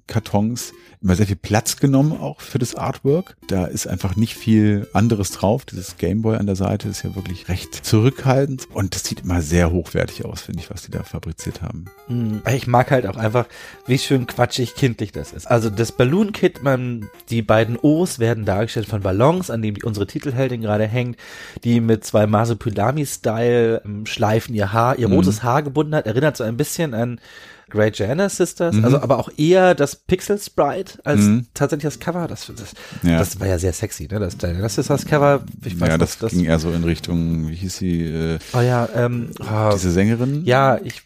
Gameboy-Kartons 0.07 0.73
immer 1.03 1.17
sehr 1.17 1.27
viel 1.27 1.37
Platz 1.37 1.77
genommen, 1.77 2.13
auch 2.19 2.41
für 2.41 2.59
das 2.59 2.75
Artwork. 2.77 3.37
Da 3.47 3.67
ist 3.67 3.87
einfach 3.87 4.17
nicht 4.17 4.35
viel 4.37 4.89
anderes 4.95 5.33
drauf. 5.33 5.67
Dieses 5.67 5.99
Gameboy 5.99 6.37
an 6.37 6.47
der 6.47 6.57
Seite 6.57 6.89
ist 6.89 7.03
ja 7.03 7.15
wirklich 7.15 7.49
recht 7.51 7.75
zurückhaltend. 7.85 8.69
Und 8.73 8.95
das 8.95 9.05
sieht 9.05 9.21
immer 9.21 9.43
sehr 9.43 9.71
hochwertig 9.71 10.25
aus, 10.25 10.41
finde 10.43 10.61
ich, 10.61 10.71
was 10.71 10.83
die 10.83 10.91
da 10.91 11.03
fabriziert 11.03 11.61
haben. 11.61 11.87
Mhm. 12.09 12.41
Ich 12.55 12.67
mag 12.67 12.91
halt 12.91 13.07
auch 13.07 13.17
einfach, 13.17 13.47
wie 13.87 13.99
schön 13.99 14.27
quatschig 14.27 14.75
kindlich 14.77 15.13
das 15.13 15.33
ist. 15.35 15.47
Also 15.47 15.69
das 15.69 15.93
Balloon 15.93 16.33
Kit, 16.33 16.63
man, 16.63 17.09
die 17.29 17.43
beiden 17.43 17.79
O's 17.81 18.19
werden 18.19 18.47
dargestellt 18.47 18.87
von 18.87 19.03
Ballons, 19.03 19.51
an 19.51 19.61
dem 19.61 19.75
die, 19.75 19.83
unsere 19.83 20.07
Titelheldin 20.07 20.63
gerade 20.63 20.87
hängt, 20.87 21.19
die 21.65 21.81
mit 21.81 22.05
zwei 22.05 22.27
Masopilami-Style 22.27 23.83
ähm, 23.85 24.07
Schleifen 24.07 24.55
ihr 24.55 24.73
Haar, 24.73 24.99
ihr 24.99 25.09
Mhm. 25.09 25.15
rotes 25.15 25.43
Haar 25.43 25.63
gebunden 25.63 25.95
hat, 25.95 26.07
erinnert 26.07 26.37
so 26.39 26.45
ein 26.45 26.57
bisschen 26.57 26.95
an 26.95 27.21
Great 27.75 27.99
Jana 27.99 28.29
Sisters, 28.29 28.77
Mhm. 28.77 28.85
also 28.85 29.01
aber 29.01 29.19
auch 29.19 29.29
eher 29.37 29.75
das 29.75 29.97
Pixel 29.97 30.39
Sprite 30.39 30.99
als 31.05 31.21
Mhm. 31.23 31.47
tatsächlich 31.53 31.85
das 31.93 31.99
Cover. 32.01 32.29
Das, 32.29 32.47
das, 32.47 32.73
Ja. 33.03 33.19
das 33.19 33.39
war 33.41 33.49
ja 33.49 33.59
sehr 33.59 33.73
sexy, 33.73 34.09
ne? 34.11 34.21
Das, 34.21 34.39
das 34.39 34.79
ist 34.79 34.89
das 34.91 35.05
Cover. 35.05 35.43
Ich 35.65 35.79
weiß 35.81 35.89
ja, 35.89 35.99
noch, 35.99 36.09
das, 36.17 36.31
ging 36.31 36.45
eher 36.45 36.59
so 36.61 36.71
in 36.73 36.85
Richtung, 36.85 37.49
wie 37.49 37.55
hieß 37.57 37.77
sie, 37.77 38.03
äh, 38.05 38.39
Oh 38.55 38.61
ja, 38.61 38.89
ähm, 38.95 39.31
oh, 39.41 39.71
diese 39.75 39.91
Sängerin? 39.91 40.45
ja, 40.45 40.79
ich, 40.83 41.03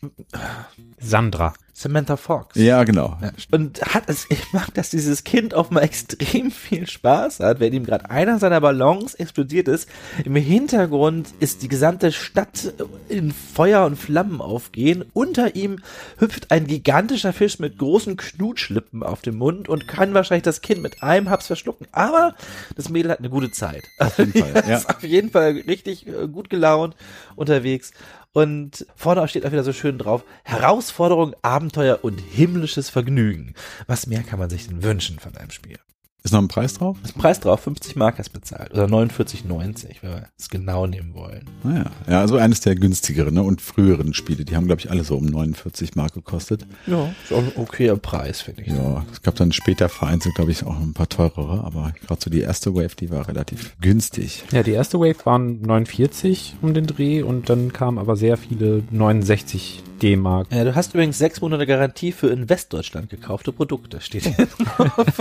Sandra. 1.01 1.55
Samantha 1.79 2.17
Fox. 2.17 2.57
Ja, 2.57 2.83
genau. 2.83 3.17
Ja. 3.23 3.31
Und 3.53 3.81
hat 3.83 4.05
es, 4.09 4.27
ich 4.31 4.53
mag, 4.53 4.75
dass 4.75 4.91
dieses 4.91 5.23
Kind 5.23 5.55
auch 5.55 5.71
mal 5.71 5.83
extrem 5.83 6.51
viel 6.51 6.89
Spaß 6.89 7.39
hat, 7.39 7.61
wenn 7.61 7.73
ihm 7.73 7.85
gerade 7.85 8.11
einer 8.11 8.41
seiner 8.41 8.61
Ballons 8.61 9.15
explodiert 9.15 9.69
ist. 9.69 9.89
Im 10.25 10.35
Hintergrund 10.35 11.29
ist 11.39 11.63
die 11.63 11.69
gesamte 11.69 12.11
Stadt 12.11 12.73
in 13.09 13.31
Feuer 13.33 13.87
und 13.87 13.95
Flammen 13.95 14.41
aufgehen. 14.41 15.05
Unter 15.13 15.55
ihm 15.55 15.79
hüpft 16.19 16.51
ein 16.51 16.67
gigantischer 16.67 17.33
Fisch 17.33 17.61
mit 17.61 17.79
großen 17.79 18.17
Knutschlippen 18.17 19.05
auf 19.05 19.23
dem 19.23 19.37
Mund 19.37 19.69
und 19.69 19.87
kann 19.87 20.15
wahrscheinlich 20.15 20.43
das 20.43 20.63
Kind 20.63 20.83
mit 20.83 21.05
einem 21.05 21.31
Haps 21.31 21.47
verschlucken. 21.47 21.87
Aber 21.93 22.35
das 22.75 22.89
Mädel 22.89 23.13
hat 23.13 23.21
eine 23.21 23.31
gute 23.31 23.53
Zeit. 23.53 23.85
Auf 24.01 24.19
jeden 24.19 24.33
Fall, 24.33 24.65
ja. 24.69 24.79
ist 24.79 24.91
auf 24.91 25.05
jeden 25.05 25.31
Fall 25.31 25.53
richtig 25.69 26.09
äh, 26.09 26.27
gut 26.27 26.51
gelaunt 26.51 26.97
unterwegs. 27.37 27.93
Und 28.33 28.87
vorne 28.95 29.27
steht 29.27 29.47
auch 29.47 29.53
wieder 29.53 29.65
so 29.65 29.73
schön 29.73 29.99
drauf, 29.99 30.23
Herausforderung, 30.45 31.35
Abenteuer 31.69 31.99
und 32.01 32.19
himmlisches 32.19 32.89
Vergnügen. 32.89 33.53
Was 33.87 34.07
mehr 34.07 34.23
kann 34.23 34.39
man 34.39 34.49
sich 34.49 34.69
denn 34.69 34.83
wünschen 34.83 35.19
von 35.19 35.37
einem 35.37 35.51
Spiel? 35.51 35.77
Ist 36.23 36.33
noch 36.33 36.41
ein 36.41 36.49
Preis 36.49 36.73
drauf? 36.73 36.97
Ist 37.05 37.15
ein 37.15 37.21
Preis 37.21 37.41
drauf, 37.41 37.61
50 37.61 37.95
Mark 37.95 38.19
hast 38.19 38.31
bezahlt. 38.31 38.73
Oder 38.73 38.87
49,90, 38.87 39.97
wenn 40.01 40.11
wir 40.11 40.29
es 40.39 40.49
genau 40.49 40.87
nehmen 40.87 41.13
wollen. 41.15 41.45
Naja, 41.63 41.91
Ah 42.07 42.11
ja, 42.11 42.21
also 42.21 42.39
eines 42.39 42.63
der 42.63 42.75
günstigeren 42.75 43.35
ne, 43.35 43.43
und 43.43 43.61
früheren 43.61 44.15
Spiele. 44.15 44.47
Die 44.47 44.57
haben, 44.57 44.67
glaube 44.67 44.81
ich, 44.81 44.91
alle 44.91 45.05
so 45.05 45.17
um 45.17 45.27
49 45.27 45.95
Mark 45.95 46.15
gekostet. 46.15 46.67
Ja, 46.87 47.13
ist 47.23 47.33
auch 47.35 47.43
ein 47.43 47.53
okayer 47.55 47.97
Preis, 47.97 48.41
finde 48.41 48.63
ich. 48.63 48.69
Ja, 48.69 49.05
es 49.13 49.21
gab 49.21 49.37
dann 49.37 49.53
später 49.53 49.91
vereinzelt, 49.91 50.35
glaube 50.37 50.51
ich, 50.51 50.65
auch 50.65 50.81
ein 50.81 50.95
paar 50.95 51.11
teurere, 51.11 51.65
aber 51.65 51.93
gerade 52.07 52.21
so 52.23 52.31
die 52.31 52.41
erste 52.41 52.75
Wave, 52.75 52.97
die 52.99 53.11
war 53.11 53.29
relativ 53.29 53.77
günstig. 53.83 54.43
Ja, 54.53 54.63
die 54.63 54.73
erste 54.73 54.99
Wave 54.99 55.25
waren 55.25 55.61
49 55.61 56.57
um 56.63 56.73
den 56.73 56.87
Dreh 56.87 57.23
und 57.23 57.51
dann 57.51 57.75
kamen 57.75 57.99
aber 57.99 58.17
sehr 58.17 58.39
viele 58.39 58.83
69 58.91 59.83
D-Mark. 59.99 60.49
Ja, 60.53 60.65
du 60.65 60.75
hast 60.75 60.95
übrigens 60.95 61.19
sechs 61.19 61.41
Monate 61.41 61.67
Garantie 61.67 62.13
für 62.13 62.29
in 62.29 62.49
Westdeutschland 62.49 63.11
gekaufte 63.11 63.53
Produkte, 63.53 64.01
steht 64.01 64.27
hier 64.27 64.47
drauf. 64.47 65.21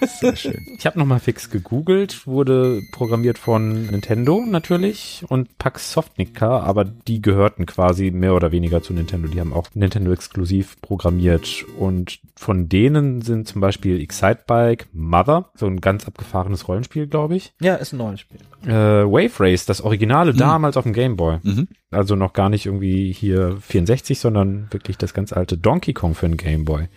Sehr 0.20 0.36
schön. 0.36 0.64
Ich 0.78 0.86
habe 0.86 0.98
nochmal 0.98 1.20
fix 1.20 1.50
gegoogelt, 1.50 2.26
wurde 2.26 2.80
programmiert 2.92 3.38
von 3.38 3.86
Nintendo 3.86 4.44
natürlich 4.46 5.24
und 5.28 5.58
Pax 5.58 5.92
Softnica, 5.92 6.60
aber 6.60 6.84
die 6.84 7.20
gehörten 7.20 7.66
quasi 7.66 8.10
mehr 8.10 8.34
oder 8.34 8.52
weniger 8.52 8.82
zu 8.82 8.92
Nintendo. 8.92 9.28
Die 9.28 9.40
haben 9.40 9.52
auch 9.52 9.68
Nintendo 9.74 10.12
exklusiv 10.12 10.80
programmiert 10.80 11.64
und 11.78 12.20
von 12.36 12.68
denen 12.68 13.22
sind 13.22 13.48
zum 13.48 13.60
Beispiel 13.60 14.00
Excitebike, 14.00 14.86
Mother, 14.92 15.50
so 15.54 15.66
ein 15.66 15.80
ganz 15.80 16.06
abgefahrenes 16.06 16.68
Rollenspiel, 16.68 17.06
glaube 17.06 17.36
ich. 17.36 17.52
ja, 17.60 17.74
ist 17.74 17.92
ein 17.92 17.98
neues 17.98 18.20
Spiel. 18.20 18.40
Äh, 18.64 18.70
Wave 19.04 19.40
Race, 19.40 19.66
das 19.66 19.80
Originale 19.80 20.32
damals 20.34 20.76
auf 20.76 20.84
dem 20.84 20.92
Game 20.92 21.16
Boy. 21.16 21.38
Mhm. 21.42 21.68
Also 21.90 22.14
noch 22.16 22.32
gar 22.32 22.48
nicht 22.48 22.66
irgendwie 22.66 23.12
hier 23.12 23.56
64, 23.60 24.18
sondern 24.18 24.68
wirklich 24.70 24.96
das 24.98 25.14
ganz 25.14 25.32
alte 25.32 25.56
Donkey 25.58 25.92
Kong 25.92 26.14
für 26.14 26.28
den 26.28 26.36
Game 26.36 26.64
Boy. 26.64 26.88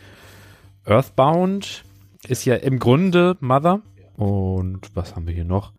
Earthbound 0.86 1.84
ist 2.28 2.46
ja 2.46 2.56
im 2.56 2.80
Grunde 2.80 3.38
Mother. 3.40 3.82
Und 4.16 4.82
was 4.94 5.16
haben 5.16 5.28
wir 5.28 5.34
hier 5.34 5.46
noch? 5.46 5.74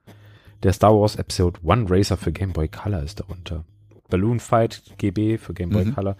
Der 0.62 0.72
Star 0.72 0.92
Wars 0.98 1.16
Episode 1.16 1.60
One 1.62 1.86
Racer 1.88 2.16
für 2.16 2.32
Game 2.32 2.52
Boy 2.52 2.68
Color 2.68 3.02
ist 3.02 3.20
darunter. 3.20 3.64
Balloon 4.10 4.40
Fight 4.40 4.82
GB 4.98 5.38
für 5.38 5.54
Game 5.54 5.70
Boy 5.70 5.84
Mhm. 5.86 5.94
Color. 5.94 6.16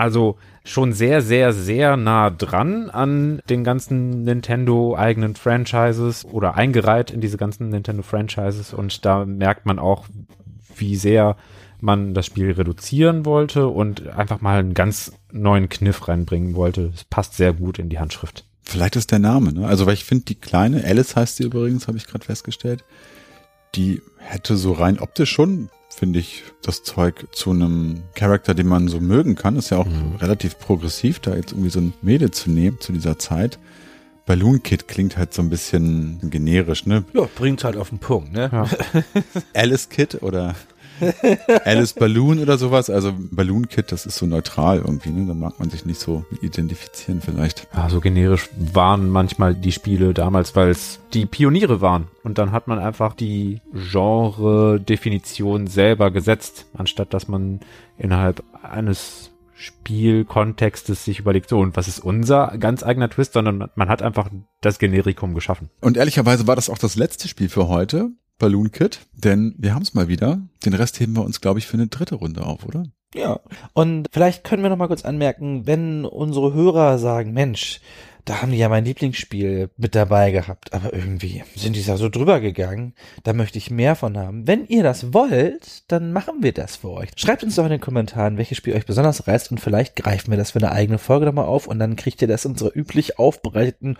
Also 0.00 0.38
schon 0.64 0.94
sehr, 0.94 1.20
sehr, 1.20 1.52
sehr 1.52 1.98
nah 1.98 2.30
dran 2.30 2.88
an 2.88 3.42
den 3.50 3.64
ganzen 3.64 4.24
Nintendo-eigenen 4.24 5.34
Franchises 5.36 6.24
oder 6.24 6.54
eingereiht 6.54 7.10
in 7.10 7.20
diese 7.20 7.36
ganzen 7.36 7.68
Nintendo-Franchises. 7.68 8.72
Und 8.72 9.04
da 9.04 9.26
merkt 9.26 9.66
man 9.66 9.78
auch, 9.78 10.06
wie 10.74 10.96
sehr 10.96 11.36
man 11.80 12.14
das 12.14 12.24
Spiel 12.24 12.50
reduzieren 12.50 13.26
wollte 13.26 13.68
und 13.68 14.08
einfach 14.08 14.40
mal 14.40 14.60
einen 14.60 14.72
ganz 14.72 15.12
neuen 15.32 15.68
Kniff 15.68 16.08
reinbringen 16.08 16.54
wollte. 16.54 16.92
Es 16.94 17.04
passt 17.04 17.34
sehr 17.34 17.52
gut 17.52 17.78
in 17.78 17.90
die 17.90 17.98
Handschrift. 17.98 18.46
Vielleicht 18.62 18.96
ist 18.96 19.10
der 19.10 19.18
Name, 19.18 19.52
ne? 19.52 19.66
Also, 19.66 19.84
weil 19.84 19.94
ich 19.94 20.06
finde, 20.06 20.24
die 20.24 20.34
kleine, 20.34 20.82
Alice 20.82 21.14
heißt 21.14 21.36
sie 21.36 21.44
übrigens, 21.44 21.88
habe 21.88 21.98
ich 21.98 22.06
gerade 22.06 22.24
festgestellt, 22.24 22.84
die 23.74 24.00
hätte 24.16 24.56
so 24.56 24.72
rein 24.72 24.98
optisch 24.98 25.30
schon, 25.30 25.68
finde 25.90 26.18
ich, 26.18 26.44
das 26.62 26.82
Zeug 26.82 27.26
zu 27.32 27.50
einem 27.50 28.02
Charakter, 28.14 28.54
den 28.54 28.66
man 28.68 28.88
so 28.88 29.00
mögen 29.00 29.34
kann. 29.34 29.56
Ist 29.56 29.70
ja 29.70 29.78
auch 29.78 29.86
Mhm. 29.86 30.16
relativ 30.20 30.58
progressiv, 30.58 31.18
da 31.20 31.34
jetzt 31.34 31.52
irgendwie 31.52 31.70
so 31.70 31.80
ein 31.80 31.92
Mädel 32.02 32.30
zu 32.30 32.50
nehmen 32.50 32.78
zu 32.80 32.92
dieser 32.92 33.18
Zeit. 33.18 33.58
Balloon 34.26 34.62
Kid 34.62 34.86
klingt 34.86 35.16
halt 35.16 35.34
so 35.34 35.42
ein 35.42 35.50
bisschen 35.50 36.20
generisch, 36.30 36.86
ne? 36.86 37.04
Ja, 37.14 37.26
bringt 37.34 37.64
halt 37.64 37.76
auf 37.76 37.88
den 37.88 37.98
Punkt, 37.98 38.32
ne? 38.32 38.48
Ja. 38.52 38.66
Alice 39.54 39.88
Kid 39.88 40.22
oder 40.22 40.54
Alice 41.64 41.94
Balloon 41.94 42.40
oder 42.40 42.58
sowas. 42.58 42.90
Also 42.90 43.12
Balloon 43.16 43.68
Kid, 43.68 43.92
das 43.92 44.06
ist 44.06 44.16
so 44.16 44.26
neutral 44.26 44.78
irgendwie, 44.78 45.10
ne? 45.10 45.26
Da 45.26 45.34
mag 45.34 45.58
man 45.58 45.70
sich 45.70 45.84
nicht 45.84 46.00
so 46.00 46.24
identifizieren 46.42 47.20
vielleicht. 47.20 47.68
Ja, 47.74 47.88
so 47.88 48.00
generisch 48.00 48.48
waren 48.56 49.08
manchmal 49.08 49.54
die 49.54 49.72
Spiele 49.72 50.14
damals, 50.14 50.56
weil 50.56 50.70
es 50.70 51.00
die 51.12 51.26
Pioniere 51.26 51.80
waren. 51.80 52.08
Und 52.22 52.38
dann 52.38 52.52
hat 52.52 52.68
man 52.68 52.78
einfach 52.78 53.14
die 53.14 53.60
Genre-Definition 53.72 55.66
selber 55.66 56.10
gesetzt, 56.10 56.66
anstatt 56.74 57.14
dass 57.14 57.28
man 57.28 57.60
innerhalb 57.98 58.42
eines 58.62 59.30
Spielkontextes 59.60 61.04
sich 61.04 61.18
überlegt, 61.18 61.50
so, 61.50 61.58
und 61.58 61.76
was 61.76 61.86
ist 61.86 61.98
unser 61.98 62.56
ganz 62.58 62.82
eigener 62.82 63.10
Twist, 63.10 63.34
sondern 63.34 63.68
man 63.74 63.88
hat 63.90 64.00
einfach 64.00 64.30
das 64.62 64.78
Generikum 64.78 65.34
geschaffen. 65.34 65.68
Und 65.82 65.98
ehrlicherweise 65.98 66.46
war 66.46 66.56
das 66.56 66.70
auch 66.70 66.78
das 66.78 66.96
letzte 66.96 67.28
Spiel 67.28 67.50
für 67.50 67.68
heute, 67.68 68.08
Balloon 68.40 68.72
Kid, 68.72 69.06
denn 69.12 69.54
wir 69.58 69.74
haben 69.74 69.82
es 69.82 69.94
mal 69.94 70.08
wieder. 70.08 70.40
Den 70.64 70.74
Rest 70.74 70.98
heben 70.98 71.14
wir 71.14 71.24
uns, 71.24 71.40
glaube 71.40 71.60
ich, 71.60 71.68
für 71.68 71.74
eine 71.74 71.86
dritte 71.86 72.16
Runde 72.16 72.44
auf, 72.44 72.64
oder? 72.64 72.84
Ja. 73.14 73.40
Und 73.72 74.08
vielleicht 74.10 74.42
können 74.42 74.62
wir 74.64 74.70
noch 74.70 74.76
mal 74.76 74.88
kurz 74.88 75.04
anmerken, 75.04 75.66
wenn 75.66 76.04
unsere 76.04 76.52
Hörer 76.52 76.98
sagen, 76.98 77.32
Mensch, 77.32 77.80
da 78.24 78.42
haben 78.42 78.52
die 78.52 78.58
ja 78.58 78.68
mein 78.68 78.84
Lieblingsspiel 78.84 79.70
mit 79.76 79.94
dabei 79.94 80.30
gehabt, 80.30 80.72
aber 80.72 80.92
irgendwie 80.92 81.42
sind 81.56 81.74
die 81.74 81.84
da 81.84 81.96
so 81.96 82.08
drüber 82.08 82.40
gegangen, 82.40 82.94
da 83.24 83.32
möchte 83.32 83.58
ich 83.58 83.70
mehr 83.70 83.96
von 83.96 84.16
haben. 84.16 84.46
Wenn 84.46 84.66
ihr 84.66 84.82
das 84.82 85.12
wollt, 85.12 85.90
dann 85.90 86.12
machen 86.12 86.36
wir 86.40 86.52
das 86.52 86.76
für 86.76 86.90
euch. 86.90 87.10
Schreibt 87.16 87.42
uns 87.42 87.56
doch 87.56 87.64
in 87.64 87.70
den 87.70 87.80
Kommentaren, 87.80 88.36
welches 88.36 88.58
Spiel 88.58 88.74
euch 88.74 88.86
besonders 88.86 89.26
reizt 89.26 89.50
und 89.50 89.58
vielleicht 89.58 89.96
greifen 89.96 90.30
wir 90.30 90.38
das 90.38 90.52
für 90.52 90.58
eine 90.58 90.72
eigene 90.72 90.98
Folge 90.98 91.26
nochmal 91.26 91.46
auf 91.46 91.66
und 91.66 91.78
dann 91.78 91.96
kriegt 91.96 92.22
ihr 92.22 92.28
das 92.28 92.44
in 92.44 92.52
unserer 92.52 92.76
üblich 92.76 93.18
aufbereiteten 93.18 93.96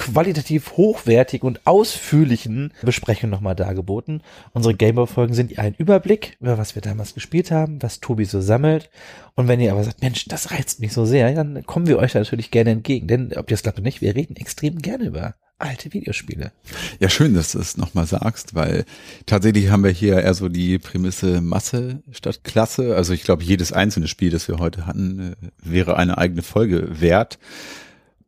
qualitativ 0.00 0.78
hochwertigen 0.78 1.46
und 1.46 1.66
ausführlichen 1.66 2.72
Besprechung 2.82 3.28
nochmal 3.28 3.54
dargeboten. 3.54 4.22
Unsere 4.54 4.74
Gameboy-Folgen 4.74 5.34
sind 5.34 5.58
ein 5.58 5.74
Überblick 5.74 6.38
über 6.40 6.56
was 6.56 6.74
wir 6.74 6.80
damals 6.80 7.12
gespielt 7.12 7.50
haben, 7.50 7.82
was 7.82 8.00
Tobi 8.00 8.24
so 8.24 8.40
sammelt. 8.40 8.88
Und 9.34 9.46
wenn 9.46 9.60
ihr 9.60 9.72
aber 9.72 9.84
sagt, 9.84 10.00
Mensch, 10.00 10.24
das 10.24 10.52
reizt 10.52 10.80
mich 10.80 10.94
so 10.94 11.04
sehr, 11.04 11.30
dann 11.34 11.66
kommen 11.66 11.86
wir 11.86 11.98
euch 11.98 12.14
natürlich 12.14 12.50
gerne 12.50 12.70
entgegen. 12.70 13.08
Denn 13.08 13.36
ob 13.36 13.50
ihr 13.50 13.54
es 13.54 13.62
glaubt 13.62 13.76
oder 13.76 13.84
nicht, 13.84 14.00
wir 14.00 14.16
reden 14.16 14.36
extrem 14.36 14.80
gerne 14.80 15.04
über 15.04 15.34
alte 15.58 15.92
Videospiele. 15.92 16.52
Ja, 16.98 17.10
schön, 17.10 17.34
dass 17.34 17.52
du 17.52 17.58
es 17.58 17.76
nochmal 17.76 18.06
sagst, 18.06 18.54
weil 18.54 18.86
tatsächlich 19.26 19.68
haben 19.68 19.84
wir 19.84 19.90
hier 19.90 20.22
eher 20.22 20.32
so 20.32 20.48
die 20.48 20.78
Prämisse 20.78 21.42
Masse 21.42 22.02
statt 22.10 22.40
Klasse. 22.42 22.96
Also 22.96 23.12
ich 23.12 23.22
glaube, 23.22 23.44
jedes 23.44 23.70
einzelne 23.70 24.08
Spiel, 24.08 24.30
das 24.30 24.48
wir 24.48 24.56
heute 24.56 24.86
hatten, 24.86 25.34
äh, 25.34 25.48
wäre 25.62 25.98
eine 25.98 26.16
eigene 26.16 26.40
Folge 26.40 27.02
wert. 27.02 27.38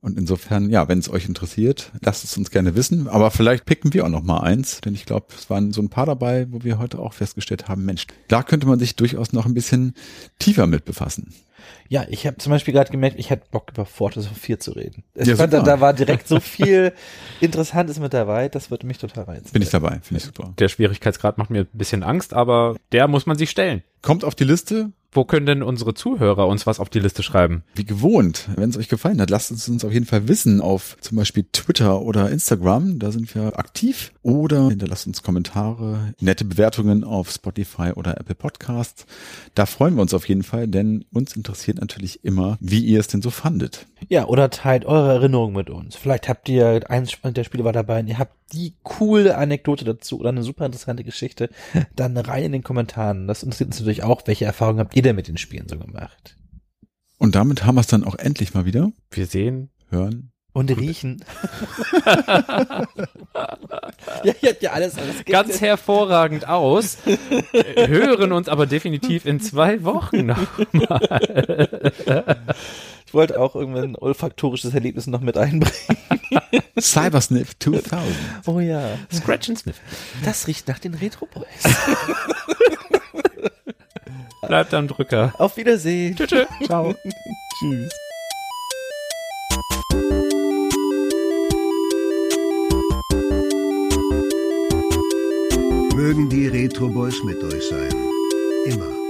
Und 0.03 0.19
insofern, 0.19 0.69
ja, 0.69 0.89
wenn 0.89 0.99
es 0.99 1.09
euch 1.09 1.27
interessiert, 1.27 1.93
lasst 2.01 2.24
es 2.24 2.37
uns 2.37 2.51
gerne 2.51 2.74
wissen. 2.74 3.07
Aber 3.07 3.31
vielleicht 3.31 3.65
picken 3.65 3.95
wir 3.95 4.05
auch 4.05 4.09
noch 4.09 4.24
mal 4.24 4.41
eins, 4.41 4.81
denn 4.81 4.95
ich 4.95 5.07
glaube, 5.07 5.27
es 5.39 5.49
waren 5.49 5.73
so 5.73 5.81
ein 5.81 5.91
paar 5.91 6.07
dabei, 6.07 6.49
wo 6.51 6.65
wir 6.65 6.79
heute 6.79 6.99
auch 6.99 7.12
festgestellt 7.12 7.69
haben, 7.69 7.85
Mensch, 7.85 8.09
da 8.27 8.43
könnte 8.43 8.66
man 8.66 8.81
sich 8.81 8.97
durchaus 8.97 9.33
noch 9.33 9.47
ein 9.47 9.55
bisschen 9.55 9.95
tiefer 10.41 10.66
mit 10.66 10.85
befassen. 10.85 11.33
Ja, 11.89 12.05
ich 12.09 12.27
habe 12.27 12.39
zum 12.39 12.51
Beispiel 12.51 12.74
gerade 12.74 12.91
gemerkt, 12.91 13.16
ich 13.20 13.31
hatte 13.31 13.45
Bock 13.53 13.70
über 13.70 13.85
Fortress 13.87 14.27
of 14.29 14.37
4 14.37 14.59
zu 14.59 14.73
reden. 14.73 15.05
Ich 15.15 15.29
Ja, 15.29 15.37
fand, 15.37 15.53
da, 15.53 15.61
da 15.62 15.81
war 15.81 15.93
direkt 15.93 16.27
so 16.27 16.41
viel 16.41 16.93
Interessantes 17.41 18.01
mit 18.01 18.12
dabei, 18.12 18.49
das 18.49 18.73
würde 18.73 18.87
mich 18.89 18.99
total 18.99 19.24
reizen. 19.24 19.53
Bin 19.53 19.62
ich 19.62 19.70
dabei, 19.70 20.01
finde 20.03 20.19
ich 20.19 20.24
super. 20.24 20.53
Der 20.59 20.69
Schwierigkeitsgrad 20.69 21.39
macht 21.39 21.51
mir 21.51 21.61
ein 21.61 21.69
bisschen 21.73 22.03
Angst, 22.03 22.35
aber 22.35 22.74
der 22.91 23.07
muss 23.07 23.27
man 23.27 23.39
sich 23.39 23.51
stellen. 23.51 23.85
Kommt 24.01 24.24
auf 24.24 24.35
die 24.35 24.45
Liste, 24.45 24.91
Wo 25.13 25.25
können 25.25 25.47
denn 25.47 25.63
unsere 25.63 25.95
Zuhörer 25.95 26.49
uns 26.49 26.67
was 26.67 26.81
auf 26.81 26.89
die 26.89 27.01
Liste 27.01 27.23
schreiben? 27.23 27.63
wie 27.75 27.85
gewohnt. 27.85 28.49
Wenn 28.57 28.71
es 28.71 28.77
euch 28.77 28.89
gefallen 28.89 29.21
hat, 29.21 29.31
lasst 29.31 29.51
es 29.51 29.69
uns 29.69 29.85
auf 29.85 29.93
jeden 29.93 30.07
Fall 30.07 30.29
wissen 30.29 30.61
auf 30.61 30.97
zum 31.01 31.17
Beispiel 31.17 31.45
Twitter 31.53 32.03
oder 32.03 32.31
Instagram. 32.31 32.99
Da 32.99 33.11
sind 33.11 33.35
wir 33.35 33.59
aktiv. 33.59 34.13
Oder 34.23 34.69
hinterlasst 34.69 35.07
uns 35.07 35.23
Kommentare, 35.23 36.15
nette 36.21 36.45
Bewertungen 36.45 37.05
auf 37.05 37.31
Spotify 37.31 37.93
oder 37.95 38.19
Apple 38.19 38.35
Podcasts. 38.35 39.07
Da 39.55 39.67
freuen 39.67 39.97
wir 39.97 40.03
uns 40.03 40.15
auf 40.15 40.29
jeden 40.29 40.43
Fall, 40.43 40.69
denn 40.69 41.05
uns 41.13 41.35
interessiert 41.37 41.81
natürlich 41.81 42.25
immer, 42.25 42.57
wie 42.61 42.85
ihr 42.85 43.01
es 43.01 43.09
denn 43.09 43.23
so 43.23 43.31
fandet. 43.31 43.87
Ja, 44.09 44.27
oder 44.27 44.51
teilt 44.51 44.85
eure 44.85 45.13
Erinnerungen 45.15 45.57
mit 45.57 45.71
uns. 45.71 45.97
Vielleicht 45.97 46.29
habt 46.29 46.49
ihr, 46.49 46.89
eins 46.89 47.13
der 47.23 47.45
Spiele 47.45 47.65
war 47.65 47.73
dabei 47.73 48.01
und 48.01 48.09
ihr 48.09 48.19
habt 48.19 48.35
die 48.53 48.75
coole 48.83 49.37
Anekdote 49.37 49.85
dazu 49.85 50.21
oder 50.21 50.29
eine 50.29 50.43
super 50.43 50.67
interessante 50.67 51.05
Geschichte. 51.05 51.49
Dann 51.97 52.17
rein 52.17 52.45
in 52.45 52.53
den 52.53 52.63
Kommentaren. 52.63 53.27
Das 53.27 53.43
interessiert 53.43 53.69
uns 53.69 53.81
natürlich 53.81 54.03
auch, 54.03 54.23
welche 54.27 54.45
Erfahrungen 54.45 54.81
habt 54.81 54.95
ihr 54.95 55.02
denn 55.03 55.16
mit 55.16 55.29
den 55.29 55.37
Spielen 55.37 55.69
so 55.69 55.79
gemacht? 55.79 56.37
Und 57.19 57.35
damit 57.35 57.65
haben 57.65 57.77
wir 57.77 57.81
es 57.83 57.87
dann 57.87 58.05
auch 58.05 58.16
endlich 58.16 58.55
mal 58.55 58.65
wieder. 58.65 58.91
Wir 59.11 59.27
sehen 59.27 59.70
Hören, 59.91 60.33
Und 60.53 60.70
riechen. 60.77 61.24
ja, 64.24 64.35
ihr 64.41 64.51
habt 64.51 64.62
ja 64.62 64.73
alles, 64.73 64.97
alles 64.97 65.24
Ganz 65.27 65.61
hervorragend 65.61 66.49
aus, 66.49 66.99
hören 67.77 68.33
uns 68.33 68.49
aber 68.49 68.66
definitiv 68.66 69.27
in 69.27 69.41
zwei 69.41 69.85
Wochen 69.85 70.27
nochmal. 70.27 71.69
Ich 73.07 73.15
wollte 73.15 73.39
auch 73.39 73.55
irgendwann 73.55 73.85
ein 73.85 73.97
olfaktorisches 73.97 74.73
Erlebnis 74.73 75.07
noch 75.07 75.20
mit 75.20 75.37
einbringen. 75.37 75.77
Cybersniff 76.81 77.59
2000. 77.59 77.93
Oh 78.47 78.61
ja. 78.61 78.97
Scratch 79.12 79.51
and 79.51 79.59
Sniff. 79.59 79.79
Das 80.24 80.47
riecht 80.47 80.66
nach 80.69 80.79
den 80.79 80.95
Retro 80.95 81.27
Boys. 81.27 81.47
Bleibt 84.47 84.74
am 84.74 84.89
Drücker. 84.89 85.33
Auf 85.39 85.57
Wiedersehen. 85.57 86.16
Tschüss. 86.16 86.29
tschüss. 86.29 86.47
Ciao. 86.66 86.95
Tschüss. 87.59 87.93
Mögen 95.95 96.29
die 96.29 96.49
Retro 96.49 96.89
Boys 96.89 97.23
mit 97.23 97.43
euch 97.45 97.69
sein. 97.69 97.91
Immer. 98.66 99.02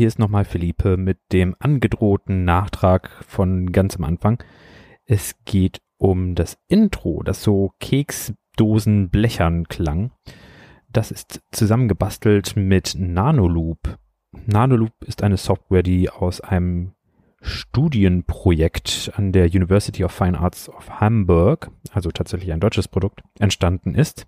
Hier 0.00 0.08
ist 0.08 0.18
nochmal 0.18 0.46
Philippe 0.46 0.96
mit 0.96 1.18
dem 1.30 1.54
angedrohten 1.58 2.46
Nachtrag 2.46 3.22
von 3.28 3.70
ganz 3.70 3.96
am 3.96 4.04
Anfang. 4.04 4.42
Es 5.04 5.34
geht 5.44 5.82
um 5.98 6.34
das 6.34 6.56
Intro, 6.68 7.22
das 7.22 7.42
so 7.42 7.72
Keksdosen 7.80 9.10
blechern 9.10 9.68
klang. 9.68 10.12
Das 10.88 11.10
ist 11.10 11.42
zusammengebastelt 11.52 12.56
mit 12.56 12.94
Nanoloop. 12.98 13.98
Nanoloop 14.46 14.94
ist 15.04 15.22
eine 15.22 15.36
Software, 15.36 15.82
die 15.82 16.08
aus 16.08 16.40
einem 16.40 16.92
Studienprojekt 17.42 19.12
an 19.16 19.32
der 19.32 19.48
University 19.48 20.02
of 20.02 20.12
Fine 20.12 20.40
Arts 20.40 20.70
of 20.70 20.98
Hamburg, 20.98 21.70
also 21.92 22.10
tatsächlich 22.10 22.54
ein 22.54 22.60
deutsches 22.60 22.88
Produkt, 22.88 23.20
entstanden 23.38 23.94
ist. 23.94 24.26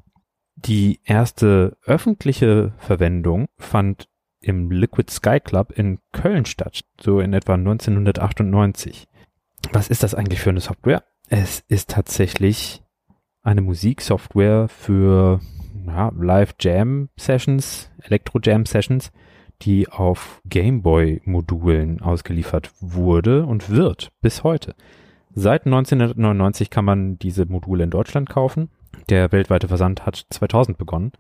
Die 0.55 1.01
erste 1.05 1.79
öffentliche 1.87 2.75
Verwendung 2.77 3.47
fand 3.57 4.12
im 4.43 4.71
Liquid 4.71 5.11
Sky 5.11 5.41
Club 5.41 5.73
in 5.73 5.99
Köln 6.13 6.45
statt, 6.45 6.85
so 7.01 7.21
in 7.21 7.33
etwa 7.33 7.55
1998. 7.55 9.09
Was 9.73 9.89
ist 9.89 10.03
das 10.03 10.15
eigentlich 10.15 10.41
für 10.41 10.51
eine 10.51 10.61
Software? 10.61 11.05
Es 11.29 11.65
ist 11.69 11.91
tatsächlich 11.91 12.83
eine 13.43 13.63
Musiksoftware 13.63 14.69
für 14.69 15.41
ja, 15.87 16.13
Live 16.17 16.55
Jam 16.61 17.09
Sessions, 17.17 17.91
Elektro 18.03 18.39
Jam 18.43 18.67
Sessions, 18.67 19.13
die 19.63 19.89
auf 19.89 20.43
Gameboy 20.45 21.23
Modulen 21.25 22.01
ausgeliefert 22.03 22.71
wurde 22.81 23.47
und 23.47 23.71
wird 23.71 24.13
bis 24.21 24.43
heute. 24.45 24.75
Seit 25.35 25.65
1999 25.65 26.69
kann 26.69 26.85
man 26.85 27.19
diese 27.19 27.47
Module 27.47 27.85
in 27.85 27.91
Deutschland 27.91 28.29
kaufen. 28.29 28.71
Der 29.09 29.33
weltweite 29.33 29.69
Versand 29.69 30.05
hat 30.05 30.27
2000 30.31 30.77
begonnen. 30.77 31.13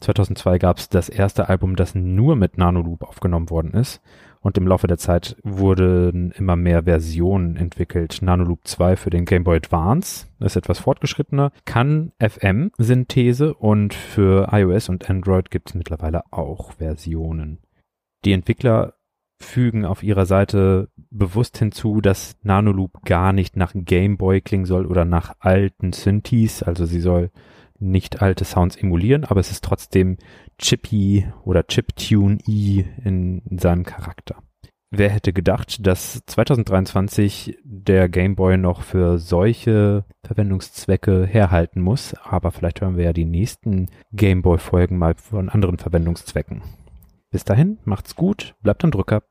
2002 0.00 0.58
gab 0.58 0.78
es 0.78 0.88
das 0.88 1.08
erste 1.08 1.48
Album, 1.48 1.76
das 1.76 1.94
nur 1.94 2.36
mit 2.36 2.58
Nanoloop 2.58 3.02
aufgenommen 3.02 3.50
worden 3.50 3.72
ist. 3.72 4.00
Und 4.40 4.56
im 4.58 4.68
Laufe 4.68 4.86
der 4.86 4.98
Zeit 4.98 5.36
wurden 5.42 6.30
immer 6.32 6.54
mehr 6.54 6.84
Versionen 6.84 7.56
entwickelt. 7.56 8.18
Nanoloop 8.22 8.60
2 8.62 8.96
für 8.96 9.10
den 9.10 9.24
Game 9.24 9.42
Boy 9.42 9.56
Advance 9.56 10.28
ist 10.38 10.54
etwas 10.54 10.78
fortgeschrittener, 10.78 11.50
kann 11.64 12.12
FM-Synthese 12.20 13.54
und 13.54 13.92
für 13.92 14.48
iOS 14.52 14.88
und 14.88 15.10
Android 15.10 15.50
gibt 15.50 15.70
es 15.70 15.74
mittlerweile 15.74 16.22
auch 16.30 16.72
Versionen. 16.74 17.58
Die 18.24 18.32
Entwickler 18.32 18.94
fügen 19.38 19.84
auf 19.84 20.02
ihrer 20.02 20.26
Seite 20.26 20.90
bewusst 21.10 21.58
hinzu, 21.58 22.00
dass 22.00 22.36
Nanoloop 22.42 23.02
gar 23.04 23.32
nicht 23.32 23.56
nach 23.56 23.72
Game 23.74 24.16
Boy 24.16 24.40
klingen 24.40 24.64
soll 24.64 24.86
oder 24.86 25.04
nach 25.04 25.34
alten 25.40 25.92
Synthes, 25.92 26.62
also 26.62 26.86
sie 26.86 27.00
soll 27.00 27.30
nicht 27.78 28.22
alte 28.22 28.44
Sounds 28.44 28.76
emulieren, 28.76 29.24
aber 29.24 29.40
es 29.40 29.50
ist 29.50 29.64
trotzdem 29.64 30.18
chippy 30.58 31.26
oder 31.44 31.66
chiptune-y 31.66 32.84
in, 33.04 33.42
in 33.48 33.58
seinem 33.58 33.84
Charakter. 33.84 34.42
Wer 34.90 35.10
hätte 35.10 35.32
gedacht, 35.32 35.84
dass 35.84 36.22
2023 36.26 37.58
der 37.64 38.08
Game 38.08 38.36
Boy 38.36 38.56
noch 38.56 38.82
für 38.82 39.18
solche 39.18 40.04
Verwendungszwecke 40.24 41.26
herhalten 41.26 41.80
muss, 41.80 42.14
aber 42.22 42.52
vielleicht 42.52 42.80
hören 42.80 42.96
wir 42.96 43.04
ja 43.04 43.12
die 43.12 43.24
nächsten 43.24 43.90
Game 44.12 44.42
Boy 44.42 44.58
Folgen 44.58 44.96
mal 44.96 45.14
von 45.16 45.48
anderen 45.48 45.78
Verwendungszwecken. 45.78 46.62
Bis 47.30 47.44
dahin, 47.44 47.78
macht's 47.84 48.14
gut, 48.14 48.54
bleibt 48.62 48.84
am 48.84 48.92
Drücker. 48.92 49.22